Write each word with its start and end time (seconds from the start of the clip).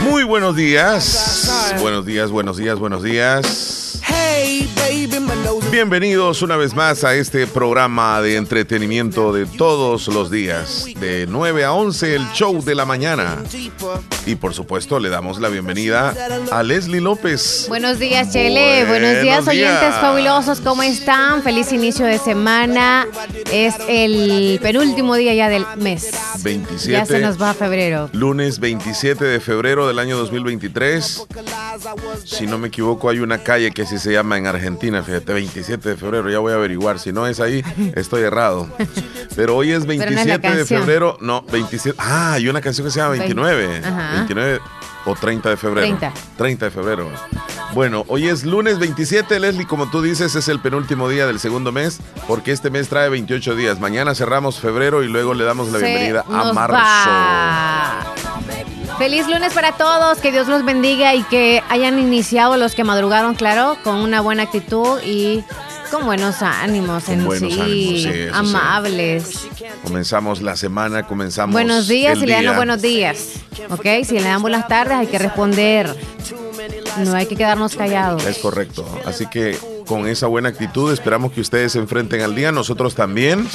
Muy 0.00 0.24
buenos 0.24 0.56
días. 0.56 1.74
Buenos 1.80 2.06
días, 2.06 2.30
buenos 2.30 2.56
días, 2.56 2.78
buenos 2.78 3.02
días. 3.02 3.77
Bienvenidos 5.70 6.42
una 6.42 6.56
vez 6.56 6.74
más 6.74 7.04
a 7.04 7.14
este 7.14 7.46
programa 7.46 8.20
de 8.22 8.36
entretenimiento 8.36 9.32
de 9.32 9.44
todos 9.44 10.08
los 10.08 10.30
días, 10.30 10.86
de 10.98 11.26
9 11.28 11.64
a 11.64 11.72
11, 11.72 12.14
el 12.14 12.26
show 12.32 12.64
de 12.64 12.74
la 12.74 12.86
mañana. 12.86 13.36
Y 14.26 14.34
por 14.36 14.54
supuesto, 14.54 14.98
le 14.98 15.08
damos 15.10 15.40
la 15.40 15.48
bienvenida 15.50 16.14
a 16.50 16.62
Leslie 16.62 17.00
López. 17.00 17.66
Buenos 17.68 17.98
días, 17.98 18.32
Chele. 18.32 18.86
Buenos, 18.86 19.22
días, 19.22 19.46
oyentes 19.46 19.94
fabulosos. 20.00 20.60
¿Cómo 20.60 20.82
están? 20.82 21.42
Feliz 21.42 21.70
inicio 21.72 22.06
de 22.06 22.18
semana. 22.18 23.06
Es 23.52 23.74
el 23.88 24.58
penúltimo 24.62 25.16
día 25.16 25.34
ya 25.34 25.48
del 25.48 25.66
mes. 25.76 26.10
27. 26.42 26.90
Ya 26.90 27.04
se 27.04 27.20
nos 27.20 27.40
va 27.40 27.50
a 27.50 27.54
febrero. 27.54 28.08
Lunes 28.12 28.58
27 28.58 29.24
de 29.24 29.40
febrero 29.40 29.86
del 29.86 29.98
año 29.98 30.16
2023. 30.16 31.26
Si 32.24 32.46
no 32.46 32.58
me 32.58 32.68
equivoco, 32.68 33.10
hay 33.10 33.20
una 33.20 33.42
calle 33.42 33.70
que 33.70 33.82
así 33.82 33.98
se 33.98 34.12
llama 34.12 34.38
en 34.38 34.46
Argentina, 34.46 34.87
fíjate, 35.02 35.32
27 35.32 35.90
de 35.90 35.96
febrero. 35.96 36.30
Ya 36.30 36.38
voy 36.38 36.52
a 36.52 36.56
averiguar. 36.56 36.98
Si 36.98 37.12
no 37.12 37.26
es 37.26 37.40
ahí, 37.40 37.62
estoy 37.94 38.22
errado. 38.22 38.68
Pero 39.36 39.56
hoy 39.56 39.72
es 39.72 39.86
27 39.86 40.56
de 40.56 40.64
febrero. 40.64 41.16
No, 41.20 41.42
27. 41.50 41.96
Ah, 42.00 42.34
hay 42.34 42.48
una 42.48 42.60
canción 42.60 42.86
que 42.86 42.90
se 42.90 43.00
llama 43.00 43.12
29. 43.12 43.82
Ajá. 43.84 44.12
29 44.14 44.60
o 45.04 45.14
30 45.14 45.50
de 45.50 45.56
febrero. 45.56 45.86
30. 45.98 46.12
30 46.36 46.64
de 46.64 46.70
febrero. 46.70 47.10
Bueno, 47.74 48.04
hoy 48.08 48.28
es 48.28 48.44
lunes 48.44 48.78
27, 48.78 49.38
Leslie, 49.38 49.66
como 49.66 49.90
tú 49.90 50.00
dices, 50.00 50.34
es 50.34 50.48
el 50.48 50.58
penúltimo 50.58 51.08
día 51.08 51.26
del 51.26 51.38
segundo 51.38 51.70
mes, 51.70 52.00
porque 52.26 52.50
este 52.50 52.70
mes 52.70 52.88
trae 52.88 53.10
28 53.10 53.54
días. 53.56 53.78
Mañana 53.78 54.14
cerramos 54.14 54.58
febrero 54.58 55.02
y 55.02 55.08
luego 55.08 55.34
le 55.34 55.44
damos 55.44 55.70
la 55.70 55.78
bienvenida 55.78 56.24
a 56.28 56.52
marzo. 56.52 56.78
Feliz 58.98 59.28
lunes 59.28 59.54
para 59.54 59.72
todos, 59.72 60.18
que 60.18 60.32
Dios 60.32 60.48
los 60.48 60.64
bendiga 60.64 61.14
y 61.14 61.22
que 61.22 61.62
hayan 61.68 62.00
iniciado 62.00 62.56
los 62.56 62.74
que 62.74 62.82
madrugaron, 62.82 63.36
claro, 63.36 63.76
con 63.84 63.94
una 63.96 64.20
buena 64.20 64.42
actitud 64.42 65.00
y 65.04 65.44
con 65.92 66.04
buenos 66.04 66.42
ánimos 66.42 67.08
en 67.08 67.30
sí, 67.38 68.28
amables. 68.32 69.46
Comenzamos 69.84 70.42
la 70.42 70.56
semana, 70.56 71.06
comenzamos. 71.06 71.52
Buenos 71.52 71.86
días 71.86 72.18
y 72.18 72.26
le 72.26 72.42
dan 72.42 72.56
buenos 72.56 72.82
días. 72.82 73.34
¿Ok? 73.70 73.86
Si 74.04 74.18
le 74.18 74.24
dan 74.24 74.42
buenas 74.42 74.66
tardes, 74.66 74.96
hay 74.96 75.06
que 75.06 75.18
responder. 75.18 75.94
No 76.98 77.14
hay 77.14 77.26
que 77.26 77.36
quedarnos 77.36 77.76
callados. 77.76 78.26
Es 78.26 78.38
correcto. 78.38 78.84
Así 79.06 79.26
que 79.26 79.56
con 79.88 80.06
esa 80.06 80.26
buena 80.28 80.50
actitud. 80.50 80.92
Esperamos 80.92 81.32
que 81.32 81.40
ustedes 81.40 81.72
se 81.72 81.78
enfrenten 81.78 82.20
al 82.20 82.34
día, 82.34 82.52
nosotros 82.52 82.94
también. 82.94 83.48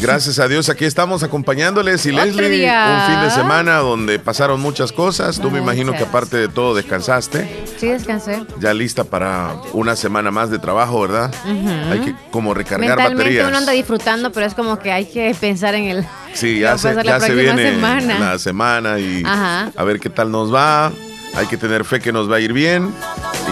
Gracias 0.00 0.38
a 0.38 0.48
Dios, 0.48 0.68
aquí 0.70 0.84
estamos 0.84 1.22
acompañándoles. 1.22 2.06
Y 2.06 2.12
Leslie, 2.12 2.70
un 2.70 3.06
fin 3.12 3.20
de 3.20 3.30
semana 3.30 3.76
donde 3.78 4.18
pasaron 4.18 4.60
muchas 4.60 4.92
cosas. 4.92 5.38
Tú 5.40 5.50
me 5.50 5.58
imagino 5.58 5.92
que 5.92 6.04
aparte 6.04 6.36
de 6.36 6.48
todo 6.48 6.74
descansaste. 6.74 7.64
Sí, 7.78 7.88
descansé. 7.88 8.46
Ya 8.60 8.72
lista 8.72 9.04
para 9.04 9.56
una 9.72 9.96
semana 9.96 10.30
más 10.30 10.50
de 10.50 10.58
trabajo, 10.58 11.02
¿verdad? 11.02 11.30
Hay 11.90 12.00
que 12.00 12.14
como 12.30 12.54
recargar 12.54 12.88
Mentalmente 12.90 13.22
baterías. 13.24 13.48
uno 13.48 13.58
anda 13.58 13.72
disfrutando, 13.72 14.32
pero 14.32 14.46
es 14.46 14.54
como 14.54 14.78
que 14.78 14.92
hay 14.92 15.06
que 15.06 15.34
pensar 15.38 15.74
en 15.74 15.84
el... 15.84 16.06
Sí, 16.32 16.58
ya, 16.60 16.78
se, 16.78 16.94
ya 17.02 17.18
se 17.20 17.34
viene 17.34 17.72
semana. 17.72 18.18
la 18.18 18.38
semana 18.38 18.98
y 18.98 19.22
a 19.26 19.84
ver 19.84 19.98
qué 19.98 20.08
tal 20.10 20.30
nos 20.30 20.54
va. 20.54 20.92
Hay 21.36 21.46
que 21.46 21.58
tener 21.58 21.84
fe 21.84 22.00
que 22.00 22.12
nos 22.12 22.30
va 22.30 22.36
a 22.36 22.40
ir 22.40 22.52
bien. 22.52 22.94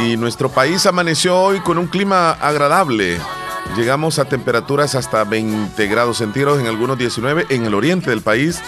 Y 0.04 0.16
nuestro 0.16 0.48
país 0.48 0.86
amaneció 0.86 1.38
hoy 1.38 1.60
con 1.60 1.78
un 1.78 1.86
clima 1.86 2.32
agradable. 2.32 3.18
Llegamos 3.76 4.18
a 4.18 4.24
temperaturas 4.24 4.94
hasta 4.94 5.24
20 5.24 5.86
grados 5.86 6.18
centígrados, 6.18 6.60
en 6.60 6.66
algunos 6.66 6.96
19. 6.96 7.46
En 7.50 7.66
el 7.66 7.74
oriente 7.74 8.10
del 8.10 8.22
país 8.22 8.60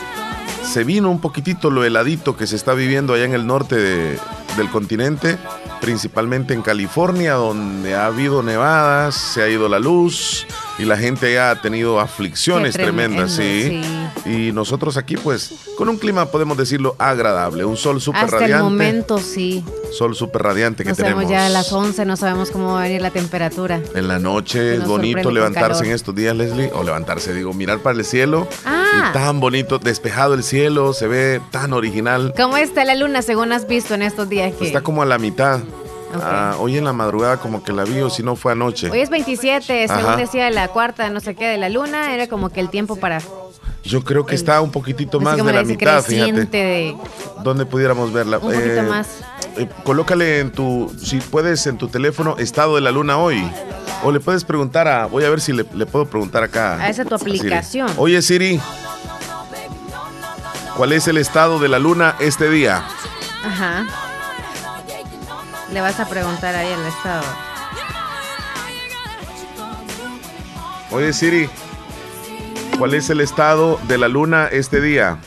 se 0.64 0.84
vino 0.84 1.10
un 1.10 1.20
poquitito 1.20 1.70
lo 1.70 1.84
heladito 1.84 2.36
que 2.36 2.46
se 2.46 2.56
está 2.56 2.74
viviendo 2.74 3.14
allá 3.14 3.24
en 3.24 3.34
el 3.34 3.46
norte 3.46 3.76
del 3.76 4.70
continente, 4.70 5.38
principalmente 5.80 6.54
en 6.54 6.62
California, 6.62 7.34
donde 7.34 7.94
ha 7.94 8.06
habido 8.06 8.42
nevadas, 8.42 9.14
se 9.14 9.42
ha 9.42 9.48
ido 9.48 9.68
la 9.68 9.78
luz 9.78 10.46
y 10.78 10.84
la 10.84 10.96
gente 10.96 11.32
ya 11.32 11.50
ha 11.50 11.60
tenido 11.60 12.00
aflicciones 12.00 12.74
tremendas, 12.74 13.32
sí. 13.32 13.82
Y 14.24 14.52
nosotros 14.52 14.96
aquí, 14.96 15.16
pues, 15.16 15.52
con 15.76 15.88
un 15.88 15.96
clima, 15.96 16.26
podemos 16.26 16.56
decirlo, 16.56 16.96
agradable, 16.98 17.64
un 17.64 17.76
sol 17.76 18.00
súper 18.00 18.22
radiante. 18.22 18.44
Hasta 18.44 18.56
el 18.56 18.62
momento, 18.62 19.18
sí. 19.18 19.64
Sol 19.92 20.14
súper 20.14 20.42
radiante 20.42 20.84
que 20.84 20.90
no 20.90 20.96
tenemos. 20.96 21.28
Ya 21.28 21.46
a 21.46 21.48
las 21.48 21.72
11, 21.72 22.04
no 22.04 22.16
sabemos 22.16 22.50
cómo 22.50 22.72
va 22.72 22.80
a 22.80 22.82
venir 22.84 23.00
la 23.00 23.10
temperatura. 23.10 23.80
En 23.94 24.08
la 24.08 24.18
noche 24.18 24.76
es 24.76 24.86
bonito 24.86 25.30
levantarse 25.30 25.84
en 25.84 25.92
estos 25.92 26.14
días, 26.14 26.36
Leslie, 26.36 26.70
o 26.74 26.82
levantarse, 26.82 27.32
digo, 27.32 27.52
mirar 27.54 27.78
para 27.78 27.98
el 27.98 28.04
cielo. 28.04 28.48
Ah. 28.64 29.10
tan 29.12 29.40
bonito, 29.40 29.78
despejado 29.78 30.34
el 30.34 30.42
cielo, 30.42 30.92
se 30.92 31.06
ve 31.06 31.40
tan 31.50 31.72
original. 31.72 32.32
¿Cómo 32.36 32.56
está 32.56 32.84
la 32.84 32.94
luna, 32.94 33.22
según 33.22 33.52
has 33.52 33.66
visto 33.66 33.94
en 33.94 34.02
estos 34.02 34.28
días? 34.28 34.54
Que... 34.54 34.66
Está 34.66 34.80
como 34.80 35.02
a 35.02 35.06
la 35.06 35.18
mitad. 35.18 35.60
Ah, 36.22 36.56
hoy 36.58 36.76
en 36.76 36.84
la 36.84 36.92
madrugada 36.92 37.38
como 37.38 37.62
que 37.62 37.72
la 37.72 37.84
vi 37.84 38.00
o 38.00 38.10
si 38.10 38.22
no 38.22 38.36
fue 38.36 38.52
anoche. 38.52 38.90
Hoy 38.90 39.00
es 39.00 39.10
27, 39.10 39.88
según 39.88 40.16
decía 40.16 40.50
la 40.50 40.68
cuarta, 40.68 41.10
no 41.10 41.20
sé 41.20 41.34
qué, 41.34 41.46
de 41.46 41.58
la 41.58 41.68
luna, 41.68 42.14
era 42.14 42.28
como 42.28 42.50
que 42.50 42.60
el 42.60 42.70
tiempo 42.70 42.96
para... 42.96 43.20
Yo 43.84 44.02
creo 44.02 44.26
que 44.26 44.34
está 44.34 44.60
un 44.60 44.72
poquito 44.72 45.20
más 45.20 45.36
de 45.36 45.52
la 45.52 45.62
mitad, 45.62 46.02
fíjate. 46.02 46.44
De... 46.44 46.96
¿Dónde 47.44 47.66
pudiéramos 47.66 48.12
verla? 48.12 48.38
Un 48.38 48.52
poquito 48.52 48.80
eh, 48.80 48.82
más. 48.82 49.20
Eh, 49.56 49.68
colócale 49.84 50.40
en 50.40 50.50
tu, 50.50 50.92
si 51.00 51.18
puedes, 51.20 51.66
en 51.66 51.78
tu 51.78 51.88
teléfono, 51.88 52.36
estado 52.38 52.74
de 52.74 52.80
la 52.80 52.90
luna 52.90 53.16
hoy. 53.16 53.42
O 54.02 54.10
le 54.10 54.20
puedes 54.20 54.44
preguntar 54.44 54.88
a, 54.88 55.06
voy 55.06 55.24
a 55.24 55.30
ver 55.30 55.40
si 55.40 55.52
le, 55.52 55.64
puedo 55.64 56.04
preguntar 56.04 56.42
acá. 56.42 56.80
A 56.80 56.90
esa 56.90 57.04
tu 57.04 57.14
aplicación. 57.14 57.90
Oye 57.96 58.20
Siri, 58.22 58.60
¿cuál 60.76 60.92
es 60.92 61.08
el 61.08 61.16
estado 61.16 61.58
de 61.58 61.68
la 61.68 61.78
luna 61.78 62.16
este 62.20 62.50
día? 62.50 62.84
Ajá. 63.44 64.05
Le 65.72 65.80
vas 65.80 65.98
a 66.00 66.08
preguntar 66.08 66.54
ahí 66.54 66.72
el 66.72 66.86
estado. 66.86 67.24
Oye 70.90 71.12
Siri, 71.12 71.50
¿cuál 72.78 72.94
es 72.94 73.10
el 73.10 73.20
estado 73.20 73.80
de 73.88 73.98
la 73.98 74.08
luna 74.08 74.48
este 74.50 74.80
día? 74.80 75.18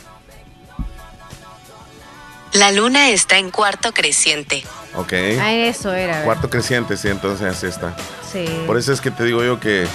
La 2.52 2.72
luna 2.72 3.10
está 3.10 3.38
en 3.38 3.50
cuarto 3.50 3.92
creciente. 3.92 4.64
Ok. 4.94 5.12
Ah, 5.40 5.52
eso 5.52 5.92
era. 5.92 6.24
Cuarto 6.24 6.50
creciente, 6.50 6.96
sí, 6.96 7.08
entonces 7.08 7.46
así 7.46 7.66
está. 7.66 7.94
Sí. 8.32 8.44
Por 8.66 8.76
eso 8.76 8.92
es 8.92 9.00
que 9.00 9.10
te 9.10 9.24
digo 9.24 9.44
yo 9.44 9.60
que 9.60 9.86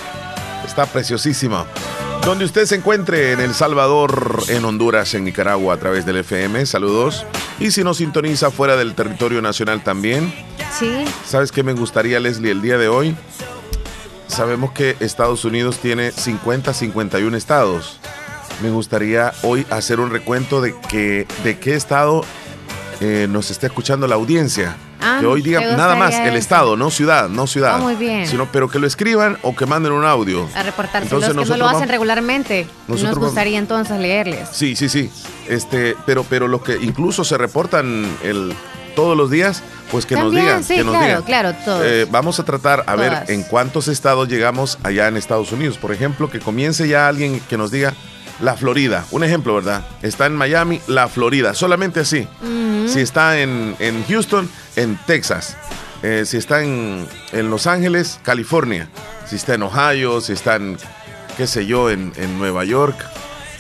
está 0.65 0.85
preciosísima. 0.85 1.65
Donde 2.25 2.45
usted 2.45 2.65
se 2.65 2.73
encuentre 2.73 3.33
en 3.33 3.39
El 3.39 3.53
Salvador, 3.53 4.41
en 4.47 4.65
Honduras, 4.65 5.13
en 5.13 5.25
Nicaragua 5.25 5.75
a 5.75 5.77
través 5.77 6.07
del 6.07 6.17
FM, 6.17 6.65
saludos. 6.65 7.23
Y 7.59 7.69
si 7.69 7.83
nos 7.83 7.97
sintoniza 7.97 8.49
fuera 8.49 8.75
del 8.75 8.95
territorio 8.95 9.43
nacional 9.43 9.83
también. 9.83 10.33
Sí. 10.77 11.05
¿Sabes 11.23 11.51
qué 11.51 11.61
me 11.61 11.73
gustaría, 11.73 12.19
Leslie, 12.19 12.49
el 12.49 12.63
día 12.63 12.79
de 12.79 12.87
hoy? 12.87 13.15
Sabemos 14.25 14.71
que 14.71 14.95
Estados 15.01 15.45
Unidos 15.45 15.77
tiene 15.77 16.11
50, 16.11 16.73
51 16.73 17.37
estados. 17.37 17.99
Me 18.63 18.71
gustaría 18.71 19.31
hoy 19.43 19.67
hacer 19.69 19.99
un 19.99 20.09
recuento 20.09 20.61
de, 20.61 20.73
que, 20.89 21.27
de 21.43 21.59
qué 21.59 21.75
estado 21.75 22.23
eh, 23.01 23.27
nos 23.29 23.51
está 23.51 23.67
escuchando 23.67 24.07
la 24.07 24.15
audiencia. 24.15 24.75
Ah, 25.01 25.17
que 25.19 25.25
hoy 25.25 25.41
diga 25.41 25.61
nada 25.75 25.95
más 25.95 26.15
el 26.15 26.35
estado, 26.35 26.75
no 26.77 26.89
ciudad, 26.89 27.29
no 27.29 27.47
ciudad. 27.47 27.75
Ah, 27.75 27.77
muy 27.79 27.95
bien. 27.95 28.27
Sino, 28.27 28.47
pero 28.51 28.69
que 28.69 28.79
lo 28.79 28.87
escriban 28.87 29.37
o 29.41 29.55
que 29.55 29.65
manden 29.65 29.91
un 29.91 30.05
audio. 30.05 30.47
A 30.55 30.63
reportarse. 30.63 31.05
Entonces, 31.05 31.35
los 31.35 31.45
que 31.45 31.49
no 31.51 31.57
lo 31.57 31.67
hacen 31.67 31.89
regularmente. 31.89 32.67
Nos 32.87 33.17
gustaría 33.17 33.59
entonces 33.59 33.99
leerles. 33.99 34.49
Sí, 34.51 34.75
sí, 34.75 34.89
sí. 34.89 35.09
Este, 35.47 35.95
pero, 36.05 36.23
pero 36.23 36.47
los 36.47 36.61
que 36.61 36.77
incluso 36.81 37.23
se 37.23 37.37
reportan 37.37 38.07
el, 38.23 38.53
todos 38.95 39.15
los 39.15 39.29
días, 39.29 39.61
pues 39.91 40.05
que 40.05 40.15
nos 40.15 40.31
digan. 40.31 40.63
Sí, 40.63 40.75
que 40.75 40.83
nos 40.83 40.93
claro, 40.93 41.07
digan. 41.07 41.23
claro, 41.23 41.53
todos. 41.63 41.81
Eh, 41.85 42.07
vamos 42.09 42.39
a 42.39 42.43
tratar 42.43 42.83
a 42.87 42.95
ver 42.95 43.25
en 43.27 43.43
cuántos 43.43 43.87
estados 43.87 44.27
llegamos 44.27 44.79
allá 44.83 45.07
en 45.07 45.17
Estados 45.17 45.51
Unidos. 45.51 45.77
Por 45.77 45.91
ejemplo, 45.91 46.29
que 46.29 46.39
comience 46.39 46.87
ya 46.87 47.07
alguien 47.07 47.39
que 47.41 47.57
nos 47.57 47.69
diga 47.69 47.93
la 48.39 48.55
Florida. 48.55 49.05
Un 49.11 49.23
ejemplo, 49.23 49.55
¿verdad? 49.55 49.85
Está 50.01 50.25
en 50.25 50.35
Miami, 50.35 50.81
la 50.87 51.07
Florida. 51.07 51.53
Solamente 51.53 51.99
así. 51.99 52.27
Si 52.87 52.99
está 52.99 53.39
en, 53.39 53.75
en 53.79 54.03
Houston, 54.07 54.49
en 54.75 54.97
Texas. 55.05 55.57
Eh, 56.03 56.23
si 56.25 56.37
está 56.37 56.63
en, 56.63 57.07
en, 57.31 57.49
Los 57.49 57.67
Ángeles, 57.67 58.19
California. 58.23 58.89
Si 59.25 59.35
está 59.35 59.55
en 59.55 59.63
Ohio, 59.63 60.21
si 60.21 60.33
está 60.33 60.55
en, 60.55 60.77
qué 61.37 61.47
sé 61.47 61.65
yo, 61.65 61.89
en, 61.89 62.13
en 62.15 62.37
Nueva 62.37 62.63
York, 62.63 62.95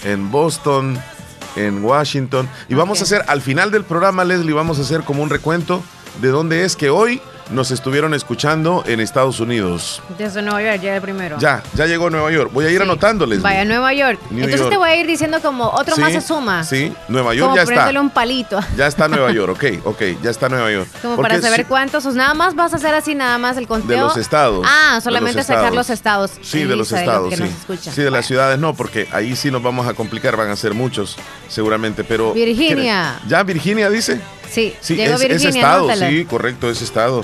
en 0.03 0.31
Boston, 0.31 0.99
en 1.55 1.83
Washington. 1.83 2.47
Y 2.69 2.75
vamos 2.75 2.99
a 3.01 3.03
hacer, 3.03 3.23
al 3.27 3.41
final 3.41 3.71
del 3.71 3.83
programa, 3.83 4.23
Leslie, 4.23 4.53
vamos 4.53 4.77
a 4.79 4.81
hacer 4.81 5.01
como 5.01 5.23
un 5.23 5.29
recuento 5.29 5.83
de 6.21 6.29
dónde 6.29 6.63
es 6.63 6.75
que 6.75 6.89
hoy 6.89 7.21
nos 7.51 7.71
estuvieron 7.71 8.13
escuchando 8.13 8.83
en 8.87 8.99
Estados 8.99 9.39
Unidos. 9.39 10.01
Desde 10.17 10.41
Nueva 10.41 10.61
York, 10.63 10.81
ya 10.81 10.95
el 10.95 11.01
primero. 11.01 11.37
Ya, 11.39 11.61
ya 11.75 11.85
llegó 11.85 12.09
Nueva 12.09 12.31
York. 12.31 12.51
Voy 12.53 12.65
a 12.65 12.69
ir 12.71 12.81
anotándoles. 12.81 13.41
Vaya 13.41 13.61
a 13.61 13.65
Nueva 13.65 13.93
York. 13.93 14.19
Entonces 14.31 14.69
te 14.69 14.77
voy 14.77 14.89
a 14.89 14.95
ir 14.95 15.07
diciendo 15.07 15.39
como 15.41 15.67
otro 15.69 15.97
más 15.97 16.11
se 16.11 16.21
suma. 16.21 16.63
Sí, 16.63 16.93
Nueva 17.07 17.33
York 17.33 17.55
ya 17.55 17.63
está. 17.63 17.99
un 17.99 18.09
palito. 18.09 18.59
Ya 18.75 18.87
está 18.87 19.07
Nueva 19.07 19.31
York, 19.31 19.53
ok, 19.53 19.85
ok, 19.85 20.01
ya 20.21 20.29
está 20.29 20.49
Nueva 20.49 20.69
York. 20.71 20.89
Como 21.01 21.17
para 21.21 21.39
saber 21.39 21.65
cuántos, 21.65 22.05
nada 22.13 22.33
más 22.33 22.55
vas 22.55 22.73
a 22.73 22.75
hacer 22.75 22.93
así, 22.93 23.15
nada 23.15 23.37
más 23.37 23.57
el 23.57 23.67
conteo. 23.67 23.95
De 23.95 24.03
los 24.03 24.17
estados. 24.17 24.65
Ah, 24.67 24.99
solamente 25.01 25.43
sacar 25.43 25.73
los 25.73 25.89
estados. 25.89 26.31
Sí, 26.41 26.63
de 26.63 26.75
los 26.75 26.91
estados, 26.91 27.33
sí. 27.33 27.79
Sí, 27.91 28.01
de 28.01 28.11
las 28.11 28.25
ciudades 28.25 28.59
no, 28.59 28.73
porque 28.73 29.07
ahí 29.11 29.35
sí 29.35 29.51
nos 29.51 29.63
vamos 29.63 29.87
a 29.87 29.93
complicar, 29.93 30.35
van 30.35 30.49
a 30.49 30.55
ser 30.55 30.73
muchos, 30.73 31.17
seguramente, 31.47 32.03
pero... 32.03 32.33
Virginia. 32.33 33.19
¿Ya 33.27 33.43
Virginia 33.43 33.89
dice? 33.89 34.19
Sí, 34.49 34.73
sí 34.81 35.01
es, 35.01 35.19
Virginia, 35.19 35.49
estado, 35.49 35.95
sí, 35.95 36.25
correcto, 36.25 36.69
es 36.69 36.81
estado. 36.81 37.23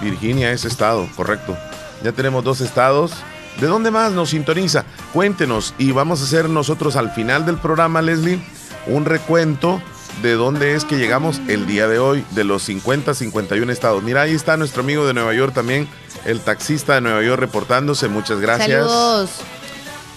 Virginia 0.00 0.52
es 0.52 0.64
estado, 0.64 1.08
correcto. 1.16 1.56
Ya 2.02 2.12
tenemos 2.12 2.42
dos 2.44 2.60
estados. 2.60 3.12
¿De 3.60 3.66
dónde 3.66 3.90
más 3.90 4.12
nos 4.12 4.30
sintoniza? 4.30 4.84
Cuéntenos 5.12 5.74
y 5.78 5.92
vamos 5.92 6.20
a 6.20 6.24
hacer 6.24 6.48
nosotros 6.48 6.96
al 6.96 7.10
final 7.10 7.44
del 7.44 7.58
programa, 7.58 8.00
Leslie, 8.00 8.40
un 8.86 9.04
recuento 9.04 9.82
de 10.22 10.32
dónde 10.32 10.74
es 10.74 10.84
que 10.84 10.96
llegamos 10.96 11.40
el 11.48 11.66
día 11.66 11.88
de 11.88 11.98
hoy, 11.98 12.24
de 12.30 12.44
los 12.44 12.62
50, 12.64 13.14
51 13.14 13.72
estados. 13.72 14.02
Mira, 14.02 14.22
ahí 14.22 14.34
está 14.34 14.56
nuestro 14.56 14.82
amigo 14.82 15.06
de 15.06 15.14
Nueva 15.14 15.34
York 15.34 15.54
también, 15.54 15.88
el 16.24 16.40
taxista 16.40 16.94
de 16.94 17.00
Nueva 17.00 17.22
York 17.22 17.40
reportándose. 17.40 18.08
Muchas 18.08 18.40
gracias. 18.40 18.70
Saludos. 18.70 19.30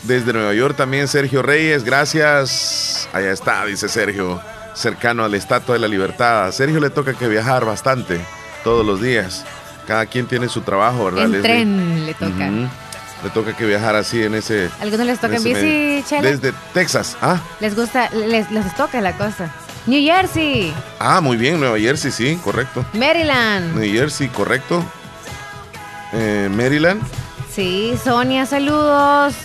Desde 0.03 0.33
Nueva 0.33 0.53
York 0.53 0.75
también 0.75 1.07
Sergio 1.07 1.41
Reyes, 1.41 1.83
gracias. 1.83 3.09
Allá 3.11 3.31
está, 3.31 3.65
dice 3.65 3.89
Sergio, 3.89 4.39
cercano 4.75 5.23
a 5.23 5.29
la 5.29 5.37
Estatua 5.37 5.73
de 5.73 5.79
la 5.79 5.87
Libertad. 5.87 6.45
A 6.45 6.51
Sergio 6.51 6.79
le 6.79 6.89
toca 6.89 7.13
que 7.13 7.27
viajar 7.27 7.65
bastante 7.65 8.19
todos 8.63 8.85
los 8.85 9.01
días. 9.01 9.45
Cada 9.87 10.05
quien 10.05 10.27
tiene 10.27 10.49
su 10.49 10.61
trabajo, 10.61 11.05
¿verdad? 11.05 11.33
En 11.33 11.41
tren 11.41 12.05
le 12.05 12.13
toca. 12.13 12.49
Le 13.23 13.29
toca 13.33 13.55
que 13.55 13.65
viajar 13.65 13.95
así 13.95 14.21
en 14.21 14.35
ese. 14.35 14.69
¿Algunos 14.79 15.05
les 15.07 15.19
toca 15.19 15.37
en, 15.37 15.43
bici, 15.43 16.03
Chela? 16.07 16.29
Desde 16.29 16.53
Texas, 16.73 17.17
¿ah? 17.21 17.39
Les 17.59 17.75
gusta, 17.75 18.09
les, 18.11 18.51
les 18.51 18.75
toca 18.75 19.01
la 19.01 19.17
cosa. 19.17 19.49
New 19.87 20.03
Jersey. 20.03 20.73
Ah, 20.99 21.21
muy 21.21 21.37
bien, 21.37 21.59
Nueva 21.59 21.79
Jersey, 21.79 22.11
sí, 22.11 22.39
correcto. 22.43 22.85
Maryland. 22.93 23.75
New 23.75 23.91
Jersey, 23.91 24.27
correcto. 24.27 24.83
Eh, 26.13 26.49
Maryland. 26.51 27.01
Sí, 27.51 27.93
Sonia, 28.03 28.45
saludos. 28.45 29.35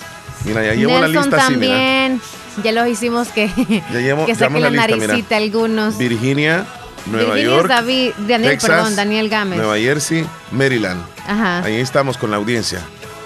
Mira, 0.44 0.64
ya 0.64 0.74
llevo 0.74 0.98
la 0.98 1.08
lista 1.08 1.36
también. 1.36 2.20
Ya 2.62 2.72
los 2.72 2.88
hicimos 2.88 3.28
que, 3.28 3.48
ya 3.92 4.00
llevo, 4.00 4.26
que 4.26 4.34
saquen 4.34 4.62
la, 4.62 4.70
naricita 4.70 5.36
algunos. 5.36 5.96
Virginia, 5.98 6.66
Nueva 7.06 7.38
York, 7.38 7.68
David, 7.68 8.12
Daniel, 8.18 8.58
perdón, 8.60 8.96
Daniel 8.96 9.28
Gámez. 9.28 9.58
Nueva 9.58 9.78
Jersey, 9.78 10.26
Maryland. 10.50 11.02
Ajá. 11.26 11.62
Ahí 11.62 11.76
estamos 11.76 12.16
con 12.16 12.30
la 12.30 12.36
audiencia. 12.36 12.80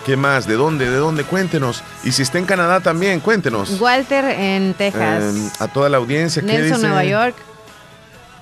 ¿Qué 0.05 0.19
más? 0.19 0.47
¿De 0.47 0.55
dónde? 0.55 0.91
¿De 0.91 0.97
dónde? 0.99 1.25
Cuéntenos. 1.25 1.82
Y 2.03 2.12
si 2.12 2.23
está 2.23 2.38
en 2.38 2.44
Canadá 2.44 2.81
también, 2.81 3.21
cuéntenos. 3.21 3.81
Walter 3.81 4.25
en 4.26 4.75
Texas. 4.75 5.35
Em, 5.35 5.50
a 5.59 5.69
toda 5.69 5.88
la 5.88 5.97
audiencia. 5.97 6.43
Nelson, 6.43 6.82
Nueva 6.82 7.05
York. 7.05 7.35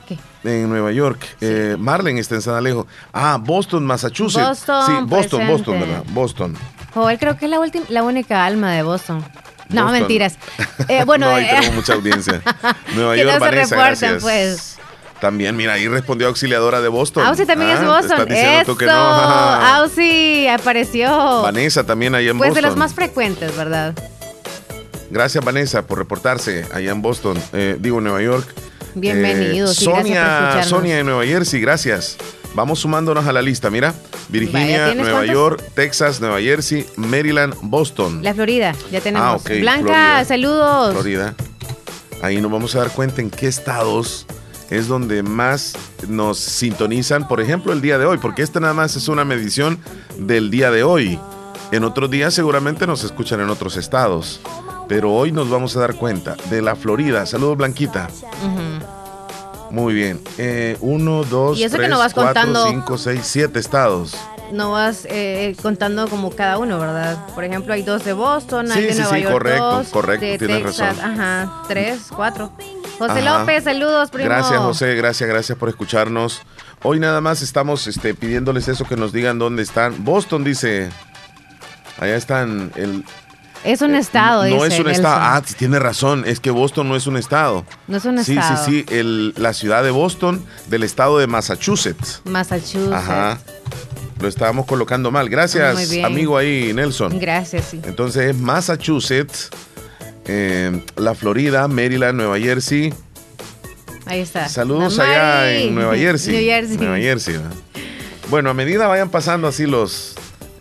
¿Qué? 0.09 0.19
En 0.43 0.69
Nueva 0.69 0.91
York. 0.91 1.25
Eh, 1.41 1.77
Marlen 1.79 2.19
está 2.19 2.35
en 2.35 2.43
San 2.43 2.55
Alejo. 2.55 2.89
Ah, 3.13 3.39
Boston, 3.41 3.87
Massachusetts. 3.87 4.45
Boston. 4.45 4.87
Sí, 4.87 4.93
Boston, 5.07 5.47
Boston, 5.47 5.81
¿verdad? 5.81 6.05
Boston. 6.09 6.57
Joel 6.95 7.19
creo 7.19 7.37
que 7.39 7.45
es 7.45 7.51
la, 7.51 7.61
la 7.89 8.03
única 8.03 8.45
alma 8.45 8.73
de 8.73 8.83
Boston. 8.83 9.25
No, 9.69 9.91
mentiras. 9.91 10.39
Eh, 10.89 11.05
bueno, 11.05 11.27
no, 11.27 11.37
ahí 11.37 11.45
eh, 11.45 11.49
tenemos 11.51 11.75
mucha 11.77 11.95
audiencia. 11.95 12.43
Nueva 12.95 13.17
York, 13.17 13.39
Vanessa, 13.39 13.77
gracias. 13.77 14.23
pues. 14.23 14.79
También, 15.23 15.55
mira, 15.55 15.75
ahí 15.75 15.87
respondió 15.87 16.27
auxiliadora 16.27 16.81
de 16.81 16.89
Boston. 16.89 17.25
Auxi 17.25 17.47
también 17.47 17.71
es 17.71 17.79
ah, 17.79 17.87
Boston. 17.87 18.33
Eso. 18.33 18.77
Que 18.77 18.87
no. 18.87 18.93
Auxi 18.93 20.49
apareció. 20.53 21.43
Vanessa 21.43 21.85
también 21.85 22.17
ahí 22.17 22.29
en 22.29 22.37
Boston. 22.37 22.55
Pues 22.55 22.63
de 22.63 22.69
los 22.69 22.77
más 22.77 22.93
frecuentes, 22.93 23.57
¿verdad? 23.57 23.95
Gracias, 25.11 25.45
Vanessa, 25.45 25.83
por 25.83 25.99
reportarse 25.99 26.67
allá 26.73 26.91
en 26.91 27.03
Boston. 27.03 27.41
Eh, 27.53 27.77
digo, 27.79 28.01
Nueva 28.01 28.21
York. 28.21 28.53
Bienvenido. 28.95 29.71
Eh, 29.71 29.75
Sonia, 29.75 30.65
Sonia 30.65 30.99
en 30.99 31.07
Nueva 31.07 31.25
Jersey, 31.25 31.61
gracias. 31.61 32.17
Vamos 32.55 32.81
sumándonos 32.81 33.27
a 33.27 33.33
la 33.33 33.43
lista, 33.43 33.71
mira. 33.71 33.95
Virginia, 34.29 34.95
Nueva 34.95 35.25
York, 35.25 35.63
Texas, 35.75 36.21
Nueva 36.21 36.41
Jersey, 36.41 36.87
Maryland, 36.97 37.55
Boston. 37.63 38.23
La 38.23 38.35
Florida, 38.35 38.75
ya 38.91 39.01
tenemos. 39.01 39.43
Ah, 39.45 39.53
Blanca, 39.61 40.25
saludos. 40.25 40.93
Florida. 40.93 41.35
Ahí 42.23 42.41
nos 42.41 42.53
vamos 42.53 42.75
a 42.77 42.81
dar 42.81 42.91
cuenta 42.91 43.21
en 43.21 43.31
qué 43.31 43.49
estados 43.49 44.27
es 44.71 44.89
donde 44.89 45.23
más 45.23 45.75
nos 46.09 46.39
sintonizan, 46.39 47.29
por 47.29 47.41
ejemplo, 47.41 47.73
el 47.73 47.83
día 47.83 47.99
de 47.99 48.07
hoy, 48.07 48.19
porque 48.19 48.43
esta 48.43 48.59
nada 48.61 48.73
más 48.73 48.97
es 48.97 49.09
una 49.09 49.25
medición 49.25 49.79
del 50.19 50.51
día 50.51 50.71
de 50.71 50.83
hoy. 50.83 51.19
En 51.73 51.85
otros 51.85 52.11
días 52.11 52.33
seguramente 52.33 52.87
nos 52.87 53.05
escuchan 53.05 53.41
en 53.41 53.51
otros 53.51 53.77
estados, 53.77 54.41
pero 54.89 55.13
hoy 55.13 55.33
nos 55.33 55.51
vamos 55.51 55.77
a 55.77 55.81
dar 55.81 55.95
cuenta 55.95 56.37
de 56.49 56.63
la 56.63 56.75
Florida. 56.77 57.27
Saludos, 57.27 57.59
Blanquita. 57.59 58.09
Muy 59.73 59.95
bien. 59.95 60.21
Eh, 60.39 60.77
uno, 60.81 61.25
dos, 61.25 61.59
tres, 61.59 61.73
cuatro, 61.89 62.13
contando... 62.15 62.69
cinco, 62.69 62.99
seis, 62.99 63.23
siete 63.25 63.59
estados 63.59 64.15
no 64.53 64.73
vas 64.73 65.07
eh, 65.09 65.57
contando 65.63 66.07
como 66.09 66.31
cada 66.31 66.59
uno, 66.59 66.79
¿verdad? 66.79 67.27
Por 67.35 67.45
ejemplo, 67.45 67.73
hay 67.73 67.83
dos 67.83 68.05
de 68.05 68.13
Boston, 68.13 68.71
hay 68.71 68.85
de 68.85 68.95
Nueva 68.95 69.17
sí, 69.17 69.23
York, 69.23 69.33
correcto, 69.33 69.71
dos, 69.71 69.89
correcto, 69.89 70.27
de 70.27 70.39
tienes 70.39 70.63
Texas, 70.65 70.99
razón. 70.99 71.21
ajá, 71.21 71.63
tres, 71.69 72.03
cuatro. 72.15 72.53
José 72.99 73.23
López, 73.23 73.65
saludos, 73.65 74.11
primo. 74.11 74.29
Gracias, 74.29 74.59
José, 74.61 74.95
gracias, 74.95 75.29
gracias 75.29 75.59
por 75.59 75.69
escucharnos. 75.69 76.43
Hoy 76.83 77.01
nada 77.01 77.21
más 77.21 77.43
estamos 77.43 77.87
este, 77.87 78.15
pidiéndoles 78.15 78.69
eso, 78.69 78.85
que 78.85 78.97
nos 78.97 79.13
digan 79.13 79.39
dónde 79.39 79.63
están. 79.63 80.05
Boston 80.05 80.45
dice, 80.45 80.91
allá 81.99 82.17
están 82.17 82.73
el... 82.77 83.05
Es 83.65 83.81
un 83.81 83.95
eh, 83.95 83.99
estado, 83.99 84.47
No 84.49 84.65
es 84.65 84.79
un 84.79 84.89
estado. 84.89 85.17
Ah, 85.21 85.43
tiene 85.57 85.79
razón. 85.79 86.25
Es 86.27 86.41
que 86.41 86.51
Boston 86.51 86.89
no 86.89 86.97
es 86.97 87.07
un 87.07 87.17
estado. 87.17 87.65
No 87.87 87.97
es 87.97 88.05
un 88.05 88.19
estado. 88.19 88.65
Sí, 88.65 88.83
sí, 88.83 88.85
sí. 88.89 88.95
El, 88.95 89.35
la 89.37 89.53
ciudad 89.53 89.85
de 89.85 89.91
Boston, 89.91 90.45
del 90.69 90.83
estado 90.83 91.19
de 91.19 91.27
Massachusetts. 91.27 92.23
Massachusetts. 92.25 92.93
Ajá. 92.93 93.39
Lo 94.21 94.29
estábamos 94.29 94.67
colocando 94.67 95.11
mal. 95.11 95.29
Gracias, 95.29 95.93
amigo 96.05 96.37
ahí, 96.37 96.73
Nelson. 96.73 97.19
Gracias, 97.19 97.67
sí. 97.71 97.81
Entonces 97.85 98.31
es 98.31 98.37
Massachusetts, 98.37 99.51
eh, 100.27 100.85
la 100.97 101.15
Florida, 101.15 101.67
Maryland, 101.67 102.19
Nueva 102.19 102.39
Jersey. 102.39 102.95
Ahí 104.07 104.21
está. 104.21 104.49
Saludos 104.49 104.99
allá 104.99 105.53
en 105.53 105.75
Nueva 105.75 105.97
Jersey. 105.97 106.35
New 106.37 106.45
Jersey. 106.45 106.77
Nueva 106.77 106.99
Jersey. 106.99 107.37
Bueno, 108.31 108.51
a 108.51 108.55
medida 108.55 108.87
vayan 108.87 109.11
pasando 109.11 109.49
así 109.49 109.67
los, 109.67 110.15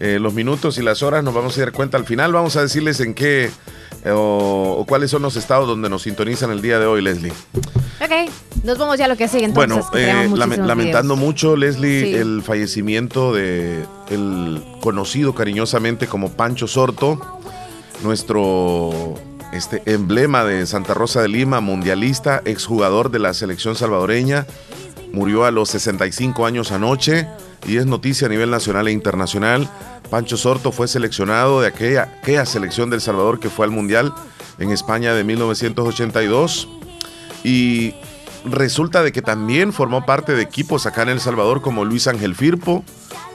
eh, 0.03 0.17
los 0.19 0.33
minutos 0.33 0.79
y 0.79 0.81
las 0.81 1.03
horas, 1.03 1.23
nos 1.23 1.31
vamos 1.31 1.55
a 1.55 1.61
dar 1.61 1.71
cuenta 1.71 1.95
al 1.95 2.05
final. 2.05 2.33
Vamos 2.33 2.55
a 2.55 2.63
decirles 2.63 2.99
en 3.01 3.13
qué 3.13 3.51
eh, 4.03 4.11
o, 4.11 4.83
cuáles 4.87 5.11
son 5.11 5.21
los 5.21 5.35
estados 5.35 5.67
donde 5.67 5.89
nos 5.89 6.01
sintonizan 6.01 6.49
el 6.49 6.59
día 6.59 6.79
de 6.79 6.87
hoy, 6.87 7.03
Leslie. 7.03 7.31
Ok, 8.03 8.31
nos 8.63 8.79
vamos 8.79 8.97
ya 8.97 9.05
a 9.05 9.07
lo 9.07 9.15
que 9.15 9.27
sigue 9.27 9.45
entonces. 9.45 9.85
Bueno, 9.91 10.35
lamentando 10.35 11.15
mucho, 11.15 11.55
Leslie, 11.55 12.19
el 12.19 12.41
fallecimiento 12.41 13.31
de 13.31 13.85
el 14.09 14.63
conocido 14.81 15.35
cariñosamente 15.35 16.07
como 16.07 16.31
Pancho 16.31 16.65
Sorto, 16.65 17.39
nuestro 18.01 19.13
este 19.53 19.83
emblema 19.85 20.43
de 20.45 20.65
Santa 20.65 20.95
Rosa 20.95 21.21
de 21.21 21.27
Lima, 21.27 21.59
mundialista, 21.61 22.41
exjugador 22.45 23.11
de 23.11 23.19
la 23.19 23.35
selección 23.35 23.75
salvadoreña, 23.75 24.47
murió 25.13 25.45
a 25.45 25.51
los 25.51 25.69
65 25.69 26.47
años 26.47 26.71
anoche 26.71 27.27
y 27.65 27.77
es 27.77 27.85
noticia 27.85 28.27
a 28.27 28.29
nivel 28.29 28.49
nacional 28.49 28.87
e 28.87 28.91
internacional. 28.91 29.69
Pancho 30.09 30.37
Sorto 30.37 30.71
fue 30.71 30.87
seleccionado 30.87 31.61
de 31.61 31.67
aquella, 31.67 32.45
selección 32.45 32.89
del 32.89 33.01
Salvador 33.01 33.39
que 33.39 33.49
fue 33.49 33.65
al 33.65 33.71
Mundial 33.71 34.13
en 34.59 34.71
España 34.71 35.13
de 35.13 35.23
1982 35.23 36.67
y 37.43 37.93
resulta 38.45 39.03
de 39.03 39.11
que 39.11 39.21
también 39.21 39.73
formó 39.73 40.05
parte 40.05 40.33
de 40.33 40.41
equipos 40.41 40.85
acá 40.85 41.03
en 41.03 41.09
El 41.09 41.19
Salvador 41.19 41.61
como 41.61 41.85
Luis 41.85 42.07
Ángel 42.07 42.35
Firpo, 42.35 42.83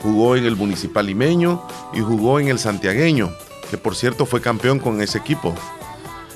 jugó 0.02 0.37
en 0.37 0.45
el 0.45 0.56
Municipal 0.56 1.06
Limeño 1.06 1.66
y 1.95 2.00
jugó 2.00 2.40
en 2.40 2.49
el 2.49 2.59
Santiagueño, 2.59 3.33
que 3.71 3.78
por 3.78 3.97
cierto 3.97 4.26
fue 4.26 4.40
campeón 4.40 4.78
con 4.78 5.00
ese 5.00 5.18
equipo. 5.18 5.54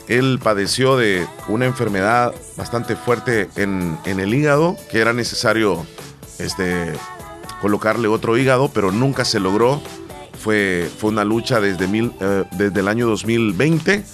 Él 0.09 0.41
padeció 0.43 0.97
de 0.97 1.25
una 1.47 1.67
enfermedad 1.67 2.35
bastante 2.57 2.97
fuerte 2.97 3.49
en, 3.55 3.97
el 4.05 4.35
hígado, 4.35 4.77
que 4.91 4.99
era 4.99 5.13
necesario 5.13 5.87
este, 6.41 6.93
colocarle 7.61 8.09
otro 8.09 8.37
hígado, 8.37 8.71
pero 8.73 8.93
nunca 8.93 9.25
se 9.25 9.41
logró. 9.41 9.81
Fue, 10.39 10.91
fue 10.99 11.11
una 11.11 11.25
lucha 11.25 11.61
desde, 11.61 11.87
mil, 11.87 12.13
eh, 12.21 12.45
desde 12.53 12.81
el 12.81 12.89
año 12.89 13.07
2020, 13.07 14.05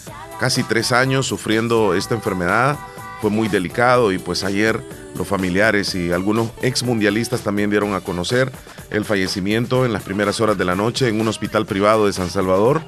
casi 0.41 0.65
tres 0.65 0.91
años 0.93 1.26
sufriendo 1.26 1.95
esta 1.95 2.15
enfermedad. 2.15 2.76
Fue 3.21 3.31
muy 3.31 3.49
delicado 3.49 4.12
y 4.12 4.19
pues 4.19 4.45
ayer 4.45 4.83
los 5.17 5.26
familiares 5.26 5.95
y 5.95 6.12
algunos 6.12 6.50
ex 6.62 6.83
mundialistas 6.83 7.41
también 7.41 7.71
dieron 7.71 7.95
a 7.95 8.00
conocer 8.00 8.50
el 8.91 9.05
fallecimiento 9.05 9.87
en 9.87 9.93
las 9.93 10.03
primeras 10.03 10.41
horas 10.41 10.59
de 10.59 10.65
la 10.65 10.75
noche 10.75 11.09
en 11.09 11.21
un 11.21 11.29
hospital 11.29 11.65
privado 11.65 12.07
de 12.07 12.12
San 12.12 12.29
Salvador 12.29 12.83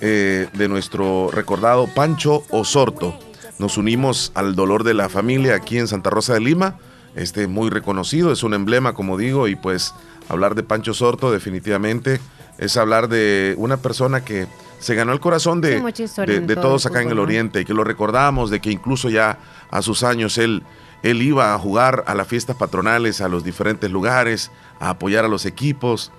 eh, 0.00 0.48
de 0.54 0.68
nuestro 0.68 1.30
recordado 1.30 1.86
Pancho 1.86 2.42
Osorto. 2.50 3.18
Nos 3.58 3.76
unimos 3.76 4.32
al 4.34 4.56
dolor 4.56 4.84
de 4.84 4.94
la 4.94 5.10
familia 5.10 5.54
aquí 5.54 5.76
en 5.76 5.88
Santa 5.88 6.08
Rosa 6.08 6.32
de 6.32 6.40
Lima. 6.40 6.78
Este 7.14 7.46
muy 7.46 7.70
reconocido, 7.70 8.32
es 8.32 8.42
un 8.42 8.54
emblema, 8.54 8.92
como 8.92 9.18
digo, 9.18 9.48
y 9.48 9.56
pues 9.56 9.94
hablar 10.28 10.54
de 10.54 10.62
Pancho 10.62 10.92
Osorto 10.92 11.32
definitivamente 11.32 12.20
es 12.60 12.76
hablar 12.76 13.08
de 13.08 13.54
una 13.56 13.78
persona 13.78 14.22
que 14.22 14.46
se 14.78 14.94
ganó 14.94 15.12
el 15.12 15.20
corazón 15.20 15.62
de, 15.62 15.80
de, 15.80 16.56
todos 16.56 16.84
acá 16.84 17.00
en 17.02 17.10
el 17.10 17.18
Oriente 17.18 17.62
y 17.62 17.64
que 17.64 17.72
lo 17.72 17.84
recordamos, 17.84 18.50
de 18.50 18.60
que 18.60 18.70
incluso 18.70 19.08
ya 19.08 19.38
a 19.70 19.80
sus 19.80 20.02
años 20.02 20.36
él, 20.36 20.62
él 21.02 21.22
iba 21.22 21.54
a 21.54 21.58
jugar 21.58 22.04
a 22.06 22.14
las 22.14 22.28
fiestas 22.28 22.56
patronales, 22.56 23.22
a 23.22 23.28
los 23.28 23.44
diferentes 23.44 23.90
lugares, 23.90 24.50
a 24.78 24.90
apoyar 24.90 25.24
a 25.24 25.28
los 25.28 25.46
equipos. 25.46 26.12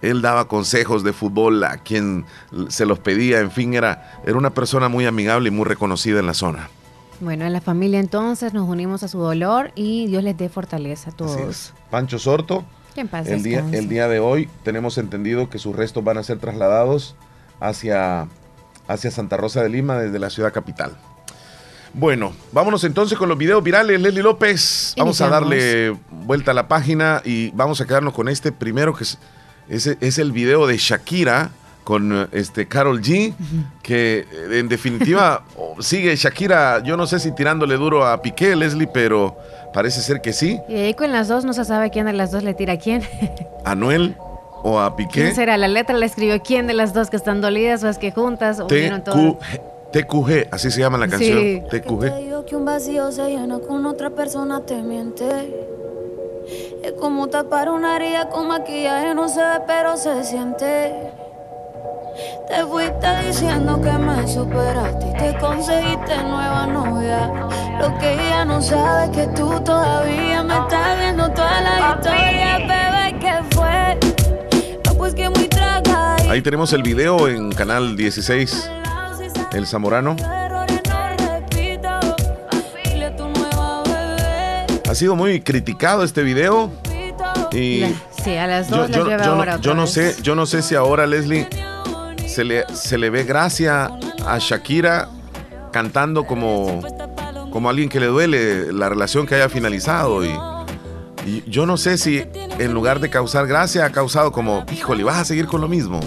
Él 0.00 0.22
daba 0.22 0.46
consejos 0.46 1.02
de 1.02 1.12
fútbol 1.12 1.64
a 1.64 1.78
quien 1.78 2.26
se 2.68 2.86
los 2.86 3.00
pedía, 3.00 3.40
en 3.40 3.50
fin, 3.50 3.74
era, 3.74 4.20
era 4.24 4.38
una 4.38 4.50
persona 4.50 4.88
muy 4.88 5.04
amigable 5.04 5.48
y 5.48 5.52
muy 5.52 5.64
reconocida 5.64 6.20
en 6.20 6.26
la 6.26 6.34
zona. 6.34 6.70
Bueno, 7.20 7.44
en 7.44 7.52
la 7.52 7.60
familia 7.60 7.98
entonces 7.98 8.54
nos 8.54 8.68
unimos 8.68 9.02
a 9.02 9.08
su 9.08 9.18
dolor 9.18 9.72
y 9.74 10.06
Dios 10.06 10.22
les 10.22 10.36
dé 10.36 10.48
fortaleza 10.48 11.10
a 11.10 11.12
todos. 11.12 11.74
Pancho 11.90 12.18
Sorto, 12.18 12.64
el 12.96 13.42
día, 13.42 13.64
el 13.72 13.88
día 13.88 14.08
de 14.08 14.18
hoy 14.20 14.48
tenemos 14.62 14.98
entendido 14.98 15.50
que 15.50 15.58
sus 15.58 15.74
restos 15.74 16.04
van 16.04 16.18
a 16.18 16.22
ser 16.22 16.38
trasladados 16.38 17.16
hacia, 17.60 18.28
hacia 18.86 19.10
Santa 19.10 19.36
Rosa 19.36 19.62
de 19.62 19.68
Lima 19.68 19.98
desde 19.98 20.18
la 20.18 20.30
ciudad 20.30 20.52
capital. 20.52 20.96
Bueno, 21.94 22.32
vámonos 22.52 22.84
entonces 22.84 23.18
con 23.18 23.28
los 23.28 23.38
videos 23.38 23.62
virales. 23.62 24.00
Leslie 24.00 24.22
López, 24.22 24.94
vamos 24.96 25.20
a 25.20 25.28
darle 25.28 25.96
vuelta 26.10 26.50
a 26.50 26.54
la 26.54 26.68
página 26.68 27.22
y 27.24 27.50
vamos 27.50 27.80
a 27.80 27.86
quedarnos 27.86 28.14
con 28.14 28.28
este 28.28 28.52
primero 28.52 28.94
que 28.94 29.04
es, 29.04 29.18
es, 29.68 30.18
el 30.18 30.32
video 30.32 30.66
de 30.66 30.76
Shakira 30.76 31.50
con 31.88 32.28
este 32.32 32.68
Carol 32.68 33.00
G, 33.00 33.32
que 33.82 34.26
en 34.50 34.68
definitiva 34.68 35.42
sigue 35.80 36.14
Shakira, 36.16 36.82
yo 36.82 36.98
no 36.98 37.06
sé 37.06 37.18
si 37.18 37.34
tirándole 37.34 37.78
duro 37.78 38.06
a 38.06 38.20
Piqué, 38.20 38.54
Leslie, 38.54 38.86
pero 38.92 39.38
parece 39.72 40.02
ser 40.02 40.20
que 40.20 40.34
sí. 40.34 40.60
Y 40.68 40.74
ahí 40.74 40.92
con 40.92 41.12
las 41.12 41.28
dos 41.28 41.46
no 41.46 41.54
se 41.54 41.64
sabe 41.64 41.88
quién 41.88 42.04
de 42.04 42.12
las 42.12 42.30
dos 42.30 42.42
le 42.42 42.52
tira 42.52 42.74
a 42.74 42.76
quién. 42.76 43.02
Anuel 43.64 44.16
o 44.62 44.78
a 44.78 44.96
Piqué. 44.96 45.22
¿Quién 45.22 45.34
será? 45.34 45.56
La 45.56 45.66
letra 45.66 45.96
la 45.96 46.04
escribió 46.04 46.42
quién 46.42 46.66
de 46.66 46.74
las 46.74 46.92
dos 46.92 47.08
que 47.08 47.16
están 47.16 47.40
dolidas 47.40 47.82
o 47.84 47.88
es 47.88 47.96
que 47.96 48.12
juntas 48.12 48.60
o 48.60 48.66
TQG, 48.66 50.48
así 50.50 50.70
se 50.70 50.80
llama 50.80 50.98
la 50.98 51.08
canción. 51.08 51.38
Sí. 51.38 51.62
TQG. 51.70 52.00
Te 52.00 52.16
digo 52.18 52.44
que 52.44 52.54
un 52.54 52.66
vacío 52.66 53.10
se 53.12 53.30
llena 53.30 53.60
con 53.60 53.86
otra 53.86 54.10
persona, 54.10 54.60
te 54.60 54.82
miente. 54.82 55.24
Es 56.82 56.92
como 57.00 57.28
tapar 57.28 57.70
una 57.70 57.96
herida 57.96 58.28
con 58.28 58.46
maquillaje, 58.48 59.14
no 59.14 59.30
se 59.30 59.40
ve, 59.40 59.62
pero 59.66 59.96
se 59.96 60.22
siente. 60.24 61.27
Te 62.48 62.64
fuiste 62.66 63.26
diciendo 63.26 63.80
que 63.80 63.92
me 63.92 64.26
superaste 64.26 65.08
y 65.08 65.12
te 65.12 65.38
conseguiste 65.38 66.16
nueva 66.24 66.66
novia. 66.66 67.30
Lo 67.78 67.96
que 67.98 68.14
ella 68.14 68.44
no 68.44 68.60
sabe 68.60 69.04
es 69.04 69.10
que 69.10 69.26
tú 69.34 69.60
todavía 69.60 70.42
me 70.42 70.54
estás 70.54 70.98
viendo 70.98 71.30
toda 71.30 71.60
la 71.60 71.94
historia, 71.94 72.58
bebé, 72.58 73.18
que 73.20 73.54
fue. 73.54 73.98
Pues 74.96 75.14
Ahí 76.28 76.42
tenemos 76.42 76.72
el 76.72 76.82
video 76.82 77.28
en 77.28 77.52
canal 77.52 77.96
16, 77.96 78.70
El 79.52 79.66
Zamorano. 79.66 80.16
Ha 84.88 84.94
sido 84.94 85.14
muy 85.14 85.40
criticado 85.40 86.02
este 86.02 86.22
video. 86.22 86.70
Y 87.52 87.84
sí, 88.22 88.36
a 88.36 88.46
las 88.46 88.68
dos 88.68 88.90
yo, 88.90 89.06
yo, 89.60 89.74
no, 89.74 89.86
sé, 89.86 90.16
yo 90.20 90.34
no 90.34 90.46
sé 90.46 90.62
si 90.62 90.74
ahora 90.74 91.06
Leslie 91.06 91.48
se 92.38 92.44
le, 92.44 92.64
se 92.72 92.98
le 92.98 93.10
ve 93.10 93.24
gracia 93.24 93.90
a 94.24 94.38
Shakira 94.38 95.08
cantando 95.72 96.24
como, 96.24 96.80
como 97.50 97.68
alguien 97.68 97.88
que 97.88 97.98
le 97.98 98.06
duele 98.06 98.72
la 98.72 98.88
relación 98.88 99.26
que 99.26 99.34
haya 99.34 99.48
finalizado 99.48 100.24
y 100.24 100.30
yo 101.48 101.66
no 101.66 101.76
sé 101.76 101.98
si 101.98 102.22
en 102.60 102.74
lugar 102.74 103.00
de 103.00 103.10
causar 103.10 103.48
gracia 103.48 103.86
ha 103.86 103.90
causado 103.90 104.30
como, 104.30 104.64
híjole, 104.72 105.02
vas 105.02 105.18
a 105.18 105.24
seguir 105.24 105.46
con 105.46 105.60
lo 105.60 105.66
mismo. 105.66 105.98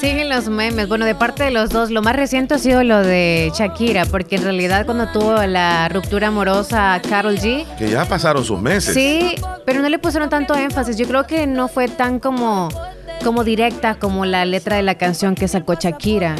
Siguen 0.00 0.28
los 0.28 0.48
memes. 0.48 0.88
Bueno, 0.88 1.04
de 1.04 1.14
parte 1.14 1.44
de 1.44 1.52
los 1.52 1.70
dos, 1.70 1.92
lo 1.92 2.02
más 2.02 2.16
reciente 2.16 2.54
ha 2.54 2.58
sido 2.58 2.82
lo 2.82 2.98
de 2.98 3.52
Shakira, 3.54 4.06
porque 4.06 4.36
en 4.36 4.42
realidad 4.42 4.86
cuando 4.86 5.06
tuvo 5.12 5.34
la 5.46 5.88
ruptura 5.88 6.28
amorosa 6.28 6.94
a 6.94 7.00
Carol 7.00 7.38
G. 7.38 7.64
Que 7.76 7.90
ya 7.90 8.04
pasaron 8.06 8.44
sus 8.44 8.60
meses. 8.60 8.92
Sí, 8.92 9.36
pero 9.64 9.82
no 9.82 9.88
le 9.88 10.00
pusieron 10.00 10.28
tanto 10.28 10.56
énfasis. 10.56 10.96
Yo 10.96 11.06
creo 11.06 11.28
que 11.28 11.46
no 11.46 11.68
fue 11.68 11.86
tan 11.86 12.18
como 12.18 12.70
como 13.20 13.44
directa 13.44 13.94
como 13.94 14.24
la 14.24 14.44
letra 14.44 14.76
de 14.76 14.82
la 14.82 14.96
canción 14.96 15.34
que 15.34 15.48
sacó 15.48 15.74
Shakira 15.74 16.36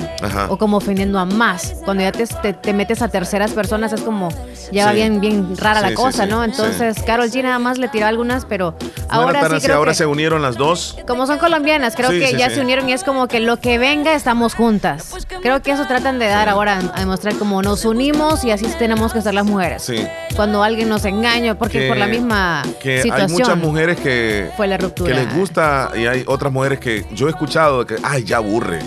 o 0.48 0.58
como 0.58 0.78
ofendiendo 0.78 1.18
a 1.18 1.24
más. 1.24 1.76
Cuando 1.84 2.02
ya 2.02 2.12
te, 2.12 2.72
metes 2.72 3.02
a 3.02 3.08
terceras 3.08 3.52
personas 3.52 3.92
es 3.92 4.00
como 4.00 4.28
ya 4.72 4.86
va 4.86 4.92
bien 4.92 5.20
bien 5.20 5.56
rara 5.56 5.80
la 5.80 5.94
cosa, 5.94 6.26
¿no? 6.26 6.44
Entonces 6.44 7.02
Carol 7.04 7.30
G 7.30 7.42
nada 7.42 7.58
más 7.58 7.78
le 7.78 7.88
tiró 7.88 8.06
algunas, 8.06 8.44
pero 8.44 8.74
ahora 9.08 9.48
sí 9.48 9.66
creo 9.66 9.76
ahora 9.76 9.94
se 9.94 10.06
unieron 10.06 10.42
las 10.42 10.56
dos. 10.56 10.98
Como 11.06 11.26
son 11.26 11.38
colombianas, 11.38 11.96
creo 11.96 12.10
que 12.10 12.36
ya 12.36 12.50
se 12.50 12.60
unieron 12.60 12.88
y 12.88 12.92
es 12.92 13.04
como 13.04 13.28
que 13.28 13.40
lo 13.40 13.58
que 13.58 13.78
venga 13.78 14.14
estamos 14.14 14.54
juntas. 14.54 15.14
Creo 15.42 15.62
que 15.62 15.72
eso 15.72 15.86
tratan 15.86 16.18
de 16.18 16.26
dar 16.26 16.48
ahora 16.48 16.80
a 16.94 17.00
demostrar 17.00 17.34
como 17.34 17.62
nos 17.62 17.84
unimos 17.84 18.44
y 18.44 18.50
así 18.50 18.66
tenemos 18.78 19.12
que 19.12 19.22
ser 19.22 19.34
las 19.34 19.44
mujeres. 19.44 19.82
Sí. 19.82 20.06
Cuando 20.36 20.62
alguien 20.62 20.88
nos 20.88 21.04
engaña 21.04 21.56
porque 21.56 21.88
por 21.88 21.96
la 21.96 22.06
misma 22.06 22.62
que 22.80 23.02
situación. 23.02 23.30
Hay 23.30 23.38
muchas 23.38 23.56
mujeres 23.56 23.98
que 23.98 24.50
fue 24.56 24.66
la 24.66 24.76
ruptura. 24.76 25.14
que 25.14 25.24
les 25.24 25.34
gusta 25.34 25.90
y 25.94 26.06
hay 26.06 26.24
otras 26.26 26.52
mujeres 26.52 26.69
que 26.78 27.06
yo 27.12 27.26
he 27.26 27.30
escuchado 27.30 27.86
que, 27.86 27.96
ay, 28.02 28.24
ya 28.24 28.36
aburre. 28.36 28.80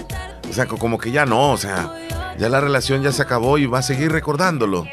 O 0.49 0.53
sea, 0.53 0.65
como 0.67 0.97
que 0.97 1.11
ya 1.11 1.25
no, 1.25 1.51
o 1.51 1.57
sea, 1.57 1.91
ya 2.37 2.49
la 2.49 2.61
relación 2.61 3.01
ya 3.01 3.11
se 3.11 3.21
acabó 3.21 3.57
y 3.57 3.65
va 3.65 3.79
a 3.79 3.83
seguir 3.83 4.11
recordándolo. 4.11 4.85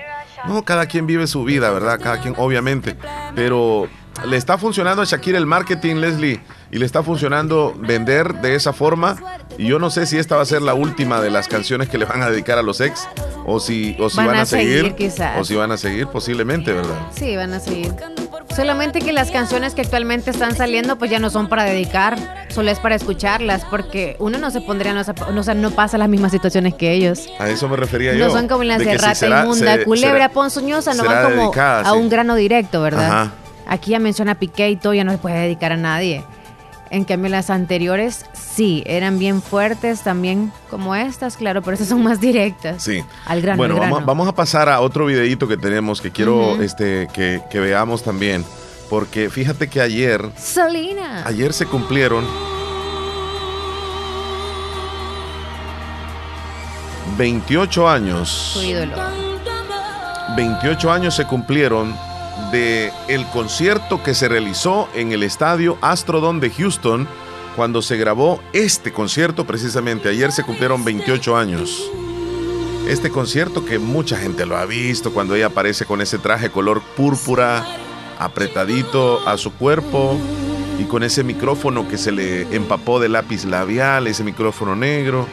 No, 0.46 0.64
cada 0.64 0.86
quien 0.86 1.06
vive 1.06 1.26
su 1.26 1.44
vida, 1.44 1.70
¿verdad? 1.70 2.00
Cada 2.02 2.20
quien, 2.20 2.34
obviamente. 2.38 2.96
Pero 3.34 3.88
le 4.26 4.36
está 4.36 4.58
funcionando 4.58 5.02
a 5.02 5.04
Shakira 5.04 5.38
el 5.38 5.46
marketing, 5.46 5.96
Leslie, 5.96 6.40
y 6.70 6.78
le 6.78 6.86
está 6.86 7.02
funcionando 7.02 7.74
vender 7.78 8.40
de 8.40 8.54
esa 8.54 8.72
forma. 8.72 9.16
Y 9.58 9.66
yo 9.66 9.78
no 9.78 9.90
sé 9.90 10.06
si 10.06 10.18
esta 10.18 10.36
va 10.36 10.42
a 10.42 10.46
ser 10.46 10.62
la 10.62 10.74
última 10.74 11.20
de 11.20 11.30
las 11.30 11.48
canciones 11.48 11.88
que 11.88 11.98
le 11.98 12.04
van 12.04 12.22
a 12.22 12.30
dedicar 12.30 12.58
a 12.58 12.62
los 12.62 12.80
ex, 12.80 13.08
o 13.46 13.60
si, 13.60 13.96
o 13.98 14.08
si 14.08 14.16
van, 14.16 14.36
a, 14.36 14.46
seguir, 14.46 14.94
o 15.38 15.44
si 15.44 15.54
van 15.54 15.72
a 15.72 15.76
seguir 15.76 16.06
posiblemente, 16.06 16.72
¿verdad? 16.72 16.98
Sí, 17.14 17.36
van 17.36 17.52
a 17.52 17.60
seguir. 17.60 17.94
Solamente 18.54 19.00
que 19.00 19.12
las 19.12 19.30
canciones 19.30 19.74
que 19.74 19.82
actualmente 19.82 20.30
están 20.30 20.56
saliendo 20.56 20.96
pues 20.96 21.10
ya 21.10 21.18
no 21.18 21.30
son 21.30 21.48
para 21.48 21.64
dedicar, 21.64 22.18
solo 22.48 22.70
es 22.70 22.80
para 22.80 22.96
escucharlas, 22.96 23.64
porque 23.64 24.16
uno 24.18 24.38
no 24.38 24.50
se 24.50 24.60
pondría, 24.60 24.92
no, 24.92 25.00
o 25.00 25.42
sea, 25.42 25.54
no 25.54 25.70
pasa 25.70 25.98
las 25.98 26.08
mismas 26.08 26.32
situaciones 26.32 26.74
que 26.74 26.92
ellos. 26.92 27.28
A 27.38 27.48
eso 27.48 27.68
me 27.68 27.76
refería 27.76 28.12
yo. 28.14 28.26
No 28.26 28.32
son 28.32 28.48
como 28.48 28.64
las 28.64 28.80
de, 28.80 28.98
rata 28.98 29.26
inmunda, 29.26 29.84
culebra 29.84 30.30
ponzoñosa, 30.30 30.94
no 30.94 31.04
van 31.04 31.30
como 31.30 31.52
a 31.54 31.92
un 31.92 32.08
grano 32.08 32.34
directo, 32.34 32.82
¿verdad? 32.82 33.28
Aquí 33.66 33.92
ya 33.92 34.00
menciona 34.00 34.34
Piqué 34.34 34.68
y 34.70 34.76
todo, 34.76 34.94
ya 34.94 35.04
no 35.04 35.12
se 35.12 35.18
puede 35.18 35.38
dedicar 35.38 35.72
a 35.72 35.76
nadie. 35.76 36.24
En 36.90 37.04
cambio, 37.04 37.30
las 37.30 37.50
anteriores 37.50 38.26
sí, 38.32 38.82
eran 38.84 39.20
bien 39.20 39.42
fuertes 39.42 40.02
también 40.02 40.52
como 40.68 40.96
estas, 40.96 41.36
claro, 41.36 41.62
pero 41.62 41.76
esas 41.76 41.86
son 41.88 42.02
más 42.02 42.20
directas. 42.20 42.82
Sí. 42.82 43.04
Al 43.26 43.40
grano. 43.40 43.58
Bueno, 43.58 43.76
Vamos, 44.04 44.26
a 44.26 44.34
pasar 44.34 44.68
a 44.68 44.80
otro 44.80 45.06
videito 45.06 45.46
que 45.46 45.56
tenemos 45.56 46.00
que 46.00 46.10
quiero 46.10 46.60
este, 46.60 47.06
que, 47.12 47.42
que, 47.48 47.60
veamos 47.60 48.02
también. 48.02 48.44
Porque 48.88 49.30
fíjate 49.30 49.68
que 49.68 49.80
ayer. 49.80 50.30
Salina. 50.36 51.22
Ayer 51.24 51.52
se 51.52 51.64
cumplieron. 51.66 52.24
28 57.16 57.88
años. 57.88 58.28
Su 58.28 58.62
ídolo. 58.62 58.96
28 60.36 60.92
años 60.92 61.14
se 61.14 61.24
cumplieron 61.24 61.94
de 62.50 62.92
el 63.08 63.26
concierto 63.26 64.02
que 64.02 64.14
se 64.14 64.28
realizó 64.28 64.88
en 64.94 65.12
el 65.12 65.22
estadio 65.22 65.78
Astrodome 65.80 66.40
de 66.40 66.50
Houston 66.50 67.08
cuando 67.56 67.82
se 67.82 67.96
grabó 67.96 68.40
este 68.52 68.92
concierto 68.92 69.46
precisamente. 69.46 70.08
Ayer 70.08 70.32
se 70.32 70.44
cumplieron 70.44 70.84
28 70.84 71.36
años. 71.36 71.90
Este 72.88 73.10
concierto 73.10 73.64
que 73.64 73.78
mucha 73.78 74.16
gente 74.16 74.46
lo 74.46 74.56
ha 74.56 74.66
visto 74.66 75.12
cuando 75.12 75.34
ella 75.34 75.46
aparece 75.46 75.84
con 75.84 76.00
ese 76.00 76.18
traje 76.18 76.50
color 76.50 76.82
púrpura 76.96 77.64
apretadito 78.18 79.26
a 79.28 79.36
su 79.36 79.52
cuerpo 79.52 80.18
y 80.78 80.84
con 80.84 81.02
ese 81.02 81.22
micrófono 81.22 81.88
que 81.88 81.98
se 81.98 82.12
le 82.12 82.42
empapó 82.54 83.00
de 83.00 83.08
lápiz 83.08 83.44
labial, 83.44 84.06
ese 84.06 84.24
micrófono 84.24 84.74
negro 84.74 85.26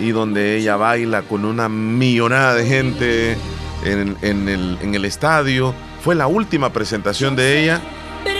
y 0.00 0.10
donde 0.10 0.56
ella 0.56 0.76
baila 0.76 1.22
con 1.22 1.44
una 1.44 1.68
millonada 1.68 2.54
de 2.54 2.66
gente 2.66 3.36
en, 3.84 4.16
el, 4.48 4.78
en 4.80 4.94
el 4.94 5.04
estadio 5.04 5.74
fue 6.02 6.14
la 6.14 6.26
última 6.26 6.70
presentación 6.70 7.36
de 7.36 7.62
ella 7.62 7.80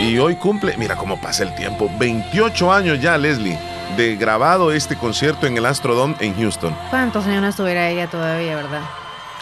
y 0.01 0.19
hoy 0.19 0.37
cumple, 0.37 0.77
mira 0.77 0.97
cómo 0.97 1.21
pasa 1.21 1.45
el 1.45 1.55
tiempo, 1.55 1.91
28 1.99 2.73
años 2.73 3.01
ya, 3.01 3.17
Leslie, 3.17 3.59
de 3.97 4.17
grabado 4.17 4.73
este 4.73 4.97
concierto 4.97 5.47
en 5.47 5.57
el 5.57 5.67
Astrodome 5.67 6.17
en 6.21 6.35
Houston. 6.37 6.77
¿Cuántos 6.91 7.27
años 7.27 7.43
no 7.43 7.49
estuviera 7.49 7.89
ella 7.89 8.09
todavía, 8.09 8.57
verdad? 8.57 8.83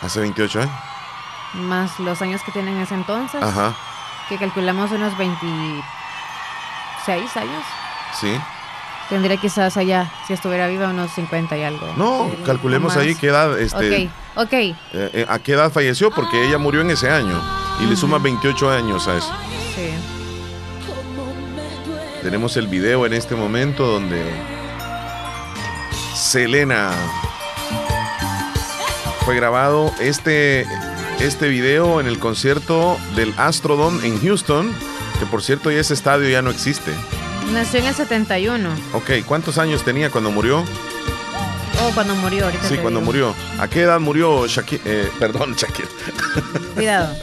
Hace 0.02 0.20
28 0.20 0.62
años. 0.62 0.74
Más 1.54 1.98
los 1.98 2.20
años 2.22 2.42
que 2.44 2.52
tienen 2.52 2.76
en 2.76 2.82
ese 2.82 2.94
entonces. 2.94 3.42
Ajá. 3.42 3.74
Que 4.28 4.36
calculamos 4.36 4.90
unos 4.92 5.16
26 5.16 5.82
seis 7.04 7.36
años. 7.36 7.64
Sí. 8.20 8.38
Tendría 9.10 9.36
quizás 9.38 9.76
allá, 9.76 10.08
si 10.28 10.34
estuviera 10.34 10.68
viva, 10.68 10.88
unos 10.88 11.10
50 11.10 11.58
y 11.58 11.64
algo. 11.64 11.92
No, 11.96 12.30
calculemos 12.46 12.96
ahí 12.96 13.16
qué 13.16 13.26
edad. 13.26 13.58
Este, 13.58 14.06
ok, 14.36 14.44
ok. 14.44 14.52
Eh, 14.52 14.76
eh, 14.92 15.26
¿A 15.28 15.40
qué 15.40 15.54
edad 15.54 15.72
falleció? 15.72 16.12
Porque 16.12 16.46
ella 16.46 16.58
murió 16.58 16.80
en 16.80 16.90
ese 16.90 17.10
año. 17.10 17.36
Y 17.80 17.86
le 17.86 17.96
suma 17.96 18.18
28 18.18 18.70
años 18.70 19.08
a 19.08 19.16
eso. 19.16 19.32
Sí. 19.74 19.90
Tenemos 22.22 22.56
el 22.56 22.68
video 22.68 23.04
en 23.04 23.14
este 23.14 23.34
momento 23.34 23.84
donde 23.84 24.22
Selena 26.14 26.92
fue 29.24 29.34
grabado 29.34 29.90
este, 30.00 30.66
este 31.18 31.48
video 31.48 32.00
en 32.00 32.06
el 32.06 32.20
concierto 32.20 32.96
del 33.16 33.34
Astrodome 33.38 34.06
en 34.06 34.20
Houston, 34.20 34.70
que 35.18 35.26
por 35.26 35.42
cierto 35.42 35.72
ya 35.72 35.80
ese 35.80 35.94
estadio 35.94 36.28
ya 36.28 36.42
no 36.42 36.50
existe. 36.50 36.92
Nació 37.52 37.80
en 37.80 37.86
el 37.86 37.94
71. 37.94 38.70
Ok, 38.92 39.10
¿cuántos 39.26 39.58
años 39.58 39.82
tenía 39.82 40.10
cuando 40.10 40.30
murió? 40.30 40.64
Oh, 41.82 41.90
cuando 41.94 42.14
murió, 42.14 42.44
ahorita. 42.44 42.68
Sí, 42.68 42.76
cuando 42.76 43.00
murió. 43.00 43.34
¿A 43.58 43.66
qué 43.66 43.82
edad 43.82 43.98
murió 43.98 44.46
Shakira? 44.46 44.82
Eh, 44.86 45.08
perdón, 45.18 45.54
Shakira. 45.56 45.88
Cuidado. 46.74 47.14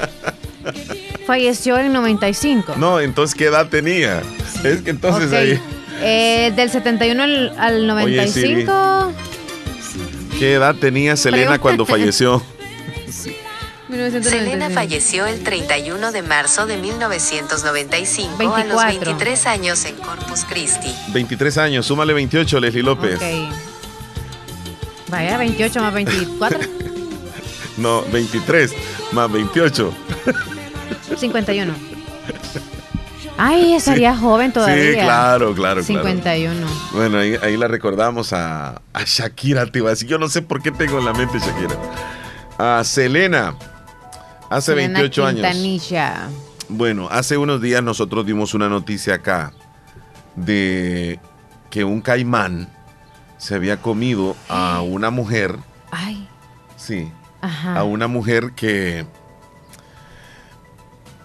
Falleció 1.25 1.77
en 1.77 1.93
95. 1.93 2.73
No, 2.77 2.99
entonces, 2.99 3.35
¿qué 3.35 3.45
edad 3.45 3.67
tenía? 3.69 4.21
Es 4.63 4.81
que 4.81 4.89
entonces 4.89 5.31
ahí. 5.31 5.61
Eh, 6.01 6.51
del 6.55 6.69
71 6.69 7.23
al, 7.57 7.87
95. 7.87 9.13
¿Qué 10.37 10.53
edad 10.53 10.75
tenía 10.75 11.15
Selena 11.15 11.59
cuando 11.59 11.85
falleció? 11.85 12.43
Selena 14.11 14.69
falleció 14.69 15.25
el 15.25 15.43
31 15.43 16.11
de 16.11 16.21
marzo 16.21 16.65
de 16.65 16.77
1995 16.77 18.55
a 18.55 18.63
los 18.63 18.85
23 18.85 19.45
años 19.47 19.85
en 19.85 19.95
Corpus 19.95 20.45
Christi. 20.45 20.93
23 21.09 21.57
años, 21.57 21.85
súmale 21.85 22.13
28, 22.13 22.59
Leslie 22.59 22.83
López. 22.83 23.19
Vaya, 25.09 25.37
28 25.37 25.81
más 25.81 25.93
24. 25.93 26.59
no, 27.77 28.01
23 28.03 28.73
más 29.13 29.31
28. 29.31 29.93
51. 31.17 31.73
Ay, 33.37 33.73
estaría 33.75 34.17
joven 34.17 34.51
todavía. 34.51 34.93
Sí, 34.93 34.99
claro, 34.99 35.53
claro. 35.53 35.83
51. 35.83 36.67
Bueno, 36.93 37.19
ahí, 37.19 37.55
la 37.55 37.67
recordamos 37.67 38.33
a, 38.33 38.81
a 38.93 39.03
Shakira, 39.05 39.67
tío. 39.67 39.87
Así 39.87 40.07
yo 40.07 40.17
no 40.17 40.27
sé 40.27 40.41
por 40.41 40.61
qué 40.61 40.71
tengo 40.71 40.97
en 40.97 41.05
la 41.05 41.13
mente 41.13 41.37
Shakira. 41.37 41.75
A 42.57 42.83
Selena, 42.83 43.55
Hace 44.49 44.73
28 44.73 45.25
años. 45.25 45.41
Bueno, 46.69 47.07
hace 47.09 47.37
unos 47.37 47.61
días 47.61 47.81
nosotros 47.81 48.25
dimos 48.25 48.53
una 48.53 48.69
noticia 48.69 49.15
acá 49.15 49.53
de 50.35 51.19
que 51.69 51.83
un 51.83 52.01
caimán 52.01 52.69
se 53.37 53.55
había 53.55 53.81
comido 53.81 54.35
a 54.49 54.81
una 54.85 55.09
mujer. 55.09 55.57
Ay. 55.91 56.27
Sí. 56.75 57.11
A 57.41 57.83
una 57.83 58.07
mujer 58.07 58.53
que 58.55 59.05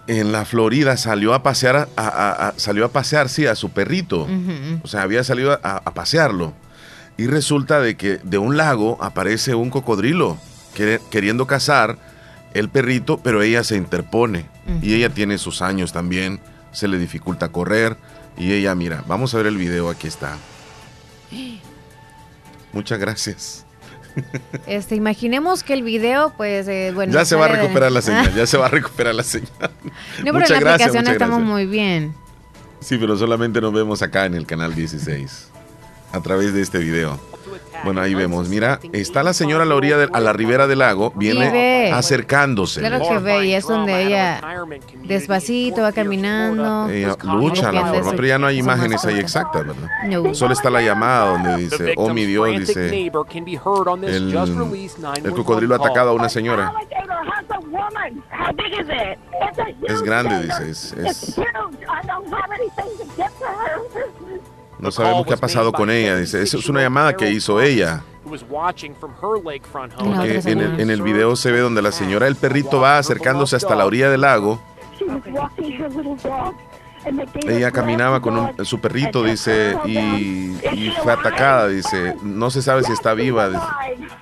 en 0.07 0.31
la 0.31 0.45
Florida 0.45 0.95
salió 0.95 1.33
a 1.33 1.43
pasear, 1.43 1.89
a, 1.97 2.53
salió 2.57 2.85
a 2.85 2.89
pasear, 2.89 3.29
sí, 3.29 3.45
a 3.47 3.55
su 3.55 3.71
perrito. 3.71 4.27
O 4.83 4.87
sea, 4.87 5.01
había 5.01 5.23
salido 5.23 5.59
a, 5.63 5.81
pasearlo. 5.93 6.53
Y 7.17 7.27
resulta 7.27 7.79
de 7.79 7.97
que 7.97 8.17
de 8.17 8.37
un 8.37 8.57
lago 8.57 8.97
aparece 9.01 9.55
un 9.55 9.69
cocodrilo 9.69 10.37
queriendo 11.09 11.45
cazar 11.47 11.97
el 12.53 12.69
perrito, 12.69 13.17
pero 13.17 13.41
ella 13.41 13.63
se 13.63 13.75
interpone 13.75 14.45
y 14.81 14.93
ella 14.93 15.09
tiene 15.09 15.37
sus 15.37 15.61
años 15.61 15.91
también, 15.91 16.39
se 16.71 16.87
le 16.87 16.97
dificulta 16.97 17.49
correr 17.49 17.97
y 18.37 18.53
ella, 18.53 18.75
mira, 18.75 19.03
vamos 19.07 19.33
a 19.33 19.37
ver 19.37 19.47
el 19.47 19.57
video, 19.57 19.89
aquí 19.89 20.07
está. 20.07 20.37
Muchas 22.71 22.99
gracias. 22.99 23.65
Este, 24.67 24.95
imaginemos 24.95 25.63
que 25.63 25.73
el 25.73 25.81
video, 25.81 26.33
pues, 26.37 26.67
eh, 26.67 26.91
bueno. 26.93 27.11
Ya 27.11 27.25
se 27.25 27.35
va 27.35 27.45
a 27.45 27.47
recuperar 27.47 27.91
la 27.91 28.01
señal, 28.01 28.33
ya 28.33 28.45
se 28.45 28.57
va 28.57 28.67
a 28.67 28.69
recuperar 28.69 29.15
la 29.15 29.23
señal. 29.23 29.49
No, 30.23 30.33
pero 30.33 30.45
en 30.45 30.63
la 30.63 30.73
aplicación 30.73 31.07
estamos 31.07 31.41
muy 31.41 31.65
bien. 31.65 32.13
Sí, 32.79 32.97
pero 32.97 33.17
solamente 33.17 33.61
nos 33.61 33.73
vemos 33.73 34.01
acá 34.01 34.25
en 34.25 34.35
el 34.35 34.45
canal 34.45 34.75
16, 34.75 35.49
a 36.11 36.21
través 36.21 36.53
de 36.53 36.61
este 36.61 36.79
video. 36.79 37.19
Bueno, 37.83 38.01
ahí 38.01 38.13
vemos. 38.13 38.49
Mira, 38.49 38.79
está 38.91 39.23
la 39.23 39.33
señora 39.33 39.63
a 39.63 39.65
la 39.65 39.75
orilla, 39.75 39.97
de, 39.97 40.09
a 40.11 40.19
la 40.19 40.33
ribera 40.33 40.67
del 40.67 40.79
lago, 40.79 41.11
viene 41.15 41.91
acercándose. 41.91 42.79
Claro 42.79 42.99
que 43.07 43.17
ve, 43.19 43.47
y 43.47 43.53
es 43.53 43.67
donde 43.67 44.03
ella 44.03 44.41
despacito 45.03 45.81
va 45.81 45.91
caminando. 45.91 46.89
Ella 46.89 47.15
lucha 47.23 47.71
la 47.71 47.85
forma, 47.87 48.11
pero 48.11 48.27
ya 48.27 48.37
no 48.37 48.47
hay 48.47 48.59
imágenes 48.59 49.03
ahí 49.05 49.19
exactas, 49.19 49.65
¿verdad? 49.65 50.33
Solo 50.33 50.53
está 50.53 50.69
la 50.69 50.81
llamada 50.81 51.31
donde 51.31 51.57
dice, 51.57 51.93
oh 51.97 52.13
mi 52.13 52.25
Dios, 52.25 52.47
dice, 52.59 52.89
el, 52.89 53.11
el 55.23 55.31
cocodrilo 55.33 55.75
ha 55.75 55.77
atacado 55.77 56.09
a 56.11 56.13
una 56.13 56.29
señora. 56.29 56.73
Es 59.87 60.01
grande, 60.01 60.43
dice, 60.43 60.69
es 60.69 61.35
no 64.83 64.91
sabemos 64.91 65.25
qué 65.25 65.33
ha 65.33 65.37
pasado 65.37 65.71
con 65.71 65.89
ella. 65.89 66.17
Dice, 66.17 66.41
esa 66.41 66.57
es 66.57 66.67
una 66.67 66.81
llamada 66.81 67.15
que 67.15 67.31
hizo 67.31 67.61
ella. 67.61 68.03
en 70.45 70.59
el, 70.59 70.79
en 70.79 70.89
el 70.89 71.01
video 71.01 71.35
se 71.37 71.51
ve 71.51 71.59
donde 71.59 71.81
la 71.81 71.91
señora 71.91 72.25
del 72.25 72.35
perrito 72.35 72.81
va 72.81 72.97
acercándose 72.97 73.55
hasta 73.55 73.75
la 73.75 73.85
orilla 73.85 74.09
del 74.09 74.21
lago. 74.21 74.61
Ella 77.47 77.71
caminaba 77.71 78.21
con 78.21 78.65
su 78.65 78.79
perrito, 78.79 79.23
dice, 79.23 79.77
y, 79.85 79.97
y, 79.97 80.93
fue 81.01 81.13
atacada, 81.13 81.69
dice. 81.69 82.15
No 82.21 82.49
se 82.49 82.61
sabe 82.61 82.83
si 82.83 82.91
está 82.91 83.13
viva. 83.13 83.49
Dice. 83.49 84.13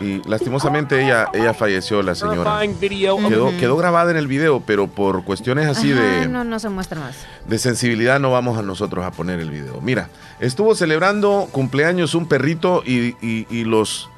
Y 0.00 0.26
lastimosamente 0.28 1.04
ella, 1.04 1.28
ella 1.32 1.54
falleció, 1.54 2.02
la 2.02 2.14
señora. 2.14 2.60
Quedó, 2.80 3.56
quedó 3.58 3.76
grabada 3.76 4.10
en 4.10 4.16
el 4.16 4.26
video, 4.26 4.60
pero 4.60 4.88
por 4.88 5.24
cuestiones 5.24 5.66
así 5.68 5.90
de... 5.90 6.26
No, 6.26 6.42
no 6.44 6.58
se 6.58 6.68
muestra 6.68 6.98
más. 7.00 7.16
De 7.46 7.58
sensibilidad 7.58 8.18
no 8.18 8.30
vamos 8.32 8.58
a 8.58 8.62
nosotros 8.62 9.04
a 9.04 9.12
poner 9.12 9.40
el 9.40 9.50
video. 9.50 9.80
Mira, 9.80 10.08
estuvo 10.40 10.74
celebrando 10.74 11.48
cumpleaños 11.52 12.14
un 12.14 12.26
perrito 12.26 12.82
y, 12.84 13.14
y, 13.20 13.64
los, 13.64 14.10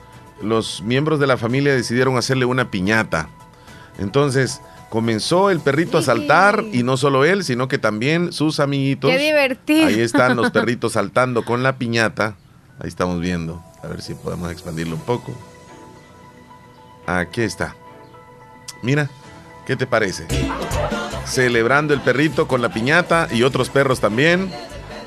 los 0.43 0.83
miembros 0.83 1.21
de 1.21 1.27
la 1.27 1.37
familia 1.37 1.75
decidieron 1.75 2.17
hacerle 2.17 2.47
una 2.47 2.71
piñata. 2.71 3.29
Entonces 3.99 4.62
comenzó 4.89 5.51
el 5.51 5.61
perrito 5.61 5.99
a 5.99 6.03
saltar 6.03 6.65
y 6.73 6.83
no 6.85 6.97
solo 6.97 7.25
él, 7.25 7.45
sino 7.45 7.69
que 7.69 7.77
también 7.77 8.33
sus 8.33 8.61
amiguitos. 8.61 9.11
¡Qué 9.11 9.19
divertido! 9.19 9.87
Ahí 9.89 10.01
están 10.01 10.37
los 10.37 10.51
perritos 10.53 10.93
saltando 10.93 11.45
con 11.45 11.62
la 11.62 11.77
piñata. 11.77 12.37
Ahí 12.79 12.89
estamos 12.89 13.21
viendo. 13.21 13.62
A 13.83 13.89
ver 13.89 14.01
si 14.01 14.15
podemos 14.15 14.51
expandirlo 14.51 14.97
un 14.97 15.03
poco. 15.03 15.33
Aquí 17.07 17.42
está. 17.42 17.75
Mira, 18.83 19.09
¿qué 19.64 19.77
te 19.77 19.87
parece? 19.87 20.27
Celebrando 21.25 21.95
el 21.95 22.01
perrito 22.01 22.47
con 22.49 22.61
la 22.62 22.69
piñata 22.69 23.29
y 23.31 23.42
otros 23.42 23.71
perros 23.71 24.01
también. 24.01 24.53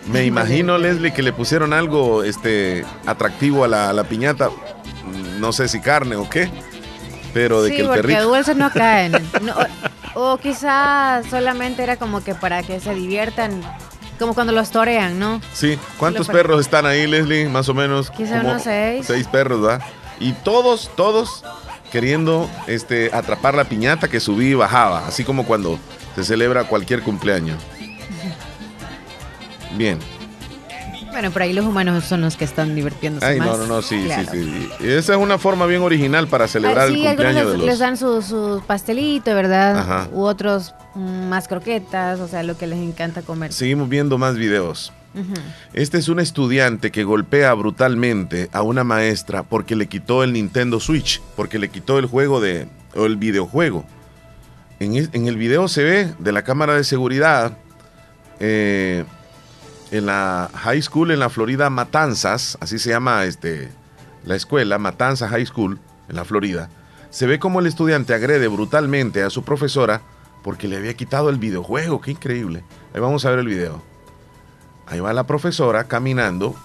Me 0.08 0.26
imagino, 0.26 0.78
Leslie, 0.78 1.14
que 1.14 1.22
le 1.22 1.34
pusieron 1.34 1.74
algo 1.74 2.24
este, 2.24 2.86
atractivo 3.06 3.64
a 3.64 3.68
la, 3.68 4.04
piñata. 4.06 4.50
No 5.40 5.52
sé 5.52 5.68
si 5.68 5.80
carne 5.82 6.16
o 6.16 6.30
qué. 6.30 6.50
Pero 7.34 7.62
de 7.62 7.72
que 7.72 7.82
el 7.82 7.90
perrito. 7.90 8.24
dulces 8.24 8.56
no 8.56 8.72
caen. 8.72 9.14
o, 10.16 10.38
quizás 10.38 11.26
solamente 11.28 11.84
era 11.84 11.98
como 11.98 12.24
que 12.24 12.34
para 12.34 12.64
que 12.64 12.80
se 12.80 12.94
diviertan. 12.96 13.62
Como 14.18 14.34
cuando 14.34 14.52
los 14.52 14.72
torean, 14.72 15.20
¿no? 15.20 15.40
Sí. 15.54 15.78
¿Cuántos 15.98 16.28
perros 16.28 16.60
están 16.60 16.86
ahí, 16.86 17.08
Leslie? 17.08 17.48
Más 17.48 17.70
o 17.70 17.74
menos. 17.74 18.10
Quizás 18.12 18.44
unos 18.44 18.64
seis. 18.64 19.06
Seis 19.06 19.28
perros, 19.28 19.62
¿verdad? 19.62 19.86
Y 20.20 20.34
todos, 20.34 20.92
todos 20.96 21.46
queriendo 21.92 22.50
este, 22.68 23.10
atrapar 23.14 23.56
la 23.56 23.66
piñata 23.66 24.08
que 24.08 24.20
subía 24.20 24.50
y 24.50 24.54
bajaba, 24.54 25.08
así 25.08 25.24
como 25.24 25.46
cuando 25.46 25.80
se 26.16 26.24
celebra 26.24 26.66
cualquier 26.66 27.02
cumpleaños. 27.02 27.62
Bien. 29.78 30.00
Bueno, 31.12 31.32
por 31.32 31.42
ahí 31.42 31.54
los 31.54 31.66
humanos 31.66 32.06
son 32.06 32.22
los 32.22 32.38
que 32.38 32.46
están 32.46 32.76
divirtiéndose 32.76 33.26
Ay, 33.26 33.40
no, 33.40 33.58
no, 33.58 33.66
no, 33.66 33.82
sí, 33.82 34.08
sí, 34.10 34.26
sí. 34.32 34.70
Esa 34.80 35.14
es 35.14 35.20
una 35.20 35.38
forma 35.38 35.66
bien 35.66 35.82
original 35.82 36.28
para 36.28 36.48
celebrar 36.48 36.88
el 36.88 37.04
cumpleaños 37.04 37.52
de 37.52 37.58
los... 37.58 37.66
les 37.66 37.80
dan 37.80 37.98
su, 37.98 38.22
su 38.22 38.64
pastelito, 38.66 39.34
¿verdad? 39.34 39.80
Ajá. 39.80 40.08
U 40.14 40.22
otros 40.24 40.76
mm, 40.96 41.28
más 41.28 41.48
croquetas, 41.48 42.20
o 42.20 42.28
sea, 42.28 42.44
lo 42.44 42.58
que 42.58 42.68
les 42.68 42.80
encanta 42.80 43.22
comer. 43.22 43.52
Seguimos 43.52 43.90
viendo 43.90 44.18
más 44.18 44.36
videos. 44.36 44.94
Este 45.74 45.98
es 45.98 46.08
un 46.08 46.20
estudiante 46.20 46.92
que 46.92 47.04
golpea 47.04 47.54
brutalmente 47.54 48.50
a 48.54 48.62
una 48.62 48.84
maestra 48.84 49.44
porque 49.44 49.76
le 49.76 49.88
quitó 49.88 50.24
el 50.24 50.34
Nintendo 50.34 50.80
Switch, 50.80 51.22
porque 51.36 51.60
le 51.60 51.70
quitó 51.70 51.98
el 51.98 52.06
juego 52.06 52.40
de, 52.40 52.68
o 52.96 53.06
el 53.06 53.18
videojuego. 53.18 53.86
En, 54.80 55.28
el 55.28 55.36
video 55.36 55.68
se 55.68 55.84
ve 55.84 56.14
de 56.20 56.32
la 56.32 56.44
cámara 56.44 56.76
de 56.76 56.86
seguridad 56.86 57.58
eh, 58.40 59.04
en 59.92 60.06
la 60.06 60.50
high 60.54 60.82
school 60.82 61.12
en 61.12 61.20
la 61.20 61.30
Florida 61.30 61.70
Matanzas, 61.70 62.58
así 62.62 62.80
se 62.80 62.92
llama 62.92 63.26
este, 63.26 63.70
la 64.24 64.36
escuela, 64.36 64.78
Matanzas 64.78 65.32
High 65.32 65.48
School 65.48 65.80
en 66.08 66.16
la 66.16 66.24
Florida. 66.24 66.70
Se 67.10 67.26
ve 67.26 67.40
como 67.40 67.60
el 67.60 67.68
estudiante 67.68 68.14
agrede 68.14 68.48
brutalmente 68.48 69.24
a 69.24 69.30
su 69.30 69.44
profesora 69.44 70.02
porque 70.44 70.68
le 70.68 70.78
había 70.78 70.94
quitado 70.94 71.30
el 71.30 71.38
videojuego. 71.38 72.00
Qué 72.00 72.12
increíble. 72.12 72.64
Ahí 72.94 73.02
vamos 73.02 73.26
a 73.26 73.32
ver 73.32 73.40
el 73.40 73.48
video. 73.48 73.89
Ahí 74.90 75.00
va 75.00 75.14
la 75.14 75.28
profesora 75.28 75.86
caminando 75.86 76.56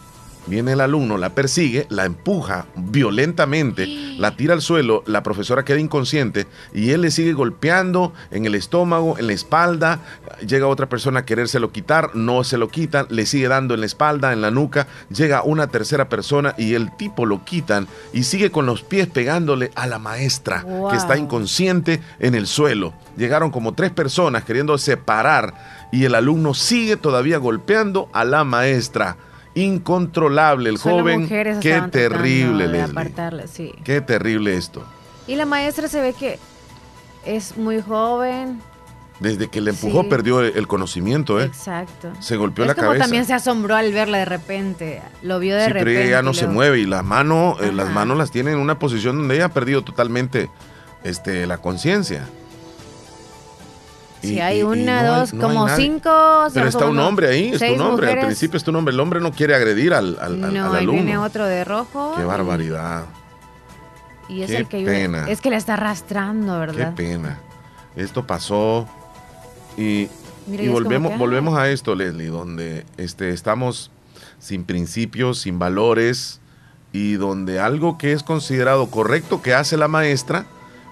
Viene 0.46 0.72
el 0.72 0.82
alumno, 0.82 1.16
la 1.16 1.30
persigue, 1.30 1.86
la 1.88 2.04
empuja 2.04 2.66
violentamente, 2.76 3.86
la 4.18 4.36
tira 4.36 4.52
al 4.52 4.60
suelo, 4.60 5.02
la 5.06 5.22
profesora 5.22 5.64
queda 5.64 5.78
inconsciente 5.78 6.46
y 6.74 6.90
él 6.90 7.00
le 7.00 7.10
sigue 7.10 7.32
golpeando 7.32 8.12
en 8.30 8.44
el 8.44 8.54
estómago, 8.54 9.16
en 9.18 9.26
la 9.28 9.32
espalda. 9.32 10.00
Llega 10.46 10.66
otra 10.66 10.88
persona 10.90 11.20
a 11.20 11.24
querérselo 11.24 11.72
quitar, 11.72 12.14
no 12.14 12.44
se 12.44 12.58
lo 12.58 12.68
quitan, 12.68 13.06
le 13.08 13.24
sigue 13.24 13.48
dando 13.48 13.72
en 13.72 13.80
la 13.80 13.86
espalda, 13.86 14.34
en 14.34 14.42
la 14.42 14.50
nuca. 14.50 14.86
Llega 15.08 15.42
una 15.42 15.68
tercera 15.68 16.10
persona 16.10 16.54
y 16.58 16.74
el 16.74 16.94
tipo 16.94 17.24
lo 17.24 17.42
quitan 17.46 17.88
y 18.12 18.24
sigue 18.24 18.50
con 18.50 18.66
los 18.66 18.82
pies 18.82 19.06
pegándole 19.06 19.70
a 19.74 19.86
la 19.86 19.98
maestra 19.98 20.66
que 20.90 20.96
está 20.96 21.16
inconsciente 21.16 22.02
en 22.18 22.34
el 22.34 22.46
suelo. 22.46 22.92
Llegaron 23.16 23.50
como 23.50 23.72
tres 23.72 23.92
personas 23.92 24.44
queriendo 24.44 24.76
separar 24.76 25.73
y 25.94 26.04
el 26.06 26.16
alumno 26.16 26.54
sigue 26.54 26.96
todavía 26.96 27.38
golpeando 27.38 28.08
a 28.12 28.24
la 28.24 28.42
maestra 28.42 29.16
incontrolable 29.54 30.68
el 30.68 30.78
joven. 30.78 31.28
Qué 31.28 31.82
terrible, 31.92 32.66
Leslie. 32.66 33.46
sí. 33.46 33.72
Qué 33.84 34.00
terrible 34.00 34.56
esto. 34.56 34.84
Y 35.28 35.36
la 35.36 35.46
maestra 35.46 35.86
se 35.86 36.00
ve 36.00 36.12
que 36.12 36.40
es 37.24 37.56
muy 37.56 37.80
joven. 37.80 38.60
Desde 39.20 39.46
que 39.46 39.60
le 39.60 39.70
empujó 39.70 40.08
perdió 40.08 40.40
el 40.40 40.66
conocimiento, 40.66 41.40
¿eh? 41.40 41.44
Exacto. 41.44 42.12
Se 42.18 42.36
golpeó 42.36 42.64
la 42.64 42.74
cabeza. 42.74 43.04
también 43.04 43.24
se 43.24 43.32
asombró 43.32 43.76
al 43.76 43.92
verla 43.92 44.18
de 44.18 44.24
repente. 44.24 45.00
Lo 45.22 45.38
vio 45.38 45.54
de 45.54 45.68
repente. 45.68 45.84
Pero 45.84 46.00
ella 46.00 46.22
no 46.22 46.34
se 46.34 46.48
mueve 46.48 46.80
y 46.80 46.86
las 46.86 47.04
manos, 47.04 47.60
eh, 47.62 47.70
las 47.72 47.88
manos 47.90 48.18
las 48.18 48.32
tiene 48.32 48.50
en 48.50 48.58
una 48.58 48.80
posición 48.80 49.16
donde 49.16 49.36
ella 49.36 49.44
ha 49.44 49.50
perdido 49.50 49.82
totalmente 49.82 50.50
este, 51.04 51.46
la 51.46 51.58
conciencia. 51.58 52.26
Si 54.24 54.40
hay 54.40 54.62
una, 54.62 55.04
dos, 55.04 55.32
como 55.32 55.68
cinco. 55.68 56.10
Pero 56.52 56.68
está 56.68 56.86
un 56.86 56.98
hombre 56.98 57.28
ahí, 57.28 57.52
es 57.52 57.60
tu 57.60 57.76
nombre. 57.76 58.12
Al 58.12 58.26
principio 58.26 58.56
es 58.56 58.64
tu 58.64 58.72
nombre. 58.72 58.92
El 58.92 59.00
hombre 59.00 59.20
no 59.20 59.32
quiere 59.32 59.54
agredir 59.54 59.94
al, 59.94 60.18
al, 60.20 60.40
no, 60.40 60.46
al 60.66 60.76
alumno. 60.76 61.02
viene 61.02 61.18
otro 61.18 61.46
de 61.46 61.64
rojo. 61.64 62.14
Qué 62.16 62.24
barbaridad. 62.24 63.04
Y 64.28 64.42
es 64.42 64.50
el 64.50 64.66
que 64.66 64.84
pena. 64.84 65.28
Es 65.28 65.40
que 65.40 65.50
la 65.50 65.56
está 65.56 65.74
arrastrando, 65.74 66.58
¿verdad? 66.58 66.94
Qué 66.94 67.02
pena. 67.04 67.38
Esto 67.96 68.26
pasó 68.26 68.88
y, 69.76 70.08
y 70.48 70.68
volvemos, 70.68 71.16
volvemos 71.18 71.58
a 71.58 71.70
esto, 71.70 71.94
Leslie, 71.94 72.28
donde 72.28 72.84
este, 72.96 73.30
estamos 73.30 73.90
sin 74.38 74.64
principios, 74.64 75.40
sin 75.40 75.58
valores 75.58 76.40
y 76.92 77.14
donde 77.14 77.60
algo 77.60 77.98
que 77.98 78.12
es 78.12 78.22
considerado 78.22 78.90
correcto 78.90 79.42
que 79.42 79.54
hace 79.54 79.76
la 79.76 79.88
maestra, 79.88 80.46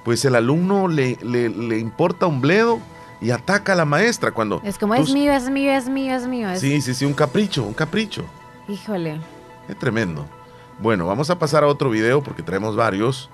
pues 0.05 0.25
el 0.25 0.35
alumno 0.35 0.89
le, 0.89 1.17
le, 1.23 1.49
le 1.49 1.79
importa 1.79 2.27
un 2.27 2.41
bledo 2.41 2.81
y 3.23 3.31
ataca 3.31 3.73
a 3.73 3.77
la 3.77 3.85
maestra 3.85 4.33
cuando... 4.33 4.61
Es 4.65 4.77
como 4.77 4.95
es 4.97 5.13
mío, 5.13 5.33
es 5.33 5.49
mío, 5.49 5.73
es 5.73 5.89
mío, 5.89 6.15
es 6.17 6.27
mío. 6.27 6.49
Sí, 6.57 6.81
sí, 6.81 6.93
sí, 6.93 7.05
un 7.05 7.15
capricho, 7.15 7.63
un 7.63 7.73
capricho. 7.73 8.25
Híjole. 8.69 9.21
Es 9.69 9.79
tremendo. 9.79 10.27
Bueno, 10.81 11.07
vamos 11.07 11.31
a 11.31 11.39
pasar 11.39 11.63
a 11.63 11.69
otro 11.69 11.89
video 11.89 12.23
porque 12.23 12.43
traemos 12.43 12.75
varios. 12.75 13.31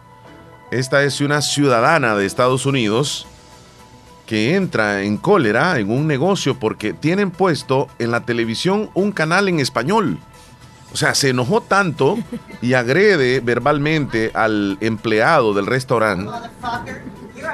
Esta 0.70 1.02
es 1.02 1.22
una 1.22 1.40
ciudadana 1.40 2.14
de 2.14 2.26
Estados 2.26 2.66
Unidos 2.66 3.26
que 4.26 4.56
entra 4.56 5.02
en 5.02 5.16
cólera 5.16 5.78
en 5.78 5.90
un 5.90 6.06
negocio 6.06 6.58
porque 6.58 6.92
tienen 6.92 7.30
puesto 7.30 7.88
en 7.98 8.10
la 8.10 8.26
televisión 8.26 8.90
un 8.92 9.10
canal 9.10 9.48
en 9.48 9.58
español. 9.58 10.18
O 10.92 10.96
sea, 10.96 11.14
se 11.14 11.30
enojó 11.30 11.60
tanto 11.60 12.18
y 12.62 12.74
agrede 12.74 13.40
verbalmente 13.40 14.30
al 14.34 14.78
empleado 14.80 15.52
del 15.54 15.66
restaurante 15.66 16.30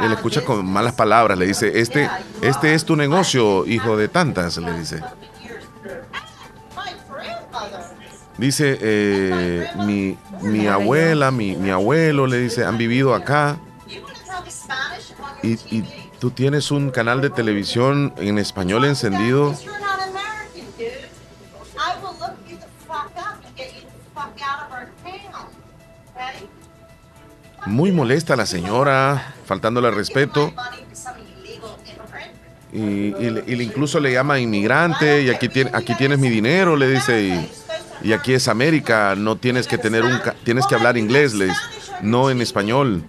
él 0.00 0.12
escucha 0.12 0.44
con 0.44 0.64
malas 0.66 0.94
palabras, 0.94 1.38
le 1.38 1.46
dice, 1.46 1.80
este, 1.80 2.08
este 2.40 2.74
es 2.74 2.84
tu 2.84 2.96
negocio, 2.96 3.66
hijo 3.66 3.96
de 3.96 4.08
tantas, 4.08 4.56
le 4.58 4.78
dice. 4.78 5.00
Dice, 8.36 8.78
eh, 8.80 9.68
mi, 9.86 10.18
mi, 10.42 10.66
abuela, 10.66 11.30
mi, 11.30 11.56
mi, 11.56 11.70
abuelo, 11.70 12.26
le 12.26 12.38
dice, 12.38 12.64
han 12.64 12.76
vivido 12.76 13.14
acá. 13.14 13.58
Y, 15.42 15.52
y 15.70 16.10
tú 16.18 16.30
tienes 16.30 16.70
un 16.70 16.90
canal 16.90 17.20
de 17.20 17.30
televisión 17.30 18.12
en 18.16 18.38
español 18.38 18.84
encendido. 18.86 19.54
Muy 27.66 27.92
molesta 27.92 28.36
la 28.36 28.46
señora, 28.46 29.34
faltándole 29.46 29.90
respeto. 29.90 30.52
Y, 32.72 33.14
incluso 33.62 34.00
le 34.00 34.12
llama 34.12 34.40
inmigrante 34.40 35.22
y 35.22 35.30
aquí, 35.30 35.48
tiene, 35.48 35.70
aquí 35.72 35.94
tienes 35.94 36.18
mi 36.18 36.28
dinero, 36.28 36.76
le 36.76 36.90
dice, 36.90 37.48
y, 38.02 38.12
aquí 38.12 38.34
es 38.34 38.48
América, 38.48 39.14
no 39.16 39.36
tienes 39.36 39.68
que 39.68 39.78
tener 39.78 40.04
un, 40.04 40.20
tienes 40.42 40.66
que 40.66 40.74
hablar 40.74 40.96
inglés, 40.96 41.34
le 41.34 41.52
no 42.02 42.30
en 42.30 42.40
español. 42.40 43.04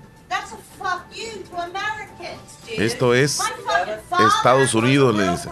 Esto 2.77 3.13
es 3.13 3.41
Estados 4.37 4.73
Unidos, 4.73 5.15
le 5.15 5.31
dice. 5.31 5.49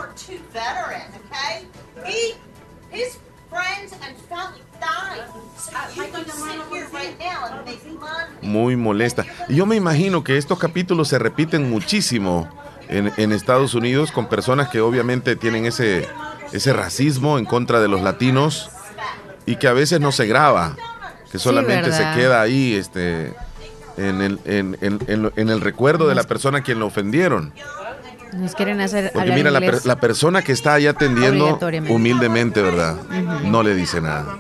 Muy 8.44 8.76
molesta. 8.76 9.26
Y 9.50 9.56
yo 9.56 9.66
me 9.66 9.76
imagino 9.76 10.24
que 10.24 10.38
estos 10.38 10.60
capítulos 10.60 11.08
se 11.08 11.20
repiten 11.20 11.70
muchísimo 11.70 12.50
en, 12.90 13.32
Estados 13.32 13.74
Unidos 13.74 14.12
con 14.12 14.28
personas 14.28 14.70
que 14.70 14.82
obviamente 14.82 15.36
tienen 15.36 15.66
ese, 15.66 16.08
ese 16.52 16.74
racismo 16.74 17.40
en 17.40 17.46
contra 17.46 17.80
de 17.80 17.88
los 17.88 18.02
latinos 18.02 18.70
y 19.46 19.56
que 19.56 19.68
a 19.68 19.74
veces 19.74 20.00
no 20.00 20.12
se 20.12 20.28
graba, 20.28 20.76
que 21.32 21.40
solamente 21.40 21.92
se 21.92 22.04
queda 22.16 22.42
ahí 22.42 22.76
este, 22.76 23.34
en, 23.98 24.22
el, 24.22 24.40
en, 24.46 24.78
en 24.80 25.50
el 25.50 25.62
recuerdo 25.62 26.08
de 26.08 26.16
la 26.16 26.24
persona 26.24 26.60
a 26.60 26.62
quien 26.62 26.80
lo 26.80 26.86
ofendieron. 26.86 27.54
Nos 28.36 28.56
quieren 28.56 28.82
hacer. 28.82 29.12
Porque 29.14 29.32
mira, 29.32 29.52
la, 29.52 29.96
persona 29.98 30.42
que 30.42 30.52
está 30.52 30.76
ahí 30.76 30.88
atendiendo 30.88 31.60
humildemente, 31.90 32.62
¿verdad? 32.62 32.98
No 33.44 33.64
le 33.64 33.76
dice 33.76 34.02
nada. 34.02 34.38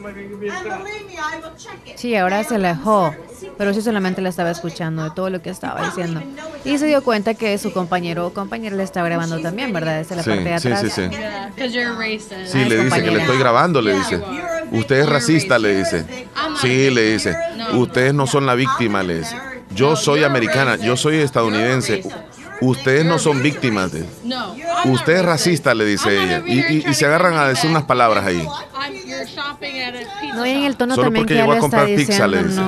Sí, 1.95 2.15
ahora 2.15 2.43
se 2.43 2.55
alejó, 2.55 3.15
pero 3.57 3.73
sí 3.73 3.81
solamente 3.81 4.21
la 4.21 4.29
estaba 4.29 4.51
escuchando 4.51 5.03
de 5.03 5.11
todo 5.11 5.29
lo 5.29 5.41
que 5.41 5.49
estaba 5.49 5.85
diciendo. 5.85 6.21
Y 6.65 6.77
se 6.77 6.85
dio 6.85 7.03
cuenta 7.03 7.33
que 7.33 7.57
su 7.57 7.71
compañero 7.71 8.27
o 8.27 8.33
compañera 8.33 8.75
le 8.75 8.83
estaba 8.83 9.07
grabando 9.07 9.39
también, 9.39 9.71
¿verdad? 9.71 9.99
Desde 9.99 10.15
la 10.15 10.23
parte 10.23 10.43
de 10.43 10.53
atrás. 10.53 10.81
Sí, 10.81 10.89
sí, 10.89 11.01
sí. 11.09 12.47
Sí, 12.47 12.65
le 12.65 12.83
dice 12.83 13.03
que 13.03 13.11
le 13.11 13.21
estoy 13.21 13.37
grabando, 13.37 13.81
le 13.81 13.95
dice. 13.95 14.21
Usted 14.71 14.99
es 14.99 15.09
racista, 15.09 15.59
le 15.59 15.77
dice. 15.77 16.27
Sí, 16.61 16.89
le 16.89 17.13
dice. 17.13 17.35
Ustedes 17.73 18.13
no 18.13 18.27
son 18.27 18.45
la 18.45 18.55
víctima, 18.55 19.03
le 19.03 19.19
dice. 19.19 19.35
Yo 19.73 19.95
soy 19.95 20.23
americana, 20.23 20.75
yo 20.75 20.97
soy 20.97 21.17
estadounidense. 21.17 22.03
Ustedes 22.63 23.05
no 23.05 23.19
son 23.19 23.41
víctimas 23.41 23.91
de. 23.91 24.05
Usted 24.85 25.17
es 25.17 25.25
racista, 25.25 25.73
le 25.73 25.85
dice 25.85 26.23
ella. 26.23 26.43
Y, 26.45 26.93
se 26.93 27.05
agarran 27.05 27.35
a 27.35 27.47
decir 27.47 27.69
unas 27.69 27.83
palabras 27.83 28.25
ahí. 28.25 28.47
No, 30.35 30.45
en 30.45 30.63
el 30.63 30.75
tono 30.77 30.95
Solo 30.95 31.11
porque 31.13 31.35
llegó 31.35 31.53
a 31.53 31.59
comprar 31.59 31.85
pizza, 31.87 32.27
le 32.27 32.43
dice. 32.43 32.61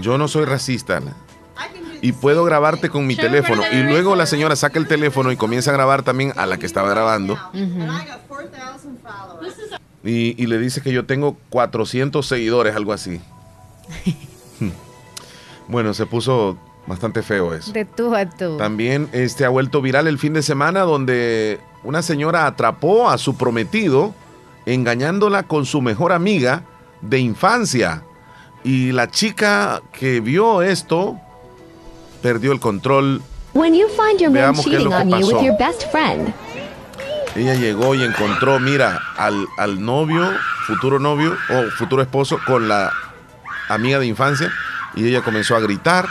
Yo 0.00 0.18
no 0.18 0.28
soy 0.28 0.44
racista. 0.44 1.00
Y 2.02 2.12
puedo 2.12 2.44
grabarte 2.44 2.90
con 2.90 3.06
mi 3.06 3.16
teléfono. 3.16 3.62
Y 3.72 3.82
luego 3.82 4.14
la 4.16 4.26
señora 4.26 4.54
saca 4.56 4.78
el 4.78 4.86
teléfono 4.86 5.32
y 5.32 5.36
comienza 5.36 5.70
a 5.70 5.74
grabar 5.74 6.02
también 6.02 6.32
a 6.36 6.46
la 6.46 6.58
que 6.58 6.66
estaba 6.66 6.90
grabando. 6.90 7.38
y, 10.04 10.40
y 10.40 10.46
le 10.46 10.58
dice 10.58 10.82
que 10.82 10.92
yo 10.92 11.06
tengo 11.06 11.36
400 11.48 12.26
seguidores, 12.26 12.76
algo 12.76 12.92
así. 12.92 13.20
Bueno, 15.68 15.94
se 15.94 16.06
puso 16.06 16.58
bastante 16.86 17.22
feo 17.22 17.54
eso. 17.54 17.72
De 17.72 17.84
tú 17.84 18.14
a 18.14 18.26
tú. 18.26 18.56
También 18.56 19.08
este 19.12 19.44
ha 19.44 19.48
vuelto 19.48 19.82
viral 19.82 20.06
el 20.06 20.18
fin 20.18 20.32
de 20.32 20.42
semana 20.42 20.80
donde 20.80 21.60
una 21.82 22.02
señora 22.02 22.46
atrapó 22.46 23.10
a 23.10 23.18
su 23.18 23.36
prometido 23.36 24.14
engañándola 24.66 25.44
con 25.44 25.66
su 25.66 25.80
mejor 25.82 26.12
amiga 26.12 26.62
de 27.00 27.18
infancia. 27.18 28.02
Y 28.64 28.92
la 28.92 29.10
chica 29.10 29.80
que 29.92 30.20
vio 30.20 30.62
esto 30.62 31.16
perdió 32.22 32.52
el 32.52 32.60
control. 32.60 33.22
Veamos 34.30 34.64
qué 34.64 34.76
es 34.76 34.82
lo 34.82 34.90
que 34.90 35.04
pasó. 35.10 35.40
Ella 37.36 37.54
llegó 37.54 37.94
y 37.94 38.02
encontró, 38.02 38.58
mira, 38.58 39.00
al, 39.16 39.46
al 39.58 39.84
novio, 39.84 40.26
futuro 40.66 40.98
novio 40.98 41.36
o 41.50 41.70
futuro 41.70 42.02
esposo 42.02 42.38
con 42.46 42.66
la 42.66 42.90
amiga 43.68 43.98
de 43.98 44.06
infancia 44.06 44.50
y 44.96 45.06
ella 45.06 45.22
comenzó 45.22 45.54
a 45.54 45.60
gritar, 45.60 46.08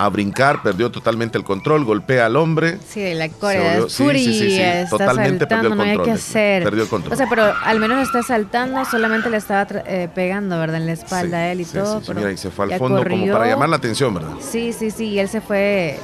a 0.00 0.08
brincar, 0.08 0.62
perdió 0.62 0.90
totalmente 0.90 1.36
el 1.36 1.44
control, 1.44 1.84
golpea 1.84 2.24
al 2.24 2.36
hombre. 2.36 2.78
Sí, 2.88 3.12
la 3.12 3.28
Corea 3.28 3.82
sí, 3.86 4.08
sí, 4.14 4.32
sí, 4.32 4.56
sí, 4.56 4.62
totalmente 4.88 5.46
perdió 5.46 5.68
el 5.68 5.76
control. 5.76 5.94
No 5.94 6.00
hay 6.00 6.06
que 6.06 6.10
hacer. 6.12 6.62
Perdió 6.62 6.82
el 6.84 6.88
control. 6.88 7.12
O 7.12 7.16
sea, 7.16 7.26
pero 7.28 7.52
al 7.62 7.78
menos 7.78 8.02
está 8.02 8.22
saltando, 8.22 8.82
solamente 8.86 9.28
le 9.28 9.36
estaba 9.36 9.66
eh, 9.84 10.08
pegando, 10.14 10.58
¿verdad? 10.58 10.76
En 10.76 10.86
la 10.86 10.92
espalda 10.92 11.36
a 11.36 11.52
él 11.52 11.60
y 11.60 11.64
todo. 11.66 12.00
Sí, 12.00 12.12
mira, 12.14 12.32
y 12.32 12.38
se 12.38 12.50
fue 12.50 12.72
al 12.72 12.78
fondo 12.78 13.04
como 13.06 13.30
para 13.30 13.46
llamar 13.46 13.68
la 13.68 13.76
atención, 13.76 14.14
¿verdad? 14.14 14.32
Sí, 14.40 14.72
sí, 14.72 14.90
sí, 14.90 15.08
y 15.08 15.18
él 15.18 15.28
se 15.28 15.42
fue 15.42 15.98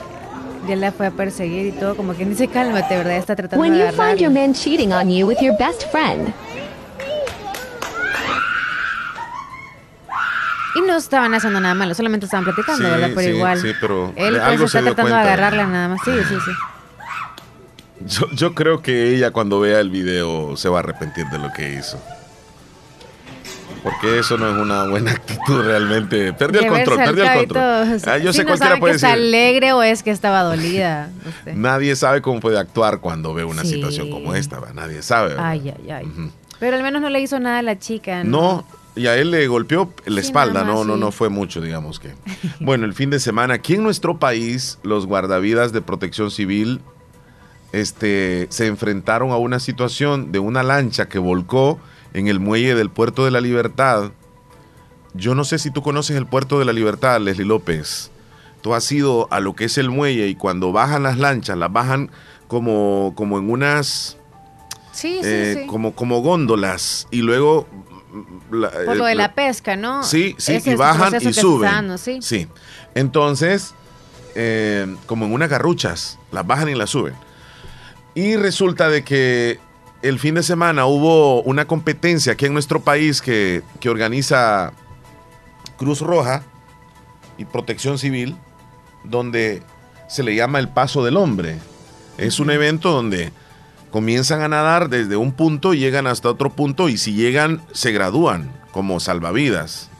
Ya 0.68 0.76
la 0.76 0.92
fue 0.92 1.06
a 1.06 1.10
perseguir 1.10 1.66
y 1.66 1.72
todo, 1.72 1.96
como 1.96 2.12
quien 2.12 2.28
dice, 2.28 2.48
cálmate, 2.48 2.98
¿verdad? 2.98 3.16
Está 3.16 3.34
tratando 3.34 3.62
When 3.62 3.72
de 3.72 3.78
you 3.78 3.92
find 3.92 4.18
your 4.18 4.30
man 4.30 4.52
cheating 4.52 4.92
on 4.92 5.08
you 5.08 5.26
with 5.26 5.38
your 5.40 5.56
best 5.58 5.90
friend. 5.90 6.34
Y 10.76 10.82
no 10.82 10.96
estaban 10.96 11.32
haciendo 11.34 11.58
nada 11.58 11.74
malo, 11.74 11.94
solamente 11.94 12.26
estaban 12.26 12.44
platicando, 12.44 12.88
¿verdad? 12.88 13.10
Pero 13.14 13.36
igual. 13.36 13.60
Sí, 13.60 13.72
pero 13.80 14.12
él 14.16 14.38
pues, 14.38 14.60
está 14.62 14.82
tratando 14.82 15.14
de 15.14 15.20
agarrarla 15.20 15.66
nada 15.66 15.88
más. 15.88 16.00
Sí, 16.04 16.12
sí, 16.28 16.34
sí. 16.44 16.50
Yo, 18.06 18.30
yo 18.32 18.54
creo 18.54 18.82
que 18.82 19.14
ella 19.14 19.30
cuando 19.30 19.58
vea 19.58 19.80
el 19.80 19.90
video 19.90 20.56
se 20.56 20.68
va 20.68 20.76
a 20.76 20.80
arrepentir 20.80 21.26
de 21.26 21.38
lo 21.38 21.50
que 21.52 21.72
hizo. 21.72 21.98
Porque 23.82 24.18
eso 24.18 24.36
no 24.36 24.50
es 24.50 24.56
una 24.56 24.86
buena 24.86 25.12
actitud 25.12 25.62
realmente. 25.62 26.32
Perdió 26.32 26.60
el 26.60 26.66
control, 26.66 26.96
perdió 26.98 27.24
el 27.24 27.38
control. 27.38 28.00
Ah, 28.06 28.18
yo 28.18 28.32
sé 28.32 28.42
no 28.42 28.48
cualquiera 28.48 28.78
puede 28.78 28.94
que 28.94 28.98
decir. 28.98 29.08
alegre 29.08 29.72
o 29.72 29.82
es 29.82 30.02
que 30.02 30.10
estaba 30.10 30.42
dolida? 30.42 31.08
Nadie 31.54 31.94
sabe 31.94 32.20
cómo 32.20 32.40
puede 32.40 32.58
actuar 32.58 32.98
cuando 32.98 33.32
ve 33.32 33.44
una 33.44 33.64
situación 33.64 34.10
como 34.10 34.34
esta. 34.34 34.60
Nadie 34.74 35.02
sabe. 35.02 35.36
Ay, 35.38 35.72
ay, 35.78 35.90
ay. 35.90 36.30
Pero 36.58 36.76
al 36.76 36.82
menos 36.82 37.00
no 37.00 37.10
le 37.10 37.20
hizo 37.20 37.38
nada 37.38 37.60
a 37.60 37.62
la 37.62 37.78
chica. 37.78 38.24
No, 38.24 38.30
no 38.30 38.75
y 38.96 39.06
a 39.06 39.16
él 39.16 39.30
le 39.30 39.46
golpeó 39.46 39.92
la 40.06 40.20
espalda, 40.20 40.64
no, 40.64 40.84
no, 40.84 40.96
no 40.96 41.12
fue 41.12 41.28
mucho, 41.28 41.60
digamos 41.60 42.00
que. 42.00 42.14
Bueno, 42.60 42.86
el 42.86 42.94
fin 42.94 43.10
de 43.10 43.20
semana, 43.20 43.54
aquí 43.54 43.74
en 43.74 43.82
nuestro 43.82 44.18
país, 44.18 44.78
los 44.82 45.06
guardavidas 45.06 45.72
de 45.72 45.82
protección 45.82 46.30
civil 46.30 46.80
este, 47.72 48.46
se 48.50 48.66
enfrentaron 48.66 49.30
a 49.32 49.36
una 49.36 49.60
situación 49.60 50.32
de 50.32 50.38
una 50.38 50.62
lancha 50.62 51.08
que 51.08 51.18
volcó 51.18 51.78
en 52.14 52.28
el 52.28 52.40
muelle 52.40 52.74
del 52.74 52.88
Puerto 52.88 53.24
de 53.26 53.30
la 53.30 53.42
Libertad. 53.42 54.12
Yo 55.12 55.34
no 55.34 55.44
sé 55.44 55.58
si 55.58 55.70
tú 55.70 55.82
conoces 55.82 56.16
el 56.16 56.26
Puerto 56.26 56.58
de 56.58 56.64
la 56.64 56.72
Libertad, 56.72 57.20
Leslie 57.20 57.46
López. 57.46 58.10
Tú 58.62 58.74
has 58.74 58.90
ido 58.90 59.28
a 59.30 59.40
lo 59.40 59.54
que 59.54 59.64
es 59.64 59.76
el 59.76 59.90
muelle 59.90 60.26
y 60.26 60.34
cuando 60.34 60.72
bajan 60.72 61.02
las 61.02 61.18
lanchas, 61.18 61.58
las 61.58 61.72
bajan 61.72 62.10
como, 62.48 63.12
como 63.14 63.38
en 63.38 63.50
unas... 63.50 64.16
Sí, 64.92 65.18
sí, 65.20 65.28
eh, 65.28 65.56
sí. 65.60 65.66
Como, 65.66 65.92
como 65.92 66.22
góndolas 66.22 67.06
y 67.10 67.20
luego 67.20 67.68
por 68.50 68.96
lo 68.96 69.04
de 69.04 69.14
la 69.14 69.34
pesca, 69.34 69.76
¿no? 69.76 70.02
Sí, 70.02 70.34
sí, 70.38 70.58
y 70.64 70.74
bajan 70.74 71.14
y 71.20 71.32
suben. 71.32 71.98
¿sí? 71.98 72.48
Entonces, 72.94 73.74
eh, 74.34 74.94
como 75.06 75.26
en 75.26 75.32
unas 75.32 75.48
garruchas, 75.48 76.18
las 76.32 76.46
bajan 76.46 76.68
y 76.68 76.74
las 76.74 76.90
suben. 76.90 77.14
Y 78.14 78.36
resulta 78.36 78.88
de 78.88 79.04
que 79.04 79.58
el 80.02 80.18
fin 80.18 80.34
de 80.34 80.42
semana 80.42 80.86
hubo 80.86 81.42
una 81.42 81.66
competencia 81.66 82.32
aquí 82.32 82.46
en 82.46 82.52
nuestro 82.52 82.80
país 82.80 83.20
que, 83.20 83.62
que 83.80 83.88
organiza 83.88 84.72
Cruz 85.76 86.00
Roja 86.00 86.42
y 87.38 87.44
Protección 87.44 87.98
Civil, 87.98 88.36
donde 89.04 89.62
se 90.08 90.22
le 90.22 90.34
llama 90.34 90.58
el 90.58 90.68
Paso 90.68 91.04
del 91.04 91.16
Hombre. 91.16 91.58
Es 92.18 92.40
un 92.40 92.50
evento 92.50 92.90
donde 92.90 93.32
comienzan 93.90 94.42
a 94.42 94.48
nadar 94.48 94.88
desde 94.88 95.16
un 95.16 95.32
punto 95.32 95.74
y 95.74 95.78
llegan 95.78 96.06
hasta 96.06 96.28
otro 96.28 96.50
punto 96.50 96.88
y 96.88 96.98
si 96.98 97.14
llegan 97.14 97.62
se 97.72 97.92
gradúan 97.92 98.52
como 98.72 99.00
salvavidas. 99.00 99.90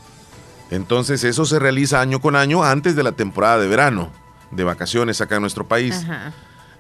Entonces 0.70 1.24
eso 1.24 1.44
se 1.44 1.58
realiza 1.58 2.00
año 2.00 2.20
con 2.20 2.36
año 2.36 2.64
antes 2.64 2.96
de 2.96 3.02
la 3.02 3.12
temporada 3.12 3.58
de 3.58 3.68
verano, 3.68 4.10
de 4.50 4.64
vacaciones 4.64 5.20
acá 5.20 5.36
en 5.36 5.42
nuestro 5.42 5.66
país. 5.66 6.04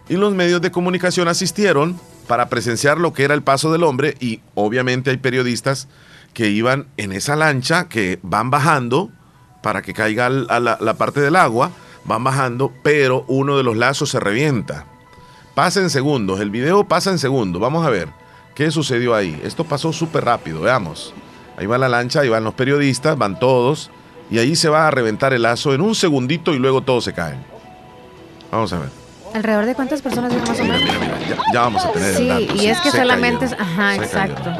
Y 0.08 0.16
los 0.16 0.34
medios 0.34 0.60
de 0.60 0.70
comunicación 0.70 1.28
asistieron 1.28 1.98
para 2.26 2.48
presenciar 2.48 2.98
lo 2.98 3.12
que 3.12 3.24
era 3.24 3.34
el 3.34 3.42
paso 3.42 3.72
del 3.72 3.84
hombre 3.84 4.16
y 4.20 4.40
obviamente 4.54 5.10
hay 5.10 5.16
periodistas 5.16 5.88
que 6.34 6.50
iban 6.50 6.86
en 6.96 7.12
esa 7.12 7.36
lancha 7.36 7.88
que 7.88 8.18
van 8.22 8.50
bajando 8.50 9.10
para 9.62 9.82
que 9.82 9.94
caiga 9.94 10.28
la, 10.28 10.60
la 10.60 10.94
parte 10.94 11.20
del 11.20 11.36
agua, 11.36 11.70
van 12.04 12.22
bajando, 12.22 12.72
pero 12.82 13.24
uno 13.26 13.56
de 13.56 13.62
los 13.62 13.76
lazos 13.76 14.10
se 14.10 14.20
revienta 14.20 14.86
Pasa 15.56 15.80
en 15.80 15.88
segundos, 15.88 16.38
el 16.40 16.50
video 16.50 16.84
pasa 16.84 17.10
en 17.10 17.18
segundos. 17.18 17.62
Vamos 17.62 17.86
a 17.86 17.88
ver 17.88 18.10
qué 18.54 18.70
sucedió 18.70 19.14
ahí. 19.14 19.40
Esto 19.42 19.64
pasó 19.64 19.90
súper 19.90 20.22
rápido, 20.22 20.60
veamos. 20.60 21.14
Ahí 21.56 21.64
va 21.64 21.78
la 21.78 21.88
lancha, 21.88 22.20
ahí 22.20 22.28
van 22.28 22.44
los 22.44 22.52
periodistas, 22.52 23.16
van 23.16 23.38
todos, 23.38 23.90
y 24.30 24.38
ahí 24.38 24.54
se 24.54 24.68
va 24.68 24.86
a 24.86 24.90
reventar 24.90 25.32
el 25.32 25.40
lazo 25.40 25.72
en 25.72 25.80
un 25.80 25.94
segundito 25.94 26.52
y 26.52 26.58
luego 26.58 26.82
todos 26.82 27.04
se 27.04 27.14
caen. 27.14 27.42
Vamos 28.52 28.70
a 28.74 28.80
ver. 28.80 28.90
¿Alrededor 29.32 29.64
de 29.64 29.74
cuántas 29.74 30.02
personas 30.02 30.30
más 30.34 30.60
o 30.60 30.62
menos? 30.62 30.82
Mira, 30.82 30.98
mira, 30.98 31.16
mira. 31.24 31.36
Ya, 31.54 31.60
vamos 31.62 31.86
a 31.86 31.92
tener 31.92 32.14
sí, 32.14 32.28
el 32.28 32.50
Sí, 32.50 32.56
y 32.58 32.66
es 32.66 32.78
que 32.82 32.90
solamente. 32.90 33.46
Ajá, 33.58 33.94
exacto. 33.94 34.50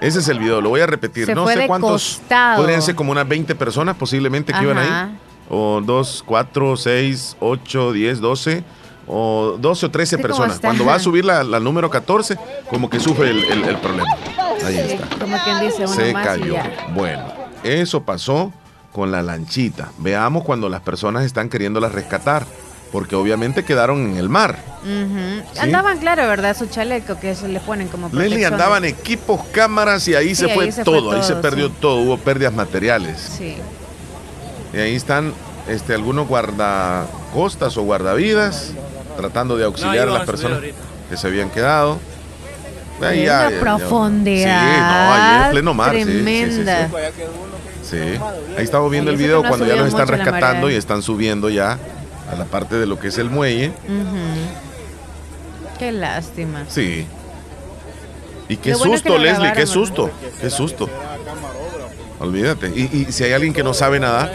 Ese 0.00 0.18
es 0.18 0.26
el 0.26 0.40
video, 0.40 0.60
lo 0.60 0.70
voy 0.70 0.80
a 0.80 0.86
repetir. 0.86 1.32
no 1.32 1.46
sé 1.46 1.68
cuántos. 1.68 2.20
Podrían 2.56 2.82
ser 2.82 2.96
como 2.96 3.12
unas 3.12 3.28
20 3.28 3.54
personas 3.54 3.94
posiblemente 3.94 4.52
que 4.52 4.60
iban 4.60 4.78
ahí. 4.78 5.18
O 5.48 5.80
2, 5.80 6.24
4, 6.26 6.76
6, 6.76 7.36
8, 7.38 7.92
10, 7.92 8.20
12 8.20 8.64
o 9.06 9.56
12 9.58 9.86
o 9.86 9.90
13 9.90 10.18
personas. 10.18 10.60
Cuando 10.60 10.84
va 10.84 10.94
a 10.94 10.98
subir 11.00 11.24
la, 11.24 11.42
número 11.60 11.90
14, 11.90 12.36
como 12.70 12.88
que 12.88 13.00
sufre 13.00 13.30
el, 13.30 13.76
problema. 13.78 14.16
Ahí 14.64 14.78
está. 14.78 15.18
Como 15.18 15.36
quien 15.42 15.60
dice, 15.60 15.86
Se 15.88 16.12
cayó. 16.12 16.56
Bueno, 16.94 17.24
eso 17.62 18.02
pasó 18.02 18.52
con 18.92 19.10
la 19.10 19.22
lanchita. 19.22 19.90
Veamos 19.98 20.44
cuando 20.44 20.68
las 20.68 20.80
personas 20.80 21.24
están 21.24 21.48
queriéndolas 21.48 21.92
rescatar. 21.92 22.46
Porque 22.92 23.16
obviamente 23.16 23.64
quedaron 23.64 24.10
en 24.10 24.16
el 24.18 24.28
mar. 24.28 24.58
Andaban, 25.58 25.96
claro, 25.96 26.26
¿verdad? 26.28 26.54
Su 26.54 26.66
chaleco 26.66 27.18
que 27.18 27.34
se 27.34 27.48
le 27.48 27.58
ponen 27.58 27.88
como 27.88 28.10
protección. 28.10 28.38
Leslie 28.38 28.44
andaban 28.44 28.84
equipos, 28.84 29.40
cámaras 29.50 30.06
y 30.08 30.14
ahí, 30.14 30.34
se, 30.34 30.50
fue 30.50 30.70
todo, 30.84 31.12
Ahí 31.12 31.22
se 31.22 31.36
perdió 31.36 31.70
todo. 31.70 32.02
Hubo 32.02 32.18
pérdidas 32.18 32.52
materiales. 32.52 33.18
Sí. 33.38 33.56
Y 34.74 34.76
ahí 34.76 34.94
están 34.94 35.32
este, 35.68 35.94
algunos 35.94 36.28
guardacostas 36.28 37.78
o 37.78 37.82
guardavidas 37.82 38.72
tratando 39.22 39.56
de 39.56 39.64
auxiliar 39.64 40.08
a 40.08 40.12
las 40.12 40.26
personas 40.26 40.60
que 41.08 41.16
se 41.16 41.26
habían 41.26 41.50
quedado. 41.50 41.98
Ahí 43.00 43.24
una 43.24 43.50
profundidad. 43.60 44.60
Sí, 44.60 44.80
no, 44.80 45.12
ahí 45.12 45.44
en 45.44 45.50
pleno 45.50 45.74
mar. 45.74 45.90
Tremenda. 45.90 46.88
Sí, 47.82 47.98
Ahí 48.56 48.64
estamos 48.64 48.90
viendo 48.90 49.10
el 49.10 49.16
video 49.16 49.42
cuando 49.42 49.66
ya 49.66 49.76
los 49.76 49.88
están 49.88 50.08
rescatando 50.08 50.70
y 50.70 50.74
están 50.74 51.02
subiendo 51.02 51.50
ya 51.50 51.78
a 52.30 52.36
la 52.36 52.44
parte 52.44 52.76
de 52.76 52.86
lo 52.86 52.98
que 52.98 53.08
es 53.08 53.18
el 53.18 53.30
muelle. 53.30 53.72
Qué 55.78 55.92
lástima. 55.92 56.64
Sí. 56.68 57.06
Y 58.48 58.56
qué 58.56 58.74
susto, 58.74 59.18
Leslie, 59.18 59.52
qué 59.52 59.66
susto. 59.66 60.10
Qué 60.40 60.50
susto. 60.50 60.88
Olvídate. 62.20 62.68
Y, 62.68 63.06
si 63.10 63.24
hay 63.24 63.32
alguien 63.32 63.52
que 63.52 63.64
no 63.64 63.74
sabe 63.74 63.98
nada, 63.98 64.30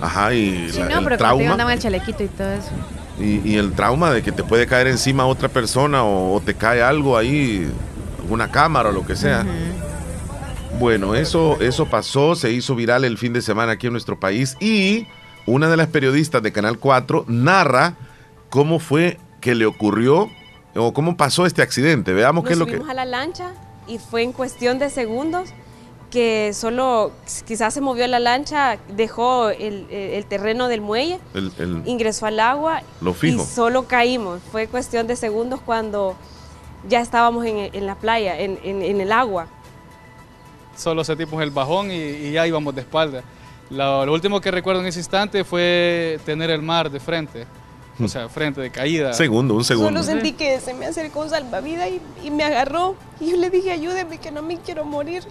ajá, 0.00 0.34
y 0.34 0.72
la, 0.72 1.00
no, 1.00 1.08
el 1.08 1.16
trauma. 1.16 1.72
el 1.72 1.78
chalequito 1.78 2.24
y 2.24 2.28
todo 2.28 2.50
eso. 2.50 2.70
Y, 3.20 3.56
el 3.56 3.72
trauma 3.72 4.10
de 4.10 4.22
que 4.22 4.32
te 4.32 4.42
puede 4.42 4.66
caer 4.66 4.86
encima 4.86 5.26
otra 5.26 5.48
persona 5.48 6.04
o, 6.04 6.40
te 6.44 6.54
cae 6.54 6.82
algo 6.82 7.16
ahí, 7.16 7.70
una 8.28 8.50
cámara 8.50 8.88
o 8.88 8.92
lo 8.92 9.06
que 9.06 9.16
sea. 9.16 9.46
Bueno, 10.78 11.14
eso, 11.14 11.60
eso 11.60 11.86
pasó, 11.86 12.34
se 12.34 12.50
hizo 12.50 12.74
viral 12.74 13.04
el 13.04 13.18
fin 13.18 13.32
de 13.32 13.42
semana 13.42 13.72
aquí 13.72 13.86
en 13.86 13.92
nuestro 13.92 14.18
país 14.18 14.56
y 14.60 15.06
una 15.46 15.68
de 15.68 15.76
las 15.76 15.88
periodistas 15.88 16.42
de 16.42 16.52
Canal 16.52 16.78
4 16.78 17.26
narra 17.28 17.94
cómo 18.48 18.78
fue 18.78 19.18
que 19.40 19.54
le 19.54 19.66
ocurrió 19.66 20.30
o 20.74 20.92
cómo 20.92 21.16
pasó 21.16 21.46
este 21.46 21.62
accidente. 21.62 22.12
Veamos 22.12 22.44
qué 22.44 22.54
es 22.54 22.58
lo 22.58 22.66
que... 22.66 22.76
a 22.76 22.94
la 22.94 23.04
lancha 23.04 23.52
y 23.86 23.98
fue 23.98 24.22
en 24.22 24.32
cuestión 24.32 24.78
de 24.78 24.90
segundos 24.90 25.50
que 26.12 26.52
solo 26.52 27.10
quizás 27.46 27.72
se 27.72 27.80
movió 27.80 28.06
la 28.06 28.20
lancha, 28.20 28.76
dejó 28.94 29.48
el, 29.48 30.26
terreno 30.28 30.68
del 30.68 30.82
muelle, 30.82 31.18
ingresó 31.86 32.26
al 32.26 32.38
agua 32.38 32.82
y 33.22 33.38
solo 33.38 33.88
caímos. 33.88 34.40
Fue 34.52 34.68
cuestión 34.68 35.06
de 35.06 35.16
segundos 35.16 35.60
cuando 35.62 36.14
ya 36.86 37.00
estábamos 37.00 37.46
en, 37.46 37.86
la 37.86 37.94
playa, 37.94 38.38
en, 38.38 39.00
el 39.00 39.10
agua. 39.10 39.46
Solo 40.76 41.02
sentimos 41.02 41.42
el 41.42 41.50
bajón 41.50 41.90
y, 41.90 42.30
ya 42.30 42.46
íbamos 42.46 42.74
de 42.74 42.82
espalda. 42.82 43.22
Lo, 43.70 44.12
último 44.12 44.38
que 44.42 44.50
recuerdo 44.50 44.82
en 44.82 44.88
ese 44.88 45.00
instante 45.00 45.44
fue 45.44 46.20
tener 46.26 46.50
el 46.50 46.60
mar 46.60 46.90
de 46.90 47.00
frente. 47.00 47.46
O 48.02 48.08
sea, 48.08 48.28
frente 48.28 48.60
de 48.60 48.70
caída. 48.70 49.14
Segundo, 49.14 49.54
un 49.54 49.64
segundo. 49.64 49.88
Solo 49.88 50.02
sentí 50.02 50.32
que 50.32 50.60
se 50.60 50.74
me 50.74 50.86
acercó 50.86 51.20
un 51.20 51.30
salvavidas 51.30 51.88
y, 51.90 52.00
y 52.26 52.30
me 52.30 52.42
agarró. 52.42 52.96
Y 53.20 53.30
yo 53.30 53.36
le 53.36 53.48
dije, 53.48 53.70
ayúdeme, 53.70 54.18
que 54.18 54.30
no 54.30 54.42
me 54.42 54.58
quiero 54.58 54.84
morir. 54.84 55.22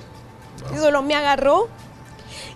Y 0.73 0.77
solo 0.77 1.01
me 1.01 1.15
agarró 1.15 1.69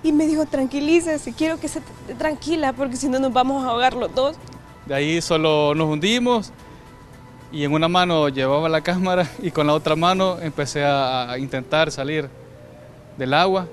y 0.04 0.12
me 0.12 0.28
dijo, 0.28 0.46
tranquilícese, 0.46 1.34
quiero 1.34 1.60
que 1.60 1.68
se 1.68 1.82
tranquila 2.18 2.74
porque 2.74 2.96
si 2.96 3.10
no 3.10 3.20
nos 3.20 3.34
vamos 3.34 3.64
a 3.64 3.70
ahogar 3.70 3.96
los 3.96 4.14
dos. 4.14 4.36
De 4.86 4.94
ahí 4.94 5.22
solo 5.22 5.74
nos 5.74 5.90
hundimos 5.90 6.52
y 7.52 7.64
en 7.64 7.74
una 7.74 7.88
mano 7.88 8.30
llevaba 8.30 8.70
la 8.70 8.82
cámara 8.82 9.28
y 9.42 9.50
con 9.50 9.66
la 9.66 9.74
otra 9.74 9.96
mano 9.96 10.38
empecé 10.42 10.84
a, 10.86 11.36
intentar 11.40 11.92
salir 11.92 12.30
del 13.18 13.34
agua. 13.34 13.68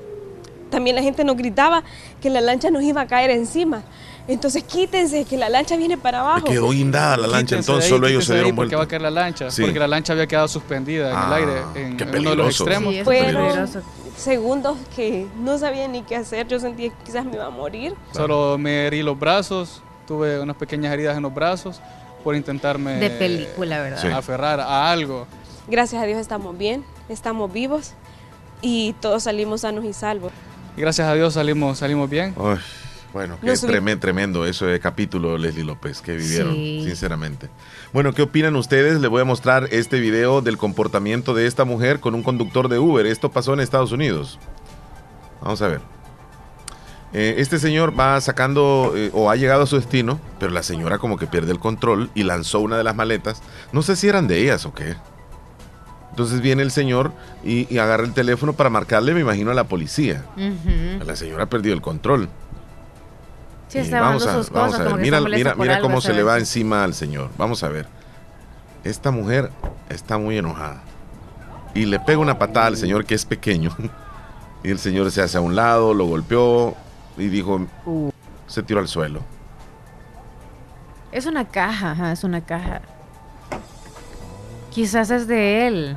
También 0.70 0.96
la 0.96 1.02
gente 1.02 1.22
nos 1.22 1.36
gritaba 1.36 1.84
que 2.22 2.30
la 2.30 2.40
lancha 2.40 2.70
nos 2.70 2.82
iba 2.82 3.02
a 3.02 3.06
caer 3.06 3.30
encima. 3.30 3.82
Entonces 4.26 4.62
quítense, 4.62 5.24
que 5.24 5.36
la 5.36 5.50
lancha 5.50 5.76
viene 5.76 5.98
para 5.98 6.20
abajo. 6.20 6.44
quedó 6.46 6.70
guindada 6.70 7.16
la 7.18 7.26
lancha, 7.26 7.56
entonces 7.56 7.90
solo 7.90 8.06
ellos 8.06 8.24
se 8.24 8.34
dieron 8.34 8.56
vuelta. 8.56 8.76
va 8.76 8.84
a 8.84 8.88
caer 8.88 9.02
la 9.02 9.10
lancha? 9.10 9.48
Porque 9.60 9.78
la 9.78 9.88
lancha 9.88 10.14
había 10.14 10.26
quedado 10.26 10.48
suspendida 10.48 11.10
en 11.10 11.16
el 11.16 11.16
ah, 11.16 11.34
aire, 11.34 11.52
en, 11.74 12.18
uno 12.20 12.30
de 12.30 12.36
los 12.36 12.46
extremos. 12.48 12.94
Fue 13.04 13.20
peligroso 13.20 13.82
segundos 14.16 14.76
que 14.94 15.26
no 15.38 15.58
sabía 15.58 15.88
ni 15.88 16.02
qué 16.02 16.16
hacer. 16.16 16.46
Yo 16.48 16.58
sentía 16.60 16.90
que 16.90 17.04
quizás 17.04 17.24
me 17.24 17.34
iba 17.34 17.46
a 17.46 17.50
morir. 17.50 17.94
Solo 18.12 18.58
me 18.58 18.86
herí 18.86 19.02
los 19.02 19.18
brazos, 19.18 19.82
tuve 20.06 20.40
unas 20.40 20.56
pequeñas 20.56 20.92
heridas 20.92 21.16
en 21.16 21.22
los 21.22 21.34
brazos, 21.34 21.80
por 22.22 22.36
intentarme... 22.36 22.94
De 22.94 23.10
película, 23.10 23.80
¿verdad? 23.80 24.12
Aferrar 24.12 24.60
a 24.60 24.90
algo. 24.90 25.26
Gracias 25.68 26.02
a 26.02 26.06
Dios 26.06 26.20
estamos 26.20 26.56
bien, 26.56 26.84
estamos 27.08 27.52
vivos 27.52 27.94
y 28.60 28.94
todos 29.00 29.24
salimos 29.24 29.62
sanos 29.62 29.84
y 29.84 29.92
salvos. 29.92 30.32
Gracias 30.76 31.06
a 31.06 31.14
Dios 31.14 31.34
salimos, 31.34 31.78
salimos 31.78 32.08
bien. 32.08 32.34
Bueno, 33.12 33.38
qué 33.40 33.54
tremendo, 33.56 34.00
tremendo 34.00 34.46
eso 34.46 34.66
de 34.66 34.80
capítulo, 34.80 35.36
Leslie 35.36 35.64
López, 35.64 36.00
que 36.00 36.16
vivieron, 36.16 36.54
sinceramente. 36.54 37.48
Bueno, 37.92 38.12
¿qué 38.12 38.22
opinan 38.22 38.56
ustedes? 38.56 39.00
Le 39.00 39.08
voy 39.08 39.20
a 39.20 39.24
mostrar 39.24 39.68
este 39.70 40.00
video 40.00 40.40
del 40.40 40.58
comportamiento 40.58 41.34
de 41.34 41.46
esta 41.46 41.64
mujer 41.64 42.00
con 42.00 42.14
un 42.14 42.22
conductor 42.22 42.68
de 42.68 42.78
Uber. 42.78 43.06
Esto 43.06 43.30
pasó 43.30 43.52
en 43.52 43.60
Estados 43.60 43.92
Unidos. 43.92 44.38
Vamos 45.42 45.60
a 45.62 45.68
ver. 45.68 45.80
Eh, 47.12 47.34
este 47.38 47.58
señor 47.58 47.98
va 47.98 48.18
sacando 48.22 48.94
eh, 48.96 49.10
o 49.12 49.30
ha 49.30 49.36
llegado 49.36 49.64
a 49.64 49.66
su 49.66 49.76
destino, 49.76 50.18
pero 50.40 50.50
la 50.50 50.62
señora 50.62 50.98
como 50.98 51.18
que 51.18 51.26
pierde 51.26 51.52
el 51.52 51.58
control 51.58 52.10
y 52.14 52.22
lanzó 52.22 52.60
una 52.60 52.78
de 52.78 52.84
las 52.84 52.96
maletas. 52.96 53.42
No 53.72 53.82
sé 53.82 53.96
si 53.96 54.08
eran 54.08 54.28
de 54.28 54.38
ellas 54.38 54.64
o 54.64 54.72
qué. 54.72 54.96
Entonces 56.10 56.40
viene 56.40 56.62
el 56.62 56.70
señor 56.70 57.12
y, 57.42 57.78
agarra 57.78 58.04
el 58.04 58.12
teléfono 58.12 58.52
para 58.52 58.68
marcarle, 58.68 59.14
me 59.14 59.20
imagino, 59.20 59.50
a 59.50 59.54
la 59.54 59.64
policía. 59.64 60.24
La 61.04 61.16
señora 61.16 61.46
perdió 61.46 61.72
el 61.72 61.80
control. 61.80 62.28
Sí, 63.72 63.90
vamos 63.90 64.26
a, 64.26 64.42
vamos 64.52 64.74
a 64.74 64.82
ver. 64.82 64.96
Mira, 64.96 65.18
mira, 65.22 65.54
mira 65.54 65.80
cómo 65.80 66.02
se 66.02 66.12
le 66.12 66.22
va 66.22 66.36
encima 66.36 66.84
al 66.84 66.92
señor. 66.92 67.30
Vamos 67.38 67.62
a 67.62 67.70
ver. 67.70 67.86
Esta 68.84 69.10
mujer 69.10 69.50
está 69.88 70.18
muy 70.18 70.36
enojada. 70.36 70.82
Y 71.74 71.86
le 71.86 71.98
pega 71.98 72.18
una 72.18 72.38
patada 72.38 72.66
al 72.66 72.76
señor 72.76 73.06
que 73.06 73.14
es 73.14 73.24
pequeño. 73.24 73.74
y 74.62 74.70
el 74.70 74.78
señor 74.78 75.10
se 75.10 75.22
hace 75.22 75.38
a 75.38 75.40
un 75.40 75.56
lado, 75.56 75.94
lo 75.94 76.04
golpeó, 76.04 76.76
y 77.16 77.28
dijo, 77.28 77.66
se 78.46 78.62
tiró 78.62 78.78
al 78.78 78.88
suelo. 78.88 79.22
Es 81.10 81.24
una 81.24 81.48
caja, 81.48 82.12
es 82.12 82.24
una 82.24 82.42
caja. 82.42 82.82
Quizás 84.70 85.10
es 85.10 85.26
de 85.26 85.66
él. 85.66 85.96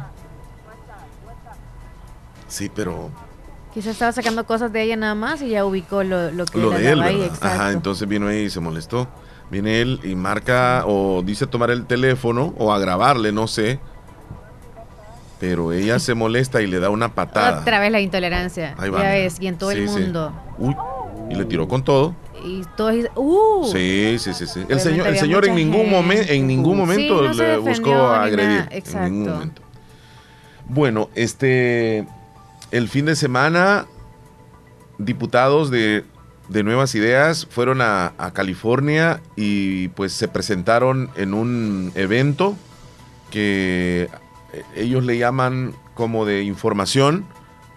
Sí, 2.47 2.71
pero... 2.73 3.11
Quizás 3.75 3.91
estaba 3.91 4.13
sacando 4.13 4.45
cosas 4.45 4.71
de 4.71 4.83
ella 4.83 4.95
nada 4.95 5.15
más 5.15 5.41
y 5.41 5.49
ya 5.49 5.65
ubicó 5.65 6.01
lo, 6.01 6.31
lo 6.31 6.45
que 6.45 6.59
lo 6.59 6.69
de 6.69 6.91
él, 6.91 7.01
ahí. 7.01 7.29
Ajá, 7.41 7.73
entonces 7.73 8.07
vino 8.07 8.29
ahí 8.29 8.43
y 8.43 8.49
se 8.49 8.61
molestó. 8.61 9.05
Viene 9.51 9.81
él 9.81 9.99
y 10.01 10.15
marca 10.15 10.85
o 10.88 11.21
dice 11.23 11.45
tomar 11.45 11.71
el 11.71 11.85
teléfono 11.85 12.53
o 12.57 12.71
a 12.71 12.79
grabarle, 12.79 13.33
no 13.33 13.47
sé. 13.47 13.81
Pero 15.41 15.73
ella 15.73 15.99
se 15.99 16.13
molesta 16.13 16.61
y 16.61 16.67
le 16.67 16.79
da 16.79 16.89
una 16.89 17.13
patada. 17.15 17.59
Otra 17.59 17.81
vez 17.81 17.91
la 17.91 17.99
intolerancia. 17.99 18.77
ya 18.79 19.11
ves, 19.11 19.41
y 19.41 19.47
en 19.47 19.57
todo 19.57 19.71
el 19.71 19.83
mundo. 19.83 20.31
Uy, 20.57 20.73
y 21.29 21.35
le 21.35 21.43
tiró 21.43 21.67
con 21.67 21.83
todo. 21.83 22.15
Y 22.45 22.61
todo 22.77 22.91
uh, 23.15 23.67
sí, 23.69 24.15
sí, 24.19 24.33
sí, 24.33 24.47
sí. 24.47 24.63
El 24.69 24.79
señor, 24.79 25.07
el 25.07 25.17
señor 25.17 25.45
en 25.45 25.55
ningún 25.55 25.89
momento, 25.89 26.31
en 26.31 26.47
ningún 26.47 26.77
momento 26.77 27.33
le 27.33 27.57
buscó 27.57 28.07
agredir. 28.07 28.69
En 28.71 29.03
ningún 29.03 29.33
momento. 29.33 29.61
Bueno, 30.69 31.09
este 31.13 32.07
el 32.71 32.89
fin 32.89 33.06
de 33.06 33.15
semana, 33.15 33.86
diputados 34.97 35.71
de, 35.71 36.04
de 36.49 36.63
Nuevas 36.63 36.95
Ideas 36.95 37.47
fueron 37.49 37.82
a, 37.82 38.13
California 38.34 39.21
y 39.36 39.89
pues 39.89 40.13
se 40.13 40.28
presentaron 40.28 41.10
en 41.15 41.34
un 41.34 41.91
evento 41.95 42.56
que 43.32 44.10
ellos 44.75 45.04
le 45.04 45.17
llaman 45.17 45.73
como 45.93 46.25
de 46.25 46.43
información, 46.43 47.25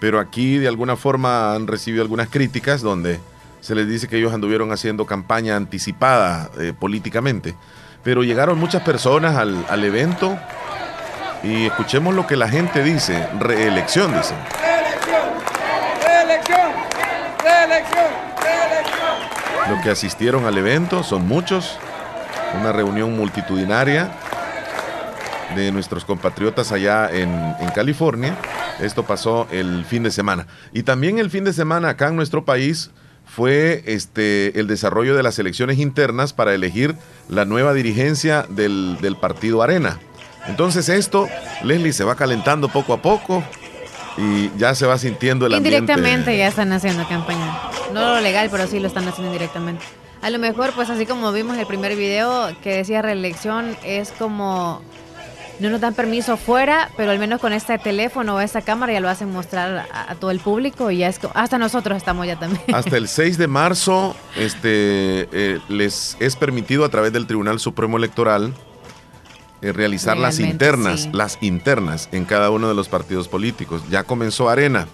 pero 0.00 0.20
aquí 0.20 0.58
de 0.58 0.68
alguna 0.68 0.96
forma 0.96 1.54
han 1.54 1.66
recibido 1.66 2.02
algunas 2.02 2.28
críticas 2.28 2.82
donde 2.82 3.20
se 3.60 3.74
les 3.74 3.88
dice 3.88 4.08
que 4.08 4.18
ellos 4.18 4.32
anduvieron 4.32 4.72
haciendo 4.72 5.06
campaña 5.06 5.56
anticipada 5.56 6.50
eh, 6.58 6.72
políticamente. 6.78 7.54
Pero 8.04 8.22
llegaron 8.22 8.58
muchas 8.58 8.82
personas 8.82 9.36
al, 9.36 9.84
evento 9.84 10.38
y 11.42 11.66
escuchemos 11.66 12.14
lo 12.14 12.26
que 12.26 12.36
la 12.36 12.48
gente 12.48 12.82
dice. 12.82 13.26
Reelección, 13.38 14.14
dicen. 14.14 14.36
Los 19.68 19.82
que 19.82 19.90
asistieron 19.90 20.46
al 20.46 20.56
evento 20.58 21.02
son 21.02 21.26
muchos. 21.26 21.78
Una 22.58 22.72
reunión 22.72 23.16
multitudinaria 23.16 24.10
de 25.54 25.70
nuestros 25.72 26.04
compatriotas 26.04 26.72
allá 26.72 27.10
en, 27.10 27.28
en 27.60 27.68
California. 27.70 28.36
Esto 28.80 29.02
pasó 29.02 29.46
el 29.50 29.84
fin 29.84 30.02
de 30.02 30.10
semana. 30.10 30.46
Y 30.72 30.84
también 30.84 31.18
el 31.18 31.30
fin 31.30 31.44
de 31.44 31.52
semana 31.52 31.90
acá 31.90 32.08
en 32.08 32.16
nuestro 32.16 32.44
país 32.44 32.90
fue 33.28 33.82
este, 33.86 34.58
el 34.58 34.66
desarrollo 34.66 35.14
de 35.14 35.22
las 35.22 35.38
elecciones 35.38 35.78
internas 35.78 36.32
para 36.32 36.54
elegir 36.54 36.94
la 37.28 37.44
nueva 37.44 37.74
dirigencia 37.74 38.46
del, 38.48 39.16
partido 39.20 39.62
Arena. 39.62 39.98
Entonces 40.46 40.88
esto, 40.88 41.28
Leslie, 41.62 41.92
se 41.92 42.04
va 42.04 42.14
calentando 42.14 42.68
poco 42.68 42.94
a 42.94 43.02
poco 43.02 43.44
y 44.18 44.50
ya 44.58 44.74
se 44.74 44.86
va 44.86 44.98
sintiendo 44.98 45.46
el 45.46 45.54
ambiente. 45.54 45.78
Indirectamente 45.78 46.36
ya 46.36 46.48
están 46.48 46.72
haciendo 46.72 47.06
campaña. 47.08 47.58
No 47.92 48.00
lo 48.00 48.20
legal, 48.20 48.48
pero 48.50 48.66
sí 48.66 48.80
lo 48.80 48.88
están 48.88 49.06
haciendo 49.06 49.32
indirectamente. 49.32 49.84
A 50.20 50.30
lo 50.30 50.38
mejor, 50.38 50.72
pues 50.74 50.90
así 50.90 51.06
como 51.06 51.32
vimos 51.32 51.56
el 51.56 51.66
primer 51.66 51.94
video 51.94 52.50
que 52.62 52.76
decía 52.76 53.02
reelección, 53.02 53.76
es 53.84 54.10
como 54.10 54.82
no 55.60 55.70
nos 55.70 55.80
dan 55.80 55.94
permiso 55.94 56.36
fuera, 56.36 56.90
pero 56.96 57.10
al 57.10 57.18
menos 57.18 57.40
con 57.40 57.52
este 57.52 57.78
teléfono 57.78 58.36
o 58.36 58.40
esta 58.40 58.62
cámara 58.62 58.92
ya 58.92 59.00
lo 59.00 59.08
hacen 59.08 59.30
mostrar 59.30 59.86
a, 59.92 60.14
todo 60.14 60.30
el 60.30 60.40
público 60.40 60.90
y 60.90 60.98
ya 60.98 61.08
es 61.08 61.18
hasta 61.34 61.58
nosotros 61.58 61.96
estamos 61.96 62.26
ya 62.26 62.38
también. 62.38 62.62
Hasta 62.72 62.96
el 62.96 63.08
6 63.08 63.38
de 63.38 63.48
marzo 63.48 64.16
este, 64.36 65.28
eh, 65.32 65.58
les 65.68 66.16
es 66.20 66.36
permitido 66.36 66.84
a 66.84 66.88
través 66.88 67.12
del 67.12 67.26
Tribunal 67.26 67.58
Supremo 67.58 67.96
Electoral 67.96 68.54
eh, 69.60 69.72
realizar 69.72 70.16
las 70.16 70.38
internas, 70.38 71.08
las 71.12 71.36
internas 71.40 72.08
en 72.12 72.26
cada 72.26 72.50
uno 72.50 72.68
de 72.68 72.74
los 72.74 72.88
partidos 72.88 73.26
políticos. 73.26 73.82
Ya 73.90 74.04
comenzó 74.04 74.48
Arena. 74.48 74.86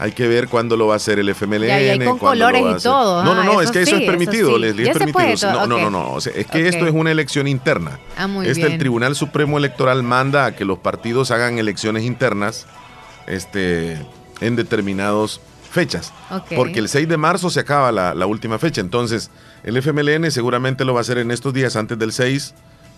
Hay 0.00 0.10
que 0.10 0.26
ver 0.26 0.48
cuándo 0.48 0.76
lo 0.76 0.88
va 0.88 0.94
a 0.94 0.96
hacer 0.96 1.20
el 1.20 1.28
FMLN. 1.28 1.98
Ya, 1.98 2.04
con 2.04 2.18
colores 2.18 2.60
y 2.60 2.82
todo. 2.82 3.22
No, 3.22 3.36
no, 3.36 3.44
no, 3.44 3.62
es 3.62 3.70
que 3.70 3.82
eso 3.82 3.96
es 3.96 4.06
permitido, 4.06 4.58
Leslie, 4.58 4.90
es 4.90 4.98
permitido. 4.98 5.66
No, 5.68 5.78
no, 5.78 5.90
no, 5.90 6.18
es 6.18 6.46
que 6.46 6.66
esto 6.66 6.86
es 6.88 6.92
una 6.92 7.12
elección 7.12 7.46
interna. 7.46 8.00
Ah, 8.16 8.26
muy 8.26 8.48
este, 8.48 8.66
El 8.66 8.78
Tribunal 8.78 9.14
Supremo 9.14 9.58
Electoral 9.58 10.02
manda 10.02 10.46
a 10.46 10.56
que 10.56 10.64
los 10.64 10.78
partidos 10.78 11.30
hagan 11.30 11.58
elecciones 11.58 12.02
internas 12.02 12.66
este, 13.28 13.96
en 14.40 14.56
determinadas 14.56 15.40
fechas. 15.70 16.12
Porque 16.56 16.80
el 16.80 16.88
6 16.88 17.08
de 17.08 17.16
marzo 17.16 17.48
se 17.48 17.60
acaba 17.60 17.92
la, 17.92 18.14
la 18.14 18.26
última 18.26 18.58
fecha. 18.58 18.80
Entonces, 18.80 19.30
el 19.62 19.76
FMLN 19.76 20.32
seguramente 20.32 20.84
lo 20.84 20.94
va 20.94 20.98
a 20.98 21.02
hacer 21.02 21.18
en 21.18 21.30
estos 21.30 21.54
días 21.54 21.76
antes 21.76 21.96
del 21.96 22.12
6 22.12 22.54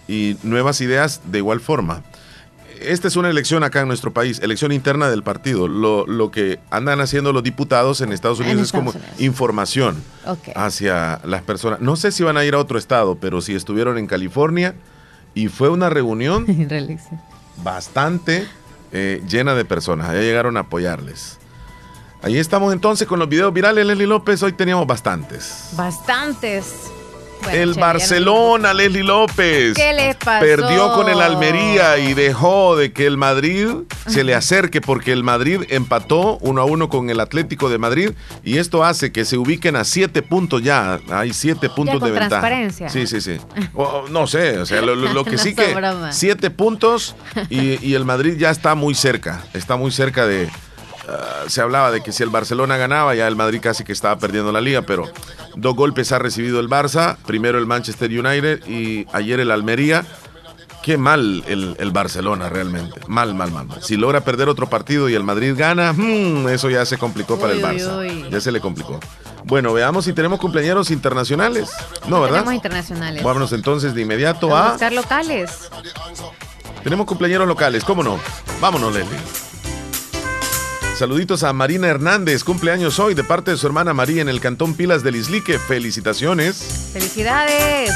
y 0.08 0.36
nuevas 0.42 0.80
ideas 0.80 1.20
de 1.26 1.38
igual 1.38 1.60
forma. 1.60 2.02
Esta 2.80 3.06
es 3.06 3.16
una 3.16 3.30
elección 3.30 3.62
acá 3.62 3.82
en 3.82 3.88
nuestro 3.88 4.12
país, 4.12 4.40
elección 4.40 4.72
interna 4.72 5.08
del 5.08 5.22
partido. 5.22 5.68
Lo, 5.68 6.30
que 6.30 6.58
andan 6.70 7.00
haciendo 7.00 7.32
los 7.32 7.42
diputados 7.42 8.00
en 8.00 8.12
Estados 8.12 8.40
Unidos 8.40 8.62
es 8.62 8.72
como 8.72 8.92
información 9.18 10.02
hacia 10.56 11.20
las 11.24 11.42
personas. 11.42 11.80
No 11.80 11.96
sé 11.96 12.10
si 12.10 12.24
van 12.24 12.36
a 12.36 12.44
ir 12.44 12.54
a 12.54 12.58
otro 12.58 12.78
estado, 12.78 13.16
pero 13.16 13.40
si 13.40 13.54
estuvieron 13.54 13.98
en 13.98 14.06
California 14.06 14.74
y 15.34 15.48
fue 15.48 15.68
una 15.68 15.90
reunión 15.90 16.46
bastante 17.62 18.46
eh, 18.90 19.22
llena 19.28 19.54
de 19.54 19.64
personas. 19.64 20.08
Allá 20.08 20.20
llegaron 20.20 20.56
a 20.56 20.60
apoyarles. 20.60 21.38
Ahí 22.22 22.38
estamos 22.38 22.72
entonces 22.72 23.06
con 23.08 23.18
los 23.18 23.28
videos 23.28 23.52
virales, 23.52 23.84
Leslie 23.86 24.06
López. 24.06 24.42
Hoy 24.42 24.52
teníamos 24.52 24.86
bastantes. 24.86 25.70
Bastantes 25.76 26.90
el 27.50 27.74
Barcelona, 27.74 28.74
Leslie 28.74 29.02
López. 29.02 29.74
¿Qué 29.74 29.92
le 29.92 30.14
pasó? 30.14 30.44
Perdió 30.44 30.92
con 30.92 31.09
el 31.09 31.20
Almería 31.20 31.98
y 31.98 32.14
dejó 32.14 32.76
de 32.76 32.92
que 32.92 33.07
el 33.07 33.16
Madrid 33.16 33.68
se 34.07 34.24
le 34.24 34.35
acerque 34.35 34.81
porque 34.81 35.12
el 35.12 35.22
Madrid 35.22 35.62
empató 35.68 36.38
uno 36.40 36.62
a 36.62 36.64
uno 36.64 36.88
con 36.88 37.11
el 37.11 37.20
Atlético 37.20 37.68
de 37.68 37.78
Madrid 37.78 38.11
y 38.44 38.59
esto 38.59 38.85
hace 38.85 39.12
que 39.12 39.24
se 39.24 39.37
ubiquen 39.38 39.76
a 39.76 39.85
siete 39.85 40.22
puntos 40.22 40.62
ya. 40.62 41.00
Hay 41.11 41.33
siete 41.33 41.68
puntos 41.68 42.01
de 42.01 42.11
ventaja. 42.11 42.28
transparencia. 42.28 42.88
Sí, 42.88 43.07
sí, 43.07 43.20
sí. 43.20 43.38
no 44.11 44.26
sé, 44.26 44.59
o 44.59 44.66
sea, 44.66 44.82
lo, 44.82 45.24
que 45.24 45.38
sí 45.38 45.55
que 45.55 45.74
siete 46.11 46.51
puntos 46.51 47.14
y, 47.51 47.84
y 47.86 47.95
el 47.95 48.05
Madrid 48.05 48.36
ya 48.38 48.51
está 48.51 48.74
muy 48.74 48.95
cerca. 48.95 49.43
Está 49.55 49.76
muy 49.76 49.90
cerca 49.90 50.26
de 50.26 50.49
Se 51.48 51.60
hablaba 51.60 51.90
de 51.90 52.02
que 52.02 52.12
si 52.12 52.22
el 52.22 52.30
Barcelona 52.30 52.76
ganaba, 52.76 53.14
ya 53.14 53.26
el 53.26 53.36
Madrid 53.36 53.60
casi 53.62 53.84
que 53.84 53.92
estaba 53.92 54.18
perdiendo 54.18 54.52
la 54.52 54.60
liga, 54.60 54.82
pero 54.82 55.10
dos 55.56 55.74
golpes 55.74 56.12
ha 56.12 56.18
recibido 56.18 56.60
el 56.60 56.68
Barça, 56.68 57.16
primero 57.26 57.58
el 57.58 57.66
Manchester 57.66 58.10
United 58.10 58.66
y 58.66 59.06
ayer 59.12 59.40
el 59.40 59.50
Almería. 59.50 60.04
Qué 60.82 60.98
mal 60.98 61.44
el, 61.46 61.90
Barcelona 61.92 62.48
realmente, 62.48 63.00
mal, 63.06 63.34
mal, 63.34 63.52
mal. 63.52 63.68
Si 63.80 63.96
logra 63.96 64.22
perder 64.22 64.48
otro 64.48 64.68
partido 64.68 65.08
y 65.08 65.14
el 65.14 65.22
Madrid 65.22 65.54
gana, 65.56 65.92
hmm, 65.92 66.48
eso 66.48 66.70
ya 66.70 66.84
se 66.84 66.98
complicó 66.98 67.38
para 67.38 67.52
el 67.52 67.62
Barça. 67.62 68.28
Ya 68.30 68.40
se 68.40 68.50
le 68.50 68.60
complicó. 68.60 68.98
Bueno, 69.44 69.72
veamos 69.72 70.04
si 70.04 70.12
tenemos 70.12 70.40
cumpleaños 70.40 70.90
internacionales. 70.90 71.70
No, 72.08 72.20
¿verdad? 72.20 72.38
Tenemos 72.38 72.54
internacionales. 72.54 73.22
Vámonos 73.22 73.52
entonces 73.52 73.94
de 73.94 74.02
inmediato 74.02 74.56
a... 74.56 74.70
buscar 74.70 74.92
locales. 74.92 75.70
Tenemos 76.82 77.06
cumpleaños 77.06 77.46
locales, 77.46 77.84
¿cómo 77.84 78.02
no? 78.02 78.18
Vámonos, 78.60 78.92
Leslie. 78.92 79.18
Saluditos 80.97 81.43
a 81.43 81.53
Marina 81.53 81.88
Hernández, 81.88 82.45
cumpleaños 82.45 82.99
hoy 82.99 83.14
de 83.14 83.24
parte 83.24 83.51
de 83.51 83.57
su 83.57 83.66
hermana 83.66 83.95
María 83.95 84.20
en 84.22 84.28
el 84.28 84.40
Cantón 84.40 84.74
Pilas 84.74 85.03
del 85.03 85.16
Islique. 85.16 85.59
Felicitaciones. 85.59 86.90
Felicidades. 86.93 87.90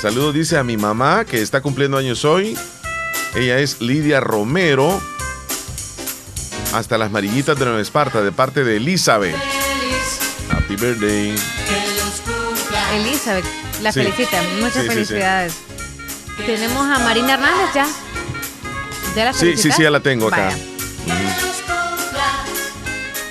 Saludos, 0.00 0.32
dice 0.32 0.56
a 0.58 0.64
mi 0.64 0.76
mamá 0.76 1.24
que 1.24 1.42
está 1.42 1.60
cumpliendo 1.60 1.98
años 1.98 2.24
hoy. 2.24 2.56
Ella 3.34 3.58
es 3.58 3.80
Lidia 3.80 4.20
Romero. 4.20 5.00
Hasta 6.72 6.96
las 6.96 7.10
marillitas 7.10 7.58
de 7.58 7.64
Nueva 7.64 7.80
Esparta, 7.80 8.22
de 8.22 8.30
parte 8.30 8.62
de 8.62 8.76
Elizabeth. 8.76 9.34
Happy 10.50 10.76
birthday. 10.76 11.34
Elizabeth, 12.94 13.44
la 13.82 13.92
felicita. 13.92 14.40
Muchas 14.60 14.86
felicidades. 14.86 15.54
Tenemos 16.46 16.86
a 16.86 17.00
Marina 17.00 17.34
Hernández 17.34 17.74
ya. 17.74 17.86
¿Ya 19.16 19.24
la 19.24 19.32
Sí, 19.32 19.56
sí, 19.56 19.72
sí, 19.72 19.82
ya 19.82 19.90
la 19.90 20.00
tengo 20.00 20.28
acá. 20.28 20.52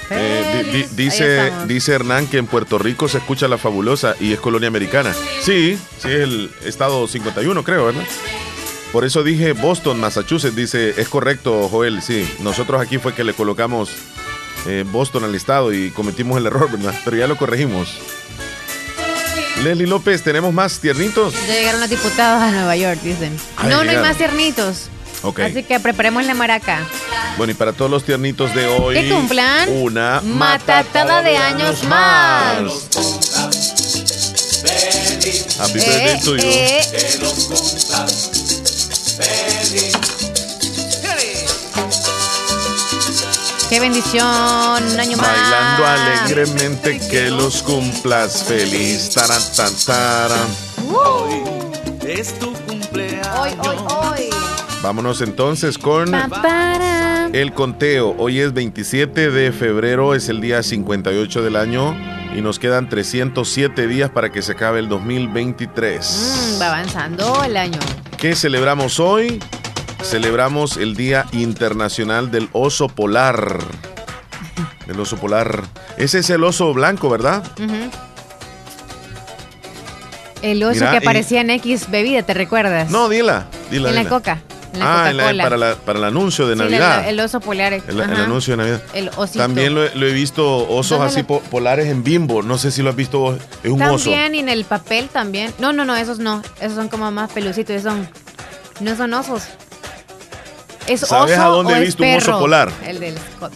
Eh, 0.09 0.87
dice, 0.95 1.51
dice 1.67 1.93
Hernán 1.93 2.27
que 2.27 2.37
en 2.37 2.47
Puerto 2.47 2.77
Rico 2.77 3.07
se 3.07 3.17
escucha 3.17 3.47
la 3.47 3.57
fabulosa 3.57 4.15
y 4.19 4.33
es 4.33 4.39
colonia 4.39 4.67
americana. 4.67 5.13
Sí, 5.41 5.77
sí, 5.97 6.07
es 6.07 6.21
el 6.21 6.51
estado 6.63 7.07
51, 7.07 7.63
creo, 7.63 7.85
¿verdad? 7.85 8.03
Por 8.91 9.03
eso 9.03 9.23
dije 9.23 9.51
Boston, 9.53 9.99
Massachusetts. 9.99 10.55
Dice, 10.55 10.93
es 10.97 11.09
correcto, 11.09 11.67
Joel. 11.69 12.01
Sí, 12.01 12.27
nosotros 12.39 12.81
aquí 12.81 12.97
fue 12.97 13.13
que 13.13 13.23
le 13.23 13.33
colocamos 13.33 13.89
eh, 14.65 14.85
Boston 14.87 15.25
al 15.25 15.35
estado 15.35 15.73
y 15.73 15.91
cometimos 15.91 16.37
el 16.37 16.45
error, 16.45 16.71
¿verdad? 16.71 16.95
Pero 17.03 17.17
ya 17.17 17.27
lo 17.27 17.37
corregimos. 17.37 17.99
Leslie 19.63 19.87
López, 19.87 20.21
¿tenemos 20.23 20.53
más 20.53 20.79
tiernitos? 20.79 21.33
Ya 21.47 21.55
llegaron 21.55 21.81
los 21.81 21.89
diputados 21.89 22.41
a 22.41 22.51
Nueva 22.51 22.75
York, 22.75 22.99
dicen. 23.01 23.35
no, 23.63 23.83
no 23.83 23.89
hay 23.89 23.97
más 23.97 24.17
tiernitos. 24.17 24.89
Así 25.35 25.63
que 25.63 25.79
preparemos 25.79 26.25
la 26.25 26.33
maraca. 26.33 26.79
Bueno, 27.37 27.51
y 27.51 27.55
para 27.55 27.73
todos 27.73 27.91
los 27.91 28.03
tiernitos 28.03 28.53
de 28.55 28.67
hoy. 28.67 28.95
¿Qué 28.95 29.09
cumplan? 29.09 29.69
Una 29.69 30.21
matatada 30.23 31.21
de 31.21 31.37
años 31.37 31.83
más. 31.83 32.57
Happy 35.59 35.73
birthday 35.73 36.15
eh, 36.15 36.19
to 36.23 36.35
you. 36.35 36.43
Eh. 36.43 36.81
Qué 43.69 43.81
bendición, 43.81 44.25
un 44.25 44.99
año 44.99 45.17
más. 45.17 45.27
Bailando 45.27 45.85
alegremente 45.85 46.99
que 47.09 47.29
los 47.29 47.61
cumplas 47.63 48.43
feliz. 48.43 49.09
Taran, 49.09 50.47
Hoy 50.89 51.43
es 52.07 52.39
tu 52.39 52.53
cumpleaños. 52.53 53.27
Hoy, 53.37 53.51
hoy, 53.59 53.77
hoy. 53.89 54.36
Vámonos 54.87 55.19
entonces 55.19 55.77
con 55.77 56.15
el 57.33 57.53
conteo. 57.53 58.15
Hoy 58.17 58.39
es 58.39 58.53
27 58.53 59.31
de 59.31 59.51
febrero, 59.51 60.15
es 60.15 60.29
el 60.29 60.39
día 60.39 60.63
58 60.63 61.43
del 61.43 61.57
año 61.57 61.93
y 62.33 62.39
nos 62.39 62.57
quedan 62.57 62.87
307 62.87 63.85
días 63.85 64.09
para 64.11 64.31
que 64.31 64.41
se 64.41 64.53
acabe 64.53 64.79
el 64.79 64.87
2023. 64.87 66.55
Mm, 66.55 66.61
va 66.61 66.67
avanzando 66.67 67.43
el 67.43 67.57
año. 67.57 67.79
¿Qué 68.17 68.33
celebramos 68.33 69.01
hoy? 69.01 69.43
Celebramos 70.03 70.77
el 70.77 70.95
Día 70.95 71.25
Internacional 71.33 72.31
del 72.31 72.47
Oso 72.53 72.87
Polar. 72.87 73.57
El 74.87 74.97
oso 75.01 75.17
polar. 75.17 75.63
Ese 75.97 76.19
es 76.19 76.29
el 76.29 76.45
oso 76.45 76.73
blanco, 76.73 77.09
¿verdad? 77.09 77.43
El 80.41 80.63
oso 80.63 80.89
que 80.89 80.95
aparecía 80.95 81.41
en 81.41 81.49
X 81.49 81.91
bebida, 81.91 82.23
¿te 82.23 82.33
recuerdas? 82.33 82.89
No, 82.89 83.09
dila. 83.09 83.47
dila 83.69 83.89
en 83.89 83.95
la 83.95 84.05
coca 84.05 84.39
ah, 84.81 85.11
para, 85.85 85.99
el 85.99 86.03
anuncio 86.03 86.47
de 86.47 86.55
Navidad. 86.55 87.07
el 87.07 87.19
oso 87.19 87.39
polar. 87.39 87.73
El, 87.73 88.01
anuncio 88.01 88.55
de 88.55 88.57
Navidad. 88.57 88.81
También 89.35 89.75
lo, 89.75 89.83
he 89.85 90.13
visto 90.13 90.67
osos 90.69 91.01
así 91.01 91.23
polares 91.23 91.87
en 91.87 92.03
bimbo. 92.03 92.43
No 92.43 92.57
sé 92.57 92.71
si 92.71 92.81
lo 92.81 92.89
has 92.89 92.95
visto 92.95 93.37
Es 93.63 93.71
un 93.71 93.81
oso. 93.81 94.09
También 94.09 94.35
y 94.35 94.39
en 94.39 94.49
el 94.49 94.65
papel 94.65 95.09
también. 95.09 95.53
No, 95.59 95.73
no, 95.73 95.85
no, 95.85 95.95
esos 95.95 96.19
no. 96.19 96.41
Esos 96.59 96.75
son 96.75 96.89
como 96.89 97.09
más 97.11 97.31
pelucitos. 97.31 97.81
son, 97.81 98.07
no 98.79 98.95
son 98.95 99.13
osos. 99.13 99.43
¿Es 100.87 101.01
¿Sabes 101.01 101.37
a 101.37 101.45
dónde 101.45 101.73
he 101.77 101.81
visto 101.81 102.03
un 102.03 102.15
oso 102.15 102.39
polar? 102.39 102.71
El 102.85 102.99
del 102.99 103.15
Scott. 103.17 103.53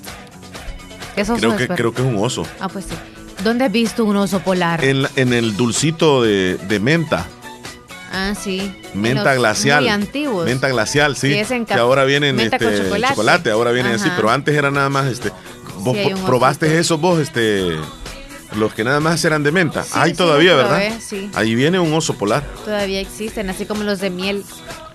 creo, 1.37 1.55
que, 1.55 1.67
creo 1.67 1.93
que 1.93 2.01
es 2.01 2.07
un 2.07 2.17
oso. 2.17 2.45
Ah, 2.59 2.67
pues 2.67 2.85
sí. 2.85 2.95
¿Dónde 3.43 3.65
has 3.65 3.71
visto 3.71 4.05
un 4.05 4.17
oso 4.17 4.39
polar? 4.39 4.83
En, 4.83 5.07
en 5.15 5.33
el 5.33 5.55
dulcito 5.55 6.21
de, 6.21 6.57
de 6.57 6.79
menta. 6.79 7.27
Ah, 8.11 8.33
sí. 8.35 8.73
Menta 8.93 9.33
glacial. 9.35 9.83
Muy 9.83 9.89
antiguos. 9.89 10.45
Menta 10.45 10.67
glacial, 10.67 11.15
sí. 11.15 11.33
que 11.67 11.73
ahora 11.73 12.03
vienen 12.03 12.39
este, 12.39 12.57
chocolate. 12.83 13.51
ahora 13.51 13.71
vienen 13.71 13.93
así, 13.93 14.09
pero 14.15 14.29
antes 14.29 14.55
era 14.55 14.71
nada 14.71 14.89
más 14.89 15.07
este. 15.07 15.31
¿Vos 15.77 15.97
probaste 16.25 16.77
eso 16.79 16.97
vos, 16.97 17.19
este? 17.19 17.77
Los 18.55 18.73
que 18.73 18.83
nada 18.83 18.99
más 18.99 19.23
eran 19.23 19.43
de 19.43 19.51
menta. 19.51 19.85
Hay 19.93 20.13
todavía, 20.13 20.55
¿verdad? 20.55 20.81
Sí. 20.99 21.29
Ahí 21.33 21.55
viene 21.55 21.79
un 21.79 21.93
oso 21.93 22.15
polar. 22.15 22.43
Todavía 22.65 22.99
existen, 22.99 23.49
así 23.49 23.65
como 23.65 23.83
los 23.83 23.99
de 23.99 24.09
miel. 24.09 24.43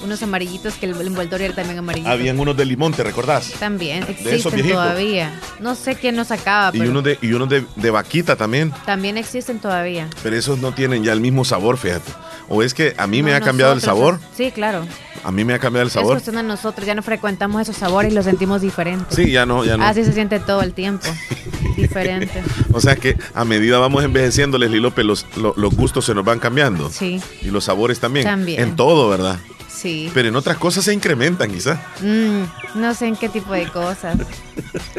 Unos 0.01 0.23
amarillitos 0.23 0.75
que 0.75 0.87
el 0.87 1.01
envoltorio 1.01 1.47
era 1.47 1.55
también 1.55 1.79
amarillo. 1.79 2.09
Habían 2.09 2.39
unos 2.39 2.57
de 2.57 2.65
limón, 2.65 2.93
¿te 2.93 3.03
recordás? 3.03 3.53
También, 3.59 4.05
existen 4.09 4.69
todavía. 4.69 5.41
No 5.61 5.75
sé 5.75 5.97
quién 5.97 6.17
nos 6.17 6.29
sacaba. 6.29 6.77
Y 6.77 6.81
unos 6.81 7.05
de, 7.05 7.19
y 7.23 7.33
unos 7.33 7.49
de, 7.49 7.65
de 7.77 7.91
vaquita 7.91 8.37
también. 8.37 8.73
También 8.85 9.17
existen 9.17 9.59
todavía. 9.59 10.09
Pero 10.23 10.37
esos 10.37 10.59
no 10.59 10.73
tienen 10.73 11.03
ya 11.03 11.13
el 11.13 11.21
mismo 11.21 11.45
sabor, 11.45 11.79
fíjate. 11.79 12.13
¿O 12.49 12.63
es 12.63 12.75
que 12.75 12.95
a 12.97 13.07
mí 13.07 13.23
me 13.23 13.35
ha 13.35 13.41
cambiado 13.41 13.73
el 13.73 13.81
sabor? 13.81 14.21
Sí, 14.37 14.51
claro. 14.53 14.87
A 15.25 15.33
mí 15.33 15.45
me 15.45 15.55
ha 15.55 15.59
cambiado 15.59 15.85
el 15.85 15.91
sabor. 15.91 16.13
Es 16.13 16.23
cuestión 16.23 16.37
de 16.37 16.45
nosotros, 16.45 16.87
ya 16.87 16.95
no 16.95 17.03
frecuentamos 17.03 17.63
esos 17.63 17.77
sabores 17.77 18.13
y 18.13 18.15
los 18.15 18.25
sentimos 18.25 18.61
diferentes. 18.61 19.17
Sí, 19.17 19.33
ya 19.33 19.45
no, 19.45 19.65
ya 19.65 19.77
no. 19.77 19.85
Así 19.85 20.05
se 20.05 20.13
siente 20.13 20.39
todo 20.39 20.63
el 20.63 20.73
tiempo. 20.73 21.07
diferente. 21.77 22.43
O 22.73 22.81
sea 22.81 22.97
que 22.97 23.17
a 23.35 23.45
medida 23.45 23.79
vamos 23.79 24.05
envejeciendo, 24.05 24.59
Leslie 24.59 24.81
López, 24.81 25.05
los, 25.05 25.27
los, 25.37 25.75
gustos 25.75 26.05
se 26.05 26.15
nos 26.15 26.25
van 26.25 26.39
cambiando. 26.39 26.91
Sí. 26.91 27.21
Y 27.43 27.51
los 27.51 27.65
sabores 27.65 28.01
también. 28.01 28.25
También. 28.25 28.61
En 28.61 28.77
todo, 28.77 29.09
¿verdad? 29.09 29.39
Sí. 29.77 30.11
Pero 30.15 30.29
en 30.29 30.37
otras 30.37 30.57
cosas 30.57 30.85
se 30.85 30.95
incrementan, 30.95 31.53
quizás. 31.53 31.79
Mm, 32.01 32.45
no 32.77 32.95
sé 32.95 33.09
en 33.09 33.17
qué 33.17 33.29
tipo 33.29 33.53
de 33.53 33.69
cosas. 33.69 34.17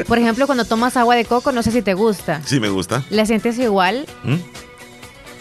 Por 0.06 0.18
ejemplo, 0.18 0.46
cuando 0.46 0.64
tomas 0.64 0.96
agua 0.96 1.16
de 1.16 1.24
coco, 1.24 1.50
no 1.50 1.64
sé 1.64 1.72
si 1.72 1.82
te 1.82 1.94
gusta. 1.94 2.40
Sí, 2.44 2.60
me 2.60 2.68
gusta. 2.68 3.02
¿La 3.10 3.26
sientes 3.26 3.58
igual? 3.58 4.06
¿Mm? 4.22 4.36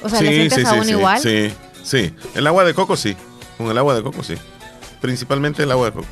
O 0.01 0.09
sea, 0.09 0.21
¿la 0.23 0.31
sientes 0.31 0.65
aún 0.65 0.85
sí, 0.85 0.91
igual? 0.91 1.21
Sí. 1.21 1.53
Sí, 1.83 2.13
el 2.33 2.47
agua 2.47 2.65
de 2.65 2.73
coco 2.73 2.97
sí. 2.97 3.15
Con 3.57 3.67
el 3.69 3.77
agua 3.77 3.95
de 3.95 4.01
coco 4.01 4.23
sí. 4.23 4.35
Principalmente 5.01 5.63
el 5.63 5.71
agua 5.71 5.85
de 5.85 5.91
coco. 5.93 6.07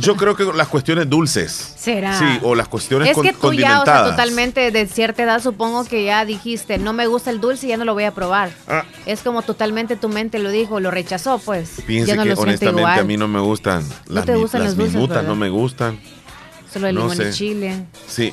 Yo 0.00 0.16
creo 0.16 0.36
que 0.36 0.44
las 0.44 0.68
cuestiones 0.68 1.08
dulces. 1.08 1.74
¿Será? 1.76 2.18
Sí, 2.18 2.24
o 2.42 2.54
las 2.54 2.68
cuestiones 2.68 3.10
es 3.10 3.16
que 3.16 3.32
tú 3.32 3.52
ya, 3.52 3.82
o 3.82 3.84
sea, 3.84 4.04
totalmente 4.04 4.70
de 4.70 4.86
cierta 4.86 5.22
edad 5.22 5.42
supongo 5.42 5.84
que 5.84 6.04
ya 6.04 6.24
dijiste, 6.24 6.78
no 6.78 6.92
me 6.92 7.06
gusta 7.06 7.30
el 7.30 7.40
dulce 7.40 7.66
y 7.66 7.68
ya 7.70 7.76
no 7.76 7.84
lo 7.84 7.94
voy 7.94 8.04
a 8.04 8.12
probar. 8.12 8.50
Ah. 8.68 8.84
Es 9.06 9.22
como 9.22 9.42
totalmente 9.42 9.96
tu 9.96 10.08
mente 10.08 10.38
lo 10.38 10.50
dijo, 10.50 10.80
lo 10.80 10.90
rechazó, 10.90 11.38
pues. 11.38 11.82
Ya 11.86 12.16
no 12.16 12.24
que 12.24 12.32
honestamente 12.32 13.00
a 13.00 13.04
mí 13.04 13.16
no 13.16 13.28
me 13.28 13.40
gustan. 13.40 13.84
Las, 14.06 14.24
¿No 14.26 14.32
te 14.32 14.36
gustan 14.36 14.64
las 14.64 14.76
los 14.76 14.92
minutas 14.92 15.24
no 15.24 15.36
me 15.36 15.48
gustan. 15.48 16.00
Solo 16.72 16.88
el 16.88 16.96
limón 16.96 17.16
y 17.20 17.30
chile. 17.32 17.86
Sí. 18.06 18.32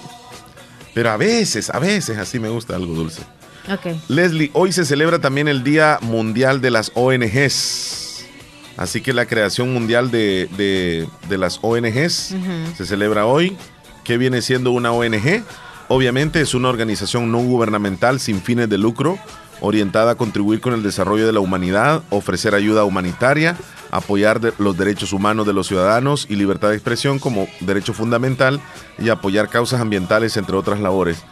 Pero 0.93 1.11
a 1.11 1.17
veces, 1.17 1.69
a 1.69 1.79
veces 1.79 2.17
así 2.17 2.39
me 2.39 2.49
gusta 2.49 2.75
algo 2.75 2.93
dulce. 2.93 3.21
Okay. 3.71 3.99
Leslie, 4.09 4.51
hoy 4.53 4.73
se 4.73 4.83
celebra 4.83 5.19
también 5.19 5.47
el 5.47 5.63
Día 5.63 5.97
Mundial 6.01 6.59
de 6.59 6.71
las 6.71 6.91
ONGs. 6.95 8.02
Así 8.77 9.01
que 9.01 9.13
la 9.13 9.25
creación 9.25 9.73
mundial 9.73 10.11
de, 10.11 11.07
las 11.29 11.59
ONGs 11.61 12.35
se 12.75 12.85
celebra 12.85 13.25
hoy. 13.25 13.55
¿Qué 14.03 14.17
viene 14.17 14.41
siendo 14.41 14.71
una 14.71 14.91
ONG? 14.91 15.43
Obviamente 15.87 16.41
es 16.41 16.53
una 16.53 16.69
organización 16.69 17.31
no 17.31 17.39
gubernamental 17.39 18.19
sin 18.19 18.41
fines 18.41 18.69
de 18.69 18.77
lucro, 18.77 19.17
orientada 19.61 20.11
a 20.11 20.15
contribuir 20.15 20.59
con 20.59 20.73
el 20.73 20.83
desarrollo 20.83 21.25
de 21.25 21.33
la 21.33 21.39
humanidad, 21.39 22.01
ofrecer 22.09 22.55
ayuda 22.55 22.83
humanitaria, 22.83 23.55
apoyar 23.91 24.41
los 24.57 24.77
derechos 24.77 25.13
humanos 25.13 25.45
de 25.45 25.53
los 25.53 25.67
ciudadanos 25.67 26.25
y 26.29 26.35
libertad 26.35 26.69
de 26.69 26.75
expresión 26.75 27.19
como 27.19 27.47
derecho 27.59 27.93
fundamental 27.93 28.59
y 28.97 29.09
apoyar 29.09 29.49
causas 29.49 29.81
ambientales, 29.81 30.35
entre 30.35 30.55
otras 30.55 30.79
labores. 30.79 31.23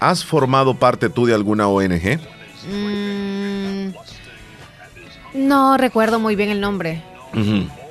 ¿Has 0.00 0.24
formado 0.24 0.74
parte 0.74 1.08
tú 1.08 1.26
de 1.26 1.34
alguna 1.34 1.66
ONG? 1.68 2.20
Mm, 2.68 3.19
no 5.34 5.76
recuerdo 5.76 6.18
muy 6.18 6.36
bien 6.36 6.50
el 6.50 6.60
nombre. 6.60 7.02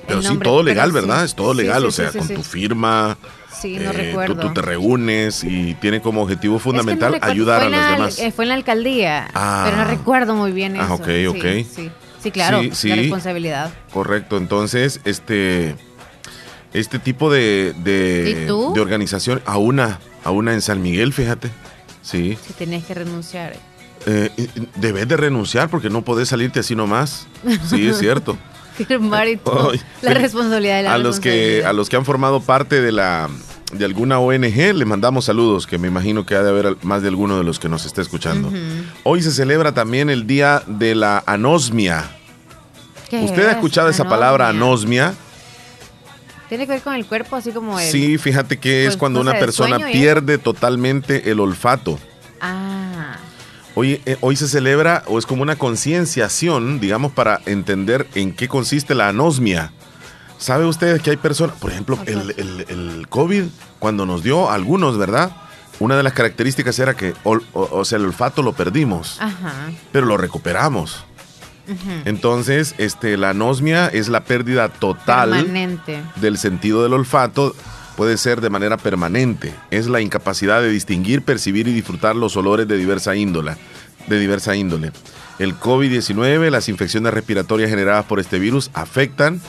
Pero 0.08 0.22
sí, 0.22 0.38
todo 0.38 0.64
legal, 0.64 0.92
¿verdad? 0.92 1.24
Es 1.24 1.36
todo 1.36 1.54
legal, 1.54 1.86
o 1.86 1.92
sea, 1.92 2.12
con 2.12 2.28
tu 2.28 2.44
firma. 2.44 3.18
Sí, 3.62 3.78
no 3.78 3.92
eh, 3.92 3.94
recuerdo. 3.94 4.36
Tú, 4.36 4.54
te 4.54 4.62
reúnes 4.62 5.44
y 5.44 5.74
tiene 5.76 6.02
como 6.02 6.22
objetivo 6.24 6.60
fundamental 6.60 7.18
ayudar 7.22 7.62
a 7.62 7.70
los 7.70 7.90
demás. 7.90 8.20
Eh, 8.20 8.32
fue 8.32 8.46
en 8.46 8.50
la 8.50 8.56
alcaldía, 8.56 9.28
pero 9.34 9.76
no 9.76 9.84
ah. 9.84 9.88
recuerdo 9.88 10.34
muy 10.34 10.52
bien 10.52 10.78
ah, 10.78 10.86
eso. 10.86 10.94
Ah, 10.94 10.96
ok, 10.96 11.36
ok. 11.36 11.46
Sí, 11.70 11.92
sí. 12.22 12.32
claro, 12.32 12.62
la 12.62 12.96
responsabilidad. 12.96 13.74
Correcto, 13.92 14.38
entonces, 14.38 15.02
este, 15.04 15.76
este 16.74 17.00
tipo 17.00 17.30
de, 17.32 17.74
de, 17.84 18.46
de 18.46 18.82
organización, 18.82 19.42
a 19.46 19.58
una, 19.58 20.00
a 20.24 20.32
una 20.32 20.54
en 20.54 20.62
San 20.62 20.82
Miguel, 20.82 21.12
fíjate. 21.14 21.50
Sí. 22.02 22.38
Si 22.46 22.54
tenés 22.54 22.86
que 22.86 22.94
renunciar. 22.94 23.56
Eh, 24.12 24.48
debes 24.76 25.08
de 25.08 25.18
renunciar 25.18 25.70
porque 25.70 25.90
no 25.90 26.04
podés 26.04 26.30
salirte 26.30 26.60
así 26.60 26.76
nomás. 26.76 27.28
Sí, 27.70 27.88
es 27.88 28.00
cierto. 28.00 28.38
Firmar 28.76 29.28
y 29.28 29.38
todo. 29.38 29.74
la 30.02 30.14
responsabilidad 30.14 30.78
de 30.78 30.84
la 30.84 30.94
a 30.94 30.98
los 30.98 31.20
que 31.20 31.64
A 31.66 31.74
los 31.74 31.90
que 31.90 31.98
han 31.98 32.06
formado 32.06 32.42
parte 32.42 32.82
de 32.82 32.92
la 32.92 33.30
de 33.74 33.86
alguna 33.86 34.18
ONG, 34.18 34.74
le 34.74 34.86
mandamos 34.86 35.26
saludos, 35.26 35.68
que 35.68 35.78
me 35.78 35.88
imagino 35.88 36.26
que 36.26 36.36
ha 36.36 36.42
de 36.42 36.50
haber 36.50 36.78
más 36.82 37.04
de 37.04 37.10
alguno 37.10 37.38
de 37.38 37.44
los 37.44 37.60
que 37.60 37.70
nos 37.70 37.86
está 37.86 38.02
escuchando. 38.02 38.52
Hoy 39.04 39.22
se 39.22 39.32
celebra 39.32 39.74
también 39.74 40.10
el 40.10 40.26
Día 40.26 40.64
de 40.66 40.96
la 40.96 41.24
Anosmia. 41.28 42.10
¿Usted 43.12 43.48
ha 43.48 43.52
escuchado 43.52 43.90
esa 43.90 44.08
palabra 44.08 44.50
anosmia? 44.50 45.14
Tiene 46.48 46.66
que 46.66 46.74
ver 46.74 46.82
con 46.82 46.96
el 46.96 47.06
cuerpo, 47.06 47.36
así 47.36 47.52
como 47.52 47.80
el. 47.80 47.92
Sí, 47.92 48.18
fíjate 48.18 48.58
que 48.58 48.86
es 48.86 48.90
pues, 48.90 48.98
cuando 48.98 49.22
una 49.22 49.38
persona 49.38 49.78
pierde 49.92 50.40
totalmente 50.40 51.30
el 51.30 51.40
olfato. 51.40 52.00
Ah. 52.42 52.79
Hoy, 53.82 54.02
eh, 54.06 54.18
hoy 54.20 54.36
se 54.36 54.50
celebra, 54.50 55.04
o 55.08 55.18
es 55.18 55.26
como 55.26 55.42
una 55.42 55.56
concienciación, 55.56 56.82
digamos, 56.82 57.14
para 57.14 57.40
entender 57.46 58.08
en 58.14 58.34
qué 58.34 58.50
consiste 58.50 58.94
la 58.94 59.08
anosmia. 59.08 59.72
¿Sabe 60.38 60.66
usted 60.66 61.00
que 61.00 61.12
hay 61.12 61.16
personas, 61.16 61.56
por 61.56 61.72
ejemplo, 61.72 61.98
el, 62.06 62.66
el, 62.68 63.08
COVID, 63.08 63.46
cuando 63.80 64.06
nos 64.06 64.22
dio 64.22 64.50
a 64.50 64.56
algunos, 64.56 64.98
¿verdad? 64.98 65.32
Una 65.80 65.96
de 65.96 66.04
las 66.04 66.12
características 66.12 66.78
era 66.78 66.94
que, 66.94 67.14
o, 67.24 67.86
sea, 67.86 68.00
el 68.00 68.04
olfato 68.04 68.44
lo 68.44 68.52
perdimos, 68.52 69.18
pero 69.94 70.06
lo 70.06 70.18
recuperamos. 70.18 71.06
Entonces, 72.04 72.76
este, 72.80 73.16
la 73.16 73.30
anosmia 73.30 73.88
es 73.88 74.10
la 74.10 74.26
pérdida 74.26 74.68
total 74.68 75.72
del 76.18 76.38
sentido 76.38 76.84
del 76.84 76.92
olfato. 76.92 77.56
Puede 78.00 78.16
ser 78.16 78.40
de 78.40 78.50
manera 78.50 78.78
permanente. 78.78 79.54
Es 79.72 79.88
la 79.88 80.00
incapacidad 80.00 80.62
de 80.62 80.70
distinguir, 80.70 81.22
percibir 81.22 81.68
y 81.68 81.74
disfrutar 81.74 82.16
los 82.16 82.38
olores 82.38 82.66
de 82.66 82.78
diversa 82.78 83.14
índole. 83.14 83.58
De 84.08 84.18
diversa 84.18 84.56
índole. 84.56 84.94
El 85.38 85.60
COVID-19, 85.60 86.50
las 86.50 86.70
infecciones 86.70 87.14
respiratorias 87.14 87.70
generadas 87.70 88.06
por 88.06 88.22
este 88.22 88.40
virus 88.40 88.72
afectan 88.74 89.42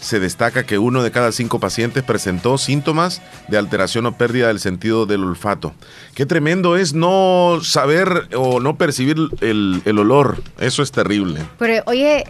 se 0.00 0.20
destaca 0.20 0.64
que 0.64 0.78
uno 0.78 1.02
de 1.02 1.10
cada 1.10 1.32
cinco 1.32 1.60
pacientes 1.60 2.02
presentó 2.02 2.56
síntomas 2.56 3.20
de 3.48 3.58
alteración 3.58 4.06
o 4.06 4.16
pérdida 4.16 4.48
del 4.48 4.58
sentido 4.58 5.04
del 5.04 5.24
olfato. 5.24 5.74
Qué 6.14 6.24
tremendo 6.24 6.78
es 6.78 6.94
no 6.94 7.58
saber 7.62 8.28
o 8.34 8.58
no 8.58 8.78
percibir 8.78 9.18
el, 9.42 9.98
olor. 9.98 10.42
Eso 10.58 10.82
es 10.82 10.92
terrible. 10.92 11.42
Pero 11.58 11.82
oye, 11.84 12.24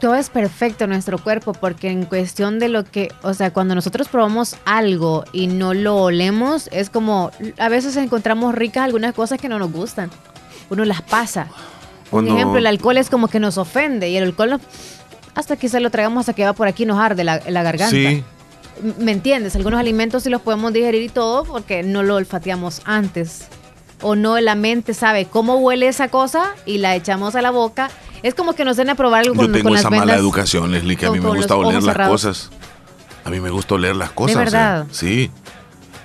todo 0.00 0.14
es 0.14 0.30
perfecto 0.30 0.84
en 0.84 0.90
nuestro 0.90 1.18
cuerpo 1.18 1.52
porque 1.52 1.90
en 1.90 2.04
cuestión 2.04 2.58
de 2.58 2.68
lo 2.68 2.84
que, 2.84 3.08
o 3.22 3.34
sea, 3.34 3.52
cuando 3.52 3.74
nosotros 3.74 4.08
probamos 4.08 4.56
algo 4.64 5.24
y 5.32 5.46
no 5.46 5.74
lo 5.74 5.96
olemos, 5.96 6.68
es 6.72 6.90
como 6.90 7.30
a 7.58 7.68
veces 7.68 7.96
encontramos 7.96 8.54
ricas 8.54 8.84
algunas 8.84 9.14
cosas 9.14 9.40
que 9.40 9.48
no 9.48 9.58
nos 9.58 9.72
gustan. 9.72 10.10
Uno 10.70 10.84
las 10.84 11.02
pasa. 11.02 11.48
Por 12.10 12.26
ejemplo, 12.26 12.58
el 12.58 12.66
alcohol 12.66 12.98
es 12.98 13.10
como 13.10 13.28
que 13.28 13.40
nos 13.40 13.58
ofende 13.58 14.08
y 14.08 14.16
el 14.16 14.24
alcohol 14.24 14.50
no 14.50 14.60
hasta 15.34 15.56
que 15.56 15.68
se 15.68 15.80
lo 15.80 15.90
traigamos 15.90 16.20
hasta 16.20 16.32
que 16.32 16.44
va 16.44 16.54
por 16.54 16.66
aquí 16.66 16.86
nos 16.86 16.98
arde 16.98 17.22
la, 17.22 17.42
la 17.46 17.62
garganta. 17.62 17.90
Sí. 17.90 18.24
¿Me 18.98 19.12
entiendes? 19.12 19.54
Algunos 19.54 19.78
alimentos 19.78 20.22
sí 20.22 20.30
los 20.30 20.40
podemos 20.40 20.72
digerir 20.72 21.02
y 21.02 21.08
todo 21.08 21.44
porque 21.44 21.82
no 21.82 22.02
lo 22.02 22.16
olfateamos 22.16 22.80
antes. 22.84 23.46
O 24.02 24.14
no, 24.14 24.38
la 24.40 24.54
mente 24.54 24.94
sabe 24.94 25.26
cómo 25.26 25.56
huele 25.56 25.88
esa 25.88 26.08
cosa 26.08 26.54
y 26.66 26.78
la 26.78 26.94
echamos 26.94 27.34
a 27.34 27.42
la 27.42 27.50
boca. 27.50 27.90
Es 28.22 28.34
como 28.34 28.54
que 28.54 28.64
nos 28.64 28.76
den 28.76 28.90
a 28.90 28.94
probar 28.94 29.24
algo 29.24 29.40
Yo 29.40 29.52
tengo 29.52 29.74
esa 29.74 29.90
mala 29.90 30.14
educación, 30.14 30.72
Leslie, 30.72 30.96
que 30.96 31.06
a 31.06 31.10
mí 31.10 31.20
me 31.20 31.28
gusta 31.28 31.56
oler 31.56 31.82
las 31.82 32.08
cosas. 32.08 32.50
A 33.24 33.30
mí 33.30 33.40
me 33.40 33.50
gusta 33.50 33.74
oler 33.74 33.96
las 33.96 34.10
cosas. 34.10 34.36
¿De 34.36 34.44
verdad? 34.44 34.86
sí. 34.90 35.30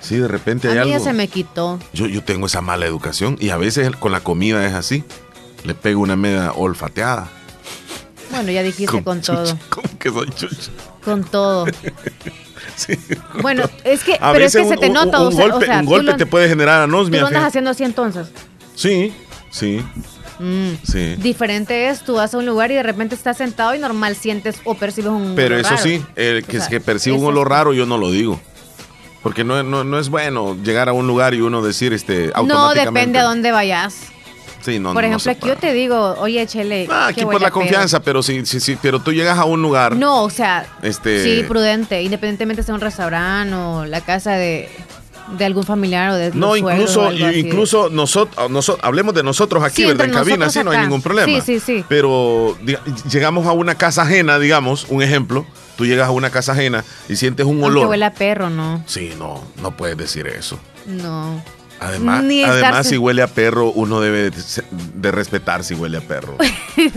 Sí, 0.00 0.16
de 0.16 0.26
repente 0.26 0.68
hay 0.68 0.78
a 0.78 0.84
mí 0.84 0.90
ya 0.90 0.98
se 0.98 1.12
me 1.12 1.28
quitó. 1.28 1.78
Yo, 1.92 2.06
yo 2.06 2.24
tengo 2.24 2.46
esa 2.46 2.60
mala 2.60 2.86
educación 2.86 3.36
y 3.38 3.50
a 3.50 3.56
veces 3.56 3.88
con 3.96 4.10
la 4.10 4.18
comida 4.18 4.66
es 4.66 4.74
así. 4.74 5.04
Le 5.62 5.76
pego 5.76 6.00
una 6.00 6.16
media 6.16 6.50
olfateada. 6.50 7.28
Bueno, 8.32 8.50
ya 8.50 8.64
dijiste 8.64 9.02
con, 9.04 9.20
todo. 9.20 9.56
¿Cómo 9.68 9.88
que 9.98 10.10
soy 10.10 10.30
chucho? 10.30 10.72
Con 11.04 11.22
todo. 11.22 11.66
sí, 12.76 12.98
bueno, 13.40 13.64
es 13.84 14.04
que, 14.04 14.18
pero 14.20 14.44
es 14.44 14.54
que 14.54 14.64
se 14.64 14.76
te 14.76 14.90
nota. 14.90 15.20
Un, 15.20 15.34
golpe, 15.34 15.70
un 15.70 15.84
golpe 15.84 16.14
te 16.14 16.26
puede 16.26 16.48
generar 16.48 16.82
anosmia. 16.82 17.20
¿Tú 17.20 17.22
lo 17.22 17.28
andas 17.28 17.44
haciendo 17.44 17.70
así 17.70 17.84
entonces? 17.84 18.28
Sí, 18.74 19.14
sí. 19.50 19.82
Mm. 20.38 20.72
Sí. 20.82 21.14
Diferente 21.16 21.88
es, 21.88 22.02
tú 22.02 22.14
vas 22.14 22.34
a 22.34 22.38
un 22.38 22.46
lugar 22.46 22.70
y 22.72 22.74
de 22.74 22.82
repente 22.82 23.14
estás 23.14 23.36
sentado 23.36 23.74
y 23.74 23.78
normal 23.78 24.16
sientes 24.16 24.56
o 24.64 24.74
percibes 24.74 25.10
un 25.10 25.34
Pero 25.36 25.56
eso 25.56 25.76
sí, 25.76 26.04
el 26.16 26.44
que, 26.44 26.58
que 26.68 26.80
percibe 26.80 27.16
un 27.16 27.24
olor 27.26 27.48
raro 27.48 27.72
yo 27.72 27.86
no 27.86 27.98
lo 27.98 28.10
digo. 28.10 28.40
Porque 29.22 29.44
no, 29.44 29.62
no, 29.62 29.84
no, 29.84 29.98
es 30.00 30.08
bueno 30.08 30.56
llegar 30.64 30.88
a 30.88 30.92
un 30.92 31.06
lugar 31.06 31.32
y 31.34 31.40
uno 31.40 31.62
decir 31.62 31.92
este 31.92 32.32
No, 32.44 32.74
depende 32.74 33.20
a 33.20 33.22
dónde 33.22 33.52
vayas. 33.52 33.94
Por 34.62 35.04
ejemplo, 35.04 35.32
aquí 35.32 35.48
yo 35.48 35.56
te 35.56 35.72
digo, 35.72 36.14
oye, 36.18 36.46
Chele. 36.46 36.86
Ah, 36.90 37.08
aquí 37.08 37.24
por 37.24 37.40
la 37.40 37.50
confianza, 37.50 38.00
pero 38.00 38.22
sí, 38.22 38.46
sí, 38.46 38.60
sí, 38.60 38.78
pero 38.80 39.00
tú 39.00 39.12
llegas 39.12 39.38
a 39.38 39.44
un 39.44 39.60
lugar. 39.60 39.96
No, 39.96 40.22
o 40.22 40.30
sea, 40.30 40.66
este... 40.82 41.22
sí, 41.22 41.44
prudente, 41.46 42.02
independientemente 42.02 42.62
sea 42.62 42.74
un 42.74 42.80
restaurante 42.80 43.54
o 43.54 43.84
la 43.84 44.00
casa 44.00 44.32
de, 44.32 44.68
algún 45.40 45.64
familiar 45.64 46.10
o 46.10 46.14
de 46.14 46.30
no 46.32 46.56
incluso 46.56 47.10
incluso 47.12 47.88
nosotros 47.88 48.50
nosotros 48.50 48.84
hablemos 48.84 49.14
de 49.14 49.22
nosotros 49.22 49.64
aquí 49.64 49.86
verdad 49.86 50.06
en 50.06 50.12
cabina 50.12 50.50
sí 50.50 50.60
no 50.62 50.70
hay 50.70 50.80
ningún 50.80 51.02
problema. 51.02 51.26
Sí 51.26 51.40
sí 51.40 51.60
sí. 51.60 51.84
Pero 51.88 52.56
llegamos 53.10 53.46
a 53.46 53.52
una 53.52 53.76
casa 53.76 54.02
ajena 54.02 54.38
digamos 54.38 54.86
un 54.90 55.02
ejemplo 55.02 55.46
tú 55.76 55.86
llegas 55.86 56.08
a 56.08 56.10
una 56.10 56.30
casa 56.30 56.52
ajena 56.52 56.84
y 57.08 57.16
sientes 57.16 57.46
un 57.46 57.62
olor. 57.64 57.84
que 57.84 57.90
huele 57.90 58.04
a 58.04 58.12
perro 58.12 58.50
no 58.50 58.82
sí 58.86 59.12
no 59.18 59.42
no 59.62 59.76
puedes 59.76 59.96
decir 59.96 60.26
eso. 60.26 60.58
No 60.86 61.42
Además, 61.88 62.24
además 62.46 62.86
si 62.86 62.96
huele 62.96 63.22
a 63.22 63.26
perro, 63.26 63.70
uno 63.72 64.00
debe 64.00 64.30
de, 64.30 65.12
respetar 65.12 65.64
si 65.64 65.74
huele 65.74 65.98
a 65.98 66.00
perro. 66.00 66.36
es, 66.76 66.92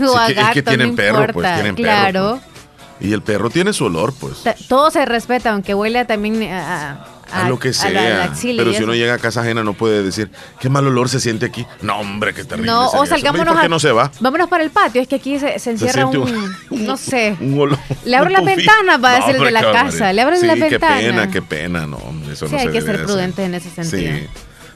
que, 0.52 0.62
tienen 0.62 0.94
perro, 0.94 1.26
pues 1.32 1.54
tienen 1.54 1.74
claro. 1.74 2.40
Pues. 2.42 2.56
Y 2.98 3.12
el 3.12 3.22
perro 3.22 3.50
tiene 3.50 3.72
su 3.72 3.84
olor, 3.84 4.14
pues. 4.18 4.42
Todo 4.68 4.90
se 4.90 5.04
respeta, 5.04 5.50
aunque 5.50 5.74
huele 5.74 6.04
también 6.06 6.42
a, 6.50 7.04
a, 7.30 7.48
lo 7.48 7.58
que 7.58 7.72
sea. 7.72 8.32
pero 8.56 8.72
si 8.72 8.82
uno 8.82 8.94
llega 8.94 9.14
a 9.14 9.18
casa 9.18 9.42
ajena 9.42 9.62
no 9.64 9.74
puede 9.74 10.02
decir, 10.02 10.30
qué 10.60 10.68
mal 10.68 10.86
olor 10.86 11.08
se 11.08 11.20
siente 11.20 11.46
aquí. 11.46 11.66
No, 11.82 11.98
hombre, 11.98 12.32
qué 12.32 12.44
terrible. 12.44 12.70
No, 12.70 12.88
o 12.88 13.06
salgámonos. 13.06 13.54
¿Por 13.54 13.62
qué 13.62 13.68
no 13.68 13.80
se 13.80 13.92
va? 13.92 14.10
Vámonos 14.20 14.48
para 14.48 14.64
el 14.64 14.70
patio. 14.70 15.02
Es 15.02 15.08
que 15.08 15.16
aquí 15.16 15.38
se, 15.38 15.56
encierra 15.70 16.06
un, 16.06 16.56
no 16.70 16.96
sé. 16.96 17.36
Un 17.40 17.58
olor, 17.58 17.78
Le 18.04 18.16
abro 18.16 18.30
la 18.30 18.40
ventana 18.40 18.98
para 18.98 19.26
decir 19.26 19.42
de 19.42 19.50
la 19.50 19.72
casa. 19.72 20.12
Le 20.12 20.22
abro 20.22 20.36
la 20.40 20.54
ventana. 20.54 20.96
Qué 20.98 21.08
pena, 21.08 21.30
qué 21.30 21.42
pena. 21.42 21.86
No, 21.86 21.98
eso 22.30 22.46
sí, 22.46 22.54
no 22.54 22.60
hay 22.60 22.68
que 22.68 22.80
ser 22.80 23.04
prudentes 23.04 23.44
en 23.44 23.54
ese 23.54 23.70
sentido. 23.70 24.16
Sí. 24.18 24.28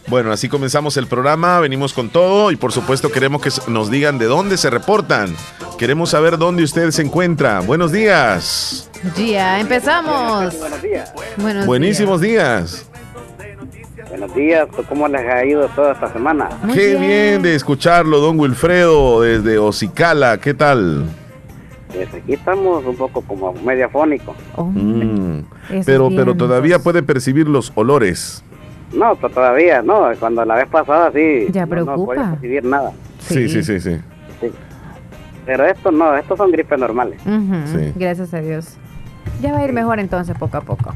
Bueno, 0.07 0.33
así 0.33 0.49
comenzamos 0.49 0.97
el 0.97 1.07
programa, 1.07 1.61
venimos 1.61 1.93
con 1.93 2.09
todo 2.09 2.51
y 2.51 2.57
por 2.57 2.73
supuesto 2.73 3.13
queremos 3.13 3.43
que 3.43 3.51
nos 3.71 3.91
digan 3.91 4.19
de 4.19 4.27
dónde 4.27 4.57
se 4.57 4.71
reportan. 4.71 5.35
Queremos 5.79 6.11
saber 6.11 6.37
dónde 6.37 6.65
usted 6.65 6.91
se 6.91 7.03
encuentra. 7.03 7.61
Buenos 7.61 7.93
días. 7.93 8.91
Día, 9.17 9.61
empezamos. 9.61 10.59
Buenos 10.59 10.83
días. 10.83 11.15
Buenísimos 11.67 12.21
días. 12.21 12.91
Buenos 14.09 14.35
días, 14.35 14.69
¿cómo 14.89 15.07
les 15.07 15.21
ha 15.21 15.45
ido 15.45 15.69
toda 15.69 15.93
esta 15.93 16.13
semana? 16.13 16.49
Qué 16.75 16.97
bien. 16.97 17.43
de 17.43 17.55
escucharlo, 17.55 18.19
don 18.19 18.41
Wilfredo, 18.41 19.23
desde 19.23 19.59
Ocicala, 19.59 20.39
¿qué 20.39 20.53
tal? 20.53 21.05
Pues 21.95 22.09
aquí 22.13 22.33
estamos 22.35 22.85
un 22.85 22.97
poco 22.97 23.23
como 23.23 23.53
mediafónico. 23.53 24.35
Oh. 24.57 24.65
Mm. 24.65 25.45
pero, 25.87 26.09
pero 26.15 26.35
todavía 26.35 26.81
puede 26.81 27.03
percibir 27.05 27.49
los 27.49 27.73
olores. 27.77 28.43
No, 28.93 29.17
todavía 29.17 29.83
no. 29.83 30.09
Cuando 30.19 30.45
la 30.45 30.57
vez 30.57 30.69
pasada 30.69 31.11
sí. 31.13 31.49
Ya 31.51 31.67
preocupa. 31.67 31.97
No, 31.97 32.05
podía 32.05 32.31
percibir 32.33 32.65
nada. 32.65 32.93
Sí. 33.21 33.49
Sí, 33.49 33.63
sí, 33.63 33.81
sí, 33.81 34.01
Pero 35.47 35.65
estos 35.65 35.93
no, 35.93 36.17
estos 36.17 36.39
son 36.39 36.51
gripes 36.51 36.79
normales. 36.79 37.21
sí. 37.23 37.93
Gracias 37.97 38.35
a 38.35 38.41
Dios. 38.41 38.77
Ya 39.41 39.53
va 39.53 39.59
a 39.59 39.65
ir 39.65 39.73
mejor 39.73 40.01
entonces 40.01 40.37
poco 40.39 40.57
a 40.57 40.61
poco. 40.61 40.95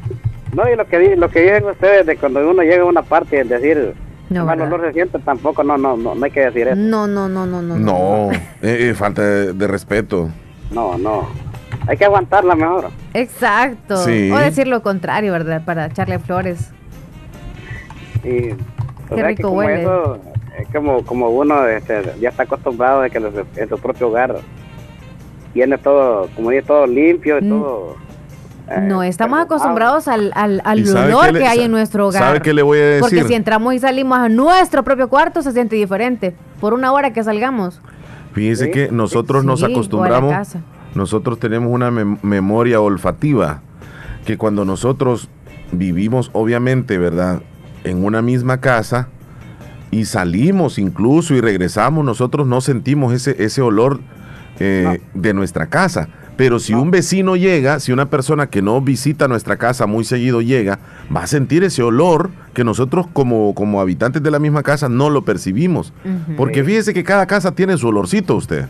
No, 0.53 0.69
y 0.69 0.77
lo 0.77 0.87
que 0.87 1.17
lo 1.17 1.29
que 1.31 1.43
dicen 1.43 1.65
ustedes 1.65 2.07
de 2.07 2.17
cuando 2.17 2.49
uno 2.49 2.63
llega 2.63 2.83
a 2.83 2.87
una 2.87 3.03
parte 3.03 3.41
y 3.41 3.49
decir 3.49 3.95
no, 4.31 4.45
mal 4.47 4.61
olor 4.61 4.81
se 4.87 4.93
siente 4.93 5.19
tampoco 5.19 5.63
no, 5.63 5.77
no, 5.77 5.97
no, 5.97 6.15
no 6.15 6.25
hay 6.25 6.31
que 6.31 6.41
decir 6.41 6.69
eso. 6.69 6.77
No, 6.77 7.07
no, 7.07 7.29
no, 7.29 7.47
no, 7.47 7.61
no. 7.61 7.77
No, 7.77 8.33
eh, 8.63 8.91
eh, 8.91 8.95
falta 8.95 9.23
de, 9.23 9.67
respeto. 9.67 10.31
No, 10.71 10.97
no. 10.97 11.29
Hay 11.87 11.97
que 11.97 12.05
aguantarla 12.05 12.55
mejor. 12.55 12.91
Exacto. 13.13 13.97
O 14.03 14.39
decir 14.39 14.67
lo 14.67 14.83
contrario, 14.83 15.33
¿verdad? 15.33 15.63
Para 15.65 15.87
echarle 15.87 16.19
flores. 16.19 16.71
Y, 18.25 18.55
Qué 19.15 19.23
rico 19.23 19.51
huele. 19.51 19.87
es 20.59 20.69
como, 20.73 21.05
como 21.05 21.29
uno 21.29 21.67
este, 21.67 22.03
ya 22.21 22.31
está 22.31 22.45
acostumbrado 22.45 23.03
de 23.03 23.11
que 23.11 23.19
en 23.19 23.69
su 23.69 23.79
propio 23.79 24.09
hogar 24.09 24.37
tiene 25.53 25.79
todo, 25.79 26.29
como 26.35 26.51
dice, 26.51 26.63
todo 26.63 26.87
limpio 26.87 27.39
y 27.39 27.45
mm. 27.45 27.49
todo. 27.49 27.97
Eh, 28.69 28.81
no, 28.81 29.03
estamos 29.03 29.39
acostumbrados 29.41 30.09
al, 30.09 30.33
al, 30.35 30.63
olor 30.97 31.37
que, 31.37 31.47
hay 31.47 31.61
en 31.61 31.71
nuestro 31.71 32.09
hogar. 32.09 32.23
¿Sabe 32.23 32.41
qué 32.41 32.55
le 32.55 32.63
voy 32.63 32.79
a 32.79 32.87
decir? 32.87 33.01
Porque 33.01 33.25
si 33.25 33.35
entramos 33.35 33.75
y 33.75 33.79
salimos 33.79 34.19
a 34.19 34.29
nuestro 34.29 34.83
propio 34.83 35.09
cuarto 35.09 35.43
se 35.43 35.53
siente 35.53 35.77
diferente. 35.77 36.35
Por 36.61 36.73
una 36.73 36.93
hora 36.93 37.13
que 37.13 37.23
salgamos. 37.23 37.81
Fíjese 38.33 38.71
que 38.71 38.89
nosotros 38.91 39.45
nos 39.45 39.63
acostumbramos, 39.63 40.57
nosotros 40.95 41.39
tenemos 41.39 41.71
una 41.71 41.91
memoria 41.91 42.81
olfativa, 42.81 43.61
que 44.25 44.37
cuando 44.37 44.65
nosotros 44.65 45.29
vivimos, 45.71 46.31
obviamente, 46.33 46.99
¿verdad? 46.99 47.43
En 47.85 48.05
una 48.05 48.23
misma 48.23 48.61
casa 48.61 49.09
y 49.91 50.07
salimos 50.07 50.79
incluso 50.79 51.35
y 51.35 51.41
regresamos, 51.41 52.05
nosotros 52.05 52.47
no 52.47 52.61
sentimos 52.61 53.13
ese, 53.15 53.43
ese 53.43 53.63
olor 53.63 54.01
eh, 54.59 55.01
de 55.15 55.35
nuestra 55.35 55.67
casa. 55.67 56.09
Pero 56.37 56.59
si 56.59 56.75
un 56.75 56.91
vecino 56.91 57.37
llega, 57.37 57.79
si 57.79 57.93
una 57.93 58.11
persona 58.11 58.49
que 58.49 58.61
no 58.61 58.81
visita 58.81 59.29
nuestra 59.29 59.57
casa 59.57 59.87
muy 59.87 60.05
seguido 60.05 60.43
llega, 60.43 60.81
va 61.15 61.23
a 61.23 61.27
sentir 61.29 61.63
ese 61.63 61.83
olor 61.83 62.31
que 62.55 62.65
nosotros 62.65 63.07
como, 63.13 63.55
como 63.55 63.81
habitantes 63.81 64.21
de 64.21 64.33
la 64.33 64.41
misma 64.41 64.65
casa 64.65 64.89
no 64.89 65.11
lo 65.11 65.25
percibimos. 65.25 65.93
Porque 66.37 66.65
fíjese 66.65 66.93
que 66.93 67.05
cada 67.05 67.27
casa 67.27 67.53
tiene 67.53 67.77
su 67.77 67.87
olorcito 67.87 68.35
usted. 68.35 68.67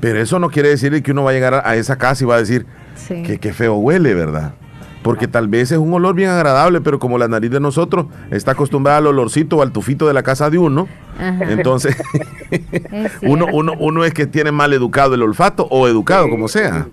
Pero 0.00 0.20
eso 0.20 0.38
no 0.38 0.48
quiere 0.48 0.70
decir 0.70 1.02
que 1.02 1.12
uno 1.12 1.24
va 1.24 1.32
a 1.32 1.34
llegar 1.34 1.62
a 1.62 1.76
esa 1.76 1.96
casa 1.96 2.24
y 2.24 2.26
va 2.26 2.36
a 2.36 2.38
decir 2.38 2.64
que 3.08 3.38
qué 3.38 3.52
feo 3.52 3.74
huele, 3.74 4.14
¿verdad? 4.14 4.54
Porque 5.02 5.26
tal 5.26 5.48
vez 5.48 5.72
es 5.72 5.78
un 5.78 5.92
olor 5.92 6.14
bien 6.14 6.30
agradable, 6.30 6.80
pero 6.80 6.98
como 6.98 7.18
la 7.18 7.28
nariz 7.28 7.50
de 7.50 7.60
nosotros 7.60 8.06
está 8.30 8.52
acostumbrada 8.52 8.98
al 8.98 9.06
olorcito 9.08 9.56
o 9.56 9.62
al 9.62 9.72
tufito 9.72 10.06
de 10.06 10.14
la 10.14 10.22
casa 10.22 10.48
de 10.48 10.58
uno, 10.58 10.88
entonces 11.18 11.96
uno, 13.22 13.46
uno, 13.52 13.72
uno 13.78 14.04
es 14.04 14.14
que 14.14 14.26
tiene 14.26 14.52
mal 14.52 14.72
educado 14.72 15.14
el 15.14 15.22
olfato 15.22 15.66
o 15.70 15.88
educado, 15.88 16.28
como 16.30 16.48
sea. 16.48 16.86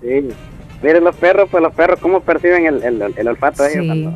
Miren 0.81 1.03
los 1.03 1.15
perros, 1.15 1.49
pues 1.51 1.61
los 1.61 1.73
perros, 1.73 1.99
¿cómo 1.99 2.21
perciben 2.21 2.65
el, 2.65 3.13
el, 3.15 3.27
olfato 3.27 3.63
de 3.63 3.79
ellos? 3.79 4.13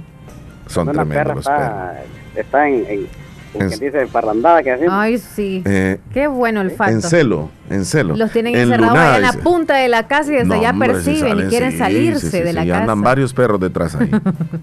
Son 0.68 0.92
tremendos 0.92 1.36
los 1.36 1.38
está, 1.40 2.04
Está 2.36 2.70
en 2.70 3.08
como 3.54 3.70
que 3.70 3.78
dice 3.78 4.08
parrandada 4.08 4.64
que 4.64 4.72
así. 4.72 4.86
Ay, 4.90 5.18
sí. 5.18 5.62
Eh, 5.66 6.00
Qué 6.12 6.28
bueno 6.28 6.62
el 6.62 6.72
fato. 6.72 6.92
En 6.92 7.02
celo, 7.02 7.50
en 7.70 7.86
celo. 7.86 8.16
Los 8.16 8.32
tienen 8.32 8.56
encerrados 8.56 8.98
allá 8.98 9.16
en 9.18 9.22
la 9.22 9.34
punta 9.34 9.76
de 9.76 9.88
la 9.88 10.08
casa 10.08 10.34
y 10.34 10.38
desde 10.38 10.56
allá 10.56 10.74
perciben 10.74 11.40
y 11.40 11.44
quieren 11.44 11.78
salirse 11.78 12.44
de 12.44 12.54
la 12.54 12.62
casa. 12.62 12.66
Y 12.66 12.72
andan 12.72 13.02
varios 13.02 13.34
perros 13.34 13.60
detrás 13.60 13.96
ahí. 13.96 14.10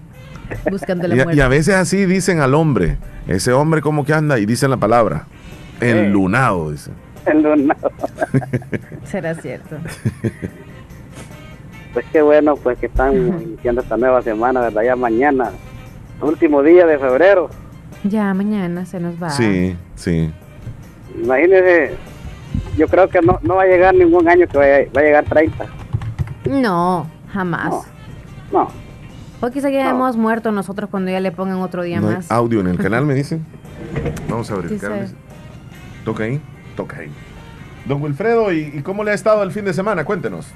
Buscando 0.70 1.06
la 1.06 1.14
muerte. 1.14 1.36
Y, 1.36 1.40
a 1.40 1.48
veces 1.48 1.76
así 1.76 2.04
dicen 2.06 2.40
al 2.40 2.54
hombre, 2.54 2.98
ese 3.28 3.52
hombre 3.52 3.80
como 3.80 4.04
que 4.04 4.12
anda 4.12 4.38
y 4.38 4.46
dicen 4.46 4.70
la 4.70 4.76
palabra, 4.76 5.26
enlunado, 5.80 6.72
dice. 6.72 6.90
Enlunado. 7.26 7.92
Será 9.04 9.34
cierto. 9.34 9.76
Pues 11.92 12.06
qué 12.12 12.22
bueno, 12.22 12.54
pues 12.54 12.78
que 12.78 12.86
están 12.86 13.16
iniciando 13.16 13.80
esta 13.80 13.96
nueva 13.96 14.22
semana, 14.22 14.60
¿verdad? 14.60 14.82
Ya 14.82 14.94
mañana, 14.94 15.50
último 16.20 16.62
día 16.62 16.86
de 16.86 16.96
febrero. 17.00 17.50
Ya 18.04 18.32
mañana 18.34 18.86
se 18.86 18.98
nos 19.00 19.22
va. 19.22 19.30
Sí, 19.30 19.76
sí. 19.94 20.32
Imagínese, 21.22 21.96
yo 22.76 22.88
creo 22.88 23.08
que 23.08 23.20
no, 23.20 23.38
no 23.42 23.56
va 23.56 23.62
a 23.64 23.66
llegar 23.66 23.94
ningún 23.94 24.28
año 24.28 24.46
que 24.46 24.56
vaya, 24.56 24.78
va 24.96 25.00
a 25.00 25.04
llegar 25.04 25.24
30. 25.24 25.66
No, 26.48 27.06
jamás. 27.32 27.86
No. 28.52 28.68
O 29.40 29.50
quizá 29.50 29.70
ya 29.70 29.90
hemos 29.90 30.16
muerto 30.16 30.52
nosotros 30.52 30.90
cuando 30.90 31.10
ya 31.10 31.20
le 31.20 31.32
pongan 31.32 31.60
otro 31.60 31.82
día 31.82 32.00
más. 32.00 32.30
audio 32.30 32.60
en 32.60 32.68
el 32.68 32.78
canal, 32.82 33.04
me 33.04 33.14
dicen. 33.14 33.44
Vamos 34.28 34.50
a 34.50 34.56
verificar. 34.56 35.06
Toca 36.04 36.24
ahí, 36.24 36.40
toca 36.76 36.98
ahí. 36.98 37.10
Don 37.86 38.02
Wilfredo, 38.02 38.52
¿y, 38.52 38.82
cómo 38.82 39.04
le 39.04 39.12
ha 39.12 39.14
estado 39.14 39.42
el 39.42 39.52
fin 39.52 39.64
de 39.64 39.72
semana? 39.72 40.04
Cuéntenos. 40.04 40.48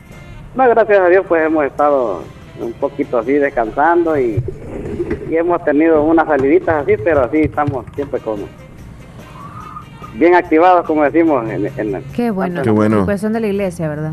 No, 0.55 0.69
gracias 0.69 0.99
a 0.99 1.09
Dios, 1.09 1.25
pues 1.27 1.45
hemos 1.45 1.65
estado 1.65 2.23
un 2.61 2.73
poquito 2.75 3.19
así 3.19 3.33
descansando 3.33 4.19
y 4.19 4.43
y 5.31 5.37
hemos 5.37 5.65
tenido 5.65 6.03
unas 6.03 6.27
saliditas 6.27 6.83
así, 6.83 6.95
pero 7.03 7.25
así 7.25 7.39
estamos 7.39 7.85
siempre 7.95 8.21
como 8.21 8.47
bien 10.15 10.35
activados, 10.35 10.87
como 10.87 11.03
decimos. 11.03 11.49
En, 11.49 11.67
en 11.67 12.03
Qué 12.15 12.31
bueno. 12.31 12.63
Qué 12.63 12.71
bueno. 12.71 13.05
De 13.07 13.41
la 13.41 13.47
iglesia, 13.47 13.89
¿verdad? 13.89 14.13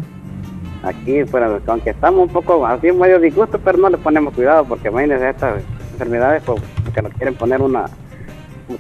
Aquí, 0.84 1.24
pues, 1.30 1.44
aunque 1.68 1.92
estamos 1.92 2.28
un 2.28 2.34
poco 2.34 2.66
así 2.66 2.92
medio 2.92 3.20
disgusto, 3.20 3.60
pero 3.64 3.78
no 3.78 3.90
le 3.90 3.98
ponemos 3.98 4.34
cuidado, 4.34 4.66
porque 4.66 4.88
imagínense 4.88 5.30
estas 5.30 5.62
enfermedades, 5.94 6.42
pues, 6.44 6.60
que 6.94 7.02
nos 7.04 7.14
quieren 7.14 7.36
poner 7.36 7.62
una, 7.62 7.86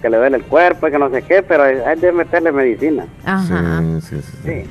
que 0.01 0.09
le 0.09 0.17
duele 0.17 0.37
el 0.37 0.43
cuerpo 0.43 0.87
y 0.87 0.91
que 0.91 0.97
no 0.97 1.11
sé 1.11 1.21
qué, 1.21 1.43
pero 1.43 1.63
hay 1.63 1.99
de 1.99 2.11
meterle 2.11 2.51
medicina. 2.51 3.05
Ajá. 3.23 3.83
Sí, 4.01 4.19
sí, 4.19 4.37
sí. 4.43 4.63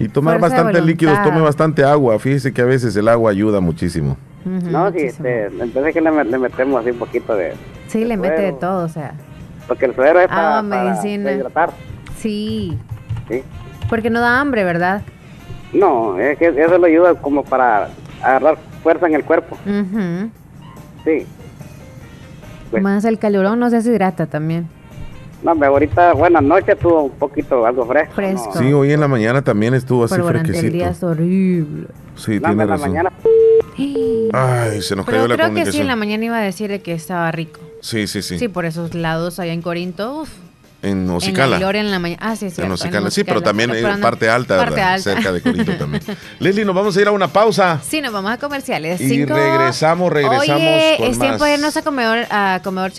Y 0.00 0.08
tomar 0.08 0.40
bastante 0.40 0.80
líquidos, 0.80 1.22
tome 1.22 1.40
bastante 1.40 1.84
agua. 1.84 2.18
Fíjese 2.18 2.52
que 2.52 2.62
a 2.62 2.64
veces 2.64 2.96
el 2.96 3.06
agua 3.06 3.30
ayuda 3.30 3.60
muchísimo. 3.60 4.16
No, 4.44 4.90
sí, 4.92 4.98
este, 4.98 5.46
entonces 5.46 5.94
que 5.94 6.00
le, 6.00 6.10
metemos 6.10 6.80
así 6.80 6.90
un 6.90 6.98
poquito 6.98 7.36
de... 7.36 7.52
Sí, 7.88 8.04
le 8.04 8.16
mete 8.16 8.42
de 8.42 8.52
todo, 8.52 8.84
o 8.84 8.88
sea. 8.88 9.14
Porque 9.68 9.86
el 9.86 9.94
suero 9.94 10.20
es 10.20 10.26
ah, 10.30 10.62
para, 10.62 10.62
medicina. 10.62 11.32
hidratar. 11.32 11.70
Sí. 12.16 12.76
Sí. 13.28 13.42
Porque 13.88 14.10
no 14.10 14.20
da 14.20 14.40
hambre, 14.40 14.64
¿verdad? 14.64 15.02
No, 15.72 16.18
es 16.18 16.38
que 16.38 16.48
eso 16.48 16.78
le 16.78 16.86
ayuda 16.88 17.14
como 17.14 17.44
para 17.44 17.88
agarrar 18.22 18.58
fuerza 18.82 19.06
en 19.06 19.14
el 19.14 19.24
cuerpo. 19.24 19.56
Sí. 21.04 21.26
Pues 22.70 22.82
Más 22.82 23.04
el 23.04 23.18
calorón 23.18 23.58
no 23.58 23.70
se 23.70 23.76
deshidrata 23.76 24.26
también. 24.26 24.68
No, 25.42 25.52
ahorita, 25.52 26.12
buenas 26.14 26.42
noches, 26.42 26.76
estuvo 26.76 27.04
un 27.04 27.10
poquito 27.10 27.66
algo 27.66 27.84
fresco. 27.84 28.14
Fresco. 28.14 28.58
Sí, 28.58 28.72
hoy 28.72 28.92
en 28.92 29.00
la 29.00 29.08
mañana 29.08 29.42
también 29.42 29.74
estuvo 29.74 30.04
así 30.04 30.14
fresquecito. 30.14 30.66
el 30.66 30.72
día 30.72 30.90
es 30.90 31.02
horrible. 31.02 31.88
Sí, 32.14 32.38
tiene 32.38 32.64
razón. 32.64 32.90
mañana 32.90 33.10
Ay, 34.32 34.82
se 34.82 34.96
nos 34.96 35.06
cayó 35.06 35.28
la 35.28 35.36
creo 35.36 35.54
que 35.54 35.70
sí, 35.70 35.80
en 35.80 35.86
la 35.86 35.96
mañana 35.96 36.24
iba 36.24 36.38
a 36.38 36.42
decirle 36.42 36.80
que 36.82 36.92
estaba 36.92 37.30
rico. 37.32 37.60
Sí, 37.80 38.06
sí, 38.06 38.22
sí. 38.22 38.38
Sí, 38.38 38.48
por 38.48 38.64
esos 38.64 38.94
lados 38.94 39.38
allá 39.40 39.52
en 39.52 39.60
Corinto, 39.60 40.24
En 40.82 41.08
Ocicala. 41.10 41.58
En, 41.58 41.76
en 41.76 41.90
la 41.90 41.98
mañana. 41.98 42.20
Ah, 42.24 42.36
sí, 42.36 42.50
sí. 42.50 42.62
En 42.62 42.70
Ocicala, 42.70 43.10
sí, 43.10 43.24
pero 43.24 43.40
también 43.40 43.74
en 43.74 44.00
parte 44.00 44.28
alta, 44.28 44.56
parte 44.58 44.80
alta. 44.80 45.14
cerca 45.14 45.32
de 45.32 45.40
Corinto 45.40 45.72
también. 45.76 46.02
Leslie, 46.38 46.64
nos 46.64 46.74
vamos 46.74 46.96
a 46.96 47.00
ir 47.00 47.08
a 47.08 47.10
una 47.10 47.28
pausa. 47.28 47.80
Sí, 47.86 48.00
nos 48.00 48.12
vamos 48.12 48.30
a 48.32 48.38
comerciales. 48.38 49.00
Y 49.00 49.24
regresamos, 49.24 50.12
regresamos. 50.12 50.62
Oye, 50.62 51.08
es 51.08 51.18
tiempo 51.18 51.44
de 51.44 51.54
irnos 51.54 51.76
a 51.76 51.82
comedor, 51.82 52.18
a 52.30 52.60
comedor. 52.62 52.92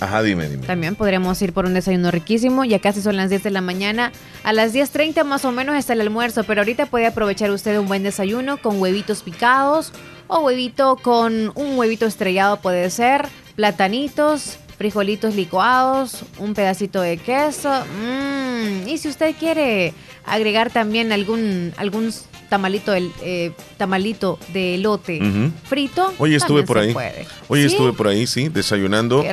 Ajá, 0.00 0.22
dime, 0.22 0.48
dime. 0.48 0.66
También 0.66 0.96
podríamos 0.96 1.40
ir 1.40 1.52
por 1.52 1.64
un 1.64 1.74
desayuno 1.74 2.10
riquísimo. 2.10 2.64
Ya 2.64 2.78
casi 2.78 3.00
son 3.00 3.16
las 3.16 3.30
10 3.30 3.42
de 3.42 3.50
la 3.50 3.60
mañana. 3.60 4.12
A 4.44 4.52
las 4.52 4.74
10.30 4.74 5.24
más 5.24 5.44
o 5.44 5.52
menos 5.52 5.76
está 5.76 5.94
el 5.94 6.02
almuerzo, 6.02 6.44
pero 6.44 6.60
ahorita 6.60 6.86
puede 6.86 7.06
aprovechar 7.06 7.50
usted 7.50 7.78
un 7.78 7.86
buen 7.86 8.02
desayuno 8.02 8.58
con 8.58 8.80
huevitos 8.80 9.22
picados 9.22 9.92
o 10.28 10.40
huevito 10.40 10.96
con 10.96 11.52
un 11.54 11.78
huevito 11.78 12.06
estrellado 12.06 12.60
puede 12.60 12.90
ser, 12.90 13.28
platanitos, 13.54 14.58
frijolitos 14.78 15.34
licuados, 15.34 16.24
un 16.38 16.54
pedacito 16.54 17.00
de 17.00 17.16
queso. 17.16 17.70
Mmm. 17.70 18.88
Y 18.88 18.98
si 18.98 19.08
usted 19.08 19.34
quiere 19.38 19.94
agregar 20.24 20.70
también 20.70 21.12
algún, 21.12 21.72
algún 21.76 22.12
tamalito, 22.48 22.94
el, 22.94 23.10
eh, 23.22 23.52
tamalito 23.76 24.38
de 24.52 24.76
elote 24.76 25.20
frito. 25.64 26.12
Hoy 26.18 26.34
estuve 26.34 26.62
por 26.62 26.78
ahí. 26.78 26.94
Hoy 27.48 27.62
estuve 27.62 27.92
por 27.92 28.08
ahí, 28.08 28.26
sí, 28.26 28.48
desayunando. 28.48 29.24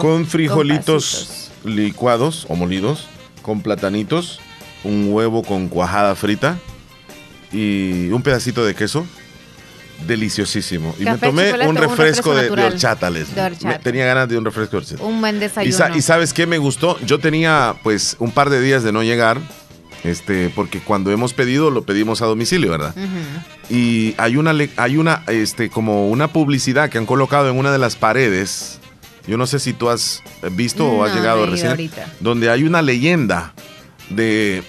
Con 0.00 0.26
frijolitos 0.26 1.50
licuados 1.64 2.46
o 2.48 2.56
molidos, 2.56 3.06
con 3.42 3.60
platanitos, 3.60 4.40
un 4.84 5.12
huevo 5.12 5.42
con 5.42 5.68
cuajada 5.68 6.14
frita 6.14 6.58
y 7.52 8.08
un 8.10 8.22
pedacito 8.22 8.64
de 8.64 8.74
queso 8.74 9.06
deliciosísimo. 10.06 10.94
Y 10.98 11.04
me 11.04 11.18
tomé 11.18 11.52
un 11.66 11.76
refresco, 11.76 12.34
de, 12.34 12.50
horchata, 12.50 13.10
tenía 13.82 14.06
ganas 14.06 14.28
de 14.28 14.38
un 14.38 14.44
refresco 14.44 14.72
de 14.72 14.76
horchata. 14.78 15.02
Un 15.02 15.20
buen 15.20 15.38
desayuno. 15.40 15.96
Y, 15.96 16.02
sabes 16.02 16.32
qué 16.32 16.46
me 16.46 16.58
gustó? 16.58 16.98
Yo 17.00 17.18
tenía 17.18 17.74
pues 17.82 18.16
un 18.18 18.32
par 18.32 18.50
de 18.50 18.60
días 18.60 18.82
de 18.82 18.92
no 18.92 19.02
llegar. 19.02 19.38
Este, 20.04 20.50
porque 20.52 20.80
cuando 20.80 21.12
hemos 21.12 21.32
pedido, 21.32 21.70
lo 21.70 21.84
pedimos 21.84 22.22
a 22.22 22.26
domicilio, 22.26 22.72
¿verdad? 22.72 22.92
Y 23.70 24.14
hay 24.18 24.36
una, 24.36 24.52
hay 24.76 24.96
una, 24.96 25.22
este, 25.28 25.70
como 25.70 26.08
una 26.08 26.28
publicidad 26.28 26.90
que 26.90 26.98
han 26.98 27.06
colocado 27.06 27.48
en 27.48 27.56
una 27.56 27.70
de 27.70 27.78
las 27.78 27.94
paredes. 27.94 28.80
Yo 29.28 29.36
no 29.36 29.46
sé 29.46 29.60
si 29.60 29.72
tú 29.72 29.88
has 29.88 30.20
visto 30.52 30.88
o 30.88 31.04
has 31.04 31.14
llegado 31.14 31.46
recién. 31.46 31.90
Donde 32.18 32.50
hay 32.50 32.64
una 32.64 32.82
leyenda 32.82 33.54
de 34.10 34.64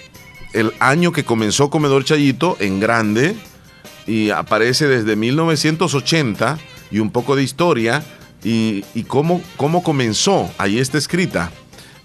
el 0.52 0.72
año 0.78 1.12
que 1.12 1.24
comenzó 1.24 1.68
Comedor 1.68 2.04
Chayito 2.04 2.56
en 2.60 2.78
grande 2.78 3.36
y 4.06 4.30
aparece 4.30 4.86
desde 4.86 5.16
1980 5.16 6.58
y 6.90 6.98
un 6.98 7.10
poco 7.10 7.36
de 7.36 7.42
historia 7.42 8.02
y, 8.42 8.82
cómo, 9.06 9.42
cómo 9.56 9.82
comenzó. 9.82 10.50
Ahí 10.58 10.78
está 10.78 10.98
escrita 10.98 11.50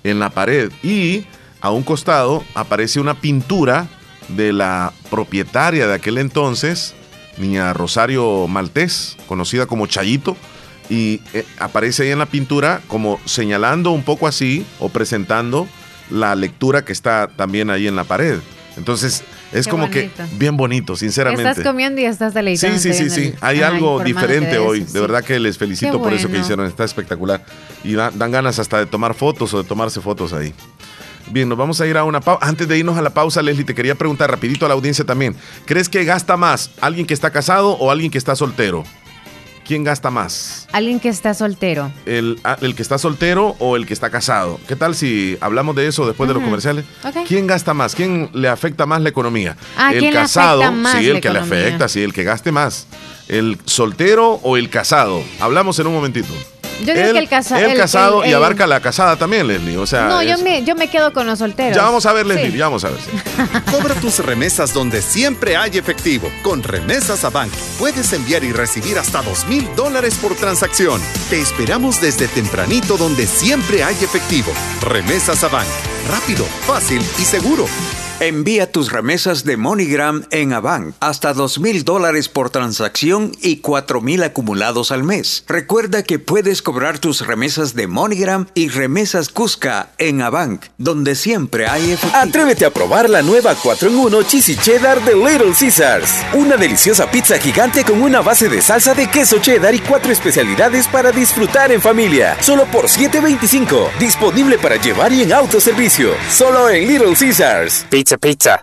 en 0.03 0.19
la 0.19 0.29
pared 0.29 0.71
y 0.81 1.25
a 1.61 1.71
un 1.71 1.83
costado 1.83 2.43
aparece 2.55 2.99
una 2.99 3.19
pintura 3.19 3.87
de 4.29 4.53
la 4.53 4.93
propietaria 5.09 5.87
de 5.87 5.93
aquel 5.95 6.17
entonces, 6.17 6.95
niña 7.37 7.73
Rosario 7.73 8.47
Maltés, 8.47 9.17
conocida 9.27 9.65
como 9.65 9.87
Chayito, 9.87 10.37
y 10.89 11.21
eh, 11.33 11.45
aparece 11.59 12.03
ahí 12.03 12.11
en 12.11 12.19
la 12.19 12.25
pintura 12.25 12.81
como 12.87 13.19
señalando 13.25 13.91
un 13.91 14.03
poco 14.03 14.27
así 14.27 14.65
o 14.79 14.89
presentando 14.89 15.67
la 16.09 16.35
lectura 16.35 16.83
que 16.83 16.93
está 16.93 17.27
también 17.27 17.69
ahí 17.69 17.87
en 17.87 17.95
la 17.95 18.05
pared. 18.05 18.39
Entonces, 18.77 19.23
es 19.51 19.67
como 19.67 19.89
que 19.89 20.09
bien 20.37 20.57
bonito, 20.57 20.95
sinceramente. 20.95 21.49
Estás 21.49 21.65
comiendo 21.65 22.01
y 22.01 22.05
estás 22.05 22.33
deleitando. 22.33 22.77
Sí, 22.79 22.93
sí, 22.93 23.09
sí, 23.09 23.09
sí. 23.09 23.33
Hay 23.41 23.61
algo 23.61 24.03
diferente 24.03 24.57
hoy. 24.57 24.81
De 24.81 24.99
verdad 24.99 25.23
que 25.23 25.39
les 25.39 25.57
felicito 25.57 26.01
por 26.01 26.13
eso 26.13 26.29
que 26.29 26.39
hicieron. 26.39 26.65
Está 26.65 26.83
espectacular. 26.83 27.43
Y 27.83 27.93
dan 27.93 28.31
ganas 28.31 28.59
hasta 28.59 28.79
de 28.79 28.85
tomar 28.85 29.13
fotos 29.13 29.53
o 29.53 29.63
de 29.63 29.67
tomarse 29.67 30.01
fotos 30.01 30.33
ahí. 30.33 30.53
Bien, 31.31 31.47
nos 31.47 31.57
vamos 31.57 31.79
a 31.79 31.85
ir 31.85 31.95
a 31.97 32.03
una 32.03 32.21
pausa. 32.21 32.45
Antes 32.45 32.67
de 32.67 32.77
irnos 32.77 32.97
a 32.97 33.01
la 33.01 33.11
pausa, 33.11 33.41
Leslie, 33.41 33.63
te 33.63 33.75
quería 33.75 33.93
preguntar 33.95 34.31
rapidito 34.31 34.65
a 34.65 34.69
la 34.69 34.73
audiencia 34.73 35.05
también. 35.05 35.35
¿Crees 35.65 35.87
que 35.87 36.03
gasta 36.03 36.37
más 36.37 36.71
alguien 36.81 37.05
que 37.05 37.13
está 37.13 37.29
casado 37.29 37.73
o 37.73 37.91
alguien 37.91 38.09
que 38.09 38.17
está 38.17 38.35
soltero? 38.35 38.83
¿Quién 39.69 39.83
gasta 39.83 40.09
más? 40.09 40.67
Alguien 40.71 40.99
que 40.99 41.09
está 41.09 41.35
soltero. 41.35 41.91
El, 42.07 42.39
ah, 42.43 42.57
el, 42.59 42.73
que 42.73 42.81
está 42.81 42.97
soltero 42.97 43.55
o 43.59 43.75
el 43.75 43.85
que 43.85 43.93
está 43.93 44.09
casado. 44.09 44.59
¿Qué 44.67 44.75
tal 44.75 44.95
si 44.95 45.37
hablamos 45.41 45.75
de 45.75 45.85
eso 45.85 46.07
después 46.07 46.27
de 46.27 46.33
los 46.33 46.41
comerciales? 46.41 46.85
¿Quién 47.27 47.45
gasta 47.45 47.75
más? 47.75 47.93
¿Quién 47.93 48.31
le 48.33 48.47
afecta 48.47 48.87
más 48.87 48.99
la 49.03 49.09
economía? 49.09 49.55
Ah, 49.77 49.93
el 49.93 50.11
casado, 50.11 50.63
sí, 50.97 51.07
el 51.07 51.21
que 51.21 51.29
le 51.29 51.37
afecta, 51.37 51.87
sí, 51.87 52.01
el 52.01 52.13
que 52.13 52.23
gaste 52.23 52.51
más. 52.51 52.87
¿El 53.27 53.59
soltero 53.65 54.39
o 54.41 54.57
el 54.57 54.71
casado? 54.71 55.21
Hablamos 55.39 55.77
en 55.77 55.85
un 55.85 55.93
momentito. 55.93 56.33
Yo 56.83 56.93
digo 56.93 57.13
que 57.13 57.19
el, 57.19 57.29
casado. 57.29 57.61
el, 57.61 57.77
casado 57.77 58.25
y 58.25 58.33
abarca 58.33 58.67
la 58.67 58.79
casada 58.79 59.15
también, 59.15 59.47
Leslie. 59.47 59.77
O 59.77 59.85
sea, 59.85 60.05
no, 60.05 60.23
yo 60.23 60.37
me, 60.39 60.63
yo 60.63 60.75
me 60.75 60.89
quedo 60.89 61.13
con 61.13 61.27
los 61.27 61.39
solteros. 61.39 61.75
Ya 61.75 61.83
vamos 61.83 62.05
a 62.05 62.13
ver, 62.13 62.25
Leslie, 62.25 62.57
ya 62.57 62.65
vamos 62.65 62.83
a 62.85 62.89
ver. 62.89 62.99
Cobra 63.71 63.95
tus 63.95 64.19
remesas 64.19 64.73
donde 64.73 65.01
siempre 65.01 65.57
hay 65.57 65.77
efectivo. 65.77 66.31
Con 66.41 66.63
Remesas 66.63 67.23
a 67.23 67.29
Bank 67.29 67.51
puedes 67.77 68.11
enviar 68.13 68.43
y 68.43 68.51
recibir 68.51 68.97
hasta 68.97 69.21
dos 69.21 69.45
mil 69.47 69.67
dólares 69.75 70.17
por 70.21 70.35
transacción. 70.35 71.01
Te 71.29 71.39
esperamos 71.39 72.01
desde 72.01 72.27
tempranito 72.27 72.97
donde 72.97 73.27
siempre 73.27 73.83
hay 73.83 73.95
efectivo. 73.95 74.51
Remesas 74.81 75.43
a 75.43 75.47
Bank. 75.47 75.67
Rápido, 76.09 76.45
fácil 76.65 77.01
y 77.19 77.23
seguro. 77.23 77.65
Envía 78.21 78.69
tus 78.69 78.91
remesas 78.91 79.45
de 79.45 79.55
MoneyGram 79.55 80.25
en 80.31 80.51
Avant 80.51 80.93
hasta 80.99 81.33
dos 81.33 81.57
mil 81.57 81.85
dólares 81.85 82.27
por 82.27 82.49
transacción 82.49 83.31
y 83.41 83.57
cuatro 83.57 84.01
mil 84.01 84.23
acumulados 84.23 84.91
al 84.91 85.05
mes. 85.05 85.45
Recuerda 85.47 86.03
que 86.03 86.19
puedes 86.19 86.61
cobrar 86.61 86.99
tus 86.99 87.25
remesas 87.25 87.75
de 87.75 87.87
MoneyGram 87.87 88.47
y 88.55 88.67
remesas 88.67 89.29
Cusca 89.29 89.91
en 89.97 90.21
Avant, 90.21 90.65
donde 90.77 91.15
siempre 91.15 91.67
hay 91.67 91.91
efectivo. 91.91 92.21
Atrévete 92.21 92.65
a 92.65 92.73
probar 92.73 93.09
la 93.09 93.21
nueva 93.21 93.55
4 93.55 93.87
en 93.87 93.95
1 93.95 94.23
Cheesy 94.23 94.57
Cheddar 94.57 95.01
de 95.05 95.15
Little 95.15 95.53
Caesars. 95.57 96.11
Una 96.33 96.57
deliciosa 96.57 97.09
pizza 97.09 97.39
gigante 97.39 97.85
con 97.85 98.01
una 98.01 98.19
base 98.19 98.49
de 98.49 98.61
salsa 98.61 98.93
de 98.95 99.09
queso 99.09 99.39
cheddar 99.39 99.73
y 99.73 99.79
cuatro 99.79 100.11
especialidades 100.11 100.89
para 100.89 101.13
disfrutar 101.13 101.71
en 101.71 101.81
familia. 101.81 102.35
Solo 102.41 102.65
por 102.65 102.87
$7.25. 102.87 103.97
Disponible 103.97 104.57
para 104.57 104.75
llevar 104.75 105.13
y 105.13 105.21
en 105.21 105.31
autoservicio. 105.31 106.11
Solo 106.29 106.69
en 106.69 106.85
Little 106.85 107.15
Caesars. 107.17 107.85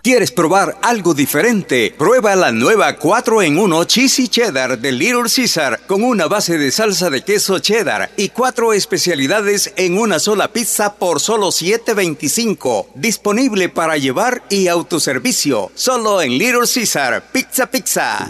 ¿Quieres 0.03 0.31
probar 0.31 0.77
algo 0.81 1.13
diferente? 1.13 1.93
Prueba 1.97 2.35
la 2.35 2.51
nueva 2.51 2.97
4 2.97 3.43
en 3.43 3.57
1 3.57 3.83
Cheesy 3.85 4.27
Cheddar 4.27 4.79
de 4.79 4.91
Little 4.91 5.29
Caesar 5.33 5.79
con 5.87 6.03
una 6.03 6.27
base 6.27 6.57
de 6.57 6.71
salsa 6.71 7.09
de 7.09 7.21
queso 7.21 7.59
cheddar 7.59 8.09
y 8.17 8.29
cuatro 8.29 8.73
especialidades 8.73 9.73
en 9.77 9.97
una 9.97 10.19
sola 10.19 10.51
pizza 10.51 10.95
por 10.95 11.19
solo 11.19 11.47
$7.25. 11.47 12.87
Disponible 12.95 13.69
para 13.69 13.97
llevar 13.97 14.43
y 14.49 14.67
autoservicio. 14.67 15.71
Solo 15.75 16.21
en 16.21 16.37
Little 16.37 16.67
Caesar. 16.71 17.23
Pizza 17.31 17.67
Pizza. 17.67 18.29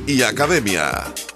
y 0.07 0.23
Academia. 0.23 1.13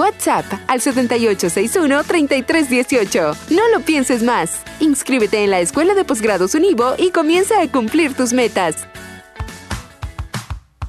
WhatsApp 0.00 0.46
al 0.66 0.80
7861-3318. 0.80 3.36
No 3.50 3.68
lo 3.68 3.80
pienses 3.80 4.22
más. 4.22 4.62
Inscríbete 4.80 5.44
en 5.44 5.50
la 5.50 5.60
Escuela 5.60 5.94
de 5.94 6.04
Posgrados 6.04 6.54
Univo 6.54 6.94
y 6.96 7.10
comienza 7.10 7.60
a 7.60 7.68
cumplir 7.68 8.14
tus 8.14 8.32
metas. 8.32 8.86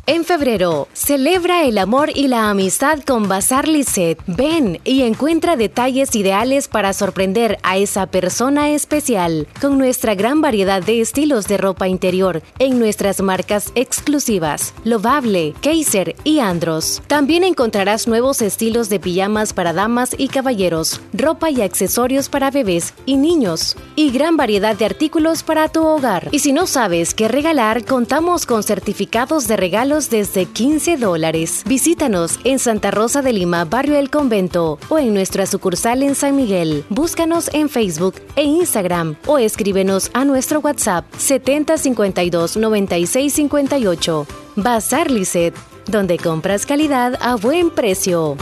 En 0.08 0.26
febrero, 0.26 0.88
celebra 0.94 1.64
el 1.64 1.78
amor 1.78 2.10
y 2.16 2.28
la 2.28 2.50
amistad 2.50 3.02
con 3.06 3.28
Bazar 3.28 3.68
Lisset. 3.68 4.18
Ven 4.26 4.80
y 4.84 5.04
encuentra 5.04 5.56
detalles 5.56 6.16
ideales 6.16 6.68
para 6.68 6.92
sorprender 6.94 7.60
a 7.62 7.78
esa 7.78 8.08
persona 8.08 8.72
especial 8.72 9.48
con 9.62 9.78
nuestra 9.78 10.16
gran 10.16 10.42
variedad 10.42 10.82
de 10.82 11.02
estilos 11.02 11.48
de 11.48 11.58
ropa 11.58 11.88
interior 11.88 12.42
en 12.58 12.80
nuestras 12.80 13.22
marcas 13.22 13.72
exclusivas, 13.76 14.74
Lovable, 14.86 15.54
Kaiser 15.62 16.16
y 16.24 16.40
Andros. 16.40 17.04
También 17.06 17.44
encontrarás 17.44 18.08
nuevos 18.08 18.42
estilos 18.42 18.90
de 18.90 19.00
pijamas 19.00 19.54
para 19.54 19.72
damas 19.72 20.16
y 20.18 20.30
caballeros, 20.30 21.00
ropa 21.14 21.52
y 21.52 21.62
accesorios 21.62 22.28
para 22.28 22.50
bebés 22.50 22.96
y 23.06 23.18
niños, 23.18 23.78
y 23.96 24.10
gran 24.10 24.36
variedad 24.36 24.76
de 24.76 24.86
artículos 24.86 25.44
para 25.44 25.70
tu 25.70 25.86
hogar. 25.86 26.28
Y 26.32 26.40
si 26.40 26.54
no 26.54 26.66
sabes 26.66 27.14
qué 27.14 27.28
regalar, 27.28 27.86
contamos 27.86 28.48
con 28.48 28.64
certificados 28.64 29.48
de 29.48 29.58
desde 30.10 30.46
15 30.46 30.98
dólares. 30.98 31.64
Visítanos 31.66 32.40
en 32.44 32.60
Santa 32.60 32.92
Rosa 32.92 33.22
de 33.22 33.34
Lima, 33.34 33.66
Barrio 33.66 33.98
El 33.98 34.10
Convento, 34.10 34.80
o 34.90 34.98
en 34.98 35.14
nuestra 35.14 35.46
sucursal 35.46 36.04
en 36.04 36.16
San 36.16 36.36
Miguel. 36.36 36.84
Búscanos 36.90 37.50
en 37.54 37.70
Facebook 37.70 38.16
e 38.36 38.44
Instagram 38.44 39.16
o 39.28 39.38
escríbenos 39.38 40.10
a 40.14 40.26
nuestro 40.26 40.60
WhatsApp 40.60 41.06
7052 41.18 42.58
9658. 42.58 44.28
Bazar 44.56 45.12
Lisset, 45.12 45.56
donde 45.86 46.18
compras 46.18 46.66
calidad 46.66 47.18
a 47.22 47.36
buen 47.36 47.70
precio. 47.70 48.38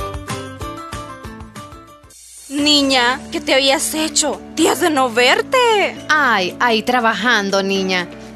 Niña, 2.50 3.22
¿qué 3.32 3.40
te 3.40 3.54
habías 3.54 3.94
hecho? 3.94 4.42
Días 4.56 4.82
de 4.82 4.90
no 4.90 5.12
verte. 5.12 5.58
Ay, 6.10 6.58
ahí 6.60 6.82
trabajando, 6.82 7.62
niña. 7.62 8.08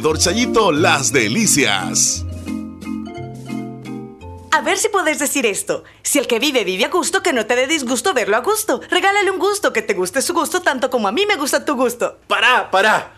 Chayito 0.00 0.70
Las 0.70 1.12
Delicias. 1.12 2.24
A 4.52 4.60
ver 4.62 4.78
si 4.78 4.88
puedes 4.88 5.18
decir 5.18 5.44
esto. 5.44 5.82
Si 6.02 6.20
el 6.20 6.28
que 6.28 6.38
vive 6.38 6.62
vive 6.62 6.84
a 6.84 6.88
gusto, 6.88 7.20
que 7.20 7.32
no 7.32 7.46
te 7.46 7.56
dé 7.56 7.66
disgusto 7.66 8.14
verlo 8.14 8.36
a 8.36 8.40
gusto. 8.40 8.80
Regálale 8.90 9.30
un 9.30 9.38
gusto, 9.38 9.72
que 9.72 9.82
te 9.82 9.94
guste 9.94 10.22
su 10.22 10.34
gusto 10.34 10.62
tanto 10.62 10.88
como 10.88 11.08
a 11.08 11.12
mí 11.12 11.26
me 11.26 11.36
gusta 11.36 11.64
tu 11.64 11.74
gusto. 11.74 12.18
¡Para, 12.28 12.70
para! 12.70 13.17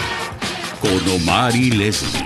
con 0.81 1.07
Omar 1.09 1.55
y 1.55 1.69
Leslie. 1.71 2.25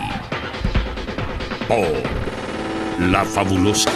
Por 1.67 3.09
La 3.09 3.25
Fabulosa. 3.25 3.91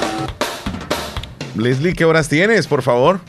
Leslie, 1.56 1.94
¿qué 1.94 2.04
horas 2.04 2.28
tienes, 2.28 2.68
por 2.68 2.82
favor? 2.82 3.22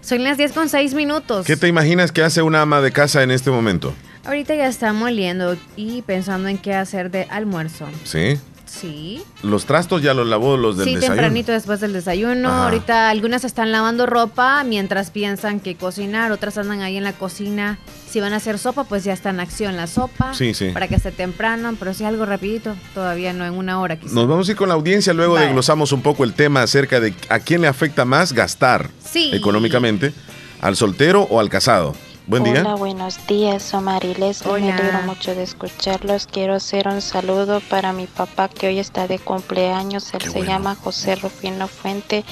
Son 0.00 0.24
las 0.24 0.38
10 0.38 0.52
con 0.52 0.68
6 0.68 0.94
minutos. 0.94 1.46
¿Qué 1.46 1.56
te 1.56 1.68
imaginas 1.68 2.12
que 2.12 2.22
hace 2.22 2.40
una 2.40 2.62
ama 2.62 2.80
de 2.80 2.92
casa 2.92 3.22
en 3.22 3.30
este 3.30 3.50
momento? 3.50 3.94
Ahorita 4.24 4.54
ya 4.54 4.66
está 4.68 4.92
moliendo 4.92 5.56
y 5.76 6.02
pensando 6.02 6.48
en 6.48 6.56
qué 6.56 6.74
hacer 6.74 7.10
de 7.10 7.24
almuerzo. 7.30 7.86
¿Sí? 8.04 8.38
Sí. 8.70 9.22
Los 9.42 9.64
trastos 9.66 10.00
ya 10.00 10.14
los 10.14 10.28
lavó 10.28 10.56
los 10.56 10.76
del 10.76 10.86
desayuno. 10.86 11.00
Sí, 11.00 11.08
tempranito 11.08 11.52
después 11.52 11.80
del 11.80 11.92
desayuno. 11.92 12.48
Ahorita 12.50 13.10
algunas 13.10 13.44
están 13.44 13.72
lavando 13.72 14.06
ropa 14.06 14.62
mientras 14.64 15.10
piensan 15.10 15.58
que 15.58 15.74
cocinar, 15.74 16.30
otras 16.30 16.56
andan 16.56 16.80
ahí 16.80 16.96
en 16.96 17.02
la 17.02 17.12
cocina. 17.12 17.78
Si 18.08 18.20
van 18.20 18.32
a 18.32 18.36
hacer 18.36 18.58
sopa, 18.58 18.84
pues 18.84 19.02
ya 19.02 19.12
está 19.12 19.30
en 19.30 19.40
acción 19.40 19.76
la 19.76 19.86
sopa. 19.86 20.34
Sí, 20.34 20.54
sí. 20.54 20.70
Para 20.72 20.86
que 20.86 20.94
esté 20.94 21.10
temprano, 21.10 21.74
pero 21.78 21.94
sí 21.94 22.04
algo 22.04 22.26
rapidito, 22.26 22.76
todavía 22.94 23.32
no 23.32 23.44
en 23.44 23.54
una 23.54 23.80
hora 23.80 23.98
Nos 24.12 24.28
vamos 24.28 24.48
a 24.48 24.52
ir 24.52 24.56
con 24.56 24.68
la 24.68 24.74
audiencia, 24.74 25.12
luego 25.12 25.36
desglosamos 25.36 25.90
un 25.92 26.02
poco 26.02 26.22
el 26.22 26.32
tema 26.32 26.62
acerca 26.62 27.00
de 27.00 27.12
a 27.28 27.40
quién 27.40 27.62
le 27.62 27.68
afecta 27.68 28.04
más 28.04 28.32
gastar 28.32 28.88
económicamente, 29.14 30.12
al 30.60 30.76
soltero 30.76 31.22
o 31.22 31.40
al 31.40 31.48
casado. 31.48 31.94
Buen 32.30 32.44
día. 32.44 32.60
Hola, 32.60 32.76
buenos 32.76 33.26
días, 33.26 33.74
Omar 33.74 34.04
y 34.04 34.14
Leslie. 34.14 34.60
Me 34.60 34.72
alegro 34.72 35.02
mucho 35.02 35.34
de 35.34 35.42
escucharlos. 35.42 36.28
Quiero 36.28 36.54
hacer 36.54 36.86
un 36.86 37.02
saludo 37.02 37.58
para 37.58 37.92
mi 37.92 38.06
papá 38.06 38.48
que 38.48 38.68
hoy 38.68 38.78
está 38.78 39.08
de 39.08 39.18
cumpleaños. 39.18 40.14
Él 40.14 40.22
se 40.22 40.44
llama 40.44 40.76
José 40.76 41.16
Rufino 41.16 41.66
Fuente. 41.66 42.24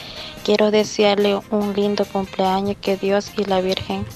Quiero 0.45 0.71
desearle 0.71 1.41
un 1.51 1.75
lindo 1.75 2.05
cumpleaños. 2.05 2.77
Que 2.81 2.97
Dios 2.97 3.33
y 3.37 3.45
la 3.47 3.61
Virgen 3.61 4.07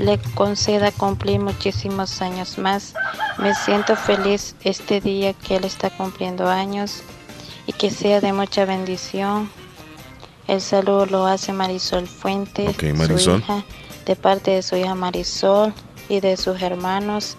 le 0.00 0.18
conceda 0.34 0.90
cumplir 0.90 1.38
muchísimos 1.38 2.20
años 2.22 2.58
más. 2.58 2.94
Me 3.38 3.54
siento 3.54 3.94
feliz 3.94 4.56
este 4.64 5.00
día 5.00 5.32
que 5.32 5.54
él 5.54 5.64
está 5.64 5.90
cumpliendo 5.90 6.48
años 6.48 7.04
y 7.68 7.72
que 7.72 7.92
sea 7.92 8.20
de 8.20 8.32
mucha 8.32 8.64
bendición. 8.64 9.48
El 10.48 10.60
saludo 10.60 11.06
lo 11.06 11.26
hace 11.26 11.52
Marisol 11.52 12.08
Fuentes, 12.08 12.74
su 12.76 13.36
hija, 13.36 13.64
de 14.10 14.16
parte 14.16 14.50
de 14.50 14.62
su 14.62 14.74
hija 14.74 14.96
Marisol 14.96 15.72
y 16.08 16.18
de 16.18 16.36
sus 16.36 16.60
hermanos 16.60 17.36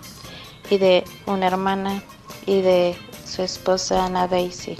y 0.69 0.77
de 0.77 1.03
una 1.25 1.47
hermana 1.47 2.01
y 2.45 2.61
de 2.61 2.95
su 3.27 3.41
esposa 3.41 4.05
Ana 4.05 4.25
Daisy. 4.25 4.77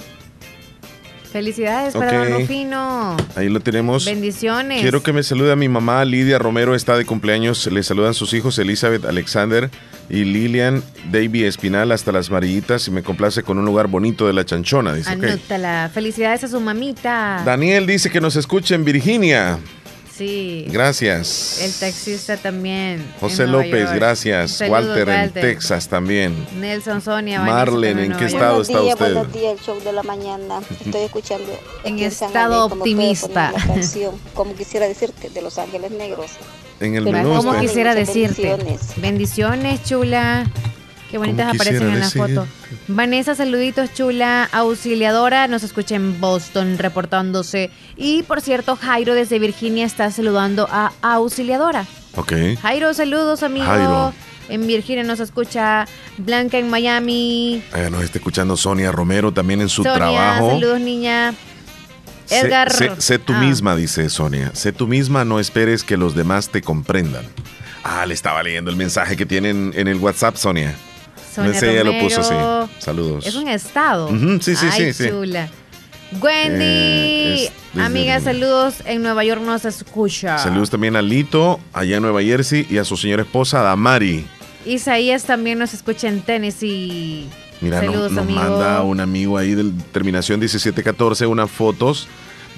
Felicidades 1.30 1.92
para 1.92 2.24
Don 2.24 2.40
Rufino. 2.40 3.14
Ahí 3.36 3.50
lo 3.50 3.60
tenemos. 3.60 4.06
Bendiciones. 4.06 4.80
Quiero 4.80 5.02
que 5.02 5.12
me 5.12 5.22
salude 5.22 5.52
a 5.52 5.56
mi 5.56 5.68
mamá 5.68 6.02
Lidia 6.06 6.38
Romero, 6.38 6.74
está 6.74 6.96
de 6.96 7.04
cumpleaños. 7.04 7.66
Le 7.70 7.82
saludan 7.82 8.14
sus 8.14 8.32
hijos 8.32 8.58
Elizabeth 8.58 9.04
Alexander 9.04 9.70
y 10.08 10.24
Lilian 10.24 10.82
Davy 11.10 11.44
Espinal 11.44 11.92
hasta 11.92 12.10
las 12.10 12.30
Marillitas 12.30 12.88
y 12.88 12.90
me 12.90 13.02
complace 13.02 13.42
con 13.42 13.58
un 13.58 13.66
lugar 13.66 13.88
bonito 13.88 14.26
de 14.26 14.32
la 14.32 14.46
chanchona. 14.46 14.94
Dice, 14.94 15.10
Anótala. 15.10 15.90
Felicidades 15.92 16.42
a 16.44 16.48
su 16.48 16.58
mamita. 16.58 17.42
Daniel 17.44 17.86
dice 17.86 18.08
que 18.08 18.22
nos 18.22 18.36
escuche 18.36 18.74
en 18.74 18.82
Virginia. 18.86 19.58
Sí. 20.16 20.66
Gracias. 20.68 21.60
El 21.62 21.72
taxista 21.72 22.36
también. 22.36 23.12
José 23.20 23.46
López, 23.46 23.92
gracias. 23.92 24.60
Walter, 24.68 25.08
en 25.08 25.30
Texas 25.32 25.88
también. 25.88 26.46
Nelson 26.58 27.00
Sonia. 27.00 27.40
Marlene, 27.40 28.04
¿en 28.04 28.12
qué 28.16 28.26
estado 28.26 28.62
está 28.62 28.82
usted? 28.82 29.14
Buenos 29.14 29.32
días, 29.32 29.58
el 29.58 29.64
show 29.64 29.80
de 29.80 29.92
la 29.92 30.02
mañana. 30.02 30.60
Estoy 30.84 31.02
escuchando. 31.02 31.58
en 31.84 31.98
estado 31.98 32.66
optimista. 32.66 33.52
como 34.34 34.54
quisiera 34.54 34.86
decirte, 34.86 35.30
de 35.30 35.42
Los 35.42 35.58
Ángeles 35.58 35.90
Negros. 35.92 36.32
En 36.80 36.94
el 36.96 37.04
menú. 37.04 37.34
Como 37.34 37.58
quisiera 37.58 37.94
decirte. 37.94 38.56
Bendiciones, 38.96 39.82
chula. 39.84 40.50
Qué 41.12 41.18
bonitas 41.18 41.54
aparecen 41.54 41.90
en 41.90 42.00
la 42.00 42.08
foto. 42.08 42.46
Vanessa, 42.88 43.34
saluditos, 43.34 43.92
chula. 43.92 44.48
Auxiliadora, 44.50 45.46
nos 45.46 45.62
escucha 45.62 45.94
en 45.94 46.18
Boston 46.22 46.78
reportándose. 46.78 47.70
Y 47.98 48.22
por 48.22 48.40
cierto, 48.40 48.76
Jairo 48.76 49.14
desde 49.14 49.38
Virginia 49.38 49.84
está 49.84 50.10
saludando 50.10 50.66
a 50.70 50.90
Auxiliadora. 51.02 51.84
Ok. 52.16 52.32
Jairo, 52.62 52.94
saludos, 52.94 53.42
amigo. 53.42 53.66
Jairo. 53.66 54.14
En 54.48 54.66
Virginia 54.66 55.04
nos 55.04 55.20
escucha 55.20 55.86
Blanca 56.16 56.56
en 56.56 56.70
Miami. 56.70 57.62
Eh, 57.74 57.90
nos 57.90 58.04
está 58.04 58.16
escuchando 58.16 58.56
Sonia 58.56 58.90
Romero 58.90 59.32
también 59.32 59.60
en 59.60 59.68
su 59.68 59.82
Sonia, 59.82 59.94
trabajo. 59.94 60.52
Saludos, 60.52 60.80
niña. 60.80 61.34
Edgar. 62.30 62.72
Sé, 62.72 63.18
tú 63.18 63.34
ah. 63.34 63.38
misma, 63.38 63.76
dice 63.76 64.08
Sonia. 64.08 64.50
Sé 64.54 64.72
tú 64.72 64.88
misma, 64.88 65.26
no 65.26 65.40
esperes 65.40 65.84
que 65.84 65.98
los 65.98 66.14
demás 66.14 66.48
te 66.48 66.62
comprendan. 66.62 67.26
Ah, 67.84 68.06
le 68.06 68.14
estaba 68.14 68.42
leyendo 68.42 68.70
el 68.70 68.78
mensaje 68.78 69.14
que 69.14 69.26
tienen 69.26 69.72
en 69.76 69.88
el 69.88 69.98
WhatsApp, 69.98 70.36
Sonia. 70.36 70.74
Sonia 71.32 71.58
Romero. 71.60 71.84
lo 71.84 71.98
puso, 72.00 72.22
sí. 72.22 72.34
Saludos. 72.78 73.26
Es 73.26 73.34
un 73.34 73.48
estado. 73.48 74.08
sí, 74.40 74.54
sí, 74.54 74.66
Ay, 74.70 74.92
sí, 74.92 75.08
chula. 75.08 75.50
Wendy, 76.20 76.64
eh, 76.64 77.52
amiga, 77.80 78.20
saludos 78.20 78.82
en 78.84 79.02
Nueva 79.02 79.24
York 79.24 79.40
nos 79.40 79.64
escucha. 79.64 80.36
Saludos 80.38 80.68
también 80.68 80.94
a 80.94 81.00
Lito, 81.00 81.58
allá 81.72 81.96
en 81.96 82.02
Nueva 82.02 82.22
Jersey, 82.22 82.66
y 82.68 82.76
a 82.76 82.84
su 82.84 82.96
señora 82.98 83.22
esposa, 83.22 83.62
Damari. 83.62 84.26
Isaías 84.66 85.24
también 85.24 85.58
nos 85.58 85.72
escucha 85.72 86.08
en 86.08 86.20
Tennessee. 86.20 87.28
Mira, 87.62 87.80
saludos, 87.80 88.12
nos, 88.12 88.28
manda 88.28 88.82
un 88.82 89.00
amigo 89.00 89.38
ahí 89.38 89.54
de 89.54 89.72
terminación 89.92 90.40
1714 90.40 91.26
unas 91.26 91.50
fotos 91.50 92.08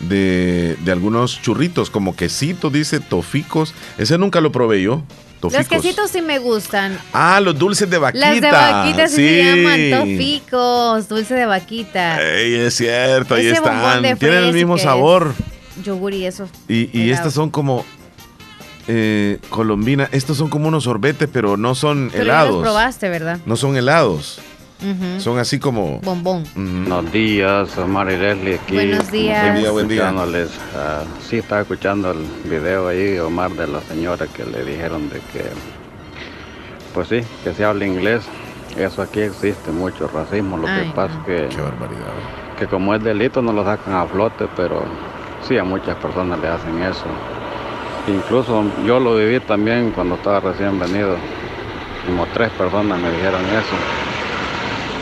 de, 0.01 0.77
de 0.85 0.93
algunos 0.93 1.41
churritos, 1.41 1.91
como 1.91 2.17
quesitos, 2.17 2.73
dice, 2.73 3.01
toficos. 3.01 3.73
Ese 3.99 4.19
nunca 4.19 4.41
lo 4.41 4.51
probé 4.51 4.83
yo. 4.83 5.05
Los 5.53 5.69
quesitos 5.69 6.11
sí 6.11 6.23
me 6.23 6.39
gustan. 6.39 6.99
Ah, 7.13 7.41
los 7.41 7.59
dulces 7.59 7.89
de 7.89 7.99
vaquita. 7.99 8.27
Las 8.27 8.41
de 8.41 8.51
vaquita 8.51 9.09
sí, 9.09 9.17
se 9.17 9.45
llaman 9.45 10.01
toficos, 10.01 11.09
dulce 11.09 11.35
de 11.35 11.47
vaquita. 11.47 12.23
Ey, 12.23 12.55
es 12.55 12.75
cierto, 12.75 13.35
ahí 13.35 13.49
están. 13.49 14.03
Tienen 14.19 14.45
el 14.45 14.53
mismo 14.53 14.79
sabor. 14.79 15.35
Yogur 15.83 16.15
y 16.15 16.27
eso. 16.27 16.49
Y, 16.69 16.89
y 16.99 17.11
estas 17.11 17.35
son 17.35 17.51
como 17.51 17.85
eh, 18.87 19.39
colombina. 19.49 20.09
Estos 20.13 20.37
son 20.37 20.49
como 20.49 20.69
unos 20.69 20.85
sorbetes, 20.85 21.29
pero 21.33 21.57
no 21.57 21.75
son 21.75 22.11
pero 22.11 22.25
helados. 22.25 22.53
los 22.55 22.63
probaste, 22.63 23.09
¿verdad? 23.09 23.39
No 23.47 23.57
son 23.57 23.77
helados. 23.77 24.41
Son 25.19 25.39
así 25.39 25.59
como... 25.59 26.01
Bombón. 26.01 26.45
Buenos 26.55 27.11
días, 27.11 27.79
Omar 27.79 28.11
y 28.11 28.17
Leslie 28.17 28.57
aquí. 28.57 28.75
Buenos 28.75 29.11
días. 29.11 29.43
Buen 29.43 29.63
día, 29.63 29.71
buen 29.71 29.89
día. 29.89 30.13
Uh, 30.13 31.23
sí, 31.27 31.39
estaba 31.39 31.63
escuchando 31.63 32.11
el 32.11 32.25
video 32.51 32.89
ahí, 32.89 33.19
Omar, 33.19 33.53
de 33.53 33.67
la 33.67 33.81
señora 33.81 34.27
que 34.27 34.45
le 34.45 34.65
dijeron 34.65 35.09
de 35.09 35.21
que, 35.33 35.45
pues 36.93 37.09
sí, 37.09 37.21
que 37.43 37.55
se 37.55 37.65
habla 37.65 37.87
inglés. 37.87 38.25
Eso 38.77 39.03
aquí 39.03 39.21
existe 39.21 39.71
mucho 39.71 40.09
racismo. 40.09 40.59
Lo 40.59 40.67
que 40.67 40.93
pasa 40.95 41.15
es 41.15 41.25
que... 41.27 41.57
Qué 41.57 41.63
barbaridad. 41.63 42.13
Que 42.59 42.67
como 42.67 42.95
es 42.95 43.03
delito 43.03 43.41
no 43.41 43.53
lo 43.53 43.65
sacan 43.65 43.95
a 43.95 44.07
flote, 44.07 44.47
pero 44.55 44.85
sí 45.49 45.57
a 45.57 45.65
muchas 45.65 45.97
personas 45.97 46.39
le 46.41 46.49
hacen 46.49 46.83
eso. 46.83 47.07
Incluso 48.07 48.65
yo 48.87 49.01
lo 49.01 49.17
viví 49.17 49.41
también 49.41 49.93
cuando 49.93 50.17
estaba 50.17 50.41
recién 50.41 50.79
venido. 50.79 51.17
Como 52.07 52.27
tres 52.35 52.51
personas 52.51 53.01
me 53.01 53.11
dijeron 53.11 53.43
eso 53.47 54.04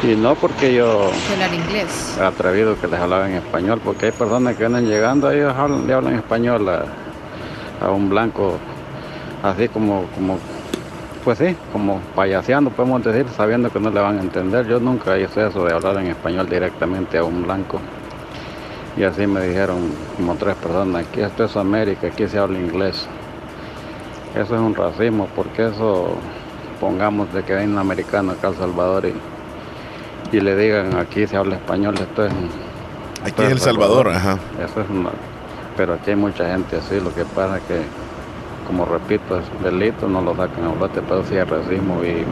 y 0.02 0.16
no 0.16 0.34
porque 0.34 0.74
yo 0.74 1.10
inglés. 1.54 2.18
he 2.20 2.24
atrevido 2.24 2.78
que 2.80 2.88
les 2.88 2.98
hablaba 2.98 3.28
en 3.28 3.36
español, 3.36 3.80
porque 3.84 4.06
hay 4.06 4.12
personas 4.12 4.56
que 4.56 4.66
vienen 4.66 4.88
llegando, 4.88 5.30
ellos 5.30 5.54
le 5.86 5.94
hablan 5.94 6.14
español 6.14 6.68
a, 6.68 7.90
un 7.90 8.08
blanco, 8.08 8.58
así 9.42 9.68
como, 9.68 10.04
como, 10.14 10.38
pues 11.24 11.38
sí, 11.38 11.56
como 11.72 12.00
payaseando, 12.16 12.70
podemos 12.70 13.04
decir, 13.04 13.26
sabiendo 13.36 13.70
que 13.70 13.78
no 13.78 13.90
le 13.90 14.00
van 14.00 14.18
a 14.18 14.22
entender. 14.22 14.66
Yo 14.66 14.80
nunca 14.80 15.18
hice 15.18 15.46
eso 15.48 15.64
de 15.64 15.72
hablar 15.72 15.96
en 15.98 16.08
español 16.08 16.48
directamente 16.48 17.18
a 17.18 17.24
un 17.24 17.44
blanco. 17.44 17.80
Y 18.96 19.04
así 19.04 19.26
me 19.26 19.40
dijeron 19.46 19.78
como 20.16 20.34
tres 20.34 20.54
personas, 20.56 21.06
aquí 21.06 21.20
esto 21.20 21.44
es 21.44 21.56
América, 21.56 22.08
aquí 22.08 22.26
se 22.26 22.38
habla 22.38 22.58
inglés. 22.58 23.06
Eso 24.34 24.54
es 24.54 24.60
un 24.60 24.74
racismo, 24.74 25.28
porque 25.34 25.66
eso, 25.66 26.08
pongamos 26.80 27.32
de 27.32 27.42
que 27.42 27.54
hay 27.54 27.66
un 27.66 27.78
americano 27.78 28.32
acá 28.32 28.48
en 28.48 28.54
Salvador 28.54 29.06
y 29.06 29.14
y 30.32 30.40
le 30.40 30.56
digan 30.56 30.96
aquí 30.96 31.26
se 31.26 31.36
habla 31.36 31.56
español, 31.56 31.94
esto 31.94 32.26
es... 32.26 32.32
Aquí 33.24 33.42
es 33.42 33.52
El 33.52 33.60
Salvador, 33.60 34.08
ajá. 34.08 34.38
Eso 34.58 34.80
es 34.80 34.86
pero 35.76 35.94
aquí 35.94 36.10
hay 36.10 36.16
mucha 36.16 36.46
gente 36.48 36.76
así, 36.76 37.00
lo 37.00 37.14
que 37.14 37.24
pasa 37.24 37.58
es 37.58 37.62
que, 37.64 37.80
como 38.66 38.84
repito, 38.84 39.38
es 39.38 39.44
delito, 39.62 40.08
no 40.08 40.20
lo 40.20 40.34
sacan 40.34 40.64
a 40.64 40.68
bote, 40.68 41.00
pero 41.00 41.24
sí 41.24 41.36
es 41.36 41.48
racismo 41.48 42.00
y, 42.04 42.24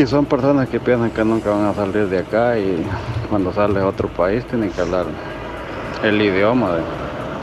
y 0.00 0.06
son 0.06 0.24
personas 0.24 0.68
que 0.68 0.80
piensan 0.80 1.10
que 1.10 1.24
nunca 1.24 1.50
van 1.50 1.66
a 1.66 1.74
salir 1.74 2.08
de 2.08 2.18
acá 2.18 2.58
y 2.58 2.84
cuando 3.28 3.52
sales 3.52 3.82
a 3.82 3.86
otro 3.86 4.08
país 4.08 4.44
tienen 4.46 4.70
que 4.70 4.80
hablar 4.80 5.06
el 6.02 6.20
idioma 6.20 6.78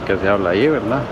que 0.06 0.16
se 0.18 0.28
habla 0.28 0.50
ahí, 0.50 0.68
¿verdad? 0.68 1.02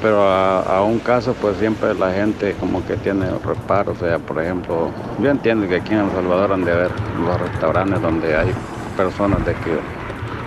Pero 0.00 0.22
a, 0.22 0.82
un 0.82 0.98
caso 0.98 1.34
pues 1.34 1.58
siempre 1.58 1.94
la 1.94 2.12
gente 2.12 2.54
como 2.54 2.84
que 2.86 2.96
tiene 2.96 3.26
reparo, 3.44 3.92
o 3.92 3.94
sea, 3.94 4.18
por 4.18 4.40
ejemplo, 4.42 4.90
yo 5.20 5.30
entiendo 5.30 5.68
que 5.68 5.76
aquí 5.76 5.92
en 5.92 6.00
El 6.00 6.10
Salvador 6.10 6.52
han 6.52 6.64
de 6.64 6.72
haber 6.72 6.90
los 7.24 7.40
restaurantes 7.40 8.00
donde 8.00 8.34
hay 8.34 8.50
personas 8.96 9.44
de 9.44 9.52
que 9.52 9.78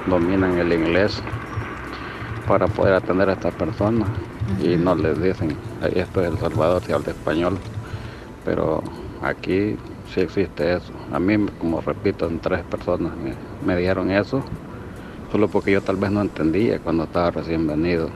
dominan 0.07 0.57
el 0.57 0.73
inglés 0.73 1.21
para 2.47 2.67
poder 2.67 2.95
atender 2.95 3.29
a 3.29 3.33
estas 3.33 3.53
personas 3.53 4.07
y 4.59 4.75
no 4.75 4.95
les 4.95 5.21
dicen, 5.21 5.55
esto 5.93 6.21
es 6.21 6.31
El 6.31 6.39
Salvador, 6.39 6.83
se 6.83 6.93
habla 6.93 7.11
español, 7.11 7.57
pero 8.43 8.81
aquí 9.21 9.77
sí 10.11 10.21
existe 10.21 10.73
eso. 10.73 10.91
A 11.13 11.19
mí, 11.19 11.45
como 11.59 11.79
repito, 11.81 12.29
tres 12.41 12.63
personas 12.63 13.13
me, 13.17 13.33
me 13.65 13.79
dijeron 13.79 14.09
eso, 14.09 14.43
solo 15.31 15.47
porque 15.47 15.71
yo 15.71 15.81
tal 15.81 15.97
vez 15.97 16.09
no 16.11 16.21
entendía 16.21 16.79
cuando 16.79 17.03
estaba 17.03 17.29
recién 17.29 17.67
venido. 17.67 18.09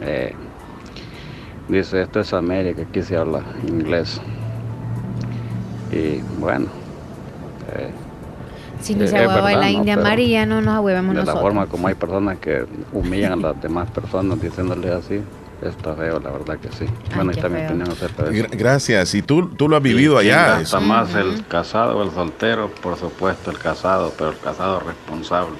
Eh, 0.00 0.34
dice, 1.68 2.02
esto 2.02 2.20
es 2.20 2.32
América, 2.32 2.82
aquí 2.82 3.02
se 3.02 3.16
habla 3.16 3.42
inglés. 3.66 4.20
Y 5.92 6.20
bueno. 6.38 6.66
Eh, 7.74 7.90
si 8.80 8.94
no 8.94 9.06
se 9.06 9.18
ahueva 9.18 9.52
la 9.52 9.70
India 9.70 9.96
María, 9.96 10.46
no 10.46 10.60
nos 10.60 10.74
ahuevamos 10.74 11.14
nosotros. 11.14 11.34
De 11.34 11.40
la 11.40 11.42
forma 11.42 11.66
como 11.66 11.88
hay 11.88 11.94
personas 11.94 12.38
que 12.38 12.64
humillan 12.92 13.32
a 13.32 13.36
las 13.36 13.60
demás 13.60 13.90
personas 13.90 14.40
diciéndole 14.40 14.92
así, 14.92 15.20
está 15.62 15.94
feo, 15.94 16.20
la 16.20 16.30
verdad 16.30 16.58
que 16.58 16.68
sí. 16.70 16.86
bueno, 17.14 17.32
y 17.32 17.34
también 17.34 17.66
opinión 17.66 17.90
acerca 17.90 18.22
de 18.24 18.38
eso. 18.38 18.48
Gracias, 18.52 19.14
y 19.14 19.22
tú, 19.22 19.48
tú 19.48 19.68
lo 19.68 19.76
has 19.76 19.82
vivido 19.82 20.16
allá. 20.16 20.60
Está 20.60 20.80
más 20.80 21.14
el 21.14 21.44
casado 21.46 21.98
o 21.98 22.02
el 22.04 22.10
soltero, 22.12 22.70
por 22.80 22.96
supuesto 22.96 23.50
el 23.50 23.58
casado, 23.58 24.12
pero 24.16 24.30
el 24.30 24.38
casado 24.38 24.80
responsable. 24.80 25.58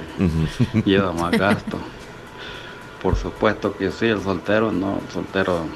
Lleva 0.84 1.12
más 1.12 1.32
gasto. 1.32 1.78
Por 3.02 3.16
supuesto 3.16 3.76
que 3.76 3.90
sí, 3.90 4.06
el 4.06 4.22
soltero 4.22 4.72
no, 4.72 5.00
el 5.04 5.12
soltero 5.12 5.66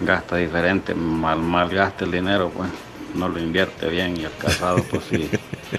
gasta 0.00 0.36
diferente, 0.36 0.94
mal, 0.94 1.38
mal 1.38 1.68
gasta 1.68 2.04
el 2.04 2.12
dinero, 2.12 2.50
pues 2.54 2.68
no 3.14 3.28
lo 3.28 3.38
invierte 3.38 3.88
bien 3.88 4.16
y 4.16 4.24
el 4.24 4.36
casado 4.36 4.82
pues 4.90 5.04
sí 5.04 5.30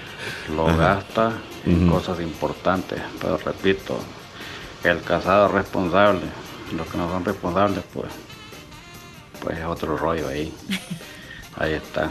lo 0.56 0.64
gasta 0.76 1.32
en 1.64 1.88
cosas 1.88 2.20
importantes, 2.20 3.00
pero 3.20 3.36
repito, 3.36 3.98
el 4.82 5.02
casado 5.02 5.48
responsable 5.48 6.22
los 6.76 6.86
que 6.88 6.98
no 6.98 7.10
son 7.10 7.24
responsables, 7.24 7.84
pues, 7.92 8.12
pues 9.40 9.58
es 9.58 9.64
otro 9.64 9.96
rollo 9.96 10.28
ahí. 10.28 10.52
Ahí 11.56 11.72
está. 11.72 12.10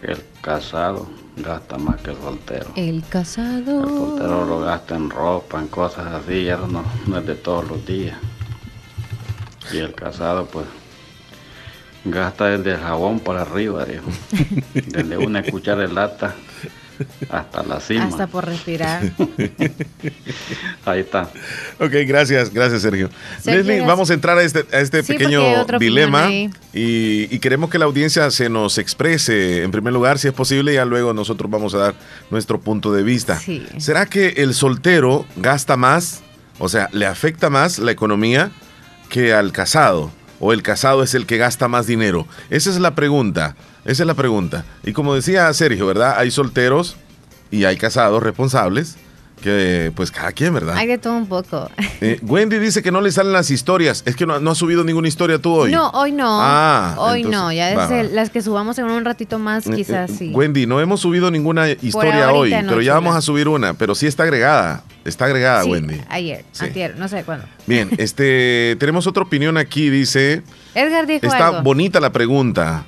El 0.00 0.24
casado 0.40 1.06
gasta 1.36 1.78
más 1.78 2.00
que 2.00 2.10
el 2.10 2.16
soltero. 2.16 2.70
El 2.76 3.04
casado. 3.08 3.82
El 3.82 3.88
soltero 3.88 4.44
lo 4.44 4.60
gasta 4.60 4.96
en 4.96 5.10
ropa, 5.10 5.60
en 5.60 5.68
cosas 5.68 6.06
así, 6.06 6.48
eso 6.48 6.66
no, 6.66 6.84
no 7.06 7.18
es 7.18 7.26
de 7.26 7.34
todos 7.34 7.68
los 7.68 7.84
días. 7.86 8.16
Y 9.72 9.78
el 9.78 9.94
casado, 9.94 10.46
pues, 10.46 10.66
gasta 12.04 12.46
desde 12.46 12.72
el 12.72 12.80
jabón 12.80 13.20
para 13.20 13.42
arriba, 13.42 13.84
dijo. 13.84 14.04
Desde 14.74 15.16
una 15.16 15.42
cuchara 15.42 15.82
de 15.82 15.88
lata 15.88 16.34
hasta 17.30 17.62
la 17.62 17.80
cima. 17.80 18.04
Hasta 18.04 18.26
por 18.26 18.46
respirar. 18.46 19.02
Ahí 20.84 21.00
está. 21.00 21.30
Ok, 21.78 21.92
gracias, 22.06 22.52
gracias 22.52 22.82
Sergio. 22.82 23.10
Leslie, 23.44 23.80
vamos 23.82 24.10
a 24.10 24.14
entrar 24.14 24.38
a 24.38 24.42
este, 24.42 24.64
a 24.72 24.80
este 24.80 25.02
pequeño 25.02 25.64
dilema 25.78 26.30
y, 26.72 27.38
queremos 27.38 27.70
que 27.70 27.78
la 27.78 27.84
audiencia 27.84 28.30
se 28.30 28.48
nos 28.48 28.78
exprese 28.78 29.62
en 29.62 29.70
primer 29.70 29.92
lugar, 29.92 30.18
si 30.18 30.28
es 30.28 30.34
posible, 30.34 30.72
y 30.72 30.74
ya 30.76 30.84
luego 30.84 31.12
nosotros 31.12 31.50
vamos 31.50 31.74
a 31.74 31.78
dar 31.78 31.94
nuestro 32.30 32.60
punto 32.60 32.92
de 32.92 33.02
vista. 33.02 33.40
¿Será 33.78 34.06
que 34.06 34.28
el 34.38 34.54
soltero 34.54 35.26
gasta 35.36 35.76
más, 35.76 36.22
o 36.58 36.68
sea, 36.68 36.88
le 36.92 37.06
afecta 37.06 37.50
más 37.50 37.78
la 37.78 37.92
economía 37.92 38.50
que 39.08 39.32
al 39.32 39.52
casado? 39.52 40.10
¿O 40.40 40.52
el 40.52 40.62
casado 40.62 41.02
es 41.02 41.14
el 41.14 41.26
que 41.26 41.36
gasta 41.36 41.68
más 41.68 41.86
dinero? 41.86 42.26
Esa 42.50 42.70
es 42.70 42.80
la 42.80 42.94
pregunta. 42.94 43.56
Esa 43.84 44.02
es 44.02 44.06
la 44.06 44.14
pregunta. 44.14 44.64
Y 44.82 44.92
como 44.92 45.14
decía 45.14 45.52
Sergio, 45.52 45.86
¿verdad? 45.86 46.14
Hay 46.18 46.30
solteros 46.30 46.96
y 47.50 47.64
hay 47.64 47.76
casados 47.76 48.22
responsables 48.22 48.96
que 49.44 49.92
pues 49.94 50.10
cada 50.10 50.32
quien, 50.32 50.54
¿verdad? 50.54 50.74
Hay 50.76 50.86
de 50.86 50.96
todo 50.96 51.16
un 51.16 51.26
poco. 51.26 51.70
Eh, 52.00 52.18
Wendy 52.22 52.58
dice 52.58 52.82
que 52.82 52.90
no 52.90 53.00
le 53.00 53.12
salen 53.12 53.32
las 53.32 53.50
historias. 53.50 54.02
Es 54.06 54.16
que 54.16 54.26
no, 54.26 54.40
no 54.40 54.50
ha 54.50 54.54
subido 54.54 54.84
ninguna 54.84 55.08
historia 55.08 55.38
tú 55.38 55.54
hoy. 55.54 55.70
No, 55.70 55.90
hoy 55.90 56.12
no. 56.12 56.38
Ah, 56.40 56.94
hoy 56.98 57.24
no. 57.24 57.52
Ya 57.52 57.88
desde 57.88 58.14
las 58.14 58.30
que 58.30 58.42
subamos 58.42 58.78
en 58.78 58.86
un 58.86 59.04
ratito 59.04 59.38
más, 59.38 59.66
eh, 59.66 59.70
eh, 59.72 59.76
quizás 59.76 60.10
sí. 60.10 60.32
Wendy, 60.34 60.66
no 60.66 60.80
hemos 60.80 61.00
subido 61.00 61.30
ninguna 61.30 61.68
historia 61.70 62.32
hoy, 62.32 62.50
pero 62.50 62.80
ya 62.80 62.94
vamos 62.94 63.14
a 63.16 63.20
subir 63.20 63.48
una. 63.48 63.74
Pero 63.74 63.94
sí 63.94 64.06
está 64.06 64.22
agregada. 64.22 64.82
Está 65.04 65.26
agregada, 65.26 65.64
Wendy. 65.64 66.00
Ayer, 66.08 66.44
ayer, 66.60 66.96
no 66.96 67.08
sé 67.08 67.24
cuándo. 67.24 67.46
Bien, 67.66 67.90
este, 67.98 68.76
tenemos 68.80 69.06
otra 69.06 69.22
opinión 69.22 69.58
aquí, 69.58 69.90
dice. 69.90 70.42
Edgar 70.74 71.06
dijo 71.06 71.26
Está 71.26 71.60
bonita 71.60 72.00
la 72.00 72.12
pregunta. 72.12 72.86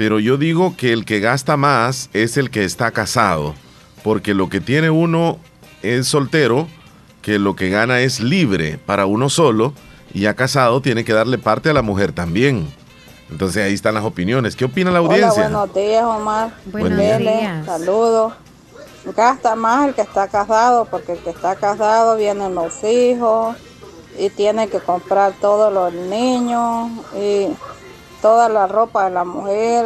Pero 0.00 0.18
yo 0.18 0.38
digo 0.38 0.76
que 0.78 0.94
el 0.94 1.04
que 1.04 1.20
gasta 1.20 1.58
más 1.58 2.08
es 2.14 2.38
el 2.38 2.48
que 2.48 2.64
está 2.64 2.90
casado, 2.90 3.54
porque 4.02 4.32
lo 4.32 4.48
que 4.48 4.62
tiene 4.62 4.88
uno 4.88 5.38
es 5.82 6.08
soltero, 6.08 6.68
que 7.20 7.38
lo 7.38 7.54
que 7.54 7.68
gana 7.68 8.00
es 8.00 8.18
libre 8.18 8.78
para 8.78 9.04
uno 9.04 9.28
solo, 9.28 9.74
y 10.14 10.20
ya 10.20 10.32
casado 10.32 10.80
tiene 10.80 11.04
que 11.04 11.12
darle 11.12 11.36
parte 11.36 11.68
a 11.68 11.74
la 11.74 11.82
mujer 11.82 12.12
también. 12.12 12.72
Entonces 13.30 13.62
ahí 13.62 13.74
están 13.74 13.92
las 13.92 14.04
opiniones. 14.04 14.56
¿Qué 14.56 14.64
opina 14.64 14.90
la 14.90 15.00
audiencia? 15.00 15.48
Hola, 15.48 15.66
buenos 15.66 15.74
días, 15.74 16.04
Omar. 16.04 16.54
Buenos 16.64 17.18
días. 17.18 17.66
Saludos. 17.66 18.32
Gasta 19.14 19.54
más 19.54 19.88
el 19.88 19.94
que 19.94 20.00
está 20.00 20.28
casado, 20.28 20.86
porque 20.86 21.12
el 21.12 21.18
que 21.18 21.28
está 21.28 21.56
casado 21.56 22.16
vienen 22.16 22.54
los 22.54 22.82
hijos 22.84 23.54
y 24.18 24.30
tiene 24.30 24.68
que 24.68 24.78
comprar 24.78 25.34
todos 25.42 25.70
los 25.70 25.92
niños 25.92 26.88
y 27.14 27.48
toda 28.20 28.48
la 28.48 28.66
ropa 28.66 29.04
de 29.04 29.10
la 29.10 29.24
mujer, 29.24 29.84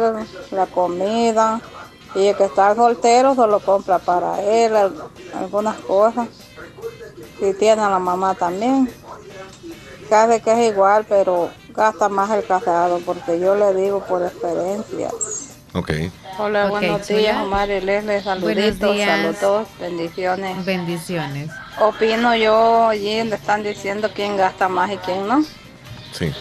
la 0.51 0.65
comida. 0.67 1.61
Y 2.13 2.27
el 2.27 2.35
que 2.35 2.45
está 2.45 2.73
soltero 2.75 3.35
solo 3.35 3.59
compra 3.59 3.99
para 3.99 4.41
él 4.41 4.73
algunas 5.37 5.77
cosas. 5.79 6.27
Y 7.41 7.53
tiene 7.53 7.81
a 7.81 7.89
la 7.89 7.99
mamá 7.99 8.35
también. 8.35 8.89
Casi 10.09 10.39
que 10.41 10.51
es 10.51 10.71
igual, 10.71 11.05
pero 11.09 11.49
gasta 11.69 12.07
más 12.07 12.29
el 12.31 12.45
casado, 12.45 12.99
porque 13.05 13.39
yo 13.39 13.55
le 13.55 13.73
digo 13.73 13.99
por 14.05 14.23
experiencia. 14.23 15.09
Ok. 15.73 15.91
Hola, 16.37 16.69
buenos 16.69 17.07
días, 17.07 17.41
Omar 17.41 17.69
y 17.69 17.81
Leslie, 17.81 18.21
saluditos, 18.21 18.97
saludos, 18.97 19.67
bendiciones. 19.79 20.65
Bendiciones. 20.65 21.49
Opino 21.81 22.35
yo 22.35 22.87
allí 22.87 23.17
donde 23.17 23.35
están 23.35 23.63
diciendo 23.63 24.09
quién 24.13 24.37
gasta 24.37 24.69
más 24.69 24.91
y 24.91 24.97
quién 24.97 25.27
no. 25.27 25.43
Sí 26.13 26.31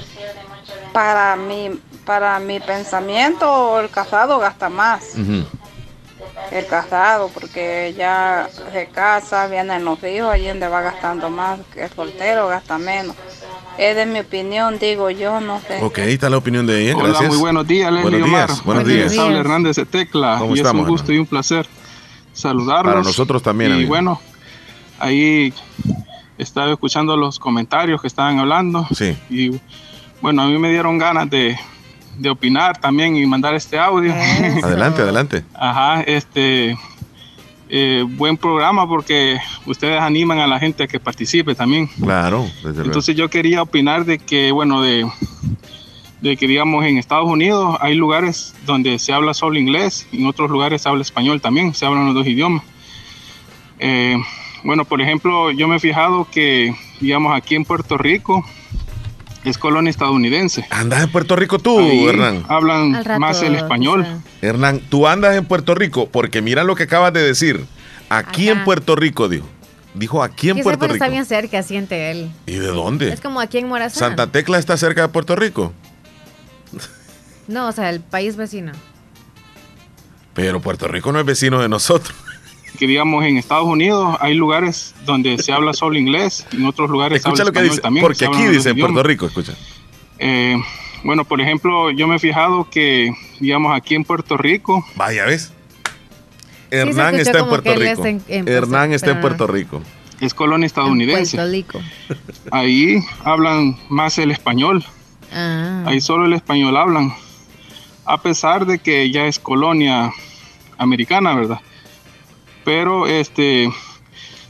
para 0.95 1.35
mi, 1.35 1.71
para 2.07 2.39
mi 2.39 2.61
pensamiento, 2.61 3.81
el 3.81 3.91
casado 3.91 4.39
gasta 4.39 4.69
más. 4.69 5.17
El 6.53 6.67
casado, 6.67 7.31
porque 7.35 7.93
ya 7.99 8.49
se 8.73 8.87
casa, 8.87 9.49
vienen 9.49 9.85
los 9.85 10.03
hijos, 10.05 10.31
allí 10.31 10.47
donde 10.47 10.69
va 10.69 10.83
gastando 10.83 11.29
más, 11.31 11.59
el 11.77 11.91
soltero 11.91 12.47
gasta 12.47 12.79
menos. 12.79 13.17
Es 13.77 13.97
de 13.97 14.07
mi 14.07 14.21
opinión, 14.21 14.79
digo 14.79 15.11
yo, 15.11 15.41
no 15.41 15.61
sé. 15.67 15.83
Ok, 15.83 15.99
está 15.99 16.31
la 16.31 16.37
opinión 16.37 16.65
de 16.65 16.83
ella. 16.83 16.97
Hola, 16.97 17.21
muy 17.23 17.39
buenos 17.39 17.67
días, 17.67 17.93
Leslie 17.93 18.21
buenos 18.21 18.31
días, 18.31 18.65
Buenos 18.65 18.87
días. 18.87 19.19
Habla 19.19 19.41
Hernández 19.41 19.77
de 19.77 19.87
Tecla. 19.87 20.41
y 20.49 20.61
es 20.61 20.67
un 20.67 20.87
gusto 20.87 21.13
y 21.13 21.19
un 21.19 21.27
placer 21.27 21.67
saludarlos. 22.33 22.95
Para 22.95 23.05
nosotros 23.05 23.43
también. 23.43 23.81
Y 23.81 23.85
bueno, 23.85 24.21
ahí 25.01 25.53
estaba 26.39 26.71
escuchando 26.71 27.17
los 27.17 27.41
comentarios 27.41 28.01
que 28.01 28.07
estaban 28.07 28.39
hablando. 28.39 28.87
Sí. 28.95 29.17
Y 29.29 29.61
bueno, 30.25 30.41
a 30.41 30.47
mí 30.47 30.57
me 30.57 30.71
dieron 30.71 30.97
ganas 30.97 31.29
de, 31.29 31.55
opinar 32.31 32.81
también 32.81 33.15
y 33.15 33.27
mandar 33.27 33.55
este 33.55 33.79
audio. 33.79 34.11
Adelante, 34.65 35.03
adelante. 35.03 35.45
Ajá, 35.53 36.01
este, 36.01 36.79
eh, 37.69 38.03
buen 38.09 38.39
programa 38.39 38.89
porque 38.89 39.37
ustedes 39.67 40.01
animan 40.01 40.39
a 40.39 40.47
la 40.47 40.59
gente 40.59 40.85
a 40.85 40.87
que 40.87 40.99
participe 40.99 41.55
también. 41.55 41.89
Claro, 42.01 42.47
desde 42.65 42.85
Entonces 42.85 43.15
yo 43.15 43.29
quería 43.29 43.61
opinar 43.61 44.07
de 44.07 44.17
que, 44.17 44.51
bueno, 44.51 44.81
de, 44.81 45.07
de 46.23 46.39
que 46.39 46.49
digamos 46.49 46.87
en 46.87 46.97
Estados 46.97 47.29
Unidos 47.29 47.77
hay 47.83 47.95
lugares 47.95 48.55
donde 48.65 48.99
se 48.99 49.13
habla 49.13 49.35
solo 49.35 49.59
inglés 49.59 50.07
y 50.11 50.23
en 50.23 50.27
otros 50.27 50.51
lugares 50.51 50.81
se 50.81 50.89
habla 50.89 51.03
español 51.03 51.43
también, 51.43 51.75
se 51.75 51.85
hablan 51.85 52.07
los 52.07 52.15
dos 52.15 52.27
idiomas. 52.27 52.63
Eh, 53.79 54.17
bueno, 54.63 54.87
por 54.87 55.03
ejemplo, 55.03 55.51
yo 55.51 55.69
me 55.69 55.77
he 55.77 55.81
fijado 55.81 56.27
que, 56.31 56.75
digamos, 56.99 57.37
aquí 57.37 57.57
en 57.57 57.67
Puerto 57.67 57.99
Rico, 57.99 58.43
es 59.45 59.59
colonia 59.59 59.91
estadounidense. 59.91 60.67
¿Andas 60.71 61.03
en 61.03 61.13
Puerto 61.13 61.37
Rico 61.37 61.59
tú, 61.59 61.79
Hernán? 62.09 62.45
Hablan 62.49 63.05
más 63.19 63.43
el 63.43 63.55
español. 63.55 64.07
Hernán, 64.43 64.81
tú 64.89 65.07
andas 65.07 65.37
en 65.37 65.45
Puerto 65.45 65.75
Rico 65.75 66.09
porque 66.11 66.43
mira 66.43 66.65
lo 66.65 66.75
que 66.75 66.85
acabas 66.85 67.13
de 67.13 67.23
decir. 67.23 67.65
Aquí 68.09 68.49
en 68.49 68.65
Puerto 68.65 68.97
Rico, 68.97 69.29
dijo. 69.29 69.47
Dijo 69.95 70.23
aquí 70.23 70.51
en 70.51 70.61
Puerto 70.61 70.87
Rico. 70.87 70.95
está 70.95 71.09
bien 71.09 71.25
cerca, 71.25 71.63
siente 71.63 72.11
él. 72.11 72.31
¿Y 72.47 72.55
de 72.55 72.67
dónde? 72.67 73.13
Es 73.13 73.21
como 73.21 73.41
aquí 73.41 73.59
en 73.59 73.69
Morazán. 73.69 74.11
¿Santa 74.11 74.27
Tecla 74.27 74.59
está 74.59 74.77
cerca 74.77 75.03
de 75.03 75.09
Puerto 75.09 75.37
Rico? 75.37 75.73
No, 77.47 77.69
o 77.69 77.73
sea, 77.73 77.91
el 77.91 78.01
país 78.01 78.37
vecino. 78.37 78.73
Pero 80.33 80.61
Puerto 80.61 80.89
Rico 80.89 81.13
no 81.13 81.21
es 81.21 81.27
vecino 81.27 81.61
de 81.61 81.69
nosotros 81.69 82.17
que 82.79 82.87
digamos 82.87 83.25
en 83.25 83.37
Estados 83.39 83.67
Unidos 83.67 84.17
hay 84.21 84.35
lugares 84.35 84.95
donde 85.05 85.39
se 85.39 85.53
habla 85.53 85.73
solo 85.73 85.99
inglés, 85.99 86.47
en 86.53 86.67
otros 86.67 86.91
lugares 86.91 87.23
se 87.23 87.29
habla 87.29 87.45
lo 87.45 87.53
que 87.53 87.63
dice, 87.63 87.81
también. 87.81 88.03
Porque 88.03 88.27
aquí 88.27 88.45
dice 88.47 88.71
en 88.71 88.79
Puerto 88.79 89.03
Rico, 89.03 89.27
escucha. 89.27 89.55
Eh, 90.19 90.57
bueno, 91.03 91.25
por 91.25 91.41
ejemplo, 91.41 91.91
yo 91.91 92.09
me 92.09 92.17
he 92.17 92.19
fijado 92.19 92.69
que, 92.71 93.13
digamos, 93.39 93.77
aquí 93.77 93.95
en 93.95 94.05
Puerto 94.05 94.37
Rico. 94.37 94.85
Vaya, 94.97 95.27
¿ves? 95.27 95.53
Hernán 96.71 97.17
está 97.17 97.41
en 97.41 97.49
Puerto 97.49 97.75
Rico. 97.75 98.05
Hernán 98.29 98.93
está 98.93 99.11
en 99.11 99.21
Puerto 99.21 99.47
Rico. 99.47 99.83
Es 100.21 100.33
colonia 100.33 100.67
estadounidense. 100.67 101.37
Puerto 101.37 101.53
Rico. 101.53 101.81
Ahí 102.51 102.99
hablan 103.23 103.77
más 103.89 104.19
el 104.19 104.31
español. 104.31 104.85
Ah. 105.33 105.85
Ahí 105.87 106.01
solo 106.01 106.27
el 106.27 106.33
español 106.33 106.77
hablan. 106.77 107.13
A 108.05 108.21
pesar 108.23 108.67
de 108.67 108.79
que 108.79 109.11
ya 109.11 109.27
es 109.27 109.39
colonia 109.39 110.13
americana, 110.79 111.35
¿verdad? 111.35 111.61
Pero 112.65 113.07
este 113.07 113.71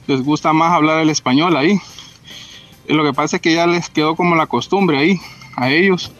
les 0.06 0.22
gusta 0.22 0.52
más 0.52 0.72
hablar 0.72 1.00
el 1.00 1.10
español 1.10 1.56
ahí. 1.56 1.80
Lo 2.88 3.04
que 3.04 3.12
pasa 3.12 3.36
es 3.36 3.42
que 3.42 3.54
ya 3.54 3.66
les 3.66 3.88
quedó 3.88 4.14
como 4.16 4.36
la 4.36 4.46
costumbre 4.46 4.98
ahí, 4.98 5.20
a 5.56 5.70
ellos. 5.70 6.12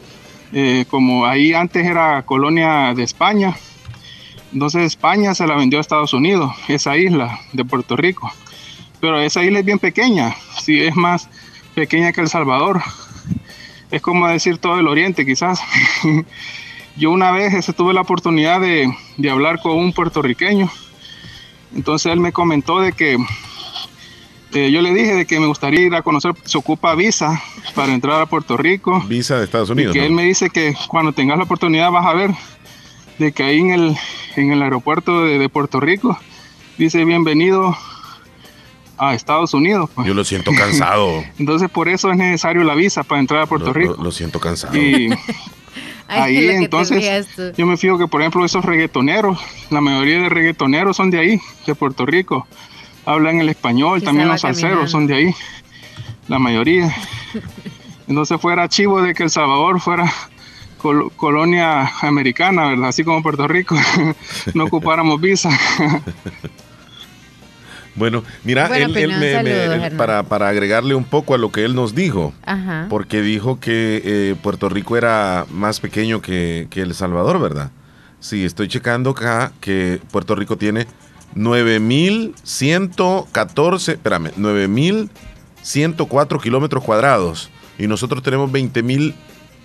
Eh, 0.53 0.85
como 0.89 1.27
ahí 1.27 1.53
antes 1.53 1.85
era 1.85 2.23
colonia 2.23 2.95
de 2.95 3.03
España, 3.03 3.57
entonces 4.53 4.83
España 4.83 5.35
se 5.35 5.49
la 5.49 5.57
vendió 5.57 5.79
a 5.79 5.81
Estados 5.81 6.13
Unidos, 6.13 6.55
esa 6.69 6.97
isla 6.97 7.41
de 7.53 7.65
Puerto 7.65 7.97
Rico. 7.97 8.31
Pero 9.01 9.19
esa 9.19 9.43
isla 9.43 9.59
es 9.59 9.65
bien 9.65 9.81
pequeña, 9.81 10.37
sí, 10.61 10.81
es 10.81 10.95
más 10.95 11.29
pequeña 11.75 12.13
que 12.13 12.21
El 12.21 12.29
Salvador. 12.29 12.81
Es 13.91 14.01
como 14.01 14.29
decir 14.29 14.59
todo 14.59 14.79
el 14.79 14.87
oriente 14.87 15.27
quizás. 15.27 15.61
Yo 16.97 17.11
una 17.11 17.33
vez 17.33 17.67
tuve 17.77 17.93
la 17.93 18.03
oportunidad 18.03 18.61
de, 18.61 18.95
de 19.17 19.31
hablar 19.31 19.61
con 19.61 19.73
un 19.73 19.93
puertorriqueño 19.93 20.71
entonces 21.75 22.13
él 22.13 22.21
me 22.21 22.33
comentó 22.33 22.81
de 22.81 22.93
que 22.93 23.19
eh, 24.55 24.71
yo 24.71 24.83
le 24.83 24.95
dije 24.95 25.15
de 25.15 25.27
que 25.27 25.41
me 25.41 25.47
gustaría 25.47 25.81
ir 25.81 25.95
a 25.97 26.03
conocer, 26.03 26.33
se 26.45 26.57
ocupa 26.57 26.95
visa 26.95 27.43
para 27.75 27.93
entrar 27.93 28.21
a 28.21 28.27
Puerto 28.27 28.57
Rico. 28.57 29.03
Visa 29.09 29.37
de 29.37 29.45
Estados 29.45 29.69
Unidos. 29.69 29.97
Y 29.97 29.99
que 29.99 30.07
él 30.07 30.13
me 30.13 30.23
dice 30.23 30.49
que 30.49 30.77
cuando 30.87 31.13
tengas 31.13 31.37
la 31.39 31.45
oportunidad 31.45 31.91
vas 31.91 32.07
a 32.07 32.15
ver 32.15 32.31
de 33.19 33.33
que 33.33 33.43
ahí 33.43 33.59
en 33.59 33.71
el, 33.71 33.97
en 34.37 34.53
el 34.53 34.63
aeropuerto 34.63 35.25
de, 35.25 35.49
Puerto 35.49 35.81
Rico 35.81 36.17
dice 36.79 37.05
bienvenido 37.05 37.77
a 38.97 39.15
Estados 39.15 39.55
Unidos. 39.55 39.91
Pues. 39.93 40.07
Yo 40.07 40.15
lo 40.15 40.23
siento 40.23 40.53
cansado. 40.53 41.25
Entonces 41.39 41.69
por 41.69 41.89
eso 41.89 42.13
es 42.13 42.17
necesario 42.17 42.63
la 42.63 42.77
visa 42.77 43.03
para 43.03 43.21
entrar 43.21 43.43
a 43.43 43.47
Puerto 43.47 43.73
Rico. 43.73 43.97
Lo, 44.01 44.13
siento 44.13 44.39
cansado. 44.39 44.77
Y 44.77 45.11
ahí 46.09 46.49
entonces 46.51 47.27
yo 47.57 47.67
me 47.67 47.77
fijo 47.77 47.99
que 47.99 48.07
por 48.07 48.21
ejemplo 48.21 48.45
esos 48.45 48.65
reggaetoneros, 48.65 49.39
la 49.71 49.81
mayoría 49.81 50.21
de 50.21 50.29
reggaetoneros 50.29 50.97
son 50.97 51.11
de 51.11 51.19
ahí, 51.19 51.41
de 51.67 51.75
Puerto 51.75 52.07
Rico. 52.07 52.47
Hablan 53.07 53.41
el 53.41 53.51
español, 53.51 54.03
también 54.03 54.29
los 54.29 54.41
salseros 54.41 54.91
son 54.91 55.07
de 55.07 55.15
ahí, 55.15 55.35
la 56.29 56.39
mayoría. 56.39 56.95
Entonces 58.09 58.41
fuera 58.41 58.69
chivo 58.69 59.03
de 59.03 59.15
que 59.15 59.25
El 59.25 59.31
Salvador 59.31 59.81
fuera 59.81 60.11
colonia 61.17 61.91
americana, 62.03 62.69
¿verdad? 62.69 62.89
Así 62.89 63.05
como 63.05 63.23
Puerto 63.23 63.49
Rico, 63.49 63.77
no 64.55 64.65
ocupáramos 64.65 65.21
visa. 65.21 65.51
Bueno, 67.97 68.25
mira, 68.43 68.69
para, 69.97 70.25
para, 70.25 70.49
agregarle 70.49 70.97
un 70.97 71.05
poco 71.05 71.35
a 71.35 71.39
lo 71.39 71.53
que 71.53 71.65
él 71.65 71.77
nos 71.77 71.95
dijo, 71.95 72.35
porque 72.89 73.23
dijo 73.23 73.61
que 73.61 74.03
eh, 74.05 74.35
Puerto 74.43 74.69
Rico 74.69 74.97
era 74.97 75.47
más 75.51 75.79
pequeño 75.81 76.21
que, 76.21 76.67
que, 76.71 76.83
El 76.83 76.95
Salvador, 76.95 77.41
¿verdad? 77.41 77.71
Sí, 78.19 78.45
estoy 78.45 78.67
checando 78.69 79.11
acá 79.11 79.53
que 79.61 80.01
Puerto 80.11 80.35
Rico 80.35 80.57
tiene 80.57 80.89
9.114, 81.37 83.93
espérame, 83.93 84.33
9.104 84.37 86.43
kilómetros 86.43 86.83
cuadrados 86.83 87.51
y 87.79 87.87
nosotros 87.87 88.21
tenemos 88.23 88.51
20.000 88.51 89.15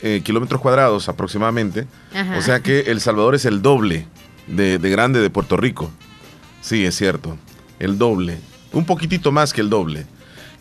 eh, 0.01 0.21
kilómetros 0.23 0.61
cuadrados 0.61 1.09
aproximadamente. 1.09 1.85
O 2.37 2.41
sea 2.41 2.61
que 2.61 2.79
El 2.81 3.01
Salvador 3.01 3.33
es 3.35 3.43
el 3.45 3.61
doble 3.61 4.07
de, 4.47 4.77
de 4.77 4.89
grande 4.89 5.19
de 5.19 5.29
Puerto 5.29 5.57
Rico. 5.57 5.91
Sí, 6.61 6.85
es 6.85 6.95
cierto. 6.95 7.37
El 7.79 7.97
doble. 7.97 8.37
Un 8.71 8.85
poquitito 8.85 9.31
más 9.31 9.53
que 9.53 9.61
el 9.61 9.69
doble. 9.69 10.05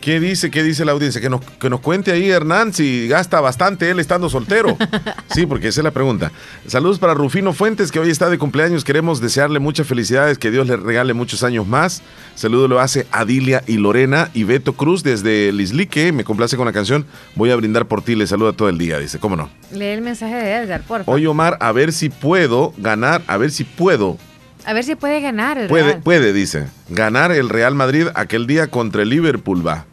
¿Qué 0.01 0.21
dice? 0.21 0.51
¿Qué 0.51 0.63
dice 0.63 0.85
la 0.85 0.93
audiencia? 0.93 1.21
Que 1.21 1.29
nos, 1.29 1.41
que 1.41 1.69
nos 1.69 1.81
cuente 1.81 2.13
ahí 2.13 2.31
Hernán 2.31 2.73
si 2.73 3.09
gasta 3.09 3.41
bastante 3.41 3.91
él 3.91 3.99
estando 3.99 4.29
soltero. 4.29 4.77
Sí, 5.35 5.47
porque 5.47 5.69
esa 5.69 5.81
es 5.81 5.85
la 5.85 5.91
pregunta. 5.93 6.33
Saludos 6.67 6.99
para 6.99 7.15
Rufino 7.15 7.53
Fuentes, 7.53 7.93
que 7.93 8.01
hoy 8.01 8.11
está 8.11 8.29
de 8.29 8.39
cumpleaños. 8.39 8.83
Queremos 8.83 9.21
desearle 9.21 9.59
muchas 9.61 9.87
felicidades, 9.87 10.39
que 10.39 10.51
Dios 10.51 10.67
le 10.67 10.77
regale 10.77 11.13
muchos 11.13 11.45
años 11.45 11.67
más. 11.67 12.03
Saludo 12.35 12.67
lo 12.67 12.81
hace 12.81 13.07
Adilia 13.13 13.63
y 13.67 13.77
Lorena 13.77 14.31
y 14.35 14.45
Beto 14.45 14.73
Cruz 14.73 15.05
desde 15.05 15.53
Lislique. 15.53 16.11
Me 16.13 16.25
complace 16.25 16.57
con 16.57 16.67
la 16.67 16.73
canción. 16.73 17.07
Voy 17.37 17.51
a 17.51 17.57
brindar 17.57 17.87
por 17.87 18.03
ti. 18.03 18.17
Le 18.17 18.27
saluda 18.27 18.53
todo 18.53 18.69
el 18.69 18.79
día. 18.79 18.99
Dice, 18.99 19.19
¿cómo 19.21 19.37
no? 19.37 19.51
Lee 19.71 19.85
el 19.87 20.01
mensaje 20.03 20.35
de 20.35 20.55
Edgar, 20.57 20.81
por 20.81 21.05
favor. 21.05 21.15
Oye, 21.15 21.29
Omar, 21.29 21.59
a 21.61 21.71
ver 21.71 21.93
si 21.93 22.09
puedo 22.09 22.73
ganar, 22.79 23.23
a 23.27 23.37
ver 23.37 23.51
si 23.53 23.63
puedo 23.65 24.19
a 24.65 24.73
ver 24.73 24.85
si 24.85 24.95
puede 24.97 25.21
ganar. 25.21 25.59
El 25.59 25.69
puede, 25.69 25.97
puede, 25.97 26.33
dice. 26.33 26.69
Ganar 26.89 27.33
el 27.33 27.49
Real 27.49 27.75
Madrid 27.75 28.07
aquel 28.15 28.47
día 28.47 28.69
contra 28.69 29.03
el 29.03 29.09
Liverpool 29.09 29.67
va. 29.67 29.87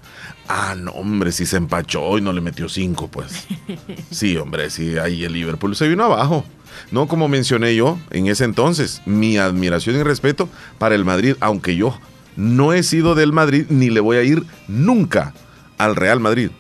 Ah, 0.47 0.75
no, 0.77 0.91
hombre, 0.91 1.31
si 1.31 1.45
se 1.45 1.57
empachó 1.57 2.17
y 2.17 2.21
no 2.21 2.31
le 2.31 2.41
metió 2.41 2.69
cinco, 2.69 3.07
pues. 3.07 3.47
Sí, 4.11 4.37
hombre, 4.37 4.69
sí, 4.69 4.97
ahí 4.97 5.23
el 5.23 5.33
Liverpool 5.33 5.75
se 5.75 5.87
vino 5.87 6.03
abajo. 6.03 6.45
No, 6.91 7.07
como 7.07 7.27
mencioné 7.27 7.75
yo 7.75 7.97
en 8.11 8.27
ese 8.27 8.43
entonces, 8.43 9.01
mi 9.05 9.37
admiración 9.37 9.95
y 9.95 10.03
respeto 10.03 10.49
para 10.77 10.95
el 10.95 11.05
Madrid, 11.05 11.35
aunque 11.39 11.75
yo 11.75 11.97
no 12.35 12.73
he 12.73 12.83
sido 12.83 13.15
del 13.15 13.31
Madrid 13.31 13.65
ni 13.69 13.89
le 13.89 14.01
voy 14.01 14.17
a 14.17 14.23
ir 14.23 14.43
nunca 14.67 15.33
al 15.77 15.95
Real 15.95 16.19
Madrid. 16.19 16.51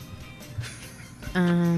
Ah, 1.33 1.75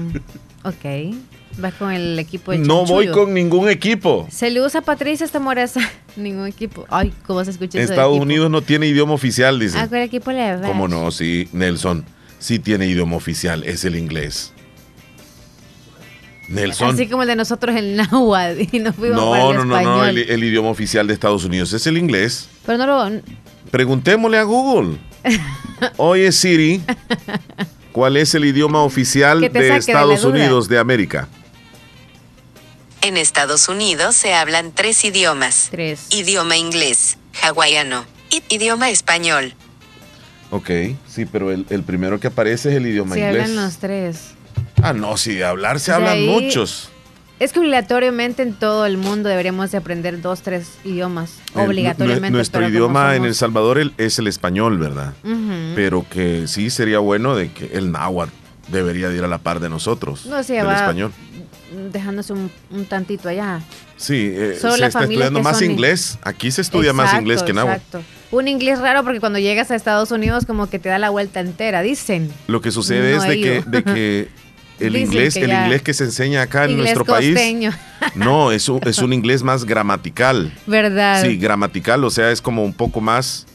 ok. 0.62 1.14
Vas 1.58 1.74
con 1.74 1.90
el 1.92 2.16
equipo 2.18 2.52
de 2.52 2.58
No 2.58 2.84
voy 2.84 3.08
con 3.08 3.34
ningún 3.34 3.68
equipo. 3.68 4.28
Se 4.30 4.48
le 4.48 4.64
usa 4.64 4.80
a 4.80 4.84
Patricia 4.84 5.26
esta 5.26 5.40
moreza. 5.40 5.80
ningún 6.16 6.46
equipo. 6.46 6.86
Ay, 6.88 7.12
¿cómo 7.26 7.44
se 7.44 7.50
escucha 7.50 7.80
Estados 7.80 8.18
Unidos 8.18 8.48
no 8.50 8.62
tiene 8.62 8.86
idioma 8.86 9.14
oficial, 9.14 9.58
dice. 9.58 9.78
¿A 9.78 9.88
cuál 9.88 10.02
equipo 10.02 10.30
le 10.30 10.56
va? 10.56 10.66
¿Cómo 10.68 10.86
no? 10.86 11.10
Sí, 11.10 11.48
Nelson. 11.52 12.04
Sí 12.38 12.60
tiene 12.60 12.86
idioma 12.86 13.16
oficial, 13.16 13.64
es 13.64 13.84
el 13.84 13.96
inglés. 13.96 14.52
Nelson. 16.48 16.94
Así 16.94 17.08
como 17.08 17.22
el 17.22 17.28
de 17.28 17.36
nosotros 17.36 17.74
el 17.76 17.96
náhuatl 17.96 18.62
y 18.72 18.78
nos 18.78 18.94
fuimos 18.94 19.18
no, 19.18 19.30
para 19.30 19.48
el 19.48 19.56
no, 19.56 19.64
no, 19.64 19.82
no, 19.82 20.04
el, 20.04 20.18
el, 20.18 20.44
idioma 20.44 20.70
oficial 20.70 21.06
de 21.06 21.14
Estados 21.14 21.44
Unidos 21.44 21.72
es 21.72 21.86
el 21.88 21.98
inglés. 21.98 22.48
Pero 22.64 22.78
no 22.78 22.86
lo... 22.86 23.20
Preguntémosle 23.72 24.38
a 24.38 24.44
Google. 24.44 24.96
Oye 25.96 26.30
Siri, 26.32 26.80
¿cuál 27.92 28.16
es 28.16 28.34
el 28.34 28.44
idioma 28.44 28.82
oficial 28.82 29.40
de 29.40 29.76
Estados 29.76 30.24
Unidos 30.24 30.68
de 30.68 30.78
América? 30.78 31.28
En 33.00 33.16
Estados 33.16 33.68
Unidos 33.68 34.16
se 34.16 34.34
hablan 34.34 34.72
tres 34.72 35.04
idiomas. 35.04 35.68
Tres. 35.70 36.06
Idioma 36.10 36.56
inglés, 36.56 37.16
hawaiano 37.42 38.04
y 38.30 38.42
idioma 38.54 38.90
español. 38.90 39.54
Ok, 40.50 40.70
sí, 41.06 41.24
pero 41.26 41.52
el, 41.52 41.64
primero 41.84 42.18
que 42.18 42.26
aparece 42.26 42.70
es 42.70 42.76
el 42.76 42.86
idioma 42.86 43.16
inglés. 43.16 43.34
Se 43.34 43.40
hablan 43.40 43.56
los 43.56 43.76
tres. 43.78 44.20
Ah, 44.82 44.92
no, 44.92 45.16
sí, 45.16 45.34
de 45.34 45.44
hablar 45.44 45.78
se 45.78 45.92
hablan 45.92 46.26
muchos. 46.26 46.90
Es 47.38 47.52
que 47.52 47.60
obligatoriamente 47.60 48.42
en 48.42 48.54
todo 48.54 48.84
el 48.84 48.96
mundo 48.96 49.28
deberíamos 49.28 49.70
de 49.70 49.78
aprender 49.78 50.20
dos, 50.20 50.42
tres 50.42 50.72
idiomas. 50.84 51.34
Obligatoriamente. 51.54 52.30
nuestro 52.30 52.68
idioma 52.68 53.14
en 53.14 53.24
El 53.24 53.34
Salvador 53.36 53.92
es 53.96 54.18
el 54.18 54.26
español, 54.26 54.78
¿verdad? 54.78 55.14
Pero 55.76 56.04
que 56.08 56.48
sí 56.48 56.68
sería 56.70 56.98
bueno 56.98 57.36
de 57.36 57.52
que 57.52 57.66
el 57.74 57.92
náhuatl 57.92 58.32
debería 58.68 59.12
ir 59.12 59.22
a 59.22 59.28
la 59.28 59.38
par 59.38 59.60
de 59.60 59.68
nosotros. 59.68 60.26
No, 60.26 60.42
sí, 60.42 60.56
el 60.56 60.68
español 60.68 61.12
dejándose 61.92 62.32
un, 62.32 62.50
tantito 62.88 63.28
allá. 63.28 63.60
Sí, 63.96 64.32
eh, 64.34 64.56
se 64.60 64.68
está 64.68 65.02
estudiando 65.02 65.40
más 65.42 65.62
inglés. 65.62 66.18
Aquí 66.22 66.50
se 66.50 66.62
estudia 66.62 66.92
más 66.92 67.14
inglés 67.14 67.42
que 67.42 67.52
náhuatl. 67.52 67.76
Exacto. 67.76 68.02
Un 68.30 68.46
inglés 68.46 68.78
raro 68.78 69.04
porque 69.04 69.20
cuando 69.20 69.38
llegas 69.38 69.70
a 69.70 69.74
Estados 69.74 70.10
Unidos 70.10 70.44
como 70.44 70.68
que 70.68 70.78
te 70.78 70.88
da 70.88 70.98
la 70.98 71.10
vuelta 71.10 71.40
entera, 71.40 71.82
dicen. 71.82 72.30
Lo 72.46 72.60
que 72.60 72.70
sucede 72.70 73.16
es 73.16 73.22
de 73.22 73.40
que, 73.40 73.62
de 73.66 73.84
que 73.84 74.28
el 74.80 74.96
inglés, 74.96 75.36
el 75.36 75.50
inglés 75.50 75.82
que 75.82 75.94
se 75.94 76.04
enseña 76.04 76.42
acá 76.42 76.64
en 76.64 76.76
nuestro 76.76 77.04
país. 77.04 77.38
No, 78.14 78.52
es 78.52 78.68
un, 78.68 78.80
es 78.86 78.98
un 78.98 79.12
inglés 79.12 79.42
más 79.42 79.64
gramatical. 79.64 80.52
¿Verdad? 80.66 81.22
Sí, 81.22 81.36
gramatical, 81.36 82.02
o 82.04 82.10
sea, 82.10 82.30
es 82.30 82.40
como 82.40 82.64
un 82.64 82.72
poco 82.72 83.00
más 83.00 83.46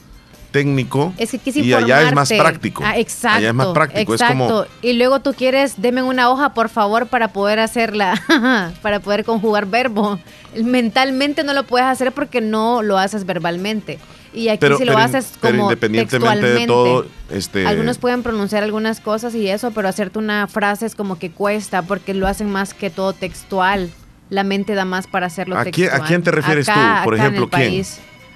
técnico 0.54 1.12
y 1.46 1.72
allá 1.72 2.02
es 2.02 2.14
más 2.14 2.28
práctico. 2.28 2.84
Ah, 2.86 2.96
exacto. 2.96 3.38
Allá 3.38 3.48
es 3.48 3.54
más 3.54 3.66
práctico. 3.74 4.12
Exacto. 4.12 4.68
Y 4.82 4.92
luego 4.92 5.18
tú 5.18 5.34
quieres, 5.34 5.82
deme 5.82 6.00
una 6.00 6.30
hoja, 6.30 6.54
por 6.54 6.68
favor, 6.68 7.08
para 7.08 7.32
poder 7.32 7.58
hacerla, 7.58 8.22
para 8.82 9.00
poder 9.00 9.24
conjugar 9.24 9.66
verbo. 9.66 10.20
Mentalmente 10.54 11.42
no 11.42 11.54
lo 11.54 11.64
puedes 11.64 11.88
hacer 11.88 12.12
porque 12.12 12.40
no 12.40 12.82
lo 12.82 12.98
haces 12.98 13.26
verbalmente. 13.26 13.98
Y 14.32 14.48
aquí 14.48 14.64
si 14.78 14.84
lo 14.84 14.96
haces 14.96 15.32
como 15.40 15.64
independientemente 15.64 16.46
de 16.46 16.66
todo, 16.68 17.06
este... 17.30 17.66
algunos 17.66 17.98
pueden 17.98 18.22
pronunciar 18.22 18.62
algunas 18.62 19.00
cosas 19.00 19.34
y 19.34 19.48
eso, 19.48 19.72
pero 19.72 19.88
hacerte 19.88 20.20
una 20.20 20.46
frase 20.46 20.86
es 20.86 20.94
como 20.94 21.18
que 21.18 21.32
cuesta 21.32 21.82
porque 21.82 22.14
lo 22.14 22.28
hacen 22.28 22.48
más 22.48 22.74
que 22.74 22.90
todo 22.90 23.12
textual. 23.12 23.90
La 24.30 24.44
mente 24.44 24.74
da 24.74 24.84
más 24.84 25.08
para 25.08 25.26
hacerlo 25.26 25.58
¿A 25.58 25.64
textual. 25.64 26.00
¿A 26.00 26.06
quién 26.06 26.22
te 26.22 26.30
refieres 26.30 26.66
tú? 26.66 26.80
Por 27.02 27.16
ejemplo, 27.16 27.48
¿quién? 27.50 27.84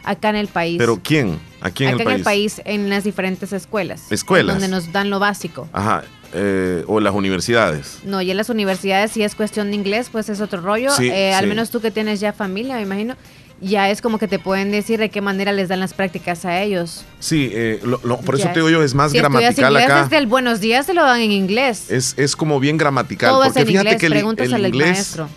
Acá 0.08 0.30
en 0.30 0.36
el 0.36 0.48
país. 0.48 0.78
¿Pero 0.78 1.00
quién? 1.02 1.38
Aquí 1.60 1.84
en 1.84 1.94
acá 1.94 2.02
el 2.02 2.04
país. 2.04 2.08
en 2.08 2.18
el 2.18 2.24
país, 2.24 2.62
en 2.64 2.90
las 2.90 3.04
diferentes 3.04 3.52
escuelas. 3.52 4.10
Escuelas. 4.10 4.56
Donde 4.56 4.68
nos 4.68 4.90
dan 4.92 5.10
lo 5.10 5.18
básico. 5.18 5.68
Ajá. 5.72 6.02
Eh, 6.32 6.84
o 6.86 7.00
las 7.00 7.14
universidades. 7.14 8.00
No, 8.04 8.20
y 8.20 8.30
en 8.30 8.36
las 8.36 8.48
universidades 8.50 9.12
si 9.12 9.22
es 9.22 9.34
cuestión 9.34 9.70
de 9.70 9.76
inglés, 9.76 10.08
pues 10.10 10.28
es 10.28 10.40
otro 10.40 10.60
rollo. 10.60 10.90
Eh, 11.00 11.32
al 11.32 11.46
menos 11.46 11.70
tú 11.70 11.80
que 11.80 11.90
tienes 11.90 12.20
ya 12.20 12.32
familia, 12.32 12.76
me 12.76 12.82
imagino, 12.82 13.16
ya 13.60 13.88
es 13.90 14.02
como 14.02 14.18
que 14.18 14.28
te 14.28 14.38
pueden 14.38 14.70
decir 14.70 14.98
de 14.98 15.08
qué 15.08 15.22
manera 15.22 15.52
les 15.52 15.68
dan 15.68 15.80
las 15.80 15.94
prácticas 15.94 16.44
a 16.44 16.60
ellos. 16.60 17.04
Sí, 17.18 17.50
eh, 17.52 17.80
por 18.26 18.34
eso 18.34 18.48
te 18.48 18.60
digo 18.60 18.68
yo, 18.68 18.82
es 18.82 18.94
más 18.94 19.12
si 19.12 19.18
gramatical 19.18 19.72
inglés, 19.72 19.84
acá. 19.84 20.02
Desde 20.02 20.18
el 20.18 20.26
buenos 20.26 20.60
días 20.60 20.84
se 20.84 20.92
lo 20.92 21.02
dan 21.02 21.20
en 21.20 21.32
inglés. 21.32 21.90
Es, 21.90 22.14
es 22.18 22.36
como 22.36 22.60
bien 22.60 22.76
gramatical. 22.76 23.30
Todo 23.30 23.44
porque 23.44 23.60
es 23.60 23.62
en 23.62 23.68
fíjate 23.68 23.88
inglés, 23.88 24.00
que 24.00 24.06
el, 24.06 24.12
el 24.54 24.66
inglés, 24.66 24.88
maestro 24.88 25.28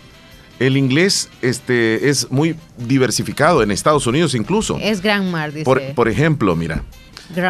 el 0.66 0.76
inglés 0.76 1.28
este, 1.42 2.08
es 2.08 2.30
muy 2.30 2.56
diversificado 2.78 3.62
en 3.62 3.70
Estados 3.70 4.06
Unidos 4.06 4.34
incluso. 4.34 4.78
Es 4.80 5.02
grammar, 5.02 5.52
dice. 5.52 5.64
Por, 5.64 5.82
por 5.94 6.08
ejemplo, 6.08 6.54
mira, 6.56 6.84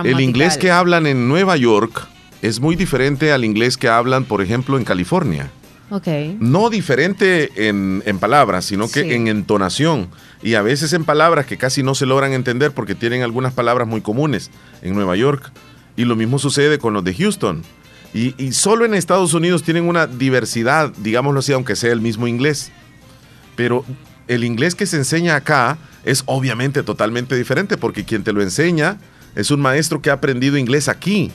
el 0.04 0.20
inglés 0.20 0.56
que 0.56 0.70
hablan 0.70 1.06
en 1.06 1.28
Nueva 1.28 1.56
York 1.56 2.06
es 2.40 2.60
muy 2.60 2.74
diferente 2.74 3.32
al 3.32 3.44
inglés 3.44 3.76
que 3.76 3.88
hablan, 3.88 4.24
por 4.24 4.42
ejemplo, 4.42 4.78
en 4.78 4.84
California. 4.84 5.50
Okay. 5.90 6.38
No 6.40 6.70
diferente 6.70 7.68
en, 7.68 8.02
palabras, 8.18 8.64
sino 8.64 8.88
que 8.88 9.14
en 9.14 9.28
entonación. 9.28 10.08
Y 10.42 10.54
a 10.54 10.62
veces 10.62 10.94
en 10.94 11.04
palabras 11.04 11.44
que 11.44 11.58
casi 11.58 11.82
no 11.82 11.94
se 11.94 12.06
logran 12.06 12.32
entender 12.32 12.72
porque 12.72 12.94
tienen 12.94 13.22
algunas 13.22 13.52
palabras 13.52 13.86
muy 13.86 14.00
comunes 14.00 14.50
en 14.80 14.94
Nueva 14.94 15.16
York. 15.16 15.52
Y 15.94 16.06
lo 16.06 16.16
mismo 16.16 16.38
sucede 16.38 16.78
con 16.78 16.94
los 16.94 17.04
de 17.04 17.14
Houston. 17.14 17.62
Y, 18.14 18.34
y 18.42 18.52
solo 18.52 18.86
en 18.86 18.94
Estados 18.94 19.34
Unidos 19.34 19.62
tienen 19.62 19.84
una 19.86 20.06
diversidad, 20.06 20.92
digámoslo 20.96 21.40
así, 21.40 21.52
aunque 21.52 21.76
sea 21.76 21.92
el 21.92 22.00
mismo 22.00 22.26
inglés 22.26 22.72
pero 23.56 23.84
el 24.28 24.44
inglés 24.44 24.74
que 24.74 24.86
se 24.86 24.96
enseña 24.96 25.36
acá 25.36 25.78
es 26.04 26.22
obviamente 26.26 26.82
totalmente 26.82 27.36
diferente 27.36 27.76
porque 27.76 28.04
quien 28.04 28.24
te 28.24 28.32
lo 28.32 28.42
enseña 28.42 28.98
es 29.34 29.50
un 29.50 29.60
maestro 29.60 30.02
que 30.02 30.10
ha 30.10 30.14
aprendido 30.14 30.58
inglés 30.58 30.88
aquí. 30.88 31.32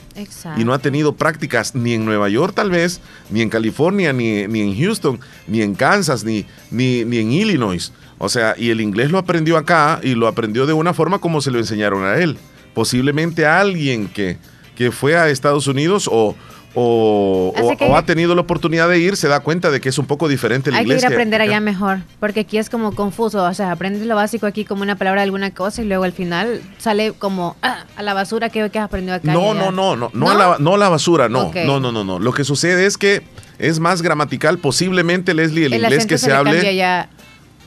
Y 0.56 0.64
no 0.64 0.72
ha 0.72 0.78
tenido 0.78 1.14
prácticas 1.14 1.74
ni 1.74 1.94
en 1.94 2.04
Nueva 2.04 2.28
York 2.28 2.54
tal 2.54 2.70
vez, 2.70 3.00
ni 3.30 3.42
en 3.42 3.50
California, 3.50 4.12
ni, 4.12 4.46
ni 4.46 4.60
en 4.60 4.78
Houston, 4.78 5.18
ni 5.46 5.62
en 5.62 5.74
Kansas, 5.74 6.24
ni, 6.24 6.46
ni, 6.70 7.04
ni, 7.04 7.18
en 7.18 7.32
Illinois. 7.32 7.92
O 8.18 8.28
sea, 8.28 8.54
y 8.56 8.70
el 8.70 8.80
inglés 8.80 9.10
lo 9.10 9.18
aprendió 9.18 9.56
acá 9.56 10.00
y 10.02 10.14
lo 10.14 10.28
aprendió 10.28 10.66
de 10.66 10.72
una 10.72 10.94
forma 10.94 11.18
como 11.18 11.40
se 11.40 11.50
lo 11.50 11.58
enseñaron 11.58 12.04
a 12.04 12.16
él. 12.16 12.38
Posiblemente 12.72 13.46
alguien 13.46 14.08
que, 14.08 14.38
que 14.76 14.92
fue 14.92 15.16
a 15.16 15.28
Estados 15.28 15.66
Unidos 15.66 16.08
o, 16.10 16.36
o, 16.80 17.96
ha 17.96 18.02
tenido 18.04 18.36
la 18.36 18.42
oportunidad 18.42 18.88
de 18.88 19.00
ir, 19.00 19.16
se 19.16 19.26
da 19.26 19.40
cuenta 19.40 19.72
de 19.72 19.80
que 19.80 19.88
es 19.88 19.98
un 19.98 20.06
poco 20.06 20.28
diferente 20.28 20.70
el 20.70 20.76
inglés. 20.76 20.96
Hay 20.96 21.00
que 21.00 21.06
ir 21.06 21.12
a 21.12 21.16
aprender 21.16 21.42
allá 21.42 21.58
mejor, 21.58 21.98
porque 22.20 22.40
aquí 22.40 22.56
es 22.56 22.70
como 22.70 22.94
confuso, 22.94 23.42
o 23.42 23.54
sea, 23.54 23.72
aprendes 23.72 24.06
lo 24.06 24.14
básico 24.14 24.46
aquí 24.46 24.64
como 24.64 24.82
una 24.82 24.94
palabra 24.94 25.22
de 25.22 25.24
alguna 25.24 25.52
cosa 25.52 25.82
y 25.82 25.86
luego 25.86 26.04
al 26.04 26.12
final 26.12 26.62
sale 26.78 27.12
como 27.12 27.56
ah, 27.62 27.84
a 27.96 28.02
la 28.02 28.14
basura 28.14 28.48
que, 28.48 28.70
que 28.70 28.78
has 28.78 28.84
aprendido 28.84 29.16
acá. 29.16 29.32
No, 29.32 29.54
no, 29.54 29.72
no, 29.72 29.96
no, 29.96 30.10
no, 30.14 30.30
A 30.30 30.34
la, 30.34 30.56
no 30.60 30.76
la 30.76 30.88
basura, 30.88 31.28
no, 31.28 31.50
no, 31.52 31.80
no, 31.80 31.90
no, 31.90 32.04
no. 32.04 32.18
Lo 32.20 32.32
que 32.32 32.44
sucede 32.44 32.86
es 32.86 32.96
que 32.96 33.22
es 33.58 33.80
más 33.80 34.00
gramatical, 34.00 34.58
posiblemente 34.58 35.34
Leslie, 35.34 35.66
el, 35.66 35.74
inglés 35.74 36.06
que 36.06 36.16
se, 36.16 36.32
hable. 36.32 36.60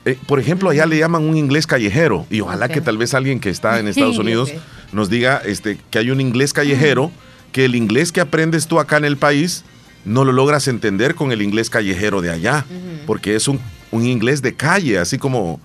Eh, 0.03 0.17
por 0.25 0.39
ejemplo, 0.39 0.69
allá 0.69 0.85
le 0.85 0.97
llaman 0.97 1.23
un 1.23 1.37
inglés 1.37 1.67
callejero 1.67 2.25
y 2.29 2.41
ojalá 2.41 2.69
que 2.69 2.81
tal 2.81 2.97
vez 2.97 3.13
alguien 3.13 3.39
que 3.39 3.49
está 3.49 3.77
en 3.77 3.87
Estados 3.89 4.17
Unidos 4.17 4.51
nos 4.93 5.09
diga 5.09 5.41
este, 5.45 5.77
que 5.91 5.99
hay 5.99 6.11
un 6.11 6.21
inglés 6.21 6.53
callejero 6.53 7.11
que 7.51 7.65
el 7.65 7.75
inglés 7.75 8.11
que 8.11 8.21
aprendes 8.21 8.67
tú 8.67 8.79
acá 8.79 8.97
en 8.97 9.05
el 9.05 9.17
país 9.17 9.63
no 10.05 10.25
lo 10.25 10.31
logras 10.31 10.67
entender 10.67 11.15
con 11.15 11.31
el 11.31 11.41
inglés 11.41 11.69
callejero 11.69 12.21
de 12.21 12.31
allá, 12.31 12.65
porque 13.05 13.35
es 13.35 13.47
un, 13.47 13.59
inglés 13.91 14.41
de 14.41 14.55
calle, 14.55 14.97
así 14.97 15.17
como, 15.17 15.59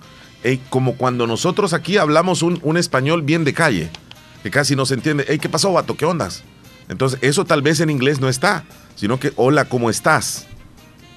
como 0.69 0.95
cuando 0.95 1.25
nosotros 1.27 1.73
aquí 1.73 1.97
hablamos 1.97 2.43
un, 2.43 2.77
español 2.77 3.21
bien 3.21 3.43
de 3.43 3.53
calle, 3.53 3.89
que 4.43 4.51
casi 4.51 4.75
no 4.75 4.85
se 4.85 4.93
entiende. 4.93 5.25
Hey, 5.27 5.39
¿qué 5.39 5.49
pasó, 5.49 5.73
vato? 5.73 5.95
¿Qué 5.95 6.05
ondas? 6.05 6.43
Entonces, 6.89 7.19
eso 7.21 7.45
tal 7.45 7.61
vez 7.61 7.79
en 7.79 7.89
inglés 7.89 8.19
no 8.19 8.29
está, 8.29 8.63
sino 8.95 9.19
que, 9.19 9.33
hola, 9.35 9.65
¿cómo 9.65 9.89
estás? 9.89 10.45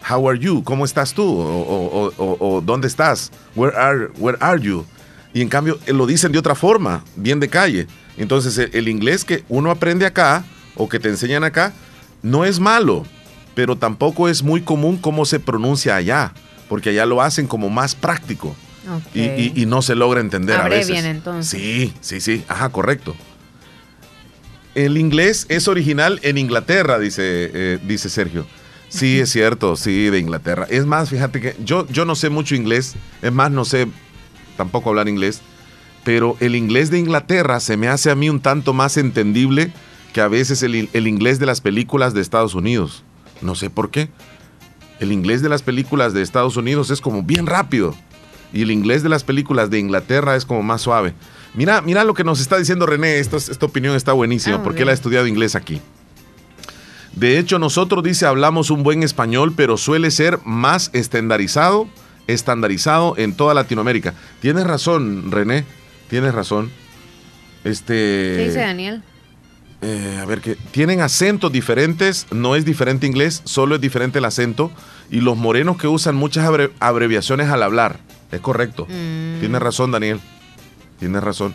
How 0.09 0.29
are 0.29 0.39
you? 0.39 0.65
¿Cómo 0.65 0.85
estás 0.85 1.13
tú? 1.13 1.25
O, 1.29 2.63
¿dónde 2.65 2.89
estás? 2.89 3.31
Where 3.55 3.77
are, 3.77 4.09
where 4.19 4.39
are 4.41 4.61
you? 4.61 4.87
Y 5.33 5.43
en 5.43 5.49
cambio, 5.49 5.79
lo 5.87 6.07
dicen 6.07 6.33
de 6.33 6.39
otra 6.39 6.55
forma, 6.55 7.05
bien 7.15 7.39
de 7.39 7.49
calle. 7.49 7.87
Entonces, 8.17 8.71
el 8.73 8.89
inglés 8.89 9.25
que 9.25 9.45
uno 9.49 9.71
aprende 9.71 10.07
acá, 10.07 10.45
o 10.81 10.89
que 10.89 10.99
te 10.99 11.09
enseñan 11.09 11.45
acá, 11.45 11.75
no 12.23 12.45
es 12.45 12.59
malo, 12.59 13.05
pero 13.55 13.77
tampoco 13.77 14.29
es 14.29 14.43
muy 14.43 14.63
común 14.63 14.97
cómo 14.97 15.27
se 15.27 15.39
pronuncia 15.39 15.95
allá, 15.95 16.33
porque 16.69 16.91
allá 16.91 17.05
lo 17.05 17.21
hacen 17.21 17.47
como 17.47 17.69
más 17.69 17.95
práctico. 17.95 18.57
Y, 19.15 19.67
no 19.67 19.83
se 19.83 19.95
logra 19.95 20.21
entender 20.21 20.59
a 20.59 20.69
veces. 20.69 21.05
entonces. 21.05 21.61
Sí, 21.61 21.93
sí, 22.01 22.21
sí, 22.21 22.45
ajá, 22.49 22.71
correcto. 22.71 23.15
El 24.75 24.97
inglés 24.97 25.47
es 25.49 25.69
original 25.69 26.19
en 26.23 26.39
Inglaterra, 26.39 26.99
dice, 26.99 27.23
eh, 27.23 27.79
dice 27.87 28.09
Sergio. 28.09 28.47
Sí, 28.89 29.21
es 29.21 29.31
cierto, 29.31 29.77
sí, 29.77 30.11
de 30.11 30.19
Inglaterra. 30.19 30.67
Es 30.71 30.87
más, 30.87 31.11
fíjate 31.11 31.41
que 31.41 31.57
yo, 31.63 31.87
yo 31.89 32.05
no 32.05 32.17
sé 32.17 32.31
mucho 32.31 32.57
inglés, 32.57 32.97
es 33.23 33.33
más, 33.33 33.51
no 33.51 33.65
sé 33.65 33.87
tampoco 34.57 34.89
hablar 34.89 35.09
inglés, 35.09 35.43
pero 36.03 36.37
el 36.41 36.57
inglés 36.57 36.91
de 36.91 36.99
Inglaterra 36.99 37.61
se 37.61 37.77
me 37.77 37.87
hace 37.87 38.11
a 38.11 38.15
mí 38.15 38.29
un 38.29 38.41
tanto 38.41 38.73
más 38.73 38.97
entendible 38.97 39.73
que 40.13 40.21
a 40.21 40.29
veces 40.29 40.63
el, 40.63 41.07
inglés 41.07 41.39
de 41.39 41.47
las 41.47 41.61
películas 41.61 42.15
de 42.15 42.21
Estados 42.21 42.55
Unidos. 42.55 43.05
No 43.41 43.55
sé 43.55 43.71
por 43.71 43.91
qué. 43.91 44.09
El 44.99 45.13
inglés 45.13 45.43
de 45.43 45.49
las 45.49 45.63
películas 45.63 46.13
de 46.13 46.23
Estados 46.23 46.57
Unidos 46.57 46.91
es 46.91 47.01
como 47.01 47.23
bien 47.23 47.47
rápido. 47.47 47.95
Y 48.53 48.63
el 48.63 48.71
inglés 48.71 49.03
de 49.03 49.09
las 49.09 49.25
películas 49.25 49.71
de 49.71 49.79
Inglaterra 49.79 50.37
es 50.37 50.45
como 50.45 50.63
más 50.63 50.83
suave. 50.83 51.15
Mira, 51.55 51.81
mira 51.81 52.05
lo 52.05 52.15
que 52.15 52.25
nos 52.25 52.41
está 52.41 52.59
diciendo 52.59 52.87
René. 52.87 53.19
Esta, 53.19 53.37
esta 53.37 53.67
opinión 53.67 53.95
está 53.95 54.13
buenísima 54.13 54.57
ah, 54.57 54.63
porque 54.63 54.83
él 54.83 54.89
ha 54.89 54.93
estudiado 54.93 55.27
inglés 55.27 55.55
aquí. 55.55 55.81
De 57.15 57.39
hecho, 57.39 57.59
nosotros 57.59 58.05
dice 58.05 58.27
hablamos 58.27 58.71
un 58.71 58.83
buen 58.83 59.03
español, 59.03 59.53
pero 59.57 59.77
suele 59.77 60.11
ser 60.11 60.39
más 60.45 60.91
estandarizado, 60.93 61.89
estandarizado 62.27 63.15
en 63.17 63.35
toda 63.35 63.55
Latinoamérica. 63.55 64.15
Tienes 64.41 64.65
razón, 64.65 65.31
René. 65.31 65.65
Tienes 66.09 66.35
razón. 66.35 66.71
Este. 67.65 68.35
¿Qué 68.37 68.45
dice 68.49 68.61
Daniel? 68.61 69.03
Eh, 69.83 70.19
a 70.21 70.27
ver, 70.27 70.41
que 70.41 70.57
tienen 70.57 71.01
acentos 71.01 71.51
diferentes, 71.51 72.27
no 72.31 72.55
es 72.55 72.65
diferente 72.65 73.07
inglés, 73.07 73.41
solo 73.45 73.77
es 73.77 73.81
diferente 73.81 74.19
el 74.19 74.25
acento. 74.25 74.71
Y 75.11 75.21
los 75.21 75.37
morenos 75.37 75.77
que 75.77 75.89
usan 75.89 76.15
muchas 76.15 76.49
abreviaciones 76.79 77.49
al 77.49 77.63
hablar. 77.63 77.99
Es 78.31 78.41
correcto. 78.41 78.87
Mm. 78.89 79.41
Tienes 79.41 79.61
razón, 79.61 79.91
Daniel. 79.91 80.21
Tienes 80.99 81.23
razón. 81.23 81.55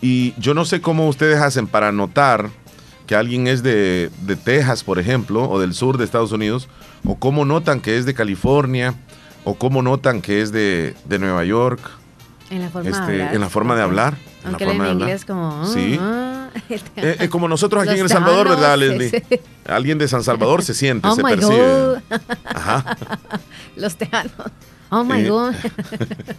Y 0.00 0.34
yo 0.38 0.54
no 0.54 0.64
sé 0.64 0.80
cómo 0.80 1.08
ustedes 1.08 1.38
hacen 1.40 1.66
para 1.66 1.92
notar 1.92 2.50
que 3.06 3.14
alguien 3.14 3.46
es 3.46 3.62
de, 3.62 4.10
Texas, 4.44 4.82
por 4.84 4.98
ejemplo, 4.98 5.48
o 5.48 5.60
del 5.60 5.74
sur 5.74 5.96
de 5.96 6.04
Estados 6.04 6.32
Unidos, 6.32 6.68
o 7.04 7.16
cómo 7.16 7.44
notan 7.44 7.80
que 7.80 7.96
es 7.96 8.04
de 8.04 8.14
California, 8.14 8.94
o 9.44 9.54
cómo 9.54 9.82
notan 9.82 10.20
que 10.20 10.42
es 10.42 10.52
de, 10.52 10.94
Nueva 11.08 11.44
York. 11.44 11.80
En 12.50 12.62
la 12.62 12.68
forma 12.68 12.90
de 12.90 12.90
este, 12.90 13.12
hablar. 13.12 13.34
En 13.34 13.40
la 13.40 13.48
forma 13.48 13.76
de 13.76 13.82
hablar. 13.82 14.16
Aunque 14.44 14.64
en, 14.64 14.86
inglés 14.86 15.24
como... 15.24 15.66
Sí. 15.66 15.98
Ah, 16.00 16.36
Eh, 16.96 17.16
eh, 17.20 17.28
como 17.28 17.48
nosotros 17.48 17.82
aquí 17.82 17.94
en 17.94 18.02
El 18.02 18.08
Salvador, 18.08 18.48
¿verdad, 18.48 18.78
Leslie? 18.78 19.22
Alguien 19.66 19.98
de 19.98 20.08
San 20.08 20.22
Salvador 20.22 20.62
se 20.62 20.74
siente, 20.74 21.06
oh 21.06 21.14
se 21.14 21.22
percibe. 21.22 22.00
Ajá. 22.44 22.96
Los 23.76 23.96
tejanos. 23.96 24.32
Oh 24.90 25.04
my 25.04 25.20
eh, 25.20 25.28
God. 25.28 25.54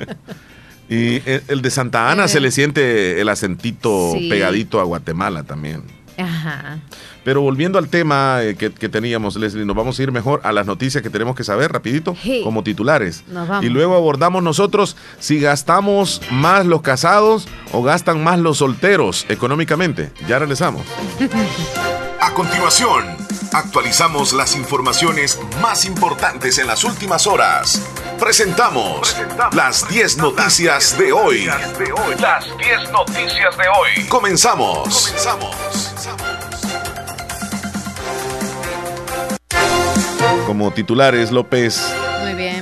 y 0.90 1.22
el 1.48 1.62
de 1.62 1.70
Santa 1.70 2.12
Ana 2.12 2.28
se 2.28 2.40
le 2.40 2.52
siente 2.52 3.22
el 3.22 3.30
acentito 3.30 4.14
pegadito 4.30 4.80
a 4.80 4.84
Guatemala 4.84 5.44
también. 5.44 5.84
Ajá. 6.18 6.80
Pero 7.28 7.42
volviendo 7.42 7.78
al 7.78 7.90
tema 7.90 8.42
eh, 8.42 8.56
que, 8.56 8.70
teníamos, 8.70 9.36
Leslie, 9.36 9.66
nos 9.66 9.76
vamos 9.76 10.00
a 10.00 10.02
ir 10.02 10.14
mejor 10.14 10.40
a 10.46 10.54
las 10.54 10.66
noticias 10.66 11.04
que 11.04 11.10
tenemos 11.10 11.36
que 11.36 11.44
saber 11.44 11.74
rapidito, 11.74 12.16
como 12.42 12.64
titulares. 12.64 13.26
Y 13.62 13.68
luego 13.68 13.98
abordamos 13.98 14.42
nosotros 14.42 14.96
si 15.20 15.38
gastamos 15.38 16.22
más 16.32 16.66
los 16.66 16.82
casados 16.82 17.50
o 17.74 17.84
gastan 17.84 18.24
más 18.24 18.40
los 18.40 18.60
solteros 18.60 19.26
económicamente. 19.28 20.14
Ya 20.26 20.40
regresamos. 20.40 20.84
a 22.22 22.34
continuación, 22.34 23.04
actualizamos 23.52 24.32
las 24.32 24.56
informaciones 24.56 25.38
más 25.62 25.84
importantes 25.84 26.58
en 26.60 26.68
las 26.68 26.86
últimas 26.86 27.28
horas. 27.28 27.82
Presentamos, 28.18 29.18
las 29.52 29.86
10 29.90 30.20
noticias, 30.20 30.98
de 30.98 31.12
hoy. 31.12 31.46
Las 32.22 32.46
10 32.58 32.92
noticias 32.94 33.58
de 33.58 33.68
hoy. 33.68 34.08
Comenzamos. 34.08 35.08
Comenzamos. 35.10 35.97
Como 40.48 40.72
titulares, 40.72 41.34
López. 41.34 41.94
Muy 42.24 42.34
bien. 42.34 42.62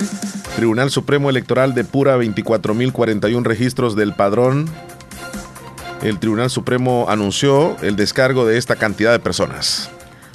Tribunal 0.55 0.89
Supremo 0.89 1.29
Electoral 1.29 1.75
depura 1.75 2.17
24.041 2.17 3.43
registros 3.43 3.95
del 3.95 4.15
padrón. 4.15 4.67
El 6.01 6.17
Tribunal 6.17 6.49
Supremo 6.49 7.05
anunció 7.09 7.77
el 7.83 7.95
descargo 7.95 8.47
de 8.47 8.57
esta 8.57 8.75
cantidad 8.75 9.11
de 9.11 9.19
personas. 9.19 9.91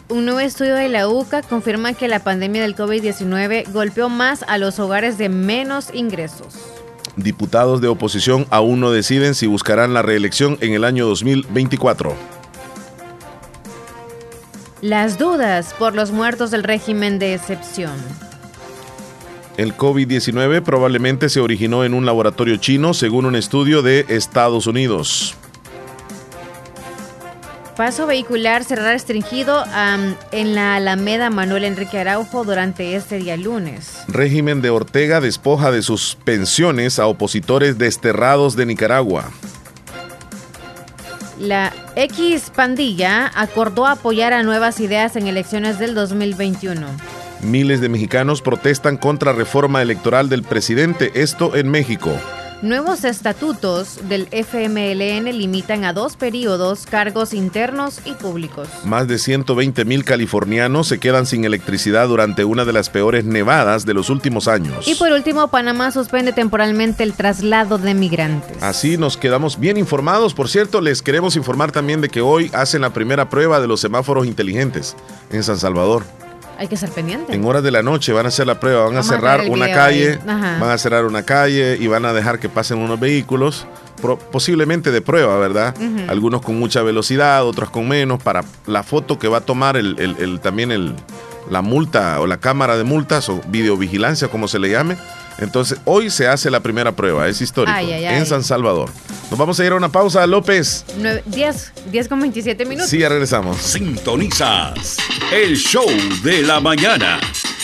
Un 0.09 0.27
nuevo 0.27 0.39
estudio 0.39 0.77
de 0.77 0.89
la 0.89 1.09
UCA 1.09 1.43
confirma 1.43 1.93
que 1.93 2.07
la 2.07 2.23
pandemia 2.23 2.63
del 2.63 2.77
COVID-19 2.77 3.73
golpeó 3.73 4.09
más 4.09 4.45
a 4.47 4.57
los 4.57 4.79
hogares 4.79 5.19
de 5.19 5.29
menos 5.29 5.89
ingresos. 5.93 6.55
Diputados 7.17 7.81
de 7.81 7.89
oposición 7.89 8.47
aún 8.51 8.79
no 8.79 8.93
deciden 8.93 9.35
si 9.35 9.49
buscarán 9.49 9.93
la 9.93 10.03
reelección 10.03 10.57
en 10.61 10.75
el 10.75 10.85
año 10.85 11.05
2024. 11.09 12.40
Las 14.83 15.19
dudas 15.19 15.75
por 15.79 15.95
los 15.95 16.11
muertos 16.11 16.51
del 16.51 16.63
régimen 16.63 17.19
de 17.19 17.35
excepción. 17.35 17.93
El 19.59 19.77
COVID-19 19.77 20.63
probablemente 20.63 21.29
se 21.29 21.41
originó 21.41 21.85
en 21.85 21.93
un 21.93 22.07
laboratorio 22.07 22.57
chino, 22.57 22.95
según 22.95 23.27
un 23.27 23.37
estudio 23.37 23.83
de 23.83 24.07
Estados 24.09 24.67
Unidos. 24.67 25.35
Paso 27.77 28.07
vehicular 28.07 28.65
será 28.65 28.85
restringido 28.85 29.65
en 30.33 30.55
la 30.55 30.77
Alameda 30.77 31.29
Manuel 31.29 31.65
Enrique 31.65 31.99
Araujo 31.99 32.45
durante 32.45 32.97
este 32.97 33.19
día 33.19 33.37
lunes. 33.37 33.99
Régimen 34.09 34.63
de 34.63 34.71
Ortega 34.71 35.21
despoja 35.21 35.71
de 35.71 35.83
sus 35.83 36.17
pensiones 36.25 36.99
a 36.99 37.07
opositores 37.07 37.77
desterrados 37.77 38.57
de 38.57 38.65
Nicaragua. 38.65 39.31
La 41.41 41.73
X 41.97 42.53
pandilla 42.55 43.31
acordó 43.35 43.87
apoyar 43.87 44.35
a 44.35 44.43
nuevas 44.43 44.79
ideas 44.79 45.17
en 45.17 45.27
elecciones 45.27 45.79
del 45.79 45.95
2021. 45.95 46.87
Miles 47.41 47.81
de 47.81 47.89
mexicanos 47.89 48.43
protestan 48.43 48.99
contra 48.99 49.33
reforma 49.33 49.81
electoral 49.81 50.29
del 50.29 50.43
presidente, 50.43 51.11
esto 51.15 51.57
en 51.57 51.71
México. 51.71 52.11
Nuevos 52.63 53.05
estatutos 53.05 54.01
del 54.07 54.29
FMLN 54.31 55.33
limitan 55.33 55.85
a 55.85 55.95
dos 55.95 56.17
periodos 56.17 56.85
cargos 56.85 57.33
internos 57.33 58.01
y 58.05 58.13
públicos. 58.13 58.69
Más 58.85 59.09
de 59.09 59.19
120 59.19 59.87
mil 59.87 60.05
californianos 60.05 60.87
se 60.87 60.99
quedan 60.99 61.25
sin 61.25 61.47
electricidad 61.47 62.09
durante 62.09 62.45
una 62.45 62.67
de 62.67 62.75
las 62.75 62.91
peores 62.91 63.25
nevadas 63.25 63.87
de 63.87 63.95
los 63.95 64.11
últimos 64.11 64.47
años. 64.47 64.87
Y 64.87 64.95
por 64.95 65.11
último, 65.11 65.49
Panamá 65.49 65.91
suspende 65.91 66.35
temporalmente 66.35 67.03
el 67.03 67.15
traslado 67.15 67.79
de 67.79 67.95
migrantes. 67.95 68.63
Así 68.63 68.99
nos 68.99 69.17
quedamos 69.17 69.59
bien 69.59 69.79
informados. 69.79 70.35
Por 70.35 70.51
cierto, 70.51 70.83
les 70.83 71.01
queremos 71.01 71.37
informar 71.37 71.73
también 71.73 72.03
de 72.03 72.11
que 72.11 72.21
hoy 72.21 72.51
hacen 72.53 72.83
la 72.83 72.93
primera 72.93 73.31
prueba 73.31 73.59
de 73.61 73.69
los 73.69 73.81
semáforos 73.81 74.27
inteligentes 74.27 74.97
en 75.31 75.43
San 75.43 75.57
Salvador. 75.57 76.05
Hay 76.61 76.69
que 76.69 76.77
ser 76.77 76.91
pendiente. 76.91 77.35
En 77.35 77.43
horas 77.47 77.63
de 77.63 77.71
la 77.71 77.83
noche 77.83 78.13
van 78.13 78.27
a 78.27 78.29
hacer 78.29 78.47
la 78.47 78.61
prueba, 78.61 78.85
van 78.85 78.99
a 78.99 79.03
cerrar 79.03 79.49
una 79.49 79.73
calle, 79.73 80.19
van 80.27 80.63
a 80.63 80.77
cerrar 80.77 81.07
una 81.07 81.23
calle 81.23 81.79
y 81.81 81.87
van 81.87 82.05
a 82.05 82.13
dejar 82.13 82.39
que 82.39 82.51
pasen 82.51 82.77
unos 82.77 83.01
vehículos 83.01 83.67
posiblemente 84.31 84.91
de 84.91 85.01
prueba, 85.01 85.39
¿verdad? 85.39 85.75
Algunos 86.09 86.43
con 86.43 86.59
mucha 86.59 86.83
velocidad, 86.83 87.47
otros 87.47 87.71
con 87.71 87.89
menos, 87.89 88.23
para 88.23 88.45
la 88.67 88.83
foto 88.83 89.19
que 89.19 89.27
va 89.27 89.39
a 89.39 89.41
tomar 89.41 89.79
el, 89.79 90.41
también 90.43 90.71
el, 90.71 90.95
la 91.49 91.63
multa 91.63 92.21
o 92.21 92.27
la 92.27 92.37
cámara 92.37 92.77
de 92.77 92.85
multas 92.85 93.31
o 93.31 93.41
videovigilancia, 93.49 94.29
como 94.29 94.47
se 94.47 94.59
le 94.59 94.69
llame. 94.69 94.99
Entonces, 95.41 95.79
hoy 95.85 96.11
se 96.11 96.29
hace 96.29 96.51
la 96.51 96.61
primera 96.61 96.93
prueba, 96.93 97.27
es 97.29 97.41
histórico, 97.41 97.79
en 97.79 98.27
San 98.27 98.45
Salvador. 98.45 98.91
Nos 99.31 99.39
vamos 99.39 99.59
a 99.59 99.65
ir 99.65 99.73
a 99.73 99.77
una 99.77 99.89
pausa, 99.89 100.27
López. 100.27 100.85
10, 101.27 101.73
10 101.91 102.09
con 102.09 102.21
27 102.21 102.65
minutos. 102.67 102.91
Sí, 102.91 102.99
ya 102.99 103.09
regresamos. 103.09 103.57
Sintonizas 103.59 104.97
el 105.33 105.57
show 105.57 105.87
de 106.23 106.43
la 106.43 106.61
mañana 106.61 107.21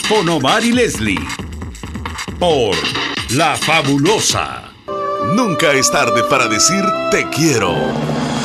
con 0.07 0.27
Omar 0.29 0.63
y 0.63 0.71
Leslie 0.71 1.19
por 2.39 2.75
La 3.31 3.55
Fabulosa. 3.57 4.71
Nunca 5.35 5.73
es 5.73 5.91
tarde 5.91 6.23
para 6.23 6.47
decir 6.47 6.83
te 7.11 7.29
quiero. 7.29 7.75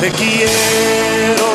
Te 0.01 0.09
quiero. 0.11 1.53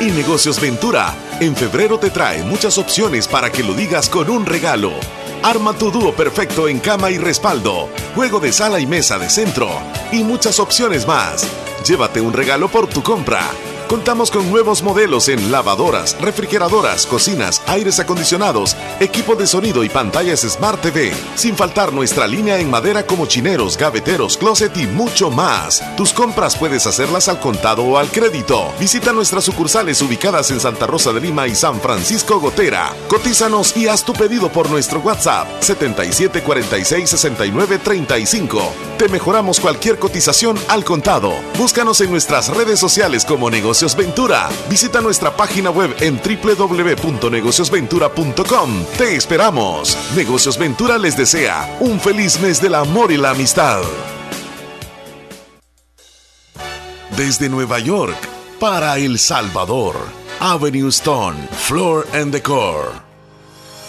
Y 0.00 0.10
Negocios 0.12 0.58
Ventura 0.60 1.14
en 1.40 1.54
febrero 1.54 1.98
te 1.98 2.10
trae 2.10 2.42
muchas 2.42 2.78
opciones 2.78 3.28
para 3.28 3.52
que 3.52 3.62
lo 3.62 3.74
digas 3.74 4.08
con 4.08 4.30
un 4.30 4.46
regalo. 4.46 4.92
Arma 5.42 5.72
tu 5.72 5.90
dúo 5.90 6.12
perfecto 6.12 6.68
en 6.68 6.80
cama 6.80 7.10
y 7.10 7.18
respaldo, 7.18 7.88
juego 8.14 8.40
de 8.40 8.52
sala 8.52 8.80
y 8.80 8.86
mesa 8.86 9.18
de 9.18 9.30
centro 9.30 9.68
y 10.10 10.24
muchas 10.24 10.58
opciones 10.58 11.06
más. 11.06 11.46
Llévate 11.86 12.20
un 12.20 12.32
regalo 12.32 12.68
por 12.68 12.88
tu 12.88 13.02
compra. 13.02 13.42
Contamos 13.88 14.30
con 14.30 14.48
nuevos 14.50 14.82
modelos 14.82 15.28
en 15.30 15.50
lavadoras, 15.50 16.14
refrigeradoras, 16.20 17.06
cocinas, 17.06 17.62
aires 17.66 17.98
acondicionados, 17.98 18.76
equipo 19.00 19.34
de 19.34 19.46
sonido 19.46 19.82
y 19.82 19.88
pantallas 19.88 20.40
Smart 20.40 20.82
TV. 20.82 21.10
Sin 21.36 21.56
faltar 21.56 21.94
nuestra 21.94 22.26
línea 22.26 22.58
en 22.58 22.68
madera 22.68 23.06
como 23.06 23.24
chineros, 23.24 23.78
gaveteros, 23.78 24.36
closet 24.36 24.76
y 24.76 24.86
mucho 24.86 25.30
más. 25.30 25.82
Tus 25.96 26.12
compras 26.12 26.54
puedes 26.54 26.86
hacerlas 26.86 27.28
al 27.28 27.40
contado 27.40 27.82
o 27.82 27.96
al 27.96 28.08
crédito. 28.08 28.74
Visita 28.78 29.14
nuestras 29.14 29.44
sucursales 29.44 30.02
ubicadas 30.02 30.50
en 30.50 30.60
Santa 30.60 30.86
Rosa 30.86 31.14
de 31.14 31.22
Lima 31.22 31.46
y 31.46 31.54
San 31.54 31.80
Francisco 31.80 32.40
Gotera. 32.40 32.92
Cotízanos 33.08 33.74
y 33.74 33.88
haz 33.88 34.04
tu 34.04 34.12
pedido 34.12 34.50
por 34.50 34.68
nuestro 34.68 35.00
WhatsApp 35.00 35.48
77466935. 35.62 38.60
Te 38.98 39.08
mejoramos 39.08 39.60
cualquier 39.60 39.98
cotización 39.98 40.58
al 40.68 40.84
contado. 40.84 41.32
Búscanos 41.56 42.02
en 42.02 42.10
nuestras 42.10 42.54
redes 42.54 42.78
sociales 42.78 43.24
como 43.24 43.48
negocio 43.48 43.77
Negocios 43.78 43.96
Ventura. 43.96 44.48
Visita 44.68 45.00
nuestra 45.00 45.36
página 45.36 45.70
web 45.70 45.94
en 46.00 46.20
www.negociosventura.com. 46.20 48.84
Te 48.98 49.14
esperamos. 49.14 49.96
Negocios 50.16 50.58
Ventura 50.58 50.98
les 50.98 51.16
desea 51.16 51.76
un 51.78 52.00
feliz 52.00 52.40
mes 52.40 52.60
del 52.60 52.74
amor 52.74 53.12
y 53.12 53.16
la 53.16 53.30
amistad. 53.30 53.82
Desde 57.16 57.48
Nueva 57.48 57.78
York 57.78 58.18
para 58.58 58.98
El 58.98 59.20
Salvador, 59.20 59.94
Avenue 60.40 60.88
Stone, 60.88 61.38
Floor 61.52 62.04
and 62.14 62.32
Decor 62.32 63.07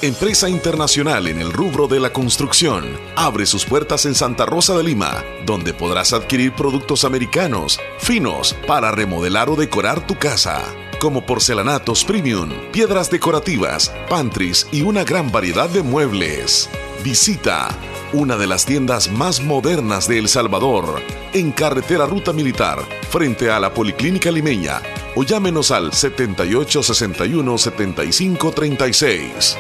empresa 0.02 0.48
internacional 0.48 1.28
en 1.28 1.40
el 1.40 1.52
rubro 1.52 1.88
de 1.88 2.00
la 2.00 2.14
construcción, 2.14 2.98
abre 3.18 3.46
sus 3.46 3.66
puertas 3.66 4.06
en 4.06 4.16
Santa 4.16 4.46
Rosa 4.46 4.78
de 4.78 4.84
Lima, 4.84 5.26
donde 5.46 5.74
podrás 5.74 6.14
adquirir 6.14 6.54
productos 6.54 7.04
americanos, 7.04 7.80
finos, 7.98 8.56
para 8.66 8.92
remodelar 8.92 9.50
o 9.50 9.58
decorar 9.58 10.08
tu 10.08 10.18
casa, 10.18 10.64
como 11.02 11.26
porcelanatos 11.26 12.06
premium, 12.06 12.50
piedras 12.72 13.12
decorativas, 13.12 13.94
pantries 14.10 14.68
y 14.72 14.84
una 14.84 15.04
gran 15.04 15.32
variedad 15.32 15.70
de 15.70 15.84
muebles. 15.84 16.70
Visita 17.04 17.68
una 18.14 18.38
de 18.38 18.48
las 18.48 18.66
tiendas 18.66 19.12
más 19.12 19.42
modernas 19.42 20.08
de 20.08 20.18
El 20.18 20.30
Salvador, 20.30 21.02
en 21.34 21.52
carretera 21.52 22.06
Ruta 22.06 22.32
Militar, 22.32 22.80
frente 23.10 23.52
a 23.52 23.60
la 23.60 23.74
Policlínica 23.74 24.32
Limeña, 24.32 24.82
o 25.16 25.24
llámenos 25.24 25.72
al 25.72 25.92
7861 25.92 27.58
7536. 27.58 29.58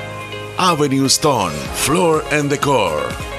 Avenue 0.61 1.07
Stone, 1.07 1.53
Floor 1.53 2.21
and 2.33 2.49
Decor. 2.49 3.38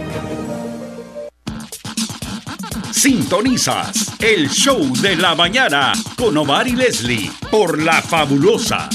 Sintonizas 3.01 4.13
el 4.19 4.47
show 4.47 4.79
de 5.01 5.15
la 5.15 5.33
mañana 5.33 5.91
con 6.15 6.37
Omar 6.37 6.67
y 6.67 6.73
Leslie 6.73 7.31
por 7.49 7.81
La 7.81 7.99
Fabulosa. 7.99 8.89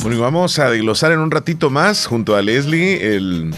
Bueno, 0.00 0.16
y 0.16 0.18
vamos 0.18 0.58
a 0.58 0.70
desglosar 0.70 1.12
en 1.12 1.18
un 1.18 1.30
ratito 1.30 1.68
más 1.68 2.06
junto 2.06 2.36
a 2.36 2.40
Leslie 2.40 3.14
el, 3.14 3.54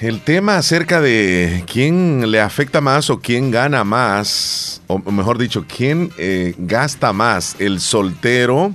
el 0.00 0.20
tema 0.20 0.58
acerca 0.58 1.00
de 1.00 1.64
quién 1.66 2.30
le 2.30 2.40
afecta 2.40 2.80
más 2.80 3.10
o 3.10 3.18
quién 3.18 3.50
gana 3.50 3.82
más, 3.82 4.82
o 4.86 5.00
mejor 5.10 5.38
dicho, 5.38 5.64
quién 5.66 6.12
eh, 6.16 6.54
gasta 6.56 7.12
más, 7.12 7.56
el 7.58 7.80
soltero 7.80 8.72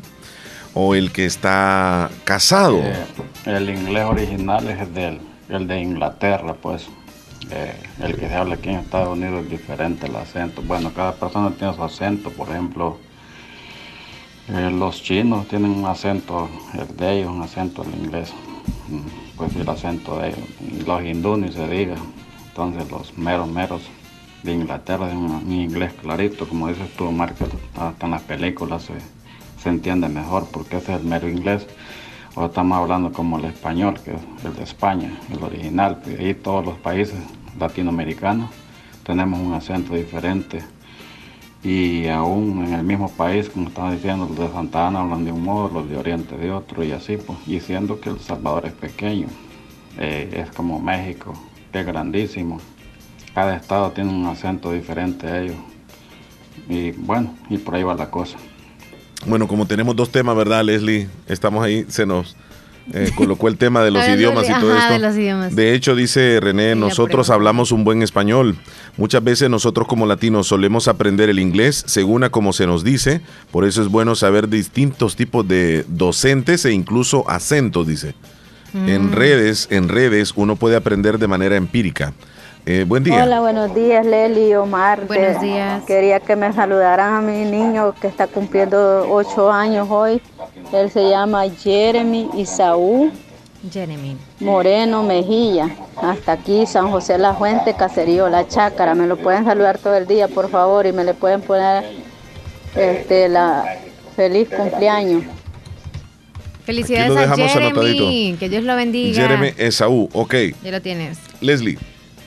o 0.74 0.94
el 0.94 1.14
que 1.14 1.26
está 1.26 2.10
casado. 2.26 2.80
Eh, 2.80 3.06
el 3.46 3.70
inglés 3.70 4.04
original 4.04 4.68
es 4.68 4.94
del, 4.94 5.22
el 5.48 5.68
de 5.68 5.80
Inglaterra, 5.80 6.54
pues. 6.62 6.86
Eh, 7.52 7.74
el 8.02 8.16
que 8.16 8.28
se 8.28 8.36
habla 8.36 8.56
aquí 8.56 8.70
en 8.70 8.76
Estados 8.76 9.18
Unidos 9.18 9.44
es 9.44 9.50
diferente 9.50 10.06
el 10.06 10.16
acento. 10.16 10.62
Bueno, 10.62 10.92
cada 10.94 11.14
persona 11.14 11.50
tiene 11.52 11.74
su 11.74 11.84
acento, 11.84 12.30
por 12.30 12.50
ejemplo, 12.50 12.98
eh, 14.50 14.72
los 14.72 15.02
chinos 15.02 15.48
tienen 15.48 15.72
un 15.72 15.86
acento, 15.86 16.50
el 16.74 16.96
de 16.96 17.20
ellos, 17.20 17.32
un 17.32 17.42
acento 17.42 17.84
en 17.84 18.06
inglés, 18.06 18.34
mm, 18.88 19.36
pues 19.38 19.56
el 19.56 19.68
acento 19.68 20.20
de 20.20 20.30
ellos. 20.30 20.40
Los 20.88 21.04
hindúes 21.04 21.40
ni 21.40 21.52
se 21.52 21.68
diga, 21.68 21.96
entonces 22.48 22.90
los 22.92 23.18
meros 23.18 23.48
meros 23.48 23.82
de 24.44 24.54
Inglaterra 24.54 25.08
tienen 25.08 25.32
un 25.32 25.52
inglés 25.52 25.94
clarito, 25.94 26.48
como 26.48 26.68
dices 26.68 26.92
tú, 26.96 27.12
Marco, 27.12 27.46
hasta 27.80 28.06
en 28.06 28.12
las 28.12 28.22
películas 28.22 28.84
se, 28.84 28.94
se 29.62 29.70
entiende 29.70 30.08
mejor 30.08 30.48
porque 30.52 30.78
ese 30.78 30.94
es 30.94 31.02
el 31.02 31.06
mero 31.06 31.28
inglés. 31.28 31.68
Ahora 32.36 32.48
estamos 32.48 32.78
hablando 32.78 33.12
como 33.12 33.38
el 33.38 33.46
español, 33.46 34.00
que 34.04 34.12
es 34.12 34.22
el 34.46 34.56
de 34.56 34.64
España, 34.64 35.12
el 35.32 35.44
original, 35.44 36.02
y 36.08 36.24
ahí 36.24 36.34
todos 36.34 36.66
los 36.66 36.78
países 36.78 37.18
latinoamericanos 37.60 38.50
tenemos 39.04 39.40
un 39.40 39.54
acento 39.54 39.96
diferente. 39.96 40.64
Y 41.64 42.08
aún 42.08 42.64
en 42.66 42.74
el 42.74 42.84
mismo 42.84 43.10
país, 43.10 43.50
como 43.50 43.68
estaba 43.68 43.92
diciendo, 43.92 44.28
los 44.30 44.38
de 44.38 44.50
Santa 44.54 44.88
Ana 44.88 45.02
hablan 45.02 45.26
de 45.26 45.32
un 45.32 45.44
modo, 45.44 45.70
los 45.74 45.90
de 45.90 45.98
Oriente 45.98 46.38
de 46.38 46.52
otro 46.52 46.84
y 46.84 46.92
así, 46.92 47.18
pues, 47.18 47.38
y 47.48 47.60
siendo 47.60 48.00
que 48.00 48.12
El 48.12 48.20
Salvador 48.20 48.66
es 48.66 48.74
pequeño, 48.74 49.28
eh, 49.98 50.30
es 50.46 50.56
como 50.56 50.80
México, 50.80 51.34
que 51.74 51.82
es 51.82 51.86
grandísimo, 51.86 52.62
cada 53.34 53.58
estado 53.58 53.92
tiene 53.92 54.10
un 54.10 54.26
acento 54.26 54.72
diferente 54.72 55.28
a 55.28 55.42
ellos, 55.42 55.58
y 56.70 56.92
bueno, 56.92 57.36
y 57.50 57.58
por 57.58 57.76
ahí 57.76 57.84
va 57.84 57.94
la 57.94 58.10
cosa. 58.10 58.38
Bueno, 59.26 59.48
como 59.48 59.66
tenemos 59.66 59.98
dos 59.98 60.12
temas, 60.12 60.38
¿verdad, 60.38 60.64
Leslie? 60.64 61.10
Estamos 61.28 61.62
ahí, 61.62 61.84
se 61.90 62.06
nos 62.06 62.38
eh, 62.94 63.12
colocó 63.16 63.48
el 63.48 63.58
tema 63.58 63.84
de 63.84 63.92
los 63.92 64.08
idiomas 64.08 64.50
y 64.50 64.54
todo 64.54 64.76
esto. 64.76 65.56
De, 65.56 65.74
hecho, 65.74 65.96
dice 65.96 66.40
René, 66.42 66.76
nosotros 66.76 67.30
hablamos 67.30 67.72
un 67.72 67.84
buen 67.84 68.02
español. 68.02 68.58
Muchas 68.98 69.24
veces 69.24 69.50
nosotros 69.50 69.88
como 69.88 70.06
latinos 70.06 70.48
solemos 70.48 70.88
aprender 70.88 71.30
el 71.30 71.40
inglés 71.40 71.84
según 71.88 72.24
a 72.24 72.30
como 72.30 72.54
se 72.54 72.68
nos 72.68 72.84
dice. 72.84 73.22
Por 73.52 73.66
eso 73.66 73.82
es 73.82 73.88
bueno 73.88 74.16
saber 74.16 74.50
distintos 74.50 75.16
tipos 75.16 75.48
de 75.48 75.86
docentes 75.88 76.66
e 76.66 76.74
incluso 76.74 77.30
acentos, 77.30 77.88
dice. 77.88 78.16
En 78.74 79.08
mm. 79.08 79.14
redes, 79.14 79.68
en 79.72 79.90
redes 79.90 80.34
uno 80.36 80.56
puede 80.56 80.76
aprender 80.76 81.18
de 81.18 81.28
manera 81.28 81.56
empírica. 81.56 82.14
Eh, 82.66 82.86
buen 82.88 83.04
día. 83.04 83.24
Hola, 83.24 83.40
buenos 83.40 83.74
días, 83.74 84.06
Leli, 84.06 84.54
Omar. 84.54 85.08
Buenos 85.08 85.42
días. 85.42 85.84
Quería 85.86 86.20
que 86.20 86.36
me 86.36 86.54
saludaran 86.54 87.14
a 87.16 87.22
mi 87.22 87.46
niño 87.46 87.96
que 88.00 88.08
está 88.08 88.28
cumpliendo 88.28 89.08
ocho 89.10 89.52
años 89.52 89.88
hoy. 89.90 90.22
Él 90.72 90.92
se 90.92 91.10
llama 91.10 91.44
Jeremy 91.50 92.30
Isaú. 92.36 93.12
Jeremy. 93.72 94.18
Moreno 94.40 95.04
Mejilla. 95.04 95.70
Hasta 96.02 96.34
aquí, 96.34 96.66
San 96.66 96.92
José 96.92 97.18
La 97.18 97.34
Fuente, 97.34 97.74
Caserío 97.74 98.30
La 98.30 98.48
Chácara. 98.48 98.94
Me 98.94 99.08
lo 99.08 99.18
pueden 99.18 99.46
saludar 99.46 99.80
todo 99.80 99.96
el 99.96 100.06
día, 100.06 100.28
por 100.28 100.50
favor, 100.50 100.86
y 100.86 100.94
me 100.94 101.04
le 101.04 101.14
pueden 101.14 101.42
poner 101.42 101.84
este, 102.76 103.30
la 103.30 103.66
feliz 104.16 104.48
cumpleaños. 104.50 105.24
Felicidades 106.66 107.18
a 107.18 107.36
Jeremy. 107.36 108.38
Que 108.40 108.48
Dios 108.48 108.64
lo 108.64 108.76
bendiga. 108.76 109.20
Jeremy 109.20 109.54
Esaú, 109.58 110.08
ok. 110.14 110.36
Ya 110.64 110.72
lo 110.72 110.82
tienes. 110.82 111.18
Leslie. 111.42 111.80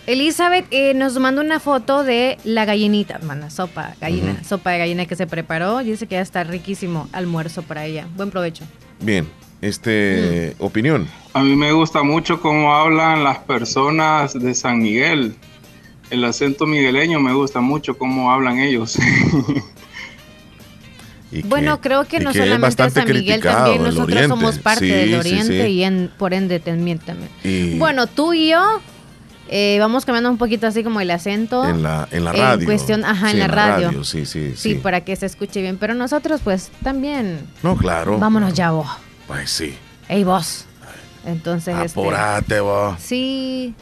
Elizabeth 0.06 0.66
eh, 0.70 0.94
nos 0.94 1.16
manda 1.18 1.40
una 1.40 1.60
foto 1.60 2.02
de 2.02 2.36
la 2.44 2.64
gallinita, 2.64 3.20
mana, 3.22 3.50
sopa, 3.50 3.94
gallina, 4.00 4.42
sopa 4.42 4.72
de 4.72 4.78
gallina 4.78 5.06
que 5.06 5.14
se 5.14 5.28
preparó. 5.28 5.78
Dice 5.78 6.06
que 6.06 6.16
ya 6.16 6.20
está 6.20 6.42
riquísimo 6.42 7.08
almuerzo 7.12 7.62
para 7.62 7.84
ella. 7.84 8.08
Buen 8.16 8.30
provecho. 8.30 8.64
Bien, 9.00 9.28
este, 9.60 10.56
mm. 10.58 10.64
opinión. 10.64 11.08
A 11.34 11.42
mí 11.42 11.54
me 11.54 11.70
gusta 11.72 12.02
mucho 12.02 12.40
cómo 12.40 12.74
hablan 12.74 13.22
las 13.22 13.38
personas 13.38 14.34
de 14.34 14.54
San 14.54 14.80
Miguel. 14.80 15.36
El 16.10 16.24
acento 16.24 16.66
migueleño 16.66 17.20
me 17.20 17.32
gusta 17.32 17.60
mucho 17.60 17.96
cómo 17.96 18.32
hablan 18.32 18.58
ellos. 18.58 18.98
bueno, 21.44 21.80
creo 21.80 22.04
que 22.06 22.18
no 22.18 22.34
solamente 22.34 22.90
San 22.90 23.08
Miguel, 23.08 23.40
también 23.40 23.84
nosotros 23.84 24.26
somos 24.26 24.58
parte 24.58 24.84
del 24.84 25.14
Oriente 25.14 25.70
y 25.70 26.08
por 26.18 26.34
ende 26.34 26.58
también. 26.58 26.98
también. 26.98 27.78
Bueno, 27.78 28.08
tú 28.08 28.34
y 28.34 28.50
yo 28.50 28.80
eh, 29.54 29.76
vamos 29.78 30.06
cambiando 30.06 30.30
un 30.30 30.38
poquito 30.38 30.66
así 30.66 30.82
como 30.82 30.98
el 31.02 31.10
acento. 31.10 31.68
En 31.68 31.82
la, 31.82 32.08
en 32.10 32.24
la 32.24 32.32
radio. 32.32 32.60
En 32.60 32.64
cuestión, 32.64 33.04
ajá, 33.04 33.32
en, 33.32 33.38
la, 33.38 33.48
radio. 33.48 34.02
Sí, 34.02 34.24
sí, 34.24 34.54
sí. 34.56 34.70
Sí, 34.70 34.74
para 34.76 35.02
que 35.02 35.14
se 35.14 35.26
escuche 35.26 35.60
bien. 35.60 35.76
Pero 35.76 35.92
nosotros, 35.92 36.40
pues, 36.42 36.70
también. 36.82 37.46
No, 37.62 37.76
claro. 37.76 38.18
Vámonos 38.18 38.54
ya, 38.54 38.70
vos. 38.70 38.88
Pues 39.26 39.50
sí. 39.50 39.74
Ey, 40.08 40.24
vos. 40.24 40.64
Entonces. 41.26 41.76
Este, 41.84 42.00
Apurate, 42.00 42.60
vos. 42.60 42.96
Sí. 42.98 43.74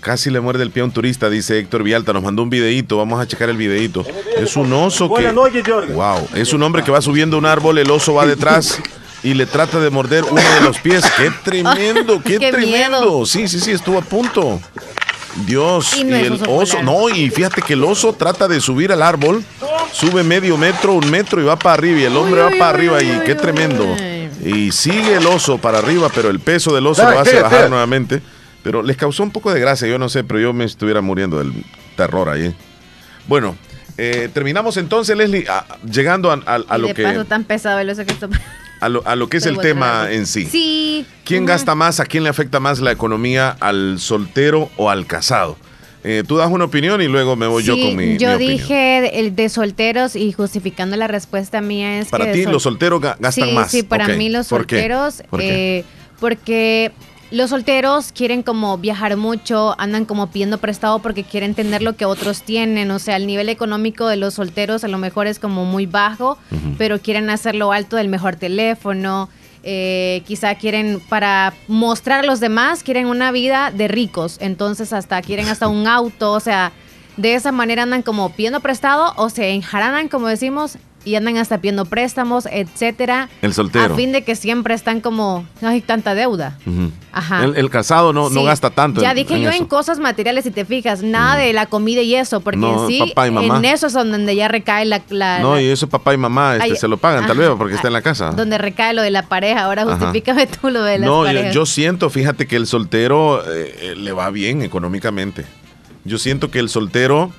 Casi 0.00 0.30
le 0.30 0.40
muerde 0.40 0.64
el 0.64 0.72
pie 0.72 0.82
a 0.82 0.86
un 0.86 0.90
turista, 0.90 1.30
dice 1.30 1.60
Héctor 1.60 1.84
Vialta. 1.84 2.12
Nos 2.12 2.24
mandó 2.24 2.42
un 2.42 2.50
videito. 2.50 2.96
Vamos 2.96 3.20
a 3.20 3.26
checar 3.28 3.50
el 3.50 3.56
videito. 3.56 4.04
Es 4.36 4.56
un 4.56 4.72
oso 4.72 5.06
que. 5.06 5.14
Buenas 5.14 5.34
noches, 5.34 5.62
Jorge. 5.64 5.92
Wow. 5.92 6.28
Es 6.34 6.52
un 6.52 6.60
hombre 6.64 6.82
que 6.82 6.90
va 6.90 7.00
subiendo 7.00 7.38
un 7.38 7.46
árbol. 7.46 7.78
El 7.78 7.88
oso 7.88 8.14
va 8.14 8.26
detrás. 8.26 8.80
y 9.22 9.34
le 9.34 9.46
trata 9.46 9.80
de 9.80 9.90
morder 9.90 10.24
uno 10.24 10.40
de 10.40 10.60
los 10.62 10.78
pies. 10.78 11.04
¡Qué 11.16 11.30
tremendo! 11.44 12.22
¡Qué, 12.22 12.38
tremendo! 12.38 13.26
Sí, 13.26 13.48
sí, 13.48 13.60
sí, 13.60 13.72
estuvo 13.72 13.98
a 13.98 14.02
punto. 14.02 14.60
Dios, 15.46 15.94
y, 15.96 16.00
el 16.00 16.40
oso, 16.48 16.82
no, 16.82 17.08
y 17.08 17.30
fíjate 17.30 17.62
que 17.62 17.74
el 17.74 17.84
oso 17.84 18.12
trata 18.12 18.48
de 18.48 18.60
subir 18.60 18.90
al 18.90 19.02
árbol, 19.02 19.44
sube 19.92 20.24
medio 20.24 20.56
metro, 20.56 20.94
un 20.94 21.08
metro 21.10 21.40
y 21.40 21.44
va 21.44 21.56
para 21.56 21.74
arriba, 21.74 22.00
y 22.00 22.04
el 22.04 22.16
hombre 22.16 22.40
va 22.40 22.50
para 22.50 22.70
arriba, 22.70 23.00
y 23.02 23.20
qué 23.24 23.36
tremendo. 23.36 23.84
Y 24.44 24.72
sigue 24.72 25.14
el 25.14 25.26
oso 25.26 25.58
para 25.58 25.78
arriba, 25.78 26.10
pero 26.12 26.30
el 26.30 26.40
peso 26.40 26.74
del 26.74 26.86
oso 26.86 27.08
lo 27.08 27.20
hace 27.20 27.40
bajar 27.40 27.70
nuevamente. 27.70 28.20
Pero 28.62 28.82
les 28.82 28.96
causó 28.96 29.22
un 29.22 29.30
poco 29.30 29.52
de 29.52 29.60
gracia, 29.60 29.86
yo 29.86 29.98
no 29.98 30.08
sé, 30.08 30.24
pero 30.24 30.40
yo 30.40 30.52
me 30.52 30.64
estuviera 30.64 31.00
muriendo 31.00 31.38
del 31.38 31.52
terror 31.96 32.28
ahí. 32.28 32.54
Bueno, 33.28 33.56
eh, 33.96 34.28
terminamos 34.32 34.76
entonces, 34.76 35.16
Leslie, 35.16 35.46
llegando 35.90 36.30
a, 36.30 36.78
lo 36.78 36.94
que. 36.94 37.24
tan 37.28 37.44
pesado 37.44 37.78
el 37.78 37.90
oso 37.90 38.04
que 38.04 38.14
a 38.80 39.16
lo, 39.16 39.28
que 39.28 39.36
es 39.38 39.46
el 39.46 39.58
tema 39.58 40.10
en 40.10 40.26
sí. 40.26 40.46
Sí. 40.46 41.06
¿Quién 41.24 41.46
gasta 41.46 41.74
más? 41.74 42.00
¿A 42.00 42.06
quién 42.06 42.24
le 42.24 42.30
afecta 42.30 42.60
más 42.60 42.80
la 42.80 42.92
economía? 42.92 43.56
¿Al 43.60 43.98
soltero 43.98 44.70
o 44.76 44.90
al 44.90 45.06
casado? 45.06 45.56
Eh, 46.04 46.22
tú 46.26 46.36
das 46.36 46.50
una 46.50 46.64
opinión 46.64 47.02
y 47.02 47.08
luego 47.08 47.34
me 47.36 47.46
voy 47.46 47.64
yo 47.64 47.76
con 47.78 47.96
mi. 47.96 48.16
Yo 48.18 48.38
dije 48.38 49.18
el 49.18 49.34
de 49.34 49.48
solteros 49.48 50.16
y 50.16 50.32
justificando 50.32 50.96
la 50.96 51.08
respuesta 51.08 51.60
mía 51.60 51.98
es. 51.98 52.08
Para 52.08 52.32
ti, 52.32 52.44
los 52.44 52.62
solteros 52.62 53.00
gastan 53.00 53.52
más. 53.54 53.70
Sí, 53.70 53.82
para 53.82 54.08
mí, 54.08 54.28
los 54.28 54.46
solteros. 54.46 55.22
Eh, 55.38 55.84
porque 56.20 56.92
los 57.30 57.50
solteros 57.50 58.12
quieren 58.12 58.42
como 58.42 58.78
viajar 58.78 59.16
mucho, 59.16 59.74
andan 59.78 60.06
como 60.06 60.28
pidiendo 60.28 60.58
prestado 60.58 61.00
porque 61.00 61.24
quieren 61.24 61.54
tener 61.54 61.82
lo 61.82 61.94
que 61.94 62.06
otros 62.06 62.42
tienen. 62.42 62.90
O 62.90 62.98
sea, 62.98 63.16
el 63.16 63.26
nivel 63.26 63.48
económico 63.50 64.06
de 64.08 64.16
los 64.16 64.34
solteros 64.34 64.82
a 64.84 64.88
lo 64.88 64.98
mejor 64.98 65.26
es 65.26 65.38
como 65.38 65.64
muy 65.66 65.84
bajo, 65.84 66.38
pero 66.78 67.00
quieren 67.00 67.28
hacerlo 67.28 67.72
alto 67.72 67.96
del 67.96 68.08
mejor 68.08 68.36
teléfono. 68.36 69.28
Eh, 69.62 70.22
quizá 70.26 70.54
quieren 70.54 71.02
para 71.08 71.52
mostrar 71.66 72.20
a 72.20 72.26
los 72.26 72.40
demás, 72.40 72.82
quieren 72.82 73.06
una 73.06 73.30
vida 73.30 73.72
de 73.72 73.88
ricos. 73.88 74.38
Entonces 74.40 74.94
hasta 74.94 75.20
quieren 75.20 75.48
hasta 75.48 75.68
un 75.68 75.86
auto. 75.86 76.32
O 76.32 76.40
sea, 76.40 76.72
de 77.18 77.34
esa 77.34 77.52
manera 77.52 77.82
andan 77.82 78.02
como 78.02 78.30
pidiendo 78.30 78.60
prestado 78.60 79.12
o 79.16 79.28
se 79.28 79.50
enjaranan, 79.50 80.08
como 80.08 80.28
decimos, 80.28 80.78
y 81.04 81.14
andan 81.14 81.36
hasta 81.38 81.58
pidiendo 81.58 81.84
préstamos, 81.84 82.46
etcétera. 82.50 83.28
El 83.40 83.54
soltero. 83.54 83.94
A 83.94 83.96
fin 83.96 84.12
de 84.12 84.22
que 84.24 84.36
siempre 84.36 84.74
están 84.74 85.00
como, 85.00 85.46
no 85.60 85.68
hay 85.68 85.80
tanta 85.80 86.14
deuda. 86.14 86.58
Ajá. 87.12 87.44
El, 87.44 87.70
casado 87.70 88.12
no, 88.12 88.30
no 88.30 88.44
gasta 88.44 88.70
tanto. 88.70 89.00
Ya 89.00 89.14
dije 89.14 89.40
yo 89.40 89.50
en 89.50 89.66
cosas 89.66 89.98
materiales, 89.98 90.44
si 90.44 90.50
te 90.50 90.64
fijas, 90.64 91.02
nada 91.02 91.36
de 91.36 91.52
la 91.52 91.66
comida 91.66 92.02
y 92.02 92.14
eso, 92.14 92.40
porque 92.40 92.60
en 92.60 92.86
sí, 92.86 93.12
en 93.16 93.64
eso 93.64 93.86
es 93.86 93.92
donde 93.92 94.34
ya 94.36 94.48
recae 94.48 94.84
la. 94.84 95.38
no, 95.40 95.58
y 95.60 95.66
eso 95.66 95.88
papá 95.88 96.14
y 96.14 96.16
mamá 96.16 96.56
este, 96.56 96.76
se 96.76 96.88
lo 96.88 96.96
pagan 96.96 97.26
tal 97.26 97.38
vez 97.38 97.50
porque 97.56 97.74
está 97.74 97.88
en 97.88 97.94
la 97.94 98.02
casa. 98.02 98.30
Donde 98.30 98.58
recae 98.58 98.92
lo 98.94 99.02
de 99.02 99.10
la 99.10 99.22
pareja. 99.22 99.64
Ahora 99.64 99.84
justifícame 99.84 100.46
tú 100.46 100.70
lo 100.70 100.82
de 100.82 100.98
no, 100.98 101.24
No, 101.24 101.50
yo, 101.52 101.66
siento, 101.66 102.10
fíjate 102.10 102.46
que 102.46 102.56
el 102.56 102.66
soltero 102.66 103.42
eh, 103.50 103.74
eh, 103.80 103.94
le 103.96 104.12
va 104.12 104.30
bien 104.30 104.62
económicamente. 104.62 105.44
Yo 106.04 106.18
siento 106.18 106.50
que 106.50 106.58
el 106.58 106.68
soltero, 106.68 107.30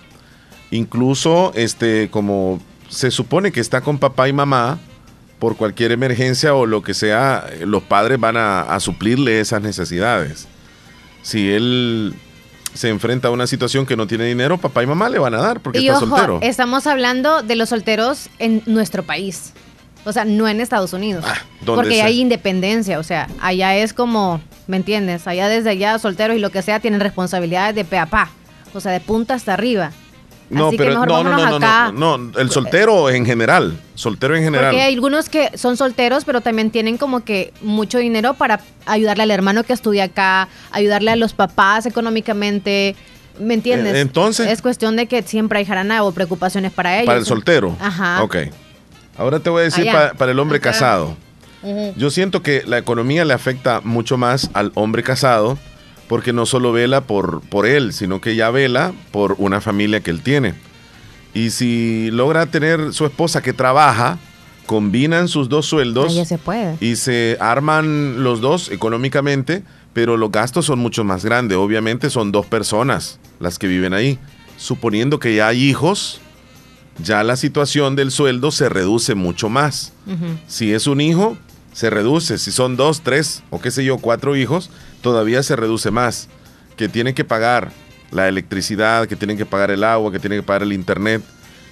incluso, 0.71 1.51
este, 1.55 2.09
como 2.09 2.59
se 2.89 3.11
supone 3.11 3.51
que 3.51 3.59
está 3.59 3.81
con 3.81 3.97
papá 3.97 4.27
y 4.27 4.33
mamá 4.33 4.79
por 5.39 5.55
cualquier 5.55 5.91
emergencia 5.93 6.53
o 6.53 6.65
lo 6.65 6.83
que 6.83 6.93
sea, 6.93 7.45
los 7.61 7.81
padres 7.83 8.19
van 8.19 8.35
a, 8.37 8.77
suplirle 8.79 9.39
esas 9.39 9.61
necesidades. 9.61 10.47
Si 11.21 11.49
él 11.49 12.13
se 12.73 12.89
enfrenta 12.89 13.29
a 13.29 13.31
una 13.31 13.47
situación 13.47 13.85
que 13.85 13.95
no 13.95 14.05
tiene 14.05 14.25
dinero, 14.25 14.57
papá 14.57 14.83
y 14.83 14.87
mamá 14.87 15.09
le 15.09 15.17
van 15.17 15.33
a 15.33 15.37
dar 15.37 15.61
porque 15.61 15.79
está 15.79 15.99
soltero. 15.99 16.39
Estamos 16.41 16.87
hablando 16.87 17.41
de 17.41 17.55
los 17.55 17.69
solteros 17.69 18.29
en 18.37 18.61
nuestro 18.65 19.03
país. 19.03 19.53
O 20.05 20.13
sea, 20.13 20.25
no 20.25 20.47
en 20.47 20.61
Estados 20.61 20.93
Unidos. 20.93 21.25
Ah, 21.27 21.37
porque 21.65 22.01
hay 22.01 22.19
independencia. 22.19 22.99
O 22.99 23.03
sea, 23.03 23.27
allá 23.41 23.75
es 23.75 23.93
como, 23.93 24.41
¿me 24.67 24.77
entiendes? 24.77 25.27
Allá 25.27 25.47
desde 25.47 25.71
allá, 25.71 25.99
solteros 25.99 26.37
y 26.37 26.39
lo 26.39 26.51
que 26.51 26.61
sea, 26.61 26.79
tienen 26.79 26.99
responsabilidades 26.99 27.75
de 27.75 27.85
pe 27.85 27.97
a 27.97 28.05
pa. 28.05 28.29
O 28.73 28.79
sea, 28.79 28.91
de 28.91 28.99
punta 28.99 29.33
hasta 29.33 29.53
arriba. 29.53 29.91
No, 30.49 30.71
pero 30.71 31.05
no, 31.05 31.23
no, 31.23 31.23
no, 31.23 31.59
no, 31.59 32.17
no, 32.17 32.39
el 32.39 32.49
soltero 32.49 33.09
en 33.09 33.25
general, 33.25 33.77
soltero 33.93 34.35
en 34.35 34.43
general. 34.43 34.71
Porque 34.71 34.81
hay 34.81 34.93
algunos 34.93 35.29
que 35.29 35.55
son 35.55 35.77
solteros, 35.77 36.25
pero 36.25 36.41
también 36.41 36.71
tienen 36.71 36.97
como 36.97 37.23
que 37.23 37.53
mucho 37.61 37.99
dinero 37.99 38.33
para 38.33 38.59
ayudarle 38.87 39.23
al 39.23 39.31
hermano 39.31 39.63
que 39.63 39.73
estudia 39.73 40.05
acá, 40.05 40.49
ayudarle 40.71 41.11
a 41.11 41.15
los 41.15 41.33
papás 41.33 41.85
económicamente. 41.85 42.95
¿Me 43.39 43.53
entiendes? 43.53 43.93
Eh, 43.93 44.01
entonces. 44.01 44.47
Es 44.47 44.61
cuestión 44.61 44.95
de 44.95 45.05
que 45.05 45.21
siempre 45.21 45.59
hay 45.59 45.65
jarana 45.65 46.03
o 46.03 46.11
preocupaciones 46.11 46.71
para 46.71 46.95
ellos. 46.95 47.05
Para 47.05 47.19
el 47.19 47.25
soltero. 47.25 47.77
Ajá. 47.79 48.23
Ok. 48.23 48.37
Ahora 49.17 49.39
te 49.39 49.49
voy 49.49 49.61
a 49.61 49.63
decir 49.65 49.85
para, 50.17 50.31
el 50.31 50.39
hombre 50.39 50.59
casado. 50.59 51.15
Yo 51.95 52.09
siento 52.09 52.41
que 52.41 52.63
la 52.65 52.77
economía 52.77 53.25
le 53.25 53.33
afecta 53.33 53.81
mucho 53.81 54.17
más 54.17 54.49
al 54.53 54.71
hombre 54.75 55.03
casado 55.03 55.59
porque 56.09 56.33
no 56.33 56.47
solo 56.47 56.71
vela 56.71 57.01
por, 57.01 57.41
por 57.41 57.67
él, 57.67 57.93
sino 57.93 58.19
que 58.19 58.35
ya 58.35 58.49
vela 58.49 58.93
por 59.11 59.35
una 59.37 59.61
familia 59.61 60.01
que 60.01 60.09
él 60.09 60.21
tiene. 60.21 60.55
Y 61.35 61.51
si 61.51 62.09
logra 62.11 62.47
tener 62.47 62.93
su 62.93 63.05
esposa 63.05 63.43
que 63.43 63.53
trabaja, 63.53 64.17
combinan 64.65 65.27
sus 65.27 65.49
dos 65.49 65.67
sueldos 65.67 66.11
se 66.27 66.37
puede. 66.39 66.75
y 66.81 66.95
se 66.95 67.37
arman 67.39 68.23
los 68.23 68.41
dos 68.41 68.71
económicamente, 68.71 69.63
pero 69.93 70.17
los 70.17 70.31
gastos 70.31 70.65
son 70.65 70.79
mucho 70.79 71.03
más 71.03 71.23
grandes. 71.23 71.59
Obviamente 71.59 72.09
son 72.09 72.31
dos 72.31 72.47
personas 72.47 73.19
las 73.39 73.59
que 73.59 73.67
viven 73.67 73.93
ahí. 73.93 74.17
Suponiendo 74.57 75.19
que 75.19 75.35
ya 75.35 75.49
hay 75.49 75.63
hijos, 75.63 76.21
ya 77.03 77.23
la 77.23 77.35
situación 77.35 77.95
del 77.95 78.09
sueldo 78.09 78.49
se 78.49 78.67
reduce 78.67 79.13
mucho 79.13 79.47
más. 79.47 79.93
Si 80.47 80.73
es 80.73 80.87
un 80.87 81.01
hijo, 81.01 81.37
se 81.79 81.89
reduce. 81.89 82.37
Si 82.37 82.51
son 82.51 82.75
dos, 82.75 83.03
tres 83.03 83.41
o 83.51 83.61
qué 83.61 83.71
sé 83.71 83.85
yo, 83.85 83.99
cuatro 83.99 84.35
hijos, 84.35 84.69
todavía 85.01 85.41
se 85.43 85.55
reduce 85.55 85.91
más, 85.91 86.27
que 86.75 86.89
tienen 86.89 87.15
que 87.15 87.23
pagar 87.23 87.71
la 88.11 88.27
electricidad, 88.27 89.07
que 89.07 89.15
tienen 89.15 89.37
que 89.37 89.45
pagar 89.45 89.71
el 89.71 89.85
agua, 89.85 90.11
que 90.11 90.19
tienen 90.19 90.39
que 90.39 90.43
pagar 90.43 90.63
el 90.63 90.73
internet, 90.73 91.21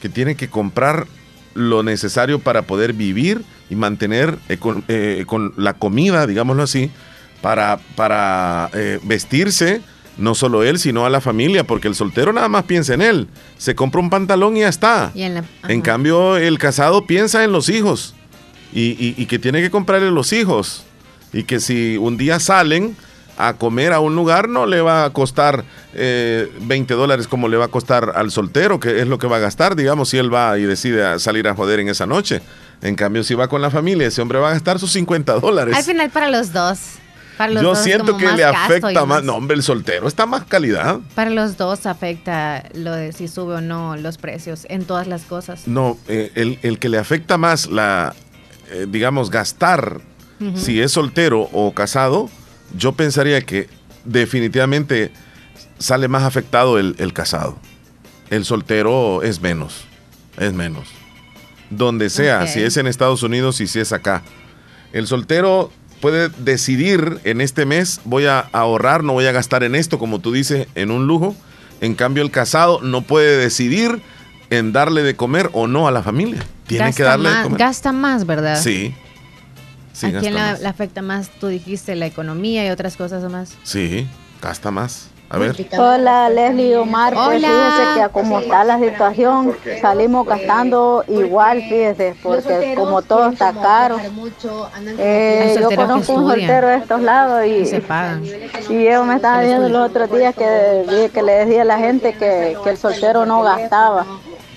que 0.02 0.08
tienen 0.08 0.38
que 0.38 0.48
comprar 0.48 1.08
lo 1.56 1.84
necesario 1.84 2.40
para 2.40 2.62
poder 2.62 2.94
vivir 2.94 3.44
y 3.70 3.76
mantener 3.76 4.38
eh, 4.48 4.58
eh, 4.88 5.26
con, 5.28 5.54
la 5.58 5.74
comida, 5.74 6.26
digámoslo 6.26 6.64
así, 6.64 6.90
para, 7.42 7.78
para 7.98 8.70
eh, 8.76 9.02
vestirse, 9.04 9.82
no 10.18 10.36
solo 10.36 10.64
él, 10.64 10.80
sino 10.80 11.06
a 11.06 11.10
la 11.10 11.20
familia, 11.20 11.66
porque 11.66 11.90
el 11.90 11.96
soltero 11.96 12.32
nada 12.32 12.48
más 12.48 12.64
piensa 12.64 12.94
en 12.94 13.02
él. 13.02 13.28
Se 13.58 13.76
compra 13.76 14.00
un 14.00 14.10
pantalón 14.10 14.56
y 14.56 14.62
ya 14.62 14.70
está. 14.70 15.12
en, 15.14 15.82
cambio, 15.82 16.38
el 16.38 16.58
casado 16.60 17.06
piensa 17.06 17.44
en 17.44 17.52
los 17.52 17.68
hijos 17.68 18.14
y, 18.74 19.22
y 19.22 19.26
que 19.26 19.40
tiene 19.40 19.62
que 19.62 19.72
comprarle 19.72 20.12
los 20.12 20.34
hijos. 20.34 20.84
Y 21.34 21.44
que 21.44 21.60
si 21.60 21.98
un 21.98 22.18
día 22.18 22.40
salen, 22.40 22.96
a 23.38 23.54
comer 23.54 23.94
a 23.94 24.00
un 24.00 24.16
lugar 24.16 24.50
no 24.50 24.66
le 24.66 24.82
va 24.82 25.06
a 25.06 25.10
costar 25.12 25.64
eh, 25.94 26.52
20 26.62 26.94
dólares 26.96 27.28
como 27.28 27.48
le 27.48 27.58
va 27.58 27.66
a 27.66 27.70
costar 27.70 28.14
al 28.16 28.32
soltero, 28.32 28.80
que 28.80 29.00
es 29.00 29.08
lo 29.08 29.20
que 29.20 29.28
va 29.28 29.38
a 29.38 29.40
gastar, 29.40 29.76
digamos, 29.76 30.10
si 30.10 30.18
él 30.18 30.34
va 30.34 30.58
y 30.58 30.64
decide 30.64 31.20
salir 31.20 31.48
a 31.48 31.56
joder 31.56 31.80
en 31.80 31.90
esa 31.90 32.06
noche. 32.06 32.42
En 32.82 32.96
cambio, 32.96 33.24
si 33.24 33.34
va 33.34 33.48
con 33.48 33.62
la 33.62 33.70
familia, 33.70 34.08
ese 34.08 34.22
hombre 34.22 34.40
va 34.40 34.50
a 34.50 34.54
gastar 34.54 34.80
sus 34.80 34.92
50 34.92 35.40
dólares. 35.40 35.76
Al 35.76 35.84
final 35.84 36.10
para 36.10 36.30
los 36.30 36.52
dos. 36.52 36.80
Para 37.38 37.54
los 37.54 37.62
Yo 37.62 37.76
siento 37.76 38.18
que 38.18 38.32
le 38.32 38.44
afecta 38.44 39.06
más. 39.06 39.24
No, 39.24 39.36
hombre, 39.36 39.56
el 39.56 39.62
soltero 39.62 40.08
está 40.08 40.26
más 40.26 40.46
calidad. 40.46 41.00
Para 41.14 41.30
los 41.30 41.56
dos 41.56 41.86
afecta 41.86 42.64
lo 42.74 42.94
de 42.94 43.14
si 43.14 43.28
sube 43.28 43.56
o 43.56 43.62
no 43.62 43.96
los 43.96 44.18
precios 44.18 44.66
en 44.70 44.86
todas 44.86 45.06
las 45.06 45.24
cosas. 45.24 45.68
No, 45.68 46.00
eh, 46.08 46.60
el, 46.64 46.80
que 46.80 46.90
le 46.90 46.98
afecta 46.98 47.38
más 47.38 47.68
la, 47.68 48.16
eh, 48.72 48.86
digamos, 48.90 49.30
gastar 49.30 50.02
si 50.56 50.82
es 50.82 50.92
soltero 50.92 51.50
o 51.52 51.74
casado, 51.74 52.30
yo 52.78 52.92
pensaría 52.92 53.42
que 53.42 53.70
definitivamente 54.06 55.12
sale 55.80 56.08
más 56.08 56.24
afectado 56.24 56.78
el, 56.78 57.14
casado. 57.14 57.58
El 58.30 58.46
soltero 58.46 59.24
es 59.24 59.42
menos, 59.42 59.86
es 60.38 60.54
menos. 60.54 60.90
Donde 61.70 62.10
sea, 62.10 62.46
si 62.48 62.62
es 62.62 62.78
en 62.78 62.88
Estados 62.88 63.24
Unidos 63.24 63.62
y 63.62 63.68
si 63.68 63.80
es 63.80 63.92
acá. 63.92 64.24
El 64.94 65.08
soltero 65.08 65.72
puede 66.02 66.30
decidir 66.30 67.20
en 67.24 67.42
este 67.42 67.66
mes 67.66 68.00
voy 68.06 68.26
a 68.28 68.40
ahorrar, 68.40 69.04
no 69.04 69.14
voy 69.14 69.26
a 69.26 69.32
gastar 69.32 69.64
en 69.64 69.76
esto, 69.76 69.98
como 69.98 70.20
tú 70.20 70.32
dices, 70.32 70.68
en 70.76 70.92
un 70.92 71.08
lujo. 71.08 71.36
En 71.82 71.96
cambio, 71.96 72.24
el 72.24 72.32
casado 72.32 72.80
no 72.82 73.02
puede 73.02 73.38
decidir 73.38 74.02
en 74.50 74.74
darle 74.74 75.04
de 75.04 75.16
comer 75.16 75.50
o 75.54 75.68
no 75.68 75.88
a 75.88 75.92
la 75.92 76.04
familia. 76.04 76.44
Tiene 76.66 76.94
que 76.94 77.04
darle 77.04 77.30
de 77.30 77.44
comer. 77.44 77.60
Gasta 77.60 77.92
más, 77.92 78.26
¿verdad? 78.26 78.60
Sí. 78.62 78.96
¿A 80.04 80.20
quién 80.20 80.36
le, 80.36 80.68
afecta 80.68 81.02
más? 81.02 81.30
Tú 81.40 81.48
dijiste 81.48 81.96
la 81.96 82.06
economía 82.06 82.66
y 82.68 82.70
otras 82.70 82.96
cosas 82.96 83.30
más. 83.32 83.54
Sí, 83.64 84.08
gasta 84.42 84.70
más. 84.70 85.10
A 85.30 85.38
ver. 85.40 85.68
Hola 85.78 86.30
Leslie 86.30 86.78
Omar, 86.78 87.14
pues 87.14 87.42
fíjese 87.42 88.02
que 88.02 88.10
como 88.14 88.40
está 88.40 88.64
la 88.64 88.80
situación, 88.80 89.54
salimos 89.82 90.26
gastando 90.26 91.04
igual, 91.10 91.62
fíjese, 91.64 92.16
porque 92.24 92.76
como 92.78 93.02
todo 93.02 93.32
está 93.32 93.52
caro. 93.52 93.98
Eh, 94.98 95.58
yo 95.60 95.70
conozco 95.76 96.14
un 96.14 96.30
soltero 96.30 96.68
de 96.68 96.78
estos 96.78 97.02
lados 97.02 97.46
y, 97.46 97.66
se 97.66 97.82
pagan. 97.82 98.24
y 98.24 98.88
ellos 98.88 99.06
me 99.06 99.16
estaban 99.16 99.42
diciendo 99.42 99.68
los 99.68 99.90
otros 99.90 100.10
días 100.14 100.34
que, 100.34 101.12
que 101.14 101.22
le 101.22 101.32
decía 101.34 101.64
a 101.64 101.66
la 101.66 101.78
gente 101.78 102.14
que, 102.14 102.56
que 102.64 102.70
el 102.70 102.78
soltero 102.78 103.26
no 103.26 103.42
gastaba. 103.42 104.06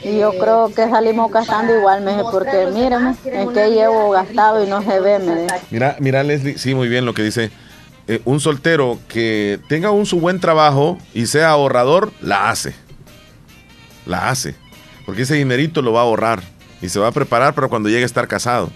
Y 0.02 0.18
yo 0.18 0.32
creo 0.38 0.72
que 0.74 0.88
salimos 0.88 1.30
gastando 1.30 1.76
igual, 1.76 2.02
me 2.02 2.22
porque 2.24 2.68
mírame, 2.72 3.14
en 3.24 3.52
qué 3.52 3.70
llevo 3.70 4.10
gastado 4.10 4.64
y 4.64 4.68
no 4.68 4.82
se 4.82 4.98
ve, 5.00 5.18
me 5.18 5.46
Mira, 5.70 5.96
mira 6.00 6.22
Leslie, 6.22 6.58
sí, 6.58 6.74
muy 6.74 6.88
bien 6.88 7.04
lo 7.04 7.12
que 7.12 7.22
dice. 7.22 7.50
Eh, 8.08 8.20
un 8.24 8.40
soltero 8.40 8.98
que 9.08 9.60
tenga 9.68 9.90
un 9.90 10.06
su 10.06 10.18
buen 10.18 10.40
trabajo 10.40 10.98
y 11.14 11.26
sea 11.26 11.50
ahorrador, 11.50 12.12
la 12.20 12.50
hace. 12.50 12.74
La 14.06 14.30
hace. 14.30 14.54
Porque 15.04 15.22
ese 15.22 15.34
dinerito 15.34 15.82
lo 15.82 15.92
va 15.92 16.00
a 16.00 16.04
ahorrar 16.04 16.40
y 16.82 16.88
se 16.88 16.98
va 16.98 17.08
a 17.08 17.12
preparar 17.12 17.54
para 17.54 17.68
cuando 17.68 17.88
llegue 17.88 18.02
a 18.02 18.06
estar 18.06 18.26
casado. 18.26 18.70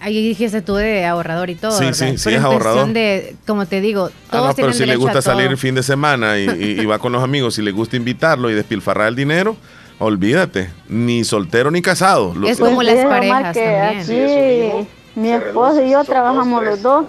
ahí 0.00 0.26
dijiste 0.26 0.62
tú 0.62 0.76
de 0.76 1.04
ahorrador 1.04 1.50
y 1.50 1.56
todo. 1.56 1.78
Sí, 1.78 1.92
sí, 1.92 2.16
sí, 2.16 2.30
es 2.30 2.42
ahorrador. 2.42 2.92
De, 2.92 3.36
como 3.46 3.66
te 3.66 3.80
digo, 3.80 4.10
ah, 4.30 4.46
no, 4.48 4.54
pero 4.54 4.72
si 4.72 4.86
le 4.86 4.96
gusta 4.96 5.20
salir 5.20 5.46
el 5.48 5.58
fin 5.58 5.74
de 5.74 5.82
semana 5.82 6.38
y, 6.38 6.48
y, 6.80 6.86
va 6.86 6.98
con 6.98 7.12
los 7.12 7.22
amigos, 7.22 7.54
si 7.54 7.62
le 7.62 7.70
gusta 7.70 7.96
invitarlo 7.96 8.50
y 8.50 8.54
despilfarrar 8.54 9.08
el 9.08 9.14
dinero, 9.14 9.56
Olvídate, 9.98 10.70
ni 10.88 11.24
soltero 11.24 11.70
ni 11.70 11.80
casado. 11.82 12.34
Es 12.46 12.58
como 12.58 12.82
las 12.82 13.06
parejas 13.06 13.54
también. 13.54 14.88
Mi 15.14 15.30
esposo 15.32 15.80
y 15.80 15.90
yo 15.90 16.02
trabajamos 16.04 16.64
los 16.64 16.82
dos 16.82 17.06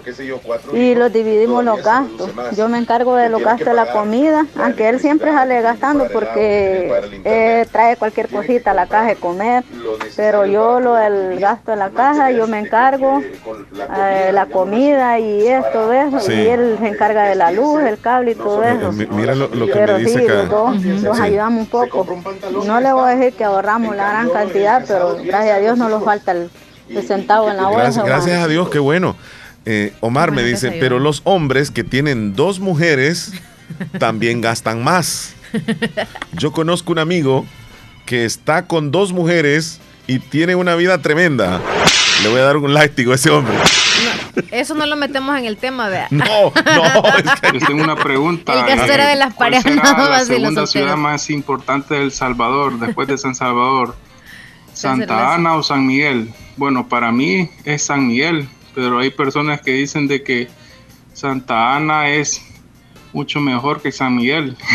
y 0.72 0.94
los 0.94 1.12
dividimos 1.12 1.64
los 1.64 1.82
gastos. 1.82 2.30
Yo 2.56 2.68
me 2.68 2.78
encargo 2.78 3.16
de 3.16 3.28
los 3.28 3.42
gastos 3.42 3.66
de 3.66 3.74
la 3.74 3.92
comida, 3.92 4.46
aunque 4.56 4.88
él 4.88 5.00
siempre 5.00 5.32
sale 5.32 5.60
gastando 5.60 6.06
porque 6.12 6.92
eh, 7.24 7.66
trae 7.72 7.96
cualquier 7.96 8.28
cosita 8.28 8.70
a 8.70 8.74
la 8.74 8.86
caja 8.86 9.08
de 9.08 9.16
comer, 9.16 9.64
pero 10.14 10.46
yo 10.46 10.78
lo 10.78 10.94
del 10.94 11.38
gasto 11.40 11.72
de 11.72 11.78
la 11.78 11.90
caja, 11.90 12.30
yo 12.30 12.46
me 12.46 12.60
encargo 12.60 13.20
de 13.20 14.28
eh, 14.28 14.32
la 14.32 14.46
comida 14.46 15.18
y 15.18 15.46
esto, 15.46 15.92
eso, 15.92 16.32
y 16.32 16.46
él 16.46 16.76
se 16.80 16.88
encarga 16.88 17.24
de 17.24 17.34
la 17.34 17.50
luz, 17.50 17.82
el 17.82 17.98
cable 17.98 18.32
y 18.32 18.34
todo 18.36 18.62
eso. 18.62 18.92
Mira 18.92 19.34
lo, 19.34 19.50
que 19.50 19.86
me 19.86 19.98
dice 19.98 20.20
sí, 20.20 20.28
los 20.28 20.48
dos 20.48 20.76
nos 20.84 21.18
ayudamos 21.18 21.60
un 21.60 21.66
poco. 21.66 22.06
No 22.64 22.80
le 22.80 22.92
voy 22.92 23.10
a 23.10 23.16
decir 23.16 23.34
que 23.34 23.44
ahorramos 23.44 23.96
la 23.96 24.10
gran 24.10 24.30
cantidad, 24.30 24.84
pero 24.86 25.16
gracias 25.24 25.56
a 25.56 25.60
Dios 25.60 25.76
no 25.76 25.88
nos 25.88 26.04
falta 26.04 26.32
el 26.32 26.50
sentado 27.06 27.50
en 27.50 27.56
la 27.56 27.70
Gracias, 27.70 28.04
gracias 28.04 28.42
a 28.42 28.48
Dios, 28.48 28.68
qué 28.68 28.78
bueno. 28.78 29.16
Eh, 29.64 29.92
Omar 30.00 30.30
me 30.30 30.44
dice, 30.44 30.70
pero 30.78 31.00
los 31.00 31.22
hombres 31.24 31.70
que 31.70 31.82
tienen 31.82 32.36
dos 32.36 32.60
mujeres 32.60 33.32
también 33.98 34.40
gastan 34.40 34.84
más. 34.84 35.34
Yo 36.32 36.52
conozco 36.52 36.92
un 36.92 37.00
amigo 37.00 37.44
que 38.04 38.24
está 38.24 38.66
con 38.66 38.92
dos 38.92 39.12
mujeres 39.12 39.80
y 40.06 40.20
tiene 40.20 40.54
una 40.54 40.76
vida 40.76 40.98
tremenda. 40.98 41.60
Le 42.22 42.28
voy 42.28 42.40
a 42.40 42.44
dar 42.44 42.56
un 42.56 42.72
látigo 42.72 43.12
a 43.12 43.16
ese 43.16 43.30
hombre. 43.30 43.54
eso 44.52 44.74
no 44.74 44.86
lo 44.86 44.96
metemos 44.96 45.36
en 45.36 45.46
el 45.46 45.56
tema, 45.56 45.90
de 45.90 46.04
No, 46.10 46.24
no. 46.24 46.52
Es 47.34 47.40
que... 47.40 47.58
tengo 47.58 47.82
una 47.82 47.96
pregunta. 47.96 48.66
El 48.66 48.90
era 48.90 49.08
de 49.08 49.16
las 49.16 49.34
parejas. 49.34 49.74
la 49.74 50.24
segunda 50.24 50.66
ciudad 50.66 50.96
más 50.96 51.28
importante 51.30 51.94
de 51.94 52.04
El 52.04 52.12
Salvador, 52.12 52.78
después 52.78 53.08
de 53.08 53.18
San 53.18 53.34
Salvador? 53.34 53.96
¿Santa 54.72 55.34
Ana 55.34 55.56
o 55.56 55.62
San 55.62 55.86
Miguel? 55.86 56.32
Bueno, 56.56 56.88
para 56.88 57.12
mí 57.12 57.50
es 57.64 57.82
San 57.82 58.08
Miguel, 58.08 58.48
pero 58.74 58.98
hay 58.98 59.10
personas 59.10 59.60
que 59.60 59.72
dicen 59.72 60.08
de 60.08 60.22
que 60.22 60.48
Santa 61.12 61.76
Ana 61.76 62.08
es 62.10 62.42
mucho 63.12 63.40
mejor 63.40 63.80
que 63.80 63.92
San 63.92 64.16
Miguel. 64.16 64.56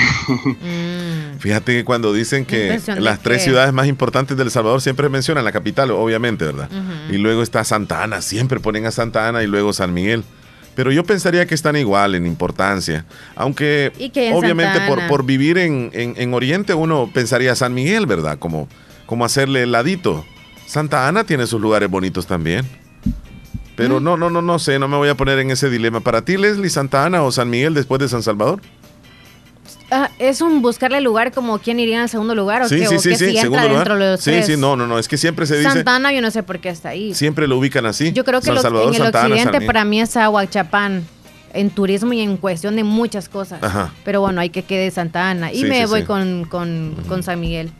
Mm. 0.62 1.40
Fíjate 1.40 1.74
que 1.74 1.84
cuando 1.84 2.14
dicen 2.14 2.46
que 2.46 2.80
las 3.00 3.22
tres 3.22 3.44
ciudades 3.44 3.74
más 3.74 3.88
importantes 3.88 4.38
del 4.38 4.52
Salvador 4.52 4.80
siempre 4.80 5.10
mencionan 5.10 5.44
la 5.44 5.52
capital, 5.52 5.90
obviamente, 5.92 6.46
¿verdad? 6.46 6.70
Y 7.10 7.18
luego 7.18 7.42
está 7.42 7.64
Santa 7.64 8.04
Ana, 8.04 8.22
siempre 8.22 8.60
ponen 8.60 8.86
a 8.86 8.92
Santa 8.92 9.28
Ana 9.28 9.42
y 9.42 9.48
luego 9.48 9.74
San 9.74 9.94
Miguel. 9.94 10.24
Pero 10.76 10.92
yo 10.92 11.04
pensaría 11.04 11.48
que 11.48 11.56
están 11.56 11.76
igual 11.76 12.14
en 12.14 12.28
importancia. 12.28 13.06
Aunque 13.36 13.92
obviamente 14.34 14.80
por, 14.88 15.06
por, 15.08 15.26
vivir 15.26 15.58
en, 15.58 15.90
en, 15.94 16.34
Oriente 16.34 16.76
uno 16.76 17.10
pensaría 17.12 17.56
San 17.56 17.74
Miguel, 17.74 18.06
¿verdad? 18.06 18.38
Como 18.38 18.70
como 19.12 19.26
hacerle 19.26 19.64
el 19.64 19.74
ladito. 19.74 20.24
Santa 20.72 21.06
Ana 21.06 21.26
tiene 21.26 21.48
sus 21.48 21.60
lugares 21.60 21.90
bonitos 21.90 22.26
también. 22.26 22.66
Pero 23.76 24.00
mm. 24.00 24.04
no, 24.06 24.16
no, 24.16 24.30
no, 24.30 24.42
no 24.42 24.58
sé, 24.58 24.80
no 24.80 24.88
me 24.88 24.96
voy 24.96 25.10
a 25.10 25.16
poner 25.16 25.38
en 25.40 25.52
ese 25.52 25.70
dilema. 25.70 26.00
¿Para 26.00 26.22
ti, 26.22 26.38
Leslie, 26.38 26.70
Santa 26.70 27.04
Ana 27.04 27.24
o 27.24 27.32
San 27.34 27.50
Miguel 27.50 27.74
después 27.74 28.00
de 28.00 28.08
San 28.08 28.24
Salvador? 28.24 28.62
Ah, 29.92 30.10
¿Es 30.18 30.40
un 30.40 30.62
buscarle 30.62 31.02
lugar 31.02 31.34
como 31.34 31.60
quién 31.60 31.78
iría 31.82 32.02
en 32.02 32.08
segundo 32.08 32.36
lugar? 32.36 32.62
¿o 32.62 32.70
sí, 32.70 32.86
sí, 32.86 33.00
sí, 33.00 33.16
sí, 33.18 33.38
segundo 33.38 33.68
lugar. 33.68 34.18
sí, 34.18 34.44
sí, 34.44 34.56
no, 34.56 34.78
no, 34.78 34.88
no, 34.88 34.98
es 34.98 35.10
que 35.10 35.18
siempre 35.18 35.46
se 35.46 35.58
dice... 35.58 35.70
Santa 35.70 35.98
Ana 35.98 36.14
yo 36.14 36.22
no 36.22 36.32
sé 36.32 36.42
por 36.42 36.60
qué 36.60 36.70
está 36.70 36.88
ahí. 36.88 37.14
Siempre 37.14 37.50
lo 37.50 37.58
ubican 37.58 37.86
así. 37.86 38.14
Yo 38.14 38.24
creo 38.24 38.40
que 38.40 38.52
en 38.52 38.56
el 38.56 39.02
occidente 39.02 39.60
para 39.60 39.84
mí 39.84 40.00
es 40.00 40.16
Aguachapán 40.16 41.04
en 41.54 41.70
turismo 41.70 42.14
y 42.14 42.22
en 42.22 42.38
cuestión 42.38 42.78
de 42.78 42.86
muchas 42.86 43.28
cosas. 43.28 43.60
Pero 44.06 44.22
bueno, 44.22 44.40
hay 44.40 44.52
que 44.52 44.64
quede 44.64 44.90
Santa 44.90 45.30
Ana. 45.30 45.52
Y 45.52 45.66
me 45.66 45.86
voy 45.86 46.04
con, 46.04 46.46
con, 46.46 46.96
con, 47.10 47.24
San 47.24 47.42
Miguel. 47.42 47.72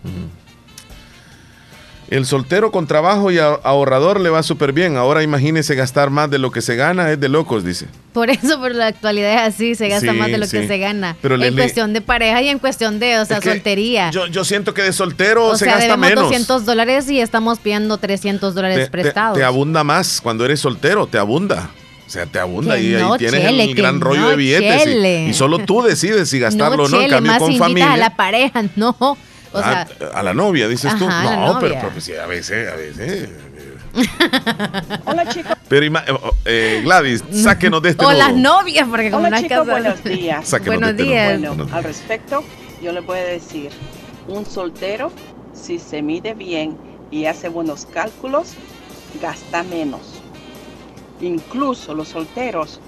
El 2.12 2.26
soltero 2.26 2.74
con 2.74 2.88
trabajo 2.88 3.32
y 3.32 3.40
ahorrador 3.40 4.20
le 4.20 4.30
va 4.30 4.44
súper 4.44 4.74
bien. 4.74 4.98
Ahora 4.98 5.24
imagínese 5.24 5.76
gastar 5.76 6.10
más 6.10 6.30
de 6.30 6.40
lo 6.40 6.52
que 6.52 6.62
se 6.62 6.76
gana, 6.76 7.10
es 7.10 7.18
de 7.22 7.30
locos, 7.30 7.64
dice. 7.64 7.88
Por 8.12 8.30
eso, 8.30 8.60
por 8.60 8.76
la 8.76 8.88
actualidad 8.88 9.48
es 9.48 9.54
así, 9.56 9.76
se 9.76 9.88
gasta 9.88 10.12
más 10.12 10.30
de 10.30 10.38
lo 10.38 10.46
que 10.46 10.68
se 10.68 10.78
gana. 10.78 11.16
Pero 11.22 11.42
en 11.42 11.56
cuestión 11.56 11.94
de 11.94 12.02
pareja 12.02 12.42
y 12.42 12.50
en 12.50 12.60
cuestión 12.60 13.00
de, 13.00 13.18
o 13.18 13.24
sea, 13.24 13.42
soltería. 13.42 14.12
Yo, 14.12 14.44
siento 14.44 14.74
que 14.74 14.82
de 14.82 14.92
soltero 14.92 15.56
se 15.56 15.66
gasta 15.66 15.96
menos. 15.96 16.26
200 16.26 16.66
dólares 16.66 17.10
y 17.10 17.22
estamos 17.22 17.60
pidiendo 17.60 17.98
300 17.98 18.54
dólares 18.56 18.90
prestados. 18.90 19.38
Te, 19.38 19.46
abunda 19.46 19.86
más 19.86 20.20
cuando 20.20 20.44
eres 20.44 20.60
soltero, 20.60 21.08
te 21.08 21.18
abunda. 21.18 21.70
O 22.06 22.10
sea, 22.10 22.26
te 22.26 22.40
abunda 22.40 22.78
y 22.78 22.94
ahí 22.94 23.06
tienes 23.20 23.46
el 23.46 23.74
gran 23.74 24.02
rollo 24.02 24.28
de 24.28 24.36
billetes. 24.36 25.30
Y, 25.30 25.34
solo 25.34 25.60
tú 25.60 25.82
decides 25.82 26.30
si 26.30 26.40
gastarlo 26.40 26.84
o 26.84 26.90
no. 26.90 27.00
En 27.00 27.10
cambio, 27.10 27.38
con 27.38 27.56
familia. 27.56 27.94
a 27.94 27.98
la 27.98 28.18
pareja, 28.18 28.66
no. 28.76 29.18
Ah, 29.54 29.86
a, 30.14 30.24
la 30.24 30.34
novia, 30.34 30.68
dices 30.68 30.96
tú. 30.98 31.08
no, 31.08 31.58
pero, 31.60 31.76
pues, 31.92 32.10
a 32.18 32.26
veces, 32.26 32.72
a 32.72 32.76
veces. 32.76 33.30
Hola 35.06 35.28
chicos. 35.28 35.52
Pero 35.68 35.86
eh, 35.86 35.92
eh, 36.46 36.82
Gladys, 36.84 37.24
sáquenos 37.32 37.82
de 37.82 37.90
este. 37.90 38.06
O 38.12 38.12
las 38.12 38.34
novias, 38.34 38.88
porque 38.88 39.12
como 39.12 39.28
Hola, 39.28 39.42
chicos, 39.42 39.68
buenos 39.68 40.04
días. 40.04 40.50
buenos 40.66 40.92
este 40.92 41.04
días. 41.04 41.40
Bueno, 41.40 41.68
al 41.74 41.84
respecto, 41.84 42.44
yo 42.82 42.94
le 42.94 43.02
puedo 43.02 43.26
decir: 43.26 43.72
un 44.28 44.46
soltero, 44.46 45.12
si 45.54 45.80
se 45.80 46.02
mide 46.02 46.34
bien, 46.34 46.78
y 47.12 47.26
hace 47.26 47.50
buenos 47.50 47.86
cálculos, 47.86 48.54
gasta 49.22 49.64
menos. 49.64 50.22
Incluso 51.20 51.94
los 51.94 52.08
solteros, 52.08 52.80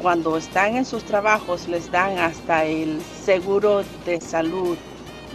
cuando 0.00 0.38
están 0.38 0.76
en 0.76 0.86
sus 0.86 1.04
trabajos, 1.04 1.68
les 1.68 1.90
dan 1.90 2.18
hasta 2.18 2.64
el 2.64 3.00
seguro 3.24 3.84
de 4.06 4.20
salud 4.20 4.76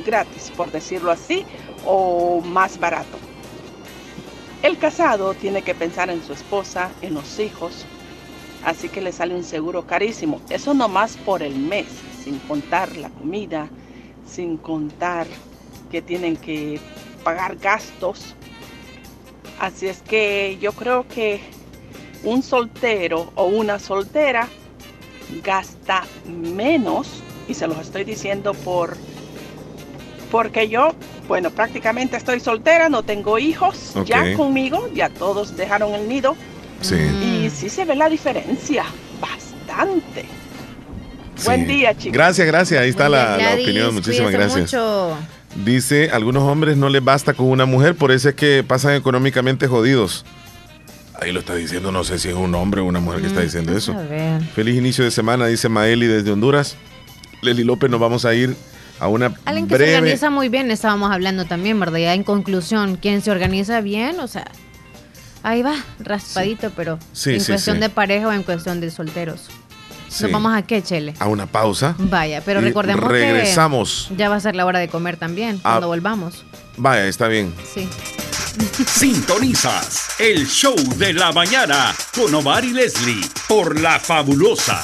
gratis, 0.06 0.52
por 0.56 0.72
decirlo 0.72 1.12
así, 1.12 1.46
o 1.86 2.42
más 2.42 2.80
barato. 2.80 3.18
El 4.62 4.78
casado 4.78 5.34
tiene 5.34 5.64
que 5.64 5.74
pensar 5.74 6.10
en 6.10 6.24
su 6.24 6.34
esposa, 6.34 6.92
en 7.02 7.16
los 7.16 7.40
hijos, 7.40 7.86
así 8.64 8.90
que 8.90 9.02
le 9.02 9.12
sale 9.12 9.36
un 9.36 9.44
seguro 9.44 9.88
carísimo. 9.88 10.40
Eso 10.50 10.74
nomás 10.74 11.18
por 11.18 11.42
el 11.42 11.56
mes, 11.56 11.88
sin 12.24 12.38
contar 12.40 12.96
la 12.98 13.10
comida, 13.10 13.70
sin 14.28 14.58
contar 14.58 15.26
que 15.92 16.02
tienen 16.02 16.38
que 16.38 16.80
pagar 17.24 17.58
gastos. 17.58 18.36
Así 19.60 19.88
es 19.88 20.02
que 20.04 20.58
yo 20.62 20.74
creo 20.74 21.08
que 21.08 21.42
un 22.24 22.44
soltero 22.44 23.32
o 23.36 23.46
una 23.46 23.80
soltera 23.80 24.48
gasta 25.44 26.04
menos, 26.28 27.24
y 27.48 27.56
se 27.56 27.68
los 27.68 27.80
estoy 27.80 28.04
diciendo 28.04 28.54
por 28.54 28.96
porque 30.32 30.70
yo, 30.70 30.96
bueno, 31.28 31.52
prácticamente 31.52 32.16
estoy 32.18 32.40
soltera, 32.40 32.90
no 32.90 33.04
tengo 33.04 33.38
hijos 33.38 33.94
ya 34.06 34.34
conmigo, 34.36 34.90
ya 34.96 35.10
todos 35.10 35.56
dejaron 35.58 35.94
el 35.94 36.08
nido. 36.08 36.36
Sí. 36.80 36.96
Y 36.96 37.50
sí 37.54 37.70
se 37.70 37.86
ve 37.86 37.96
la 37.96 38.10
diferencia, 38.10 38.86
bastante. 39.20 40.26
Buen 41.46 41.68
día, 41.68 41.96
chicos. 41.96 42.14
Gracias, 42.14 42.48
gracias. 42.48 42.82
Ahí 42.82 42.90
está 42.90 43.10
la, 43.10 43.38
opinión. 43.54 43.94
Muchísimas 43.94 44.32
gracias. 44.32 44.74
Dice, 45.66 46.10
algunos 46.12 46.44
hombres 46.44 46.78
no 46.78 46.88
les 46.88 47.04
basta 47.04 47.34
con 47.34 47.48
una 47.48 47.66
mujer, 47.66 47.96
por 47.96 48.12
eso 48.12 48.30
es 48.30 48.36
que 48.36 48.64
pasan 48.66 48.96
económicamente 48.96 49.68
jodidos. 49.68 50.26
Ahí 51.20 51.34
lo 51.34 51.42
está 51.42 51.56
diciendo, 51.56 51.92
no 51.92 52.04
sé 52.04 52.18
si 52.18 52.30
es 52.30 52.36
un 52.36 52.56
hombre 52.56 52.82
o 52.82 52.86
una 52.86 53.00
mujer 53.00 53.22
que 53.22 53.28
está 53.28 53.42
mm, 53.42 53.44
diciendo 53.44 53.78
eso. 53.78 53.96
Feliz 54.56 54.78
inicio 54.78 55.04
de 55.04 55.12
semana, 55.12 55.46
dice 55.48 55.68
Maeli 55.68 56.08
desde 56.08 56.32
Honduras. 56.32 56.78
Leli 57.42 57.64
López, 57.64 57.90
nos 57.92 58.00
vamos 58.00 58.24
a 58.24 58.34
ir 58.34 58.56
a 59.02 59.08
una 59.08 59.34
Alguien 59.46 59.68
que 59.68 59.78
se 59.78 59.98
organiza 59.98 60.30
muy 60.30 60.48
bien, 60.48 60.70
estábamos 60.70 61.12
hablando 61.12 61.46
también, 61.46 61.80
¿verdad? 61.80 61.98
Ya 61.98 62.14
en 62.14 62.24
conclusión, 62.24 62.98
¿quién 63.02 63.22
se 63.24 63.32
organiza 63.32 63.82
bien? 63.82 64.20
O 64.20 64.28
sea, 64.28 64.46
ahí 65.42 65.64
va, 65.64 65.76
raspadito, 66.00 66.70
pero 66.76 67.00
en 67.26 67.44
cuestión 67.44 67.80
de 67.80 67.90
pareja 67.90 68.28
o 68.28 68.32
en 68.32 68.44
cuestión 68.44 68.80
de 68.80 68.92
solteros. 68.92 69.50
¿Nos 70.22 70.32
vamos 70.32 70.54
a 70.54 70.62
qué, 70.62 70.84
Chele? 70.84 71.16
A 71.18 71.28
una 71.28 71.48
pausa. 71.48 71.96
Vaya, 71.98 72.44
pero 72.46 72.62
recordemos 72.62 73.10
regresamos. 73.10 74.06
que 74.10 74.18
ya 74.18 74.30
va 74.30 74.36
a 74.36 74.40
ser 74.40 74.56
la 74.56 74.68
hora 74.68 74.78
de 74.78 74.88
comer 74.88 75.18
también, 75.18 75.56
ah. 75.64 75.72
cuando 75.72 75.88
volvamos. 75.88 76.46
Vaya, 76.78 77.08
está 77.08 77.28
bien. 77.28 77.56
Sí. 77.74 77.90
Sintonizas 78.86 80.20
el 80.20 80.46
show 80.46 80.76
de 80.98 81.14
la 81.14 81.32
mañana 81.32 81.96
con 82.14 82.36
Omar 82.36 82.64
y 82.66 82.74
Leslie 82.74 83.26
por 83.48 83.80
La 83.80 84.00
Fabulosa 84.00 84.84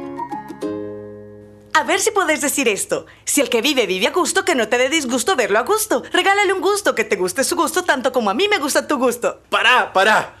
A 1.73 1.83
ver 1.83 1.99
si 1.99 2.11
puedes 2.11 2.41
decir 2.41 2.67
esto. 2.67 3.05
Si 3.23 3.41
el 3.41 3.49
que 3.49 3.61
vive 3.61 3.87
vive 3.87 4.07
a 4.07 4.11
gusto, 4.11 4.43
que 4.43 4.55
no 4.55 4.67
te 4.67 4.77
dé 4.77 4.89
disgusto 4.89 5.35
verlo 5.35 5.59
a 5.59 5.63
gusto. 5.63 6.03
Regálale 6.11 6.53
un 6.53 6.61
gusto, 6.61 6.95
que 6.95 7.05
te 7.05 7.15
guste 7.15 7.43
su 7.43 7.55
gusto 7.55 7.83
tanto 7.83 8.11
como 8.11 8.29
a 8.29 8.33
mí 8.33 8.47
me 8.49 8.59
gusta 8.59 8.87
tu 8.87 8.97
gusto. 8.97 9.39
¡Para, 9.49 9.93
para! 9.93 10.40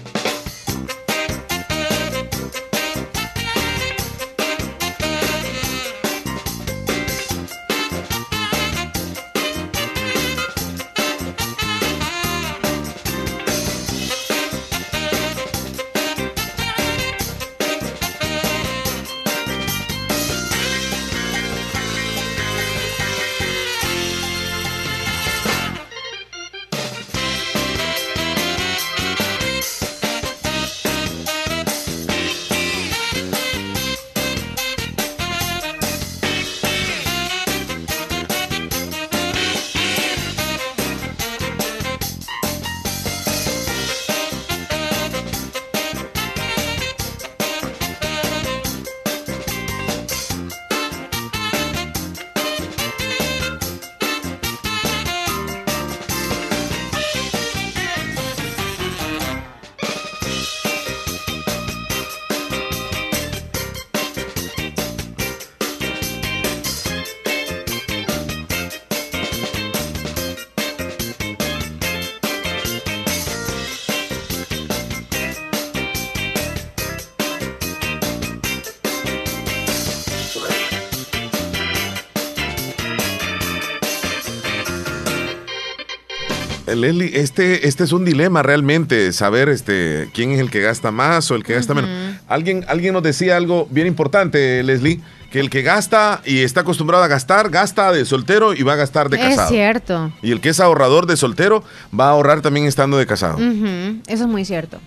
Leslie, 86.75 87.19
este, 87.19 87.67
este 87.67 87.83
es 87.83 87.91
un 87.91 88.05
dilema 88.05 88.43
realmente, 88.43 89.11
saber 89.13 89.49
este, 89.49 90.09
quién 90.13 90.31
es 90.31 90.39
el 90.39 90.49
que 90.49 90.61
gasta 90.61 90.91
más 90.91 91.29
o 91.31 91.35
el 91.35 91.43
que 91.43 91.53
gasta 91.53 91.73
menos. 91.73 91.89
Alguien, 92.27 92.65
alguien 92.67 92.93
nos 92.93 93.03
decía 93.03 93.37
algo 93.37 93.67
bien 93.71 93.87
importante, 93.87 94.63
Leslie, 94.63 94.99
que 95.31 95.39
el 95.39 95.49
que 95.49 95.61
gasta 95.61 96.21
y 96.25 96.39
está 96.39 96.61
acostumbrado 96.61 97.03
a 97.03 97.07
gastar, 97.07 97.49
gasta 97.49 97.91
de 97.91 98.05
soltero 98.05 98.53
y 98.53 98.63
va 98.63 98.73
a 98.73 98.75
gastar 98.75 99.09
de 99.09 99.17
casado. 99.17 99.43
Es 99.43 99.49
cierto. 99.49 100.11
Y 100.21 100.31
el 100.31 100.41
que 100.41 100.49
es 100.49 100.59
ahorrador 100.59 101.07
de 101.07 101.15
soltero 101.15 101.63
va 101.97 102.07
a 102.07 102.09
ahorrar 102.09 102.41
también 102.41 102.65
estando 102.65 102.97
de 102.97 103.05
casado. 103.05 103.37
Eso 103.39 104.23
es 104.23 104.27
muy 104.27 104.45
cierto. 104.45 104.79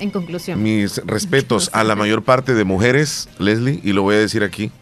En 0.00 0.10
conclusión. 0.10 0.60
Mis 0.60 0.96
respetos 1.06 1.70
a 1.72 1.84
la 1.84 1.94
mayor 1.94 2.24
parte 2.24 2.54
de 2.54 2.64
mujeres, 2.64 3.28
Leslie, 3.38 3.80
y 3.84 3.92
lo 3.92 4.02
voy 4.02 4.16
a 4.16 4.18
decir 4.18 4.42
aquí, 4.42 4.72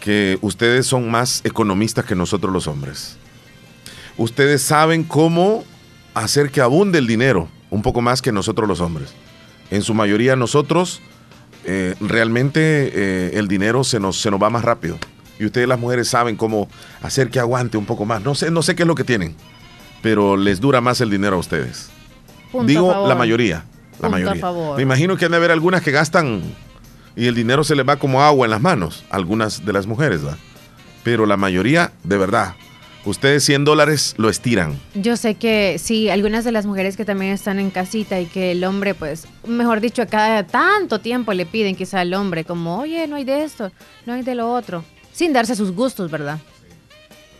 que 0.00 0.38
ustedes 0.42 0.86
son 0.86 1.10
más 1.10 1.40
economistas 1.44 2.04
que 2.04 2.14
nosotros 2.14 2.52
los 2.52 2.66
hombres. 2.66 3.16
Ustedes 4.16 4.62
saben 4.62 5.04
cómo 5.04 5.64
hacer 6.14 6.50
que 6.50 6.60
abunde 6.60 6.98
el 6.98 7.06
dinero, 7.06 7.48
un 7.70 7.82
poco 7.82 8.00
más 8.02 8.22
que 8.22 8.32
nosotros 8.32 8.68
los 8.68 8.80
hombres. 8.80 9.14
En 9.70 9.82
su 9.82 9.94
mayoría 9.94 10.36
nosotros 10.36 11.00
eh, 11.64 11.94
realmente 12.00 12.60
eh, 12.94 13.30
el 13.38 13.48
dinero 13.48 13.84
se 13.84 14.00
nos, 14.00 14.20
se 14.20 14.30
nos 14.30 14.42
va 14.42 14.50
más 14.50 14.64
rápido. 14.64 14.98
Y 15.38 15.46
ustedes 15.46 15.66
las 15.66 15.78
mujeres 15.78 16.08
saben 16.08 16.36
cómo 16.36 16.68
hacer 17.02 17.30
que 17.30 17.40
aguante 17.40 17.76
un 17.76 17.86
poco 17.86 18.04
más. 18.04 18.22
No 18.22 18.34
sé, 18.34 18.50
no 18.50 18.62
sé 18.62 18.74
qué 18.74 18.82
es 18.82 18.86
lo 18.86 18.94
que 18.94 19.04
tienen, 19.04 19.34
pero 20.02 20.36
les 20.36 20.60
dura 20.60 20.80
más 20.80 21.00
el 21.00 21.10
dinero 21.10 21.36
a 21.36 21.38
ustedes. 21.38 21.90
Digo 22.64 23.06
la 23.08 23.14
mayoría. 23.14 23.64
La 24.00 24.08
mayoría. 24.08 24.44
Me 24.76 24.82
imagino 24.82 25.16
que 25.16 25.24
han 25.24 25.30
de 25.30 25.36
haber 25.38 25.50
algunas 25.50 25.82
que 25.82 25.90
gastan 25.90 26.42
y 27.16 27.26
el 27.26 27.34
dinero 27.34 27.64
se 27.64 27.76
les 27.76 27.88
va 27.88 27.96
como 27.96 28.22
agua 28.22 28.46
en 28.46 28.50
las 28.50 28.60
manos, 28.60 29.04
algunas 29.10 29.64
de 29.64 29.72
las 29.72 29.86
mujeres, 29.86 30.22
¿verdad? 30.22 30.38
Pero 31.02 31.26
la 31.26 31.36
mayoría, 31.36 31.92
de 32.04 32.16
verdad, 32.16 32.54
Ustedes 33.04 33.42
100 33.44 33.64
dólares 33.64 34.14
lo 34.16 34.28
estiran. 34.28 34.78
Yo 34.94 35.16
sé 35.16 35.34
que 35.34 35.78
sí, 35.78 36.08
algunas 36.08 36.44
de 36.44 36.52
las 36.52 36.66
mujeres 36.66 36.96
que 36.96 37.04
también 37.04 37.32
están 37.32 37.58
en 37.58 37.70
casita 37.70 38.20
y 38.20 38.26
que 38.26 38.52
el 38.52 38.62
hombre, 38.62 38.94
pues, 38.94 39.26
mejor 39.46 39.80
dicho, 39.80 40.06
cada 40.08 40.46
tanto 40.46 41.00
tiempo 41.00 41.32
le 41.32 41.44
piden 41.44 41.74
quizá 41.74 42.00
al 42.00 42.14
hombre 42.14 42.44
como, 42.44 42.78
oye, 42.78 43.06
no 43.08 43.16
hay 43.16 43.24
de 43.24 43.42
esto, 43.42 43.72
no 44.06 44.12
hay 44.12 44.22
de 44.22 44.36
lo 44.36 44.52
otro, 44.52 44.84
sin 45.12 45.32
darse 45.32 45.56
sus 45.56 45.72
gustos, 45.72 46.10
¿verdad? 46.10 46.38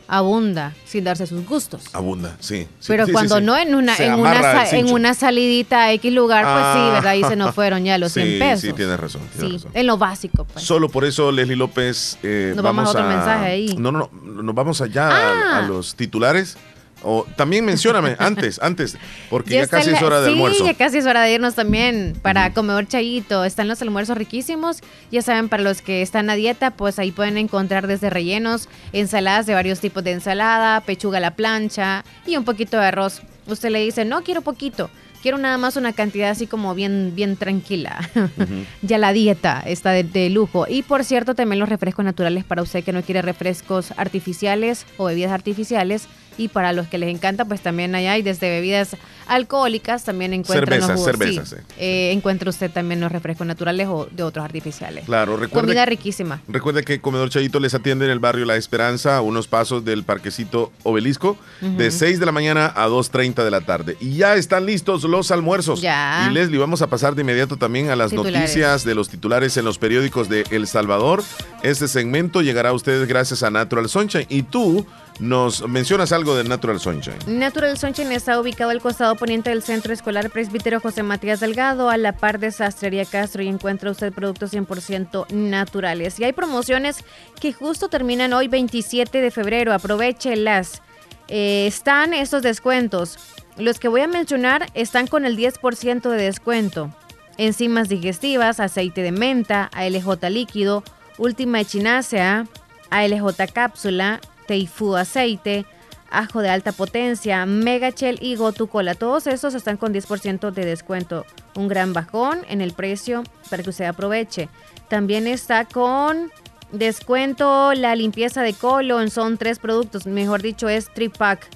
Abunda 0.08 0.74
sin 0.84 1.04
darse 1.04 1.26
sus 1.26 1.46
gustos. 1.46 1.82
Abunda, 1.92 2.36
sí. 2.40 2.66
Pero 2.86 3.06
cuando 3.08 3.40
no 3.40 3.56
en 3.56 3.74
una 3.74 3.96
en 3.96 4.14
una, 4.14 4.68
en 4.70 4.92
una 4.92 5.14
salidita 5.14 5.84
a 5.84 5.92
X 5.92 6.12
lugar, 6.12 6.44
pues 6.44 6.74
sí, 6.74 6.90
¿verdad? 6.92 7.12
Ahí 7.12 7.24
se 7.24 7.36
nos 7.36 7.54
fueron 7.54 7.84
ya 7.84 7.98
los 7.98 8.12
100 8.12 8.38
pesos. 8.38 8.60
Sí, 8.60 8.72
tienes 8.72 8.98
razón. 8.98 9.22
sí, 9.38 9.58
en 9.72 9.86
lo 9.86 9.96
básico. 9.96 10.44
Pues. 10.44 10.64
Solo 10.64 10.88
por 10.88 11.04
eso, 11.04 11.32
Leslie 11.32 11.56
López. 11.56 12.18
Eh, 12.22 12.52
nos 12.54 12.64
vamos, 12.64 12.86
a 12.86 12.90
otro 12.90 13.08
mensaje 13.08 13.46
ahí. 13.46 13.76
No, 13.78 13.92
no, 13.92 14.10
no, 14.22 14.42
nos 14.42 14.54
vamos 14.54 14.80
allá 14.80 15.08
a, 15.08 15.10
a, 15.10 15.58
ah. 15.58 15.62
los 15.62 15.94
titulares. 15.94 16.56
O 17.02 17.26
también 17.36 17.64
mencióname 17.64 18.16
antes, 18.18 18.60
antes, 18.62 18.96
porque 19.30 19.54
ya, 19.54 19.66
casi 19.66 19.90
es 19.90 20.02
hora 20.02 20.20
de 20.20 20.28
almuerzo. 20.28 20.58
Sí, 20.58 20.64
ya 20.64 20.74
casi 20.74 20.98
es 20.98 21.06
hora 21.06 21.22
de 21.22 21.34
irnos 21.34 21.54
también 21.54 22.16
para 22.22 22.52
comer 22.52 22.86
chayito. 22.86 23.44
Están 23.44 23.68
los 23.68 23.82
almuerzos 23.82 24.16
riquísimos. 24.16 24.78
Ya 25.10 25.22
saben, 25.22 25.48
para 25.48 25.62
los 25.62 25.82
que 25.82 26.02
están 26.02 26.30
a 26.30 26.34
dieta, 26.34 26.72
pues 26.72 26.98
ahí 26.98 27.12
pueden 27.12 27.36
encontrar 27.36 27.86
desde 27.86 28.10
rellenos, 28.10 28.68
ensaladas 28.92 29.46
de 29.46 29.54
varios 29.54 29.80
tipos 29.80 30.04
de 30.04 30.12
ensalada, 30.12 30.80
pechuga 30.80 31.18
a 31.18 31.20
la 31.20 31.34
plancha 31.36 32.04
y 32.26 32.36
un 32.36 32.44
poquito 32.44 32.78
de 32.78 32.86
arroz. 32.86 33.22
Usted 33.46 33.70
le 33.70 33.80
dice, 33.80 34.04
no 34.04 34.22
quiero 34.22 34.42
poquito 34.42 34.90
quiero 35.22 35.38
nada 35.38 35.56
más 35.56 35.76
una 35.76 35.92
cantidad 35.92 36.30
así 36.30 36.46
como 36.46 36.74
bien, 36.74 37.12
bien 37.14 37.36
tranquila. 37.36 38.10
ya 38.82 38.98
la 38.98 39.12
dieta 39.12 39.62
está 39.64 39.92
de, 39.92 40.30
lujo. 40.30 40.66
Y 40.68 40.82
por 40.82 41.04
cierto, 41.04 41.34
también 41.34 41.60
los 41.60 41.68
refrescos 41.68 42.04
naturales 42.04 42.44
para 42.44 42.62
usted 42.62 42.84
que 42.84 42.92
no 42.92 43.02
quiere 43.02 43.22
refrescos 43.22 43.92
artificiales 43.96 44.84
o 44.98 45.04
bebidas 45.06 45.32
artificiales. 45.32 46.08
Y 46.38 46.48
para 46.48 46.72
los 46.72 46.86
que 46.88 46.98
les 46.98 47.14
encanta, 47.14 47.44
pues 47.44 47.60
también 47.60 47.94
hay 47.94 48.22
desde 48.22 48.48
bebidas 48.48 48.96
alcohólicas, 49.26 50.04
también 50.04 50.32
encuentra 50.32 50.96
cervezas, 50.96 51.56
eh, 51.78 52.10
encuentra 52.12 52.50
usted 52.50 52.70
también 52.70 53.00
los 53.00 53.10
refrescos 53.10 53.46
naturales 53.46 53.88
o 53.88 54.08
de 54.10 54.22
otros 54.22 54.44
artificiales. 54.44 55.04
Claro, 55.04 55.36
recuerde, 55.36 55.68
Comida 55.68 55.86
riquísima. 55.86 56.42
Recuerde 56.48 56.82
que 56.82 57.00
Comedor 57.00 57.30
Chayito 57.30 57.60
les 57.60 57.74
atiende 57.74 58.04
en 58.04 58.10
el 58.10 58.18
barrio 58.18 58.44
La 58.44 58.56
Esperanza, 58.56 59.16
a 59.16 59.20
unos 59.20 59.48
pasos 59.48 59.84
del 59.84 60.04
parquecito 60.04 60.72
Obelisco, 60.82 61.36
de 61.60 61.90
6 61.90 62.20
de 62.20 62.26
la 62.26 62.32
mañana 62.32 62.72
a 62.74 62.88
2.30 62.88 63.44
de 63.44 63.50
la 63.50 63.60
tarde. 63.60 63.96
Y 64.00 64.16
ya 64.16 64.34
están 64.34 64.66
listos 64.66 65.04
los 65.04 65.30
almuerzos. 65.30 65.80
Ya. 65.80 66.28
Y 66.28 66.34
Leslie, 66.34 66.58
vamos 66.58 66.82
a 66.82 66.88
pasar 66.88 67.14
de 67.14 67.22
inmediato 67.22 67.56
también 67.56 67.90
a 67.90 67.96
las 67.96 68.12
noticias 68.12 68.84
de 68.84 68.94
los 68.94 69.08
titulares 69.08 69.56
en 69.56 69.64
los 69.64 69.78
periódicos 69.78 70.28
de 70.28 70.44
El 70.50 70.66
Salvador. 70.66 71.22
Este 71.62 71.88
segmento 71.88 72.42
llegará 72.42 72.70
a 72.70 72.72
ustedes 72.72 73.06
gracias 73.08 73.42
a 73.42 73.50
Natural 73.50 73.88
Sunshine. 73.88 74.26
Y 74.28 74.42
tú 74.42 74.86
nos 75.20 75.66
mencionas 75.68 76.12
algo 76.12 76.34
de 76.34 76.44
Natural 76.44 76.80
Sunshine. 76.80 77.18
Natural 77.26 77.76
Sunshine 77.78 78.12
está 78.12 78.40
ubicado 78.40 78.70
al 78.70 78.80
costado 78.80 79.14
poniente 79.16 79.50
del 79.50 79.62
Centro 79.62 79.92
Escolar 79.92 80.30
Presbítero 80.30 80.80
José 80.80 81.02
Matías 81.02 81.40
Delgado, 81.40 81.90
a 81.90 81.96
la 81.96 82.12
par 82.12 82.38
de 82.38 82.50
Sastrería 82.50 83.04
Castro, 83.04 83.42
y 83.42 83.48
encuentra 83.48 83.90
usted 83.90 84.12
productos 84.12 84.52
100% 84.52 85.30
naturales. 85.30 86.18
Y 86.18 86.24
hay 86.24 86.32
promociones 86.32 87.04
que 87.40 87.52
justo 87.52 87.88
terminan 87.88 88.32
hoy, 88.32 88.48
27 88.48 89.20
de 89.20 89.30
febrero. 89.30 89.72
Aprovechelas. 89.72 90.82
Eh, 91.28 91.66
están 91.66 92.14
estos 92.14 92.42
descuentos. 92.42 93.18
Los 93.56 93.78
que 93.78 93.88
voy 93.88 94.00
a 94.00 94.08
mencionar 94.08 94.66
están 94.74 95.06
con 95.06 95.24
el 95.24 95.36
10% 95.36 96.08
de 96.08 96.22
descuento. 96.22 96.90
Enzimas 97.38 97.88
digestivas, 97.88 98.60
aceite 98.60 99.02
de 99.02 99.12
menta, 99.12 99.70
ALJ 99.72 100.28
líquido, 100.30 100.82
última 101.18 101.60
echinacea, 101.60 102.46
ALJ 102.90 103.46
cápsula, 103.52 104.20
Teifu 104.52 104.96
aceite, 104.96 105.64
ajo 106.10 106.42
de 106.42 106.50
alta 106.50 106.72
potencia, 106.72 107.46
Megachel 107.46 108.18
y 108.20 108.36
Gotu 108.36 108.66
Cola. 108.66 108.94
Todos 108.94 109.26
estos 109.26 109.54
están 109.54 109.78
con 109.78 109.94
10% 109.94 110.50
de 110.50 110.66
descuento. 110.66 111.24
Un 111.54 111.68
gran 111.68 111.94
bajón 111.94 112.40
en 112.50 112.60
el 112.60 112.74
precio 112.74 113.24
para 113.48 113.62
que 113.62 113.70
usted 113.70 113.86
aproveche. 113.86 114.50
También 114.88 115.26
está 115.26 115.64
con 115.64 116.30
descuento 116.70 117.72
la 117.72 117.96
limpieza 117.96 118.42
de 118.42 118.52
colon. 118.52 119.08
Son 119.08 119.38
tres 119.38 119.58
productos, 119.58 120.06
mejor 120.06 120.42
dicho, 120.42 120.68
es 120.68 120.92
Tripack. 120.92 121.48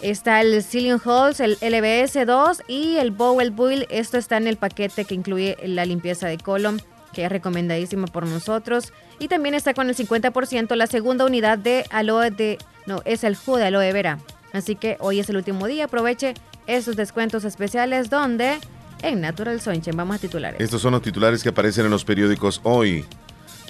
Está 0.00 0.40
el 0.40 0.62
Ceiling 0.62 1.00
Halls, 1.04 1.40
el 1.40 1.58
LBS2 1.58 2.62
y 2.66 2.96
el 2.96 3.10
Bowel 3.10 3.50
Build. 3.50 3.84
Esto 3.90 4.16
está 4.16 4.38
en 4.38 4.46
el 4.46 4.56
paquete 4.56 5.04
que 5.04 5.14
incluye 5.14 5.54
la 5.64 5.84
limpieza 5.84 6.28
de 6.28 6.38
colon, 6.38 6.80
que 7.18 7.24
es 7.24 7.32
recomendadísima 7.32 8.06
por 8.06 8.28
nosotros. 8.28 8.92
Y 9.18 9.26
también 9.26 9.56
está 9.56 9.74
con 9.74 9.88
el 9.88 9.96
50% 9.96 10.76
la 10.76 10.86
segunda 10.86 11.24
unidad 11.24 11.58
de 11.58 11.84
aloe 11.90 12.30
de... 12.30 12.58
No, 12.86 13.02
es 13.04 13.24
el 13.24 13.34
jugo 13.34 13.56
de 13.56 13.64
aloe 13.64 13.92
vera. 13.92 14.20
Así 14.52 14.76
que 14.76 14.96
hoy 15.00 15.18
es 15.18 15.28
el 15.28 15.36
último 15.36 15.66
día. 15.66 15.86
Aproveche 15.86 16.34
esos 16.68 16.94
descuentos 16.94 17.42
especiales 17.42 18.08
donde... 18.08 18.58
En 19.02 19.20
Natural 19.20 19.60
Sunshine. 19.60 19.96
Vamos 19.96 20.14
a 20.14 20.18
titulares. 20.20 20.60
Estos 20.60 20.80
son 20.80 20.92
los 20.92 21.02
titulares 21.02 21.42
que 21.42 21.48
aparecen 21.48 21.86
en 21.86 21.90
los 21.90 22.04
periódicos 22.04 22.60
hoy. 22.62 23.04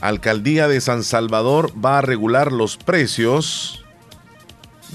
Alcaldía 0.02 0.68
de 0.68 0.82
San 0.82 1.02
Salvador 1.02 1.72
va 1.82 1.98
a 1.98 2.02
regular 2.02 2.52
los 2.52 2.76
precios 2.76 3.82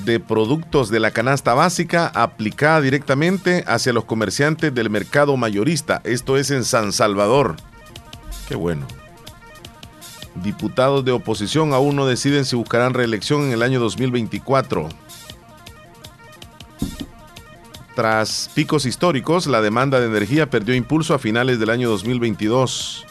de 0.06 0.20
productos 0.20 0.92
de 0.92 1.00
la 1.00 1.10
canasta 1.10 1.56
básica 1.56 2.12
aplicada 2.14 2.82
directamente 2.82 3.64
hacia 3.66 3.94
los 3.94 4.06
comerciantes 4.06 4.76
del 4.76 4.92
mercado 4.92 5.38
mayorista. 5.38 6.02
Esto 6.04 6.38
es 6.38 6.52
en 6.52 6.64
San 6.64 6.94
Salvador. 6.94 7.56
Qué 8.48 8.56
bueno. 8.56 8.86
Diputados 10.36 11.06
de 11.06 11.12
oposición 11.12 11.74
aún 11.74 11.96
no 11.96 12.06
deciden 12.06 12.46
si 12.46 12.56
buscarán 12.56 12.94
reelección 12.94 13.44
en 13.44 13.52
el 13.52 13.62
año 13.62 13.80
2024. 13.80 14.90
Tras 17.96 18.50
picos 18.56 18.88
históricos, 18.88 19.46
la 19.46 19.62
demanda 19.62 20.00
de 20.00 20.08
energía 20.08 20.50
perdió 20.50 20.74
impulso 20.74 21.14
a 21.14 21.20
finales 21.20 21.60
del 21.60 21.70
año 21.70 21.90
2022. 21.90 23.06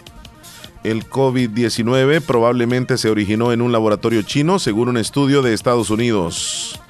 El 0.83 1.09
COVID-19 1.09 2.21
probablemente 2.23 2.99
se 2.99 3.09
originó 3.09 3.53
en 3.53 3.63
un 3.63 3.71
laboratorio 3.71 4.23
chino, 4.23 4.59
según 4.59 4.89
un 4.89 4.97
estudio 4.97 5.41
de 5.43 5.55
Estados 5.55 5.91
Unidos. 5.91 6.81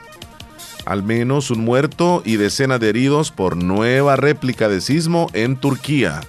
Al 0.86 1.02
menos 1.02 1.50
un 1.50 1.60
muerto 1.60 2.22
y 2.24 2.36
decenas 2.36 2.80
de 2.80 2.88
heridos 2.88 3.30
por 3.30 3.62
nueva 3.62 4.16
réplica 4.16 4.70
de 4.70 4.80
sismo 4.80 5.28
en 5.34 5.56
Turquía. 5.56 6.22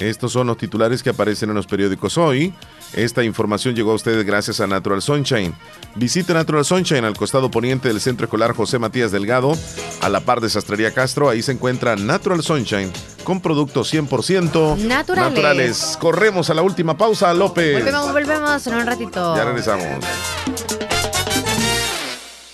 Estos 0.00 0.32
son 0.32 0.46
los 0.46 0.56
titulares 0.56 1.02
que 1.02 1.10
aparecen 1.10 1.50
en 1.50 1.54
los 1.54 1.66
periódicos 1.66 2.16
hoy. 2.16 2.54
Esta 2.94 3.22
información 3.22 3.74
llegó 3.74 3.92
a 3.92 3.94
ustedes 3.94 4.24
gracias 4.24 4.60
a 4.60 4.66
Natural 4.66 5.02
Sunshine. 5.02 5.54
Visite 5.94 6.32
Natural 6.32 6.64
Sunshine 6.64 7.04
al 7.04 7.16
costado 7.16 7.50
poniente 7.50 7.88
del 7.88 8.00
Centro 8.00 8.24
Escolar 8.24 8.54
José 8.54 8.78
Matías 8.78 9.12
Delgado, 9.12 9.52
a 10.00 10.08
la 10.08 10.20
par 10.20 10.40
de 10.40 10.48
Sastrería 10.48 10.92
Castro. 10.92 11.28
Ahí 11.28 11.42
se 11.42 11.52
encuentra 11.52 11.96
Natural 11.96 12.42
Sunshine 12.42 12.90
con 13.24 13.40
productos 13.40 13.92
100% 13.92 14.78
naturales. 14.78 15.98
Corremos 16.00 16.48
a 16.48 16.54
la 16.54 16.62
última 16.62 16.96
pausa, 16.96 17.32
López. 17.34 17.74
Volvemos, 17.74 18.12
volvemos 18.12 18.66
en 18.66 18.74
un 18.74 18.86
ratito. 18.86 19.36
Ya 19.36 19.44
regresamos. 19.44 20.04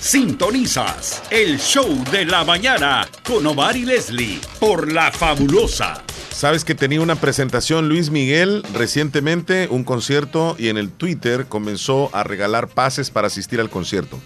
Sintonizas 0.00 1.22
el 1.30 1.58
show 1.58 2.02
de 2.10 2.24
la 2.24 2.42
mañana 2.44 3.06
con 3.22 3.46
Omar 3.46 3.76
y 3.76 3.84
Leslie 3.84 4.40
por 4.58 4.90
La 4.90 5.12
Fabulosa 5.12 6.02
Sabes 6.30 6.64
que 6.64 6.74
tenía 6.74 7.00
una 7.02 7.16
presentación 7.16 7.88
Luis 7.88 8.10
Miguel 8.10 8.62
recientemente, 8.72 9.68
un 9.70 9.84
concierto, 9.84 10.56
y 10.58 10.68
en 10.68 10.78
el 10.78 10.90
Twitter 10.90 11.46
comenzó 11.46 12.08
a 12.14 12.24
regalar 12.24 12.68
pases 12.68 13.10
para 13.10 13.26
asistir 13.26 13.60
al 13.60 13.68
concierto. 13.68 14.18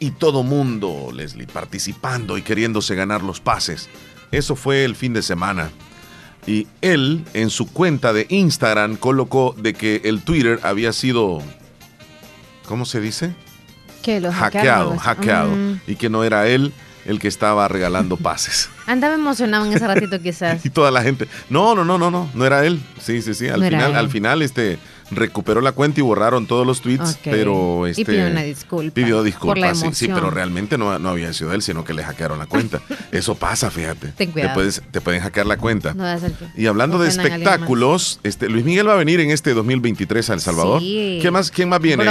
Y 0.00 0.12
todo 0.12 0.42
mundo, 0.42 1.10
Leslie, 1.14 1.46
participando 1.46 2.38
y 2.38 2.42
queriéndose 2.42 2.94
ganar 2.96 3.22
los 3.22 3.40
pases. 3.40 3.88
Eso 4.32 4.56
fue 4.56 4.84
el 4.84 4.96
fin 4.96 5.12
de 5.12 5.22
semana. 5.22 5.70
Y 6.46 6.66
él 6.80 7.24
en 7.34 7.50
su 7.50 7.70
cuenta 7.70 8.12
de 8.12 8.26
Instagram 8.30 8.96
colocó 8.96 9.54
de 9.56 9.74
que 9.74 10.00
el 10.04 10.22
Twitter 10.22 10.58
había 10.62 10.92
sido, 10.92 11.40
¿cómo 12.66 12.84
se 12.84 13.00
dice? 13.00 13.34
Que 14.02 14.20
lo 14.20 14.32
hackeado, 14.32 14.96
hackeado. 14.96 15.50
Mm. 15.50 15.80
Y 15.86 15.96
que 15.96 16.08
no 16.08 16.24
era 16.24 16.48
él 16.48 16.72
el 17.10 17.18
que 17.18 17.28
estaba 17.28 17.68
regalando 17.68 18.16
pases. 18.16 18.70
Andaba 18.86 19.14
emocionado 19.14 19.66
en 19.66 19.72
ese 19.72 19.86
ratito 19.86 20.20
quizás. 20.22 20.64
y 20.64 20.70
toda 20.70 20.90
la 20.90 21.02
gente, 21.02 21.28
no, 21.48 21.74
no, 21.74 21.84
no, 21.84 21.98
no, 21.98 22.10
no, 22.10 22.30
no 22.32 22.46
era 22.46 22.64
él. 22.64 22.80
Sí, 23.00 23.22
sí, 23.22 23.34
sí. 23.34 23.48
Al 23.48 23.62
final, 23.62 23.96
al 23.96 24.08
final, 24.08 24.42
este 24.42 24.78
recuperó 25.10 25.60
la 25.60 25.72
cuenta 25.72 26.00
y 26.00 26.02
borraron 26.02 26.46
todos 26.46 26.66
los 26.66 26.80
tweets, 26.80 27.18
pero 27.24 27.86
este 27.86 28.02
y 28.02 28.04
pidió 28.04 28.26
una 28.28 28.42
disculpa. 28.42 28.94
Pidió 28.94 29.22
disculpas, 29.22 29.80
sí, 29.80 29.88
sí, 29.92 30.08
pero 30.08 30.30
realmente 30.30 30.78
no, 30.78 30.98
no 30.98 31.08
había 31.08 31.32
sido 31.32 31.52
él, 31.52 31.62
sino 31.62 31.84
que 31.84 31.94
le 31.94 32.04
hackearon 32.04 32.38
la 32.38 32.46
cuenta. 32.46 32.80
Eso 33.12 33.34
pasa, 33.34 33.70
fíjate. 33.70 34.08
Ten 34.08 34.32
te, 34.32 34.48
puedes, 34.50 34.82
te 34.90 35.00
pueden 35.00 35.20
hackear 35.20 35.46
la 35.46 35.56
cuenta. 35.56 35.94
No 35.94 36.04
y 36.56 36.66
hablando 36.66 36.98
de 36.98 37.08
espectáculos, 37.08 38.20
este 38.22 38.48
Luis 38.48 38.64
Miguel 38.64 38.88
va 38.88 38.92
a 38.92 38.96
venir 38.96 39.20
en 39.20 39.30
este 39.30 39.52
2023 39.54 40.30
a 40.30 40.34
El 40.34 40.40
Salvador. 40.40 40.80
Sí. 40.80 41.20
más, 41.30 41.50
¿Quién 41.50 41.68
más 41.68 41.80
viene? 41.80 42.04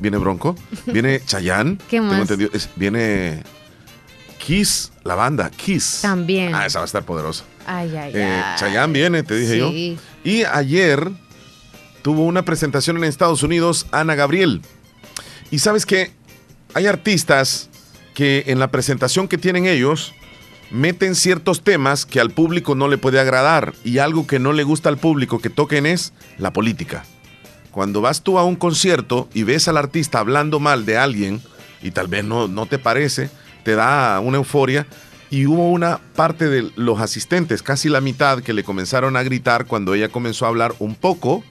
Viene 0.00 0.18
Bronco, 0.18 0.56
viene 0.86 1.20
Chayán. 1.24 1.78
¿Qué 1.88 2.00
más? 2.00 2.28
viene 2.76 3.42
Kiss, 4.40 4.90
la 5.04 5.14
banda 5.14 5.50
Kiss. 5.50 6.00
También. 6.02 6.54
Ah, 6.54 6.66
esa 6.66 6.80
va 6.80 6.84
a 6.84 6.86
estar 6.86 7.04
poderosa. 7.04 7.44
Ay, 7.66 7.94
ay, 7.96 8.12
eh, 8.14 8.42
Chayanne 8.56 8.92
viene, 8.92 9.22
te 9.22 9.36
dije 9.36 9.58
yo. 9.58 9.70
Y 10.24 10.44
ayer 10.44 11.10
tuvo 12.02 12.24
una 12.24 12.44
presentación 12.44 12.96
en 12.96 13.04
Estados 13.04 13.42
Unidos 13.42 13.86
Ana 13.92 14.14
Gabriel. 14.14 14.62
Y 15.50 15.58
sabes 15.58 15.86
que 15.86 16.12
hay 16.74 16.86
artistas 16.86 17.68
que 18.14 18.44
en 18.46 18.58
la 18.58 18.70
presentación 18.70 19.28
que 19.28 19.38
tienen 19.38 19.66
ellos 19.66 20.14
meten 20.70 21.14
ciertos 21.14 21.62
temas 21.62 22.06
que 22.06 22.20
al 22.20 22.30
público 22.30 22.74
no 22.74 22.88
le 22.88 22.98
puede 22.98 23.20
agradar 23.20 23.74
y 23.84 23.98
algo 23.98 24.26
que 24.26 24.38
no 24.38 24.52
le 24.52 24.62
gusta 24.62 24.88
al 24.88 24.98
público 24.98 25.40
que 25.40 25.50
toquen 25.50 25.86
es 25.86 26.12
la 26.38 26.52
política. 26.52 27.04
Cuando 27.70 28.00
vas 28.00 28.22
tú 28.22 28.38
a 28.38 28.44
un 28.44 28.56
concierto 28.56 29.28
y 29.34 29.42
ves 29.42 29.68
al 29.68 29.76
artista 29.76 30.18
hablando 30.18 30.60
mal 30.60 30.86
de 30.86 30.96
alguien 30.96 31.40
y 31.82 31.90
tal 31.90 32.08
vez 32.08 32.24
no, 32.24 32.48
no 32.48 32.66
te 32.66 32.78
parece, 32.78 33.30
te 33.62 33.74
da 33.74 34.20
una 34.20 34.38
euforia. 34.38 34.86
Y 35.30 35.46
hubo 35.46 35.70
una 35.70 36.00
parte 36.16 36.48
de 36.48 36.72
los 36.74 37.00
asistentes, 37.00 37.62
casi 37.62 37.88
la 37.88 38.00
mitad, 38.00 38.40
que 38.40 38.52
le 38.52 38.64
comenzaron 38.64 39.16
a 39.16 39.22
gritar 39.22 39.66
cuando 39.66 39.94
ella 39.94 40.08
comenzó 40.08 40.44
a 40.44 40.48
hablar 40.48 40.74
un 40.80 40.96
poco 40.96 41.44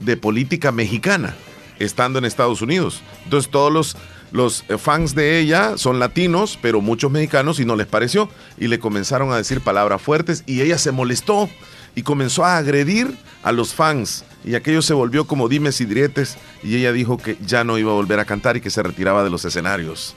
de 0.00 0.18
política 0.18 0.72
mexicana, 0.72 1.34
estando 1.78 2.18
en 2.18 2.26
Estados 2.26 2.60
Unidos. 2.60 3.02
Entonces 3.24 3.50
todos 3.50 3.72
los, 3.72 3.96
los 4.30 4.64
fans 4.78 5.14
de 5.14 5.38
ella 5.38 5.78
son 5.78 5.98
latinos, 5.98 6.58
pero 6.60 6.82
muchos 6.82 7.10
mexicanos 7.10 7.60
y 7.60 7.64
no 7.64 7.76
les 7.76 7.86
pareció. 7.86 8.28
Y 8.58 8.68
le 8.68 8.78
comenzaron 8.78 9.32
a 9.32 9.38
decir 9.38 9.62
palabras 9.62 10.02
fuertes 10.02 10.42
y 10.44 10.60
ella 10.60 10.76
se 10.76 10.92
molestó 10.92 11.48
y 11.94 12.02
comenzó 12.02 12.44
a 12.44 12.58
agredir 12.58 13.16
a 13.42 13.52
los 13.52 13.72
fans. 13.74 14.24
Y 14.44 14.54
aquello 14.54 14.82
se 14.82 14.94
volvió 14.94 15.26
como 15.26 15.48
dimes 15.48 15.80
y 15.80 15.86
diretes 15.86 16.36
y 16.62 16.76
ella 16.76 16.92
dijo 16.92 17.16
que 17.16 17.36
ya 17.44 17.64
no 17.64 17.78
iba 17.78 17.90
a 17.90 17.94
volver 17.94 18.20
a 18.20 18.24
cantar 18.24 18.56
y 18.56 18.60
que 18.60 18.70
se 18.70 18.82
retiraba 18.82 19.24
de 19.24 19.30
los 19.30 19.44
escenarios. 19.44 20.14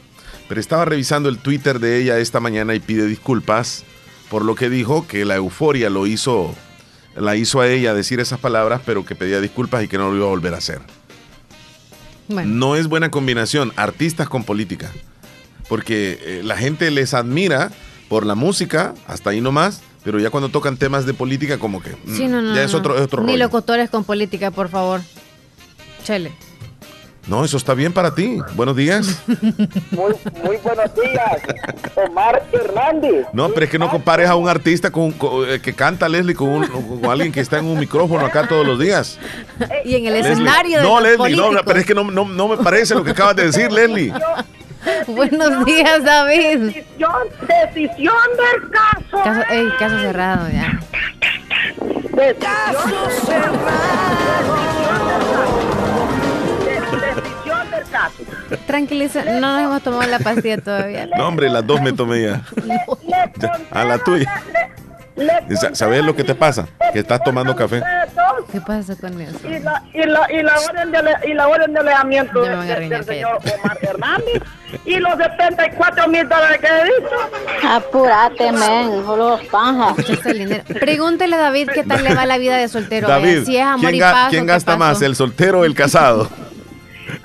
Pero 0.49 0.59
estaba 0.59 0.83
revisando 0.83 1.29
el 1.29 1.37
Twitter 1.37 1.79
de 1.79 2.01
ella 2.01 2.17
esta 2.17 2.41
mañana 2.41 2.75
y 2.75 2.79
pide 2.79 3.05
disculpas 3.05 3.85
por 4.29 4.43
lo 4.43 4.55
que 4.55 4.69
dijo 4.69 5.07
que 5.07 5.23
la 5.23 5.35
euforia 5.35 5.89
lo 5.89 6.07
hizo, 6.07 6.53
la 7.15 7.35
hizo 7.35 7.61
a 7.61 7.67
ella 7.67 7.93
decir 7.93 8.19
esas 8.19 8.39
palabras, 8.39 8.81
pero 8.85 9.05
que 9.05 9.15
pedía 9.15 9.39
disculpas 9.41 9.83
y 9.83 9.87
que 9.87 9.97
no 9.97 10.09
lo 10.09 10.17
iba 10.17 10.25
a 10.25 10.29
volver 10.29 10.55
a 10.55 10.57
hacer. 10.57 10.81
No 12.27 12.75
es 12.75 12.87
buena 12.87 13.09
combinación, 13.09 13.73
artistas 13.75 14.27
con 14.27 14.43
política. 14.43 14.91
Porque 15.67 16.19
eh, 16.21 16.41
la 16.43 16.57
gente 16.57 16.89
les 16.91 17.13
admira 17.13 17.71
por 18.07 18.25
la 18.25 18.35
música, 18.35 18.95
hasta 19.07 19.29
ahí 19.29 19.41
nomás, 19.41 19.81
pero 20.03 20.19
ya 20.19 20.31
cuando 20.31 20.49
tocan 20.49 20.77
temas 20.77 21.05
de 21.05 21.13
política, 21.13 21.59
como 21.59 21.81
que 21.81 21.95
mm, 22.05 22.55
ya 22.55 22.63
es 22.63 22.73
otro, 22.73 22.95
es 22.95 23.03
otro 23.03 23.23
Ni 23.23 23.37
locutores 23.37 23.89
con 23.89 24.03
política, 24.03 24.49
por 24.49 24.69
favor. 24.69 25.01
Chele. 26.03 26.31
No, 27.29 27.45
eso 27.45 27.57
está 27.57 27.75
bien 27.75 27.93
para 27.93 28.15
ti. 28.15 28.39
Buenos 28.55 28.75
días. 28.75 29.21
Muy, 29.91 30.15
muy 30.43 30.57
buenos 30.57 30.95
días, 30.95 31.41
Omar 31.95 32.43
Hernández. 32.51 33.27
No, 33.33 33.49
pero 33.49 33.65
es 33.65 33.71
que 33.71 33.77
no 33.77 33.87
compares 33.89 34.27
a 34.27 34.35
un 34.35 34.49
artista 34.49 34.89
con, 34.89 35.13
eh, 35.47 35.59
que 35.61 35.73
canta 35.73 36.09
Leslie 36.09 36.33
con, 36.33 36.67
alguien 37.07 37.31
que 37.31 37.39
está 37.39 37.59
en 37.59 37.65
un 37.65 37.77
micrófono 37.77 38.25
acá 38.25 38.47
todos 38.47 38.65
los 38.65 38.79
días. 38.79 39.19
Y 39.85 39.95
en 39.95 40.07
el 40.07 40.15
escenario 40.15 40.79
de 40.79 40.83
No, 40.83 40.99
Leslie, 40.99 41.35
no, 41.35 41.51
pero 41.63 41.79
es 41.79 41.85
que 41.85 41.93
no, 41.93 42.03
no, 42.03 42.47
me 42.47 42.57
parece 42.57 42.95
lo 42.95 43.03
que 43.03 43.11
acabas 43.11 43.35
de 43.35 43.45
decir, 43.45 43.71
Leslie. 43.71 44.11
Buenos 45.07 45.65
días, 45.65 46.03
David. 46.03 46.59
Decisión, 46.59 47.11
decisión 47.47 48.15
del 48.37 48.71
caso. 48.71 49.23
Caso, 49.23 49.43
caso 49.77 49.99
cerrado 49.99 50.49
ya. 50.49 50.79
Caso 52.39 52.89
cerrado. 53.25 54.79
Tranquiliza, 58.67 59.23
no 59.25 59.39
nos 59.39 59.61
hemos 59.61 59.81
tomado 59.81 60.09
la 60.09 60.19
pastilla 60.19 60.57
todavía. 60.57 61.07
No, 61.17 61.27
hombre, 61.27 61.49
las 61.49 61.65
dos 61.65 61.81
me 61.81 61.93
tomé 61.93 62.23
ya. 62.23 62.41
A 63.71 63.83
la 63.83 63.97
tuya. 63.99 64.43
¿Sabes 65.73 66.03
lo 66.03 66.15
que 66.15 66.23
te 66.23 66.35
pasa? 66.35 66.67
Que 66.93 66.99
estás 66.99 67.23
tomando 67.23 67.55
café. 67.55 67.81
¿Qué 68.51 68.61
pasa 68.61 68.95
con 68.95 69.19
eso? 69.19 69.37
Y 69.47 69.59
la, 69.59 69.83
y 69.93 70.03
la, 70.03 70.31
y 70.31 70.41
la, 70.41 70.59
orden, 70.59 70.91
de, 70.91 71.29
y 71.29 71.33
la 71.33 71.47
orden 71.47 71.73
de 71.73 71.79
alejamiento 71.79 72.41
del 72.41 73.03
señor 73.03 73.39
Omar 73.63 73.77
Hernández 73.81 74.41
y 74.85 74.95
los 74.97 75.17
74 75.17 76.07
mil 76.07 76.27
dólares 76.27 76.59
que 76.59 76.67
he 76.67 76.85
dicho. 76.85 77.67
Apúrate, 77.67 78.51
men, 78.51 79.05
los 79.05 79.41
pajas. 79.45 79.95
Pregúntele 80.79 81.35
a 81.35 81.39
David 81.39 81.69
qué 81.73 81.83
tal 81.83 82.03
le 82.03 82.15
va 82.15 82.25
la 82.25 82.37
vida 82.37 82.57
de 82.57 82.67
soltero. 82.67 83.07
David, 83.07 83.43
si 83.45 83.57
es 83.57 83.63
amor 83.63 83.91
¿quién, 83.91 84.03
y 84.03 84.29
¿quién 84.29 84.45
gasta 84.45 84.77
más, 84.77 85.01
el 85.01 85.15
soltero 85.15 85.59
o 85.59 85.65
el 85.65 85.75
casado? 85.75 86.29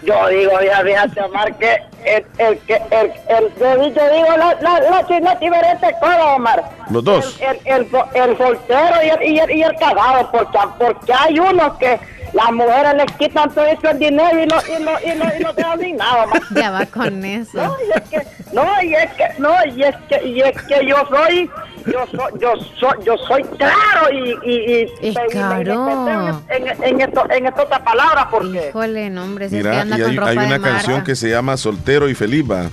Yo 0.05 0.29
digo, 0.29 0.53
ya 0.61 0.81
fíjate, 0.83 1.21
Omar, 1.23 1.55
que 1.57 1.83
el, 2.05 2.27
el, 2.39 2.61
el, 2.69 3.13
el, 3.29 3.95
yo 3.95 4.13
digo, 4.13 4.37
la, 4.37 4.55
la, 4.61 4.81
la, 4.81 5.21
la 5.21 5.35
diferente 5.37 5.95
cosa, 6.01 6.35
Omar. 6.35 6.65
Los 6.91 7.05
dos. 7.05 7.41
El, 7.41 7.59
el, 7.65 7.89
el, 8.15 8.37
soltero 8.37 8.97
y 9.03 9.09
el, 9.09 9.23
y 9.23 9.39
el, 9.39 9.51
y 9.51 9.63
el 9.63 9.75
casado, 9.77 10.31
porque, 10.31 10.59
porque 10.79 11.13
hay 11.13 11.39
unos 11.39 11.75
que 11.79 11.99
las 12.35 12.53
mujeres 12.53 12.95
les 12.97 13.13
quitan 13.17 13.51
todo 13.51 13.65
eso 13.65 13.89
el 13.91 13.99
dinero 13.99 14.43
y 14.43 14.47
no, 14.47 14.57
y 14.67 14.83
no, 14.83 14.93
y 15.01 15.19
no, 15.19 15.25
y 15.39 15.43
no 15.43 15.55
te 15.55 15.63
dan 15.63 15.81
ni 15.81 15.93
nada, 15.93 16.25
Omar. 16.25 16.43
Ya 16.55 16.71
va 16.71 16.87
con 16.87 17.25
eso. 17.25 17.59
No, 17.63 17.77
y 17.81 17.91
es 17.93 18.03
que, 18.11 18.23
no, 18.53 18.83
y 18.83 18.95
es 18.95 19.13
que, 19.13 19.25
no, 19.39 19.55
y 19.75 19.83
es 19.83 19.97
que, 20.09 20.29
y 20.29 20.41
es 20.41 20.63
que 20.63 20.87
yo 20.87 20.97
soy 21.09 21.51
yo 21.87 22.07
soy, 22.11 22.41
yo 22.41 22.53
soy, 22.81 23.05
yo 23.05 23.17
soy 23.19 23.43
claro 23.43 24.11
y, 24.11 24.31
y, 24.43 24.89
y 25.03 25.09
es 25.09 25.17
claro. 25.31 26.43
En, 26.49 26.83
en, 26.83 27.01
esto, 27.01 27.31
en 27.31 27.47
estas 27.47 27.81
palabras 27.81 28.27
porque 28.31 28.69
híjole 28.71 29.11
nombre 29.11 29.51
si 29.51 29.57
Mira, 29.57 29.83
es 29.83 29.85
que 29.85 29.99
y 29.99 30.19
hay, 30.19 30.19
hay 30.19 30.39
una 30.39 30.61
canción 30.61 31.05
que 31.05 31.15
se 31.15 31.29
llama 31.29 31.57
Soltero 31.57 32.09
y 32.09 32.15
Felipa 32.15 32.71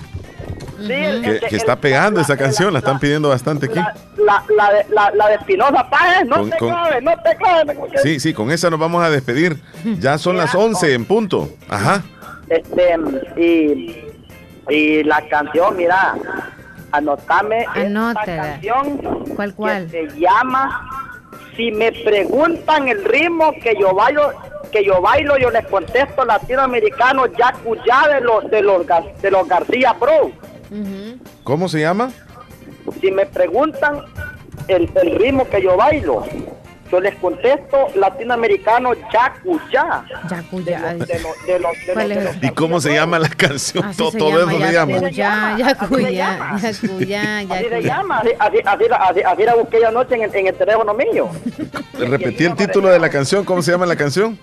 Sí, 0.82 1.22
que, 1.22 1.40
que, 1.48 1.56
está 1.56 1.76
pegando 1.76 2.20
esa 2.20 2.36
canción, 2.36 2.72
la, 2.72 2.80
están 2.80 2.98
pidiendo 2.98 3.28
bastante 3.28 3.66
aquí. 3.66 3.78
La, 4.16 4.44
la, 4.56 4.72
de, 4.72 4.86
la, 4.90 5.10
la 5.12 5.28
de 5.28 5.34
Espinosa 5.34 5.88
Páez, 5.88 6.26
no 6.26 6.36
con, 6.36 6.50
te 6.50 6.58
con, 6.58 6.68
claves, 6.70 7.02
no 7.02 7.12
te 7.22 7.36
claves. 7.36 7.78
Sí, 8.02 8.20
sí, 8.20 8.34
con 8.34 8.50
esa 8.50 8.70
nos 8.70 8.78
vamos 8.78 9.02
a 9.02 9.10
despedir. 9.10 9.60
Ya 9.98 10.18
son 10.18 10.36
las 10.36 10.54
11 10.54 10.94
en 10.94 11.04
punto. 11.04 11.48
Ajá. 11.68 12.02
Este, 12.48 12.96
y, 13.36 14.04
y 14.68 15.02
la 15.04 15.26
canción, 15.28 15.76
mira, 15.76 16.14
anotame 16.92 17.66
esta 17.74 18.14
canción 18.24 18.98
¿Cuál, 19.34 19.54
cuál? 19.54 19.90
que 19.90 20.10
se 20.10 20.20
llama 20.20 20.88
Si 21.56 21.72
me 21.72 21.92
preguntan 21.92 22.88
el 22.88 23.04
ritmo 23.04 23.52
que 23.62 23.74
yo 23.78 23.94
bailo, 23.94 24.32
que 24.70 24.84
yo 24.84 25.00
bailo, 25.00 25.36
yo 25.38 25.50
les 25.50 25.66
contesto 25.66 26.24
latinoamericano 26.24 27.26
ya 27.26 27.52
de 28.08 28.20
los 28.20 28.50
de 28.50 28.62
los 28.62 28.86
de 28.86 29.30
los 29.30 29.48
García 29.48 29.94
Pro. 29.98 30.30
¿Cómo 31.44 31.68
se 31.68 31.80
llama? 31.80 32.10
Si 33.00 33.10
me 33.10 33.26
preguntan 33.26 34.00
el, 34.68 34.90
el 34.94 35.14
ritmo 35.18 35.48
que 35.48 35.62
yo 35.62 35.76
bailo, 35.76 36.24
yo 36.90 37.00
les 37.00 37.14
contesto 37.16 37.88
latinoamericano 37.94 38.92
Yacuya. 39.10 40.04
Yacuya. 40.28 40.96
¿Y 42.42 42.50
cómo 42.50 42.80
se 42.80 42.92
llama 42.92 43.18
la 43.18 43.30
canción? 43.30 43.84
Así 43.84 43.96
todo, 43.96 44.12
todo 44.12 44.40
eso 44.40 44.58
se 44.60 44.72
llama. 44.72 44.92
Yacuya, 44.92 45.56
Yacuya, 45.56 46.56
Yacuya, 46.60 47.38
Así 47.38 47.68
se 47.68 47.82
llama, 47.82 48.18
así, 48.18 48.30
así, 48.38 48.58
así, 48.64 49.22
así, 49.24 49.42
la 49.42 49.54
busqué 49.54 49.86
anoche 49.86 50.16
en 50.16 50.22
el, 50.22 50.34
en 50.34 50.46
el 50.48 50.54
teléfono 50.54 50.92
mío. 50.92 51.30
Repetí 51.98 52.44
el 52.44 52.56
título 52.56 52.88
de 52.88 52.98
la 52.98 53.08
canción, 53.08 53.44
¿cómo 53.44 53.62
se 53.62 53.72
llama 53.72 53.86
la 53.86 53.96
canción? 53.96 54.38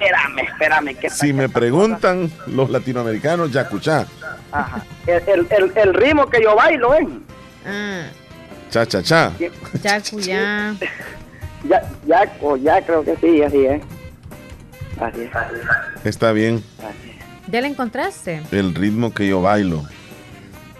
Espérame, 0.00 0.38
espérame. 0.48 0.94
Que 0.96 1.10
si 1.10 1.32
me 1.34 1.48
preguntan 1.50 2.32
los 2.46 2.70
latinoamericanos, 2.70 3.52
Yacuchá. 3.52 4.06
Ajá. 4.50 4.82
El, 5.06 5.22
el, 5.28 5.46
el, 5.50 5.72
el, 5.74 5.94
ritmo 5.94 6.26
que 6.26 6.42
yo 6.42 6.56
bailo, 6.56 6.94
¿eh? 6.94 7.06
Ah. 7.66 8.06
Cha, 8.70 8.86
cha, 8.86 9.02
cha. 9.02 9.32
Yacuya. 9.82 10.74
Ya, 11.68 11.82
ya, 12.06 12.22
oh, 12.40 12.56
ya 12.56 12.80
creo 12.80 13.04
que 13.04 13.14
sí, 13.16 13.42
así 13.42 13.66
es. 13.66 13.82
Así 14.98 15.20
es. 15.20 15.30
Está 16.06 16.32
bien. 16.32 16.64
¿Ya 17.48 17.60
la 17.60 17.66
encontraste? 17.66 18.40
El 18.50 18.74
ritmo 18.74 19.12
que 19.12 19.28
yo 19.28 19.42
bailo. 19.42 19.84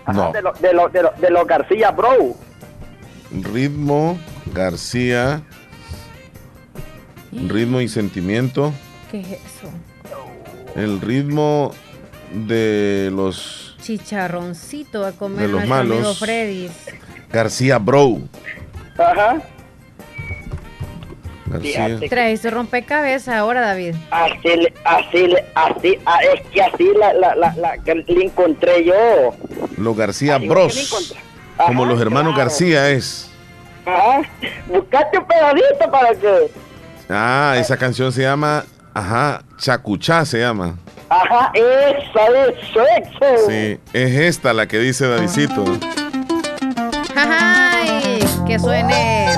Ajá, 0.07 0.13
no. 0.15 0.33
De 0.33 0.41
los 0.41 0.59
de 0.59 0.73
lo, 0.73 0.89
de 0.89 1.03
lo, 1.03 1.13
de 1.21 1.31
lo 1.31 1.45
García 1.45 1.91
Bro. 1.91 2.35
Ritmo 3.31 4.19
García. 4.55 5.43
Ritmo 7.31 7.83
y 7.83 7.89
sentimiento. 7.89 8.73
¿Qué 9.11 9.21
es 9.21 9.27
eso? 9.33 9.71
El 10.77 11.01
ritmo 11.01 11.73
de 12.33 13.11
los 13.13 13.75
chicharroncito 13.83 15.05
a 15.05 15.13
comer 15.13 15.47
de 15.47 15.53
los 15.53 15.67
malos. 15.67 15.99
amigo 15.99 16.15
Freddy. 16.15 16.71
García 17.33 17.79
Bro. 17.79 18.21
Ajá. 18.99 19.41
García. 21.47 21.99
Trae 22.09 22.37
su 22.37 22.51
rompecabezas 22.51 23.35
ahora, 23.35 23.61
David. 23.61 23.97
Así, 24.11 24.69
así, 24.85 25.35
así, 25.55 25.99
ah, 26.07 26.19
es 26.33 26.47
que 26.53 26.63
así 26.63 26.89
la, 26.97 27.13
la, 27.13 27.35
la, 27.35 27.55
la, 27.57 27.77
le 27.85 28.25
encontré 28.25 28.85
yo. 28.85 29.35
Los 29.77 29.97
García 29.97 30.37
así 30.37 30.47
Bros. 30.47 31.17
Como 31.57 31.85
los 31.85 32.01
hermanos 32.01 32.35
claro. 32.35 32.49
García 32.51 32.91
es. 32.91 33.31
Ajá. 33.85 34.23
Buscaste 34.69 35.19
un 35.19 35.27
pedacito 35.27 35.91
para 35.91 36.15
que. 36.15 36.51
Ah, 37.09 37.57
esa 37.59 37.77
canción 37.77 38.13
se 38.13 38.23
llama. 38.23 38.65
Ajá, 38.95 39.43
Chacuchá 39.57 40.25
se 40.25 40.41
llama. 40.41 40.75
Ajá, 41.09 41.51
esa, 41.55 42.27
eso, 42.27 42.83
eso. 42.99 43.49
Sí, 43.49 43.81
es 43.93 44.15
esta 44.17 44.53
la 44.53 44.67
que 44.67 44.79
dice 44.79 45.09
Davidito. 45.09 45.65
¡Ay! 47.17 48.25
Que 48.47 48.59
suene. 48.59 49.37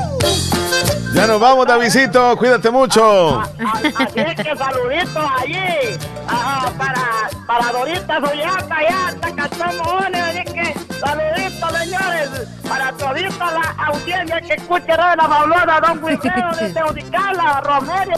Ya 1.14 1.26
nos 1.26 1.40
vamos, 1.40 1.66
Davidito. 1.66 2.36
Cuídate 2.36 2.70
mucho. 2.70 3.40
Así 3.40 4.20
es 4.20 4.34
que 4.36 4.56
saluditos 4.56 5.26
allí. 5.38 5.98
Ajá, 6.26 6.72
para, 6.78 7.30
para 7.46 7.72
Dorita 7.72 8.20
Soyata, 8.20 8.74
allá 8.74 9.06
hasta 9.08 9.34
Cachamones. 9.34 10.22
Así 10.22 10.44
que 10.44 10.74
saluditos, 10.98 11.78
señores. 11.78 12.30
Para 12.66 12.92
todita 12.92 13.50
la 13.50 13.84
audiencia 13.86 14.40
que 14.40 14.54
escuche 14.54 14.86
de 14.86 14.96
la 14.96 15.80
Don 15.86 16.02
Wilfredo 16.02 16.52
de 16.58 16.70
Teodicala, 16.70 17.60
Romero. 17.60 18.12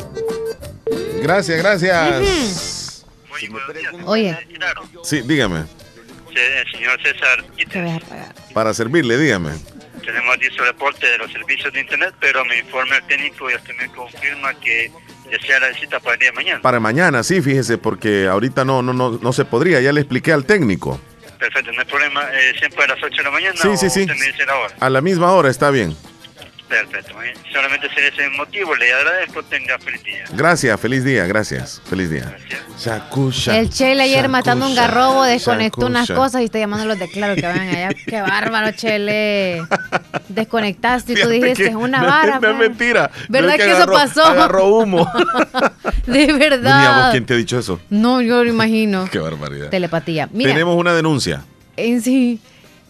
Gracias, 1.22 1.58
gracias. 1.58 3.04
Oye. 4.04 4.36
Sí, 5.02 5.22
dígame. 5.22 5.64
Señor 6.72 7.00
César. 7.02 7.44
Te 7.70 7.80
voy 7.80 7.90
a 7.90 8.00
pagar. 8.00 8.34
Para 8.52 8.74
servirle, 8.74 9.16
dígame 9.18 9.52
tenemos 10.04 10.38
dicho 10.38 10.62
reporte 10.62 11.06
de 11.06 11.18
los 11.18 11.32
servicios 11.32 11.72
de 11.72 11.80
internet, 11.80 12.14
pero 12.20 12.44
mi 12.44 12.56
informe 12.56 13.00
técnico 13.08 13.48
ya 13.50 13.60
me 13.78 13.88
confirma 13.88 14.54
que 14.60 14.90
desea 15.30 15.60
la 15.60 15.68
visita 15.68 15.98
para 16.00 16.14
el 16.14 16.20
día 16.20 16.30
de 16.30 16.36
mañana. 16.36 16.62
Para 16.62 16.80
mañana, 16.80 17.22
sí, 17.22 17.40
fíjese, 17.40 17.78
porque 17.78 18.26
ahorita 18.26 18.64
no, 18.64 18.82
no, 18.82 18.92
no, 18.92 19.18
no 19.20 19.32
se 19.32 19.44
podría, 19.44 19.80
ya 19.80 19.92
le 19.92 20.00
expliqué 20.00 20.32
al 20.32 20.44
técnico. 20.44 21.00
Perfecto, 21.38 21.72
no 21.72 21.80
hay 21.80 21.86
problema, 21.86 22.22
eh, 22.32 22.54
siempre 22.58 22.84
a 22.84 22.88
las 22.88 23.02
8 23.02 23.16
de 23.16 23.22
la 23.22 23.30
mañana. 23.30 23.56
Sí, 23.60 23.76
sí, 23.76 23.90
sí. 23.90 24.06
La 24.06 24.56
hora? 24.56 24.74
A 24.78 24.90
la 24.90 25.00
misma 25.00 25.32
hora, 25.32 25.50
está 25.50 25.70
bien. 25.70 25.96
Perfecto, 26.74 27.14
solamente 27.52 27.86
ese 27.86 28.08
ese 28.08 28.28
motivo, 28.30 28.74
le 28.74 28.92
agradezco, 28.92 29.44
tenga 29.44 29.78
feliz 29.78 30.02
día. 30.02 30.24
Gracias, 30.32 30.80
feliz 30.80 31.04
día, 31.04 31.24
gracias, 31.24 31.80
feliz 31.88 32.10
día. 32.10 32.36
Shakusha, 32.76 33.56
el 33.58 33.70
Chele 33.70 34.02
ayer 34.02 34.16
shakusha, 34.16 34.28
matando 34.28 34.66
un 34.66 34.74
garrobo 34.74 35.22
desconectó 35.22 35.82
shakusha. 35.82 35.86
unas 35.86 36.10
cosas 36.10 36.42
y 36.42 36.46
está 36.46 36.58
llamando 36.58 36.86
los 36.86 36.98
de 36.98 37.08
claro 37.08 37.36
que 37.36 37.42
van 37.42 37.60
allá. 37.60 37.90
Qué 38.06 38.20
bárbaro, 38.20 38.72
Chele. 38.72 39.62
Desconectaste 40.28 41.12
y 41.12 41.16
tú 41.22 41.28
dijiste, 41.28 41.66
es 41.68 41.76
una 41.76 42.02
vara. 42.02 42.40
No 42.40 42.50
es 42.50 42.56
mentira. 42.56 43.08
¿Verdad 43.28 43.52
no 43.52 43.56
que, 43.56 43.64
que 43.64 43.70
agarró, 43.70 43.92
eso 43.98 44.14
pasó? 44.14 44.24
Agarró 44.24 44.66
humo. 44.66 45.08
de 46.06 46.32
verdad. 46.32 47.02
¿Vos 47.04 47.10
quién 47.12 47.24
te 47.24 47.34
ha 47.34 47.36
dicho 47.36 47.56
eso? 47.56 47.80
No, 47.88 48.20
yo 48.20 48.42
lo 48.42 48.50
imagino. 48.50 49.08
Qué 49.12 49.20
barbaridad. 49.20 49.68
Telepatía. 49.68 50.28
Mira, 50.32 50.50
Tenemos 50.50 50.76
una 50.76 50.92
denuncia. 50.92 51.44
En 51.76 52.02
sí. 52.02 52.40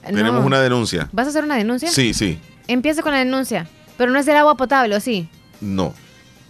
Tenemos 0.07 0.41
no. 0.41 0.47
una 0.47 0.61
denuncia. 0.61 1.09
¿Vas 1.13 1.27
a 1.27 1.31
hacer 1.31 1.45
una 1.45 1.57
denuncia? 1.57 1.91
Sí, 1.91 2.15
sí. 2.15 2.39
Empieza 2.69 3.03
con 3.03 3.13
la 3.13 3.19
denuncia. 3.19 3.67
Pero 3.97 4.11
no 4.11 4.19
es 4.19 4.27
del 4.27 4.37
agua 4.37 4.57
potable, 4.57 4.97
¿o 4.97 5.01
sí? 5.01 5.29
No. 5.61 5.95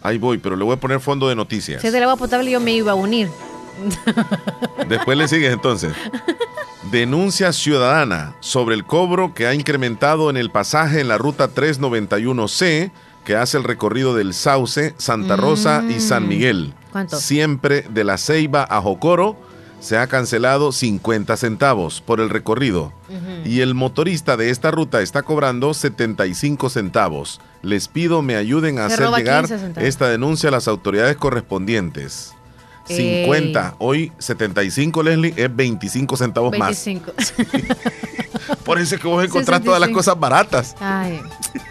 Ahí 0.02 0.18
voy, 0.18 0.38
pero 0.38 0.56
le 0.56 0.64
voy 0.64 0.74
a 0.74 0.80
poner 0.80 1.00
fondo 1.00 1.28
de 1.28 1.34
noticias. 1.34 1.80
Si 1.80 1.86
es 1.86 1.92
del 1.92 2.02
agua 2.02 2.16
potable, 2.16 2.50
yo 2.50 2.60
me 2.60 2.72
iba 2.72 2.92
a 2.92 2.94
unir. 2.94 3.28
Después 4.88 5.18
le 5.18 5.28
sigues 5.28 5.52
entonces. 5.52 5.92
Denuncia 6.90 7.52
ciudadana 7.52 8.36
sobre 8.40 8.74
el 8.74 8.84
cobro 8.84 9.34
que 9.34 9.46
ha 9.46 9.54
incrementado 9.54 10.30
en 10.30 10.36
el 10.36 10.50
pasaje 10.50 11.00
en 11.00 11.08
la 11.08 11.18
ruta 11.18 11.48
391C 11.50 12.92
que 13.24 13.36
hace 13.36 13.56
el 13.56 13.64
recorrido 13.64 14.14
del 14.14 14.34
Sauce, 14.34 14.94
Santa 14.98 15.36
Rosa 15.36 15.80
mm. 15.80 15.90
y 15.90 16.00
San 16.00 16.28
Miguel. 16.28 16.74
¿Cuánto? 16.92 17.16
Siempre 17.16 17.86
de 17.88 18.04
la 18.04 18.18
Ceiba 18.18 18.66
a 18.68 18.82
Jocoro 18.82 19.36
se 19.85 19.98
ha 19.98 20.06
cancelado 20.06 20.73
50 20.73 21.36
centavos 21.36 22.01
por 22.01 22.19
el 22.20 22.31
recorrido 22.31 22.93
uh 23.11 23.12
-huh. 23.12 23.47
y 23.47 23.61
el 23.61 23.74
motorista 23.74 24.39
de 24.39 24.48
esta 24.48 24.70
ruta 24.70 25.02
está 25.02 25.23
cobrando 25.23 25.74
75 25.74 26.70
centavos. 26.70 27.39
Les 27.61 27.89
pido 27.89 28.23
me 28.23 28.36
ayuden 28.36 28.78
a 28.78 28.89
Se 28.89 28.94
hacer 28.94 29.11
llegar 29.11 29.44
15 29.44 29.59
centavos. 29.59 29.89
esta 29.89 30.09
denuncia 30.09 30.48
a 30.48 30.52
las 30.52 30.69
autoridades 30.69 31.16
correspondientes. 31.16 32.32
50. 32.86 33.77
Hoy 33.78 34.12
75, 34.19 35.02
Leslie, 35.02 35.35
es 35.36 35.55
25 35.55 36.16
centavos 36.16 36.51
25. 36.51 37.12
más. 37.16 37.35
Por 38.65 38.78
eso 38.78 38.94
es 38.94 39.01
que 39.01 39.09
vos 39.09 39.24
encontrás 39.24 39.62
todas 39.62 39.81
las 39.81 39.90
cosas 39.90 40.19
baratas. 40.19 40.77
Ay, 40.81 41.20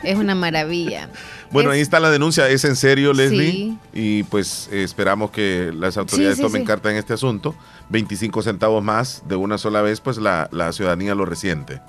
es 0.03 0.17
una 0.17 0.35
maravilla. 0.35 1.09
Bueno, 1.53 1.71
ahí 1.71 1.81
está 1.81 1.99
la 1.99 2.09
denuncia, 2.09 2.49
es 2.49 2.65
en 2.65 2.75
serio, 2.75 3.13
Leslie. 3.13 3.77
Y 3.93 4.23
pues 4.23 4.67
esperamos 4.71 5.31
que 5.31 5.71
las 5.73 5.97
autoridades 5.97 6.39
tomen 6.39 6.65
carta 6.65 6.91
en 6.91 6.97
este 6.97 7.13
asunto. 7.13 7.55
25 7.89 8.41
centavos 8.41 8.83
más 8.83 9.23
de 9.27 9.35
una 9.35 9.57
sola 9.57 9.81
vez, 9.81 10.01
pues 10.01 10.17
la, 10.17 10.49
la 10.51 10.73
ciudadanía 10.73 11.15
lo 11.15 11.25
resiente. 11.25 11.79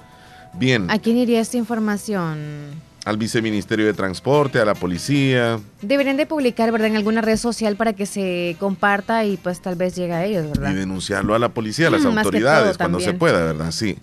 Bien. 0.53 0.91
¿A 0.91 0.99
quién 0.99 1.17
iría 1.17 1.41
esta 1.41 1.57
información? 1.57 2.83
Al 3.05 3.19
viceministerio 3.19 3.85
de 3.85 3.93
Transporte, 3.93 4.59
a 4.61 4.65
la 4.65 4.75
policía. 4.75 5.59
Deberían 5.83 6.17
de 6.17 6.25
publicar, 6.25 6.73
¿verdad?, 6.73 6.89
en 6.89 6.97
alguna 6.97 7.21
red 7.21 7.37
social 7.37 7.77
para 7.77 7.93
que 7.93 8.07
se 8.07 8.57
comparta 8.59 9.27
y 9.27 9.37
pues 9.37 9.61
tal 9.61 9.75
vez 9.75 9.95
llegue 9.95 10.15
a 10.15 10.25
ellos, 10.25 10.49
¿verdad? 10.49 10.71
Y 10.73 10.75
denunciarlo 10.75 11.35
a 11.35 11.39
la 11.39 11.51
policía, 11.51 11.89
a 11.89 11.91
las 11.91 12.05
autoridades, 12.05 12.79
cuando 12.79 13.01
se 13.01 13.13
pueda, 13.13 13.45
¿verdad? 13.45 13.73
Sí. 13.73 13.99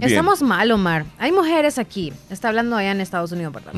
Estamos 0.00 0.42
mal, 0.42 0.70
Omar. 0.72 1.04
Hay 1.18 1.30
mujeres 1.30 1.78
aquí, 1.78 2.12
está 2.30 2.48
hablando 2.48 2.76
allá 2.76 2.90
en 2.90 3.00
Estados 3.00 3.30
Unidos, 3.30 3.52
¿verdad? 3.52 3.72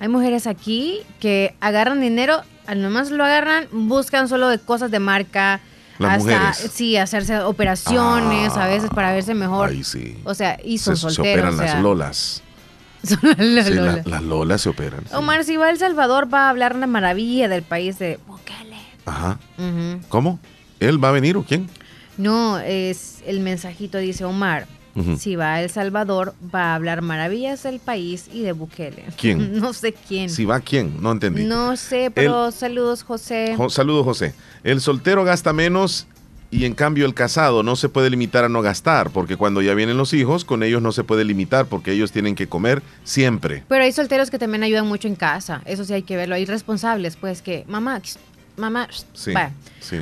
Hay 0.00 0.08
mujeres 0.08 0.46
aquí 0.46 1.00
que 1.20 1.54
agarran 1.60 2.00
dinero, 2.00 2.40
al 2.66 2.82
nomás 2.82 3.10
lo 3.10 3.22
agarran, 3.22 3.68
buscan 3.70 4.28
solo 4.28 4.48
de 4.48 4.58
cosas 4.58 4.90
de 4.90 4.98
marca, 4.98 5.60
hasta, 5.98 6.54
Sí, 6.54 6.96
hacerse 6.96 7.40
operaciones 7.40 8.56
a 8.56 8.66
veces 8.66 8.88
para 8.88 9.12
verse 9.12 9.34
mejor. 9.34 9.68
Ahí 9.68 9.84
sí. 9.84 10.16
O 10.24 10.34
sea, 10.34 10.58
y 10.64 10.78
son 10.78 10.96
se, 10.96 11.02
solteros. 11.02 11.42
Se 11.42 11.50
operan 11.50 11.56
las 11.56 11.82
lolas. 11.82 12.42
Son 13.02 13.18
las, 13.22 13.70
lolas. 13.70 14.06
las 14.06 14.22
lolas 14.22 14.60
se 14.60 14.68
operan. 14.68 15.02
Omar, 15.14 15.44
si 15.44 15.56
va 15.56 15.66
a 15.66 15.70
El 15.70 15.78
Salvador, 15.78 16.32
va 16.32 16.46
a 16.46 16.50
hablar 16.50 16.76
una 16.76 16.86
maravilla 16.86 17.48
del 17.48 17.62
país 17.62 17.98
de 17.98 18.18
Bukele. 18.26 18.76
Ajá. 19.06 19.38
¿Cómo? 20.10 20.38
¿Él 20.80 21.02
va 21.02 21.08
a 21.08 21.12
venir 21.12 21.38
o 21.38 21.42
quién? 21.42 21.70
No, 22.18 22.58
es 22.58 23.22
el 23.26 23.40
mensajito 23.40 23.96
dice 23.96 24.26
Omar. 24.26 24.66
Si 25.18 25.36
va 25.36 25.54
a 25.54 25.62
El 25.62 25.70
Salvador, 25.70 26.34
va 26.54 26.72
a 26.72 26.74
hablar 26.74 27.02
maravillas 27.02 27.62
del 27.62 27.78
país 27.78 28.28
y 28.32 28.42
de 28.42 28.52
Bukele. 28.52 29.04
¿Quién? 29.16 29.58
no 29.60 29.72
sé 29.72 29.92
quién. 29.92 30.28
Si 30.30 30.44
va 30.44 30.60
quién, 30.60 31.00
no 31.00 31.12
entendí. 31.12 31.44
No 31.44 31.76
sé, 31.76 32.10
pero 32.10 32.50
saludos, 32.50 33.02
José. 33.02 33.56
saludos, 33.68 34.04
José. 34.04 34.34
El 34.64 34.80
soltero 34.80 35.24
gasta 35.24 35.52
menos 35.52 36.06
y 36.50 36.64
en 36.64 36.74
cambio 36.74 37.06
el 37.06 37.14
casado 37.14 37.62
no 37.62 37.76
se 37.76 37.88
puede 37.88 38.10
limitar 38.10 38.44
a 38.44 38.48
no 38.48 38.60
gastar, 38.62 39.10
porque 39.10 39.36
cuando 39.36 39.62
ya 39.62 39.74
vienen 39.74 39.96
los 39.96 40.12
hijos, 40.12 40.44
con 40.44 40.62
ellos 40.62 40.82
no 40.82 40.90
se 40.90 41.04
puede 41.04 41.24
limitar, 41.24 41.66
porque 41.66 41.92
ellos 41.92 42.10
tienen 42.10 42.34
que 42.34 42.48
comer 42.48 42.82
siempre. 43.04 43.62
Pero 43.68 43.84
hay 43.84 43.92
solteros 43.92 44.30
que 44.30 44.38
también 44.38 44.64
ayudan 44.64 44.86
mucho 44.86 45.06
en 45.06 45.14
casa, 45.14 45.62
eso 45.64 45.84
sí 45.84 45.92
hay 45.94 46.02
que 46.02 46.16
verlo. 46.16 46.34
Hay 46.34 46.44
responsables, 46.44 47.16
pues 47.16 47.40
que, 47.42 47.64
mamá, 47.68 48.02
mamá, 48.56 48.88
sí, 49.14 49.32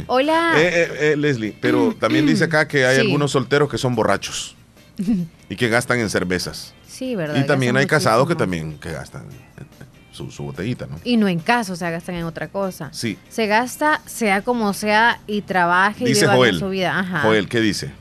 Hola. 0.07 0.55
Eh, 0.57 0.69
eh, 0.69 1.13
eh, 1.13 1.17
Leslie, 1.17 1.55
pero 1.61 1.95
también 2.01 2.27
dice 2.27 2.45
acá 2.45 2.67
que 2.67 2.87
hay 2.87 2.99
algunos 2.99 3.33
solteros 3.33 3.69
que 3.69 3.77
son 3.77 3.95
borrachos 3.95 4.58
y 5.49 5.57
que 5.57 5.69
gastan 5.69 6.01
en 6.01 6.11
cervezas. 6.11 6.75
Sí, 6.87 7.15
¿verdad? 7.15 7.37
Y 7.37 7.47
también 7.47 7.77
hay 7.77 7.87
casados 7.87 8.27
que 8.27 8.35
también 8.35 8.79
que 8.79 8.93
gastan 8.93 9.27
su, 10.13 10.31
su, 10.31 10.43
botellita, 10.45 10.87
¿no? 10.87 10.97
Y 11.05 11.17
no 11.17 11.29
en 11.29 11.39
casa, 11.39 11.73
o 11.73 11.77
sea, 11.77 11.91
gastan 11.91 12.17
en 12.17 12.25
otra 12.25 12.49
cosa. 12.49 12.91
Sí. 12.93 13.17
Se 13.29 13.47
gasta, 13.47 14.01
sea 14.07 14.43
como 14.43 14.73
sea, 14.73 15.21
y 15.27 15.43
trabaje 15.43 16.09
y 16.09 16.13
viva 16.13 16.53
su 16.59 16.71
vida. 16.71 16.99
Ajá. 16.99 17.21
Joel, 17.21 17.49
¿qué 17.49 17.61
dice? 17.61 17.93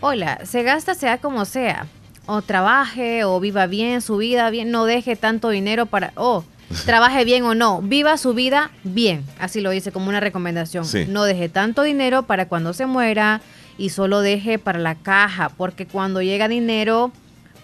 Hola, 0.00 0.40
se 0.44 0.62
gasta 0.62 0.94
sea 0.94 1.18
como 1.18 1.44
sea. 1.44 1.86
O 2.26 2.40
trabaje, 2.40 3.24
o 3.24 3.38
viva 3.40 3.66
bien 3.66 4.00
su 4.00 4.16
vida, 4.16 4.48
bien, 4.50 4.70
no 4.70 4.84
deje 4.84 5.16
tanto 5.16 5.50
dinero 5.50 5.86
para... 5.86 6.12
Oh, 6.16 6.44
trabaje 6.86 7.24
bien 7.24 7.42
o 7.44 7.54
no, 7.54 7.82
viva 7.82 8.16
su 8.16 8.32
vida 8.32 8.70
bien. 8.82 9.24
Así 9.38 9.60
lo 9.60 9.70
dice 9.70 9.92
como 9.92 10.08
una 10.08 10.20
recomendación. 10.20 10.86
No 11.08 11.24
deje 11.24 11.48
tanto 11.48 11.82
dinero 11.82 12.22
para 12.22 12.48
cuando 12.48 12.72
se 12.72 12.86
muera 12.86 13.42
y 13.78 13.90
solo 13.90 14.20
deje 14.20 14.58
para 14.58 14.78
la 14.78 14.94
caja, 14.94 15.48
porque 15.50 15.86
cuando 15.86 16.22
llega 16.22 16.48
dinero, 16.48 17.12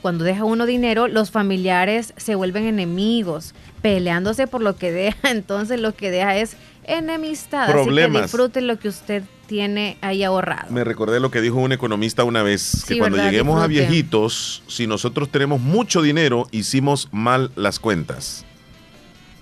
cuando 0.02 0.24
deja 0.24 0.44
uno 0.44 0.66
dinero, 0.66 1.08
los 1.08 1.30
familiares 1.30 2.14
se 2.16 2.34
vuelven 2.34 2.64
enemigos, 2.64 3.54
peleándose 3.82 4.46
por 4.46 4.62
lo 4.62 4.76
que 4.76 4.92
deja, 4.92 5.18
entonces 5.30 5.80
lo 5.80 5.94
que 5.94 6.10
deja 6.10 6.36
es 6.36 6.56
enemistad. 6.84 7.70
Problemas. 7.70 8.10
Así 8.10 8.16
que 8.16 8.22
disfrute 8.22 8.60
lo 8.60 8.78
que 8.78 8.88
usted 8.88 9.22
tiene 9.46 9.96
ahí 10.00 10.22
ahorrado. 10.24 10.70
Me 10.70 10.84
recordé 10.84 11.20
lo 11.20 11.30
que 11.30 11.40
dijo 11.40 11.56
un 11.56 11.72
economista 11.72 12.24
una 12.24 12.42
vez, 12.42 12.84
que 12.86 12.98
cuando 12.98 13.18
lleguemos 13.18 13.62
a 13.62 13.66
viejitos, 13.66 14.62
si 14.68 14.86
nosotros 14.86 15.30
tenemos 15.30 15.60
mucho 15.60 16.02
dinero, 16.02 16.46
hicimos 16.50 17.08
mal 17.12 17.50
las 17.56 17.78
cuentas. 17.78 18.44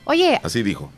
Oye. 0.04 0.40
Así 0.42 0.62
dijo 0.62 0.92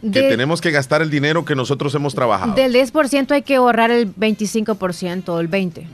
que 0.00 0.22
tenemos 0.22 0.60
que 0.60 0.70
gastar 0.70 1.02
el 1.02 1.10
dinero 1.10 1.44
que 1.44 1.54
nosotros 1.54 1.94
hemos 1.94 2.14
trabajado. 2.14 2.54
Del 2.54 2.74
10% 2.74 3.32
hay 3.32 3.42
que 3.42 3.56
ahorrar 3.56 3.90
el 3.90 4.14
25% 4.14 5.28
o 5.28 5.40
el 5.40 5.50
20%. 5.50 5.86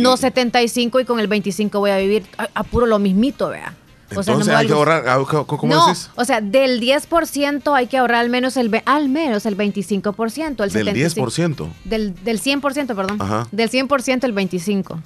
no 0.00 0.16
75% 0.16 1.02
y 1.02 1.04
con 1.04 1.20
el 1.20 1.28
25% 1.28 1.78
voy 1.78 1.90
a 1.90 1.98
vivir 1.98 2.24
apuro 2.54 2.86
lo 2.86 2.98
mismito, 2.98 3.48
vea. 3.48 3.74
O 4.10 4.20
Entonces 4.20 4.46
sea, 4.46 4.54
no 4.54 4.58
hay 4.60 4.66
que 4.66 4.72
ahorrar, 4.72 5.04
ah, 5.06 5.22
¿cómo 5.46 5.74
no, 5.74 5.88
dices? 5.88 6.10
O 6.14 6.24
sea, 6.24 6.40
del 6.40 6.80
10% 6.80 7.76
hay 7.76 7.88
que 7.88 7.98
ahorrar 7.98 8.20
al 8.20 8.30
menos 8.30 8.56
el 8.56 8.82
al 8.86 9.10
menos 9.10 9.44
el 9.44 9.54
25%, 9.54 10.64
el 10.64 10.72
del 10.72 10.88
10%. 10.88 11.68
Del, 11.84 12.14
del 12.24 12.40
100%, 12.40 12.86
perdón. 12.86 13.20
Ajá. 13.20 13.46
Del 13.52 13.68
100% 13.70 14.24
el 14.24 14.32
25. 14.32 15.02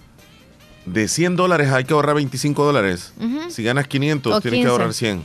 De 0.86 1.08
100 1.08 1.34
dólares 1.34 1.70
hay 1.70 1.82
que 1.84 1.94
ahorrar 1.94 2.14
25 2.14 2.64
dólares. 2.64 3.12
Si 3.48 3.64
ganas 3.64 3.88
500, 3.88 4.40
tienes 4.40 4.60
que 4.60 4.68
ahorrar 4.68 4.94
100. 4.94 5.22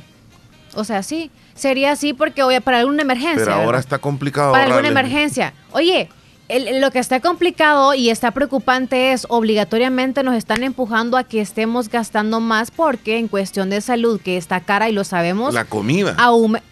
O 0.73 0.83
sea, 0.83 1.03
sí. 1.03 1.29
Sería 1.57 1.91
así 1.91 2.13
porque 2.13 2.43
voy 2.43 2.59
para 2.59 2.79
alguna 2.79 3.01
emergencia. 3.01 3.45
Pero 3.45 3.53
ahora 3.55 3.79
está 3.79 3.99
complicado. 3.99 4.53
Para 4.53 4.65
alguna 4.65 4.87
emergencia. 4.87 5.53
Oye, 5.71 6.09
lo 6.49 6.91
que 6.91 6.99
está 6.99 7.19
complicado 7.19 7.93
y 7.93 8.09
está 8.09 8.31
preocupante 8.31 9.11
es 9.11 9.25
obligatoriamente 9.29 10.23
nos 10.23 10.35
están 10.35 10.63
empujando 10.63 11.17
a 11.17 11.25
que 11.25 11.41
estemos 11.41 11.89
gastando 11.89 12.39
más 12.39 12.71
porque 12.71 13.17
en 13.17 13.27
cuestión 13.27 13.69
de 13.69 13.81
salud 13.81 14.21
que 14.21 14.37
está 14.37 14.61
cara 14.61 14.87
y 14.87 14.93
lo 14.93 15.03
sabemos. 15.03 15.53
La 15.53 15.65
comida. 15.65 16.15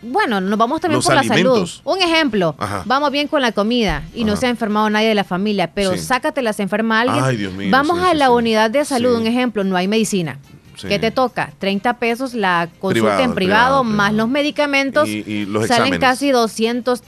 bueno, 0.02 0.40
nos 0.40 0.57
vamos 0.57 0.80
también 0.80 1.02
por 1.02 1.14
la 1.14 1.24
salud. 1.24 1.70
Un 1.84 2.02
ejemplo, 2.02 2.56
vamos 2.86 3.12
bien 3.12 3.28
con 3.28 3.41
la 3.41 3.52
comida 3.52 4.03
y 4.14 4.24
no 4.24 4.38
se 4.38 4.48
ha 4.48 4.49
enfermado 4.49 4.90
nadie 4.90 5.10
de 5.10 5.16
la 5.16 5.26
familia, 5.26 5.72
pero 5.74 5.98
sácate 5.98 6.41
las 6.41 6.60
enferma 6.60 7.02
alguien. 7.02 7.24
Ay, 7.24 7.38
Dios 7.38 7.53
mío, 7.53 7.68
vamos 7.70 7.99
a 7.99 8.14
la 8.14 8.32
unidad 8.32 8.70
de 8.70 8.86
salud, 8.86 9.18
un 9.18 9.28
ejemplo, 9.28 9.64
no 9.64 9.76
hay 9.76 9.88
medicina. 9.88 10.40
¿Qué 10.81 10.99
te 10.99 11.11
toca? 11.11 11.52
30 11.60 11.97
pesos 11.97 12.34
la 12.34 12.69
consulta 12.80 13.23
en 13.23 13.34
privado, 13.34 13.84
más 13.84 14.14
los 14.14 14.27
medicamentos. 14.27 15.07
Y, 15.07 15.45
los 15.45 15.68
salen 15.68 15.99
casi 15.99 16.31
200. 16.31 17.03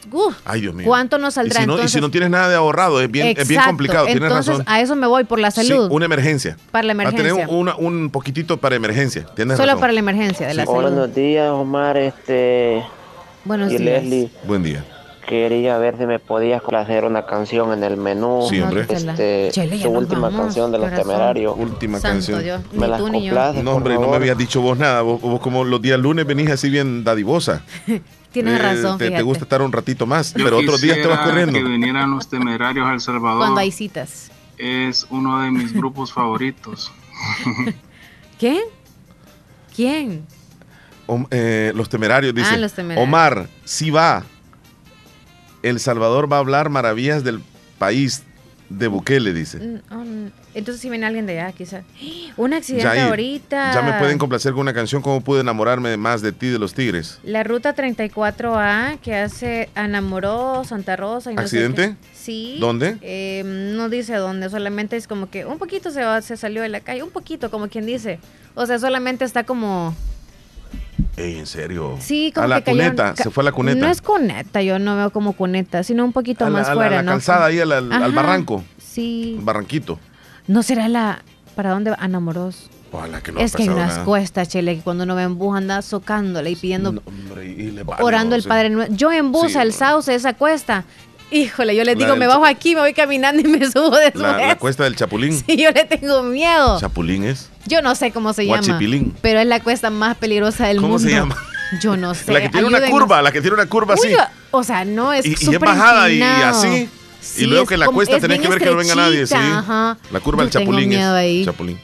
Ay, 0.46 0.62
Dios 0.62 0.74
mío. 0.74 0.86
¿Cuánto 0.88 1.18
nos 1.18 1.36
saldrá? 1.36 1.60
Y 1.60 1.64
si, 1.64 1.68
no, 1.68 1.84
y 1.84 1.88
si 1.88 2.02
no 2.02 2.12
tienes 2.12 2.30
nada 2.30 2.50
de 2.50 2.56
ahorrado, 2.56 3.02
es 3.02 3.10
bien, 3.10 3.36
es 3.38 3.48
bien 3.48 3.62
complicado. 3.64 4.08
Entonces, 4.08 4.60
a 4.66 4.82
eso 4.82 4.96
me 4.96 5.08
voy 5.08 5.24
por 5.24 5.40
la 5.40 5.52
salud. 5.52 5.88
Sí, 5.88 5.96
una 5.96 6.06
emergencia. 6.06 6.58
Para 6.72 6.86
la 6.86 6.94
emergencia. 6.94 7.32
A 7.32 7.48
tener 7.48 7.76
un 7.78 8.10
poquitito 8.10 8.58
para 8.58 8.76
emergencia. 8.76 9.26
¿Tienes 9.36 9.58
Solo 9.58 9.80
para 9.80 9.94
la 9.94 10.00
emergencia 10.00 10.48
de 10.48 10.54
la 10.54 10.66
salud. 10.66 10.82
Buenos 10.82 11.16
días, 11.16 11.50
Omar. 11.52 11.98
Este. 11.98 12.84
Buenos 13.46 13.70
días. 13.70 13.82
Leslie. 13.82 14.30
Buen 14.46 14.64
día 14.64 14.84
quería 15.28 15.78
ver 15.78 15.98
si 15.98 16.06
me 16.06 16.20
podías 16.20 16.64
hacer 16.66 17.04
una 17.04 17.26
canción 17.26 17.74
en 17.74 17.84
el 17.84 17.98
menú. 17.98 18.48
Sí, 18.50 18.62
hombre. 18.62 18.88
Este, 18.90 19.52
su 19.52 19.90
última 19.90 20.32
canción 20.32 20.72
de 20.72 20.80
los 20.80 20.92
temerarios. 20.92 21.54
Última 21.56 22.00
canción. 22.00 22.64
Me 22.72 22.88
la 22.88 22.98
complaces, 22.98 23.64
No, 23.64 23.74
hombre, 23.74 23.96
no 23.96 24.08
me 24.08 24.16
habías 24.16 24.38
dicho 24.38 24.62
vos 24.62 24.78
nada. 24.78 25.02
Vos, 25.02 25.40
como 25.42 25.64
los 25.64 25.82
días 25.82 26.00
lunes 26.00 26.26
venís 26.26 26.50
así 26.50 26.70
bien 26.70 27.04
dadivosa. 27.04 27.62
Tienes 28.32 28.60
eh, 28.60 28.64
razón. 28.64 28.98
Te, 28.98 29.12
te, 29.12 29.22
gusta 29.22 29.44
estar 29.44 29.62
un 29.62 29.72
ratito 29.72 30.06
más, 30.06 30.34
pero 30.34 30.58
otros 30.58 30.82
días 30.82 30.98
te 30.98 31.08
vas 31.08 31.20
corriendo. 31.20 31.54
que 31.54 31.64
vinieran 31.64 32.10
los 32.10 32.28
temerarios 32.30 32.88
a 32.88 32.94
El 32.94 33.02
Salvador. 33.02 33.40
Cuando 33.40 33.60
hay 33.60 33.72
citas. 33.72 34.32
Es 34.58 35.06
uno 35.10 35.42
de 35.42 35.52
mis 35.52 35.74
grupos 35.74 36.12
favoritos. 36.14 36.92
¿Qué? 38.40 38.62
¿Quién? 39.76 40.26
Eh, 41.32 41.72
los 41.76 41.90
temerarios, 41.90 42.34
dice. 42.34 42.50
Ah, 42.54 42.58
los 42.58 42.74
temerarios. 42.74 43.08
Omar, 43.08 43.50
si 43.66 43.92
va. 43.92 44.24
El 45.70 45.80
Salvador 45.80 46.32
va 46.32 46.38
a 46.38 46.40
hablar 46.40 46.70
maravillas 46.70 47.24
del 47.24 47.42
país 47.78 48.24
de 48.70 48.88
Bukele, 48.88 49.34
dice. 49.34 49.60
Mm, 49.60 49.94
oh, 49.94 50.32
entonces 50.54 50.82
si 50.82 50.90
viene 50.90 51.06
alguien 51.06 51.26
de 51.26 51.40
allá, 51.40 51.52
quizás. 51.54 51.84
Un 52.36 52.54
accidente 52.54 53.00
ahorita. 53.00 53.74
Ya 53.74 53.82
me 53.82 53.94
pueden 53.94 54.18
complacer 54.18 54.54
con 54.54 54.62
una 54.62 54.74
canción, 54.74 55.02
¿Cómo 55.02 55.22
pude 55.22 55.42
enamorarme 55.42 55.96
más 55.98 56.22
de 56.22 56.32
ti, 56.32 56.48
de 56.48 56.60
los 56.60 56.74
Tigres? 56.74 57.20
La 57.24 57.44
ruta 57.44 57.76
34A 57.76 59.00
que 59.00 59.16
hace 59.16 59.70
enamoró 59.76 60.64
Santa 60.66 60.96
Rosa. 60.96 61.32
Y 61.32 61.38
¿Accidente? 61.38 61.96
Sí. 62.14 62.58
¿Dónde? 62.60 62.98
Eh, 63.02 63.44
no 63.46 63.90
dice 63.90 64.16
dónde, 64.16 64.50
solamente 64.50 64.98
es 64.98 65.08
como 65.08 65.30
que 65.30 65.46
un 65.46 65.60
poquito 65.60 65.92
se, 65.92 66.04
se 66.22 66.38
salió 66.38 66.62
de 66.62 66.70
la 66.70 66.82
calle, 66.82 67.04
un 67.04 67.12
poquito, 67.12 67.50
como 67.52 67.70
quien 67.70 67.86
dice. 67.86 68.20
O 68.56 68.66
sea, 68.66 68.80
solamente 68.80 69.24
está 69.24 69.44
como 69.44 69.96
Ey, 71.18 71.40
en 71.40 71.48
serio. 71.48 71.98
Sí, 72.00 72.32
como 72.32 72.46
a 72.46 72.48
la 72.48 72.64
cuneta, 72.64 73.16
se 73.16 73.32
fue 73.32 73.42
a 73.42 73.46
la 73.46 73.52
cuneta. 73.52 73.82
No 73.82 73.92
es 73.92 74.02
cuneta, 74.02 74.62
yo 74.62 74.78
no 74.78 74.96
veo 74.96 75.10
como 75.10 75.34
cuneta, 75.34 75.84
sino 75.84 76.06
un 76.06 76.14
poquito 76.14 76.48
más 76.50 76.72
fuera, 76.72 77.00
a 77.00 77.04
la 77.04 77.12
calzada 77.12 77.48
ahí 77.48 77.60
al, 77.60 77.72
al, 77.72 78.12
barranco. 78.12 78.64
Sí. 78.78 79.36
barranquito. 79.42 80.00
¿No 80.48 80.62
será 80.62 80.88
la 80.88 81.24
para 81.56 81.72
dónde 81.72 81.90
va 81.90 81.98
Anamoroso? 82.00 82.70
Ojalá 82.92 83.22
que 83.22 83.32
no 83.32 83.40
es 83.40 83.56
que 83.56 83.64
hay 83.64 83.70
unas 83.70 83.98
cuestas, 84.00 84.48
Chele, 84.48 84.76
que 84.76 84.82
cuando 84.82 85.04
uno 85.06 85.16
ve 85.16 85.24
en 85.24 85.38
bus 85.38 85.58
anda 85.58 85.82
socándole 85.82 86.52
y 86.52 86.56
pidiendo, 86.56 87.02
orando 88.00 88.36
el 88.36 88.44
Padre. 88.44 88.72
Yo 88.92 89.12
en 89.12 89.32
bus 89.32 89.56
al 89.56 89.74
Sauce, 89.74 90.14
esa 90.14 90.36
cuesta, 90.36 90.86
Híjole, 91.30 91.76
yo 91.76 91.84
les 91.84 91.98
digo, 91.98 92.16
me 92.16 92.26
bajo 92.28 92.46
aquí, 92.46 92.74
me 92.74 92.82
voy 92.82 92.94
caminando 92.94 93.42
y 93.42 93.52
me 93.52 93.70
subo 93.72 93.96
de 93.98 94.12
la, 94.16 94.38
la 94.38 94.58
cuesta 94.58 94.86
del 94.86 94.96
Chapulín. 94.96 95.44
Sí, 95.46 95.58
yo 95.58 95.72
le 95.72 95.84
tengo 95.84 96.24
miedo. 96.24 96.80
¿Chapulín 96.80 97.24
es? 97.26 97.50
Yo 97.66 97.82
no 97.82 97.96
sé 97.96 98.12
cómo 98.12 98.32
se 98.34 98.46
llama. 98.46 98.80
Pero 99.22 99.40
es 99.40 99.48
la 99.48 99.60
cuesta 99.60 99.90
más 99.90 100.16
peligrosa 100.16 100.68
del 100.68 100.80
mundo. 100.80 100.98
¿Cómo 100.98 101.00
se 101.00 101.12
llama? 101.14 101.36
Yo 101.82 101.98
no 101.98 102.16
sé. 102.16 102.32
La 102.32 102.42
que 102.42 102.48
tiene 102.48 102.66
una 102.66 102.80
curva, 102.90 103.22
la 103.22 103.32
que 103.34 103.42
tiene 103.42 103.56
una 103.56 103.66
curva 103.66 103.96
así. 103.96 104.14
O 104.52 104.64
sea, 104.64 104.86
no, 104.86 105.12
es 105.12 105.26
y, 105.26 105.32
y 105.32 105.54
es 105.54 105.60
bajada 105.60 106.10
y 106.10 106.22
así. 106.22 106.90
y 107.38 107.46
luego 107.46 107.66
que 107.66 107.76
la 107.76 107.88
cuesta 107.88 108.20
tenés 108.20 108.40
que 108.40 108.48
ver 108.48 108.60
que 108.60 108.68
no 108.68 108.78
venga 108.78 108.96
nadie, 108.96 109.28
sí. 109.28 109.36
La 109.36 110.20
curva 110.24 110.44
del 110.44 110.52
Chapulín 110.52 110.94
es. 110.94 111.46
Chapulín. 111.46 111.78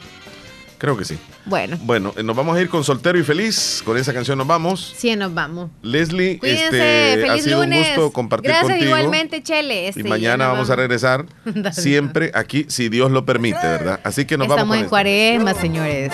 Creo 0.78 0.96
que 0.96 1.04
sí. 1.04 1.18
Bueno. 1.46 1.76
Bueno, 1.82 2.12
eh, 2.16 2.22
nos 2.22 2.34
vamos 2.34 2.56
a 2.56 2.60
ir 2.60 2.68
con 2.68 2.84
Soltero 2.84 3.18
y 3.18 3.22
Feliz. 3.22 3.82
Con 3.84 3.96
esa 3.98 4.12
canción 4.14 4.38
nos 4.38 4.46
vamos. 4.46 4.94
Sí, 4.96 5.14
nos 5.14 5.34
vamos. 5.34 5.70
Leslie, 5.82 6.40
este, 6.42 7.16
feliz 7.20 7.30
ha 7.30 7.38
sido 7.38 7.60
un 7.60 7.70
gusto 7.70 8.12
compartir 8.12 8.50
Gracias 8.50 8.70
contigo. 8.70 8.96
igualmente, 8.96 9.42
Chele. 9.42 9.88
Este, 9.88 10.00
y 10.00 10.04
mañana 10.04 10.48
vamos 10.48 10.70
a 10.70 10.76
regresar 10.76 11.26
siempre 11.72 12.30
aquí, 12.34 12.66
si 12.68 12.88
Dios 12.88 13.10
lo 13.10 13.24
permite, 13.24 13.60
¿verdad? 13.62 14.00
Así 14.04 14.24
que 14.24 14.38
nos 14.38 14.46
Estamos 14.46 14.62
vamos. 14.68 14.76
Estamos 14.76 14.84
en 14.84 14.88
cuaresma, 14.88 15.54
señores. 15.54 16.12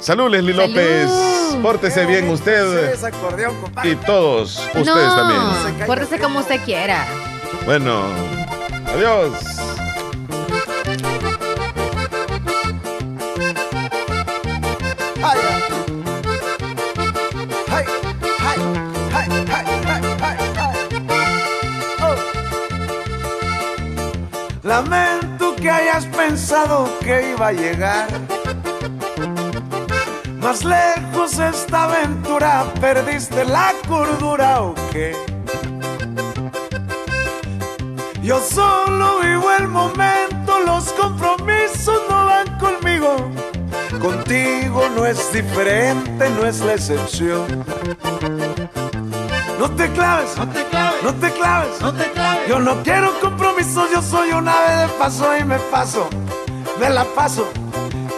Salud, 0.00 0.30
Leslie 0.30 0.54
López. 0.54 1.10
Pórtese 1.62 2.06
bien 2.06 2.28
usted. 2.28 2.94
y 3.84 3.94
todos 3.96 4.58
ustedes 4.74 5.14
también. 5.14 5.86
Pórtese 5.86 6.18
como 6.18 6.40
usted 6.40 6.60
quiera. 6.64 7.06
Bueno, 7.64 8.04
adiós. 8.86 9.32
Lamento 24.66 25.54
que 25.54 25.70
hayas 25.70 26.06
pensado 26.06 26.90
que 26.98 27.30
iba 27.30 27.46
a 27.46 27.52
llegar. 27.52 28.08
Más 30.40 30.64
lejos 30.64 31.38
esta 31.38 31.84
aventura, 31.84 32.64
perdiste 32.80 33.44
la 33.44 33.72
cordura 33.86 34.62
o 34.62 34.74
qué. 34.90 35.14
Yo 38.22 38.40
solo 38.40 39.20
vivo 39.20 39.52
el 39.56 39.68
momento, 39.68 40.58
los 40.66 40.92
compromisos 40.94 42.00
no 42.10 42.26
van 42.26 42.58
conmigo. 42.58 43.30
Contigo 44.00 44.88
no 44.96 45.06
es 45.06 45.32
diferente, 45.32 46.28
no 46.30 46.44
es 46.44 46.58
la 46.58 46.74
excepción. 46.74 47.64
No 49.58 49.70
te 49.70 49.90
claves, 49.92 50.36
no 50.36 50.48
te 50.48 50.64
claves, 50.64 51.02
no 51.02 51.14
te 51.14 51.30
claves, 51.32 51.80
no 51.80 51.92
te 51.92 52.10
claves. 52.12 52.48
Yo 52.48 52.58
no 52.58 52.82
quiero 52.82 53.18
compromisos, 53.20 53.90
yo 53.90 54.02
soy 54.02 54.30
un 54.30 54.46
ave 54.48 54.82
de 54.82 54.88
paso 54.98 55.36
y 55.36 55.44
me 55.44 55.58
paso, 55.58 56.08
me 56.78 56.90
la 56.90 57.04
paso 57.04 57.48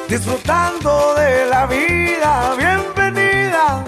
disfrutando 0.09 1.15
de 1.15 1.47
la 1.47 1.67
vida. 1.67 2.55
Bienvenida. 2.57 3.85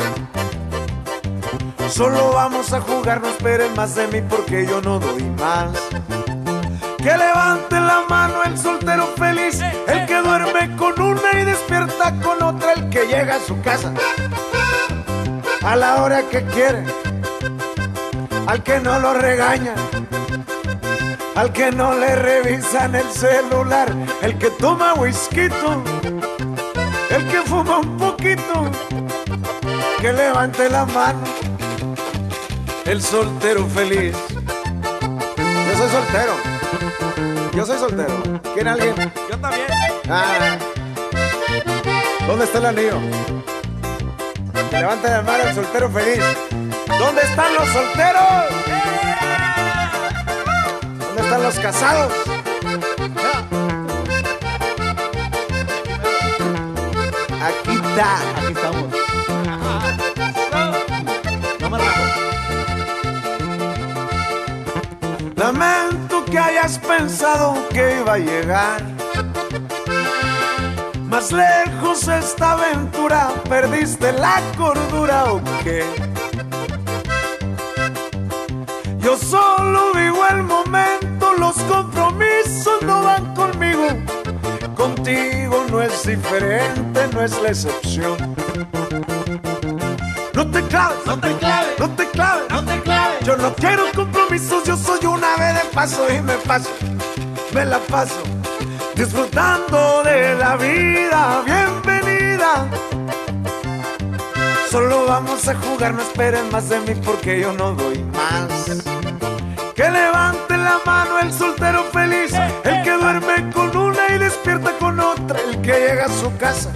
Solo 1.89 2.33
vamos 2.33 2.73
a 2.73 2.81
jugar, 2.81 3.21
no 3.21 3.29
esperen 3.29 3.75
más 3.75 3.97
de 3.97 4.07
mí 4.07 4.23
porque 4.29 4.67
yo 4.67 4.81
no 4.81 5.01
doy 5.01 5.25
más. 5.39 5.71
Que 6.99 7.17
levante 7.17 7.81
la 7.81 8.05
mano 8.09 8.45
el 8.45 8.57
soltero 8.59 9.07
feliz, 9.17 9.61
el 9.89 10.07
que 10.07 10.17
duerme 10.17 10.77
con 10.77 11.01
una 11.01 11.33
y 11.41 11.45
despierta 11.45 12.15
con 12.21 12.43
otra, 12.43 12.75
el 12.75 12.91
que 12.91 13.07
llega 13.07 13.37
a 13.37 13.41
su 13.41 13.61
casa 13.63 13.93
a 15.63 15.77
la 15.77 16.03
hora 16.03 16.23
que 16.29 16.43
quiere, 16.47 16.85
al 18.51 18.65
que 18.65 18.81
no 18.81 18.99
lo 18.99 19.15
regaña, 19.15 19.77
al 21.37 21.53
que 21.53 21.71
no 21.71 21.95
le 21.95 22.17
revisan 22.17 22.97
el 22.97 23.09
celular, 23.13 23.95
el 24.23 24.37
que 24.39 24.51
toma 24.51 24.95
whisky, 24.95 25.43
el 25.43 27.29
que 27.29 27.43
fuma 27.47 27.79
un 27.79 27.97
poquito, 27.97 28.69
que 30.01 30.13
levante 30.13 30.69
la 30.69 30.85
mano, 30.85 31.23
el 32.87 33.01
soltero 33.01 33.65
feliz. 33.69 34.17
Yo 35.37 35.79
soy 35.79 35.89
soltero. 35.89 36.33
Yo 37.55 37.67
soy 37.67 37.79
soltero. 37.79 38.41
¿Quién 38.53 38.67
alguien? 38.67 39.13
Yo 39.31 39.39
también. 39.39 39.67
Ah. 40.09 40.59
¿Dónde 42.27 42.45
está 42.47 42.59
el 42.59 42.67
anillo? 42.67 42.99
Que 44.71 44.77
levante 44.77 45.09
la 45.09 45.23
mano 45.23 45.45
el 45.45 45.55
soltero 45.55 45.89
feliz. 45.89 46.60
¿Dónde 47.01 47.23
están 47.23 47.55
los 47.55 47.67
solteros? 47.71 48.23
¿Dónde 50.99 51.23
están 51.23 51.43
los 51.43 51.59
casados? 51.59 52.13
Aquí 57.43 57.71
está. 57.71 58.19
Aquí 58.37 58.53
estamos. 58.53 58.85
No 61.59 61.71
me 61.71 61.79
Lamento 65.37 66.25
que 66.27 66.39
hayas 66.39 66.79
pensado 66.81 67.67
que 67.71 67.97
iba 67.99 68.13
a 68.13 68.19
llegar. 68.19 68.83
Más 71.09 71.33
lejos 71.33 72.07
esta 72.09 72.53
aventura, 72.53 73.31
perdiste 73.49 74.13
la 74.13 74.43
cordura 74.59 75.33
o 75.33 75.41
qué. 75.65 76.10
Yo 79.03 79.17
solo 79.17 79.93
vivo 79.95 80.27
el 80.31 80.43
momento, 80.43 81.33
los 81.39 81.57
compromisos 81.63 82.83
no 82.83 83.03
van 83.03 83.35
conmigo. 83.35 83.89
Contigo 84.77 85.65
no 85.71 85.81
es 85.81 86.07
diferente, 86.07 87.09
no 87.13 87.23
es 87.23 87.41
la 87.41 87.49
excepción. 87.49 88.37
No 90.35 90.51
te 90.51 90.63
claves, 90.65 90.99
no 91.07 91.19
te 91.19 91.37
claves, 91.37 91.79
no 91.79 91.91
te 91.91 92.09
claves, 92.11 92.51
no 92.51 92.65
te 92.65 92.81
claves. 92.81 93.27
Yo 93.27 93.37
no 93.37 93.55
quiero 93.55 93.85
compromisos, 93.95 94.65
yo 94.65 94.77
soy 94.77 95.07
una 95.07 95.35
ave 95.35 95.55
de 95.55 95.65
paso 95.73 96.07
y 96.13 96.21
me 96.21 96.35
paso, 96.35 96.71
me 97.55 97.65
la 97.65 97.79
paso, 97.79 98.23
disfrutando 98.95 100.03
de 100.05 100.35
la 100.35 100.57
vida. 100.57 101.43
Bienvenida. 101.47 102.69
Solo 104.71 105.07
vamos 105.07 105.49
a 105.49 105.55
jugar, 105.55 105.95
no 105.95 106.03
esperen 106.03 106.51
más 106.51 106.69
de 106.69 106.81
mí 106.81 106.95
porque 107.05 107.41
yo 107.41 107.53
no 107.53 107.73
doy 107.73 108.05
más. 108.05 108.49
Que 109.75 109.91
levante 109.91 110.57
la 110.57 110.81
mano 110.85 111.19
el 111.19 111.33
soltero 111.33 111.85
feliz, 111.93 112.33
el 112.65 112.83
que 112.85 112.91
duerme 112.93 113.51
con 113.53 113.77
una 113.77 114.15
y 114.15 114.19
despierta 114.19 114.73
con 114.79 115.01
otra, 115.01 115.41
el 115.41 115.61
que 115.61 115.73
llega 115.73 116.07
a 116.07 116.09
su 116.09 116.37
casa 116.37 116.71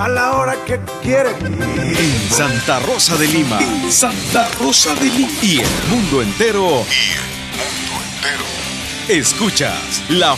a 0.00 0.08
la 0.08 0.32
hora 0.32 0.54
que 0.64 0.80
quiere. 1.02 1.30
En 1.40 2.30
Santa 2.30 2.80
Rosa 2.80 3.16
de 3.18 3.26
Lima. 3.26 3.58
En 3.60 3.92
Santa 3.92 4.48
Rosa 4.58 4.94
de 4.94 5.04
Lima. 5.10 5.30
Y 5.42 5.58
el 5.60 5.68
mundo 5.90 6.22
entero. 6.22 6.86
Y 6.88 7.12
el 7.12 7.24
mundo 7.58 8.00
entero. 8.14 8.44
Escuchas 9.08 10.02
la 10.08 10.36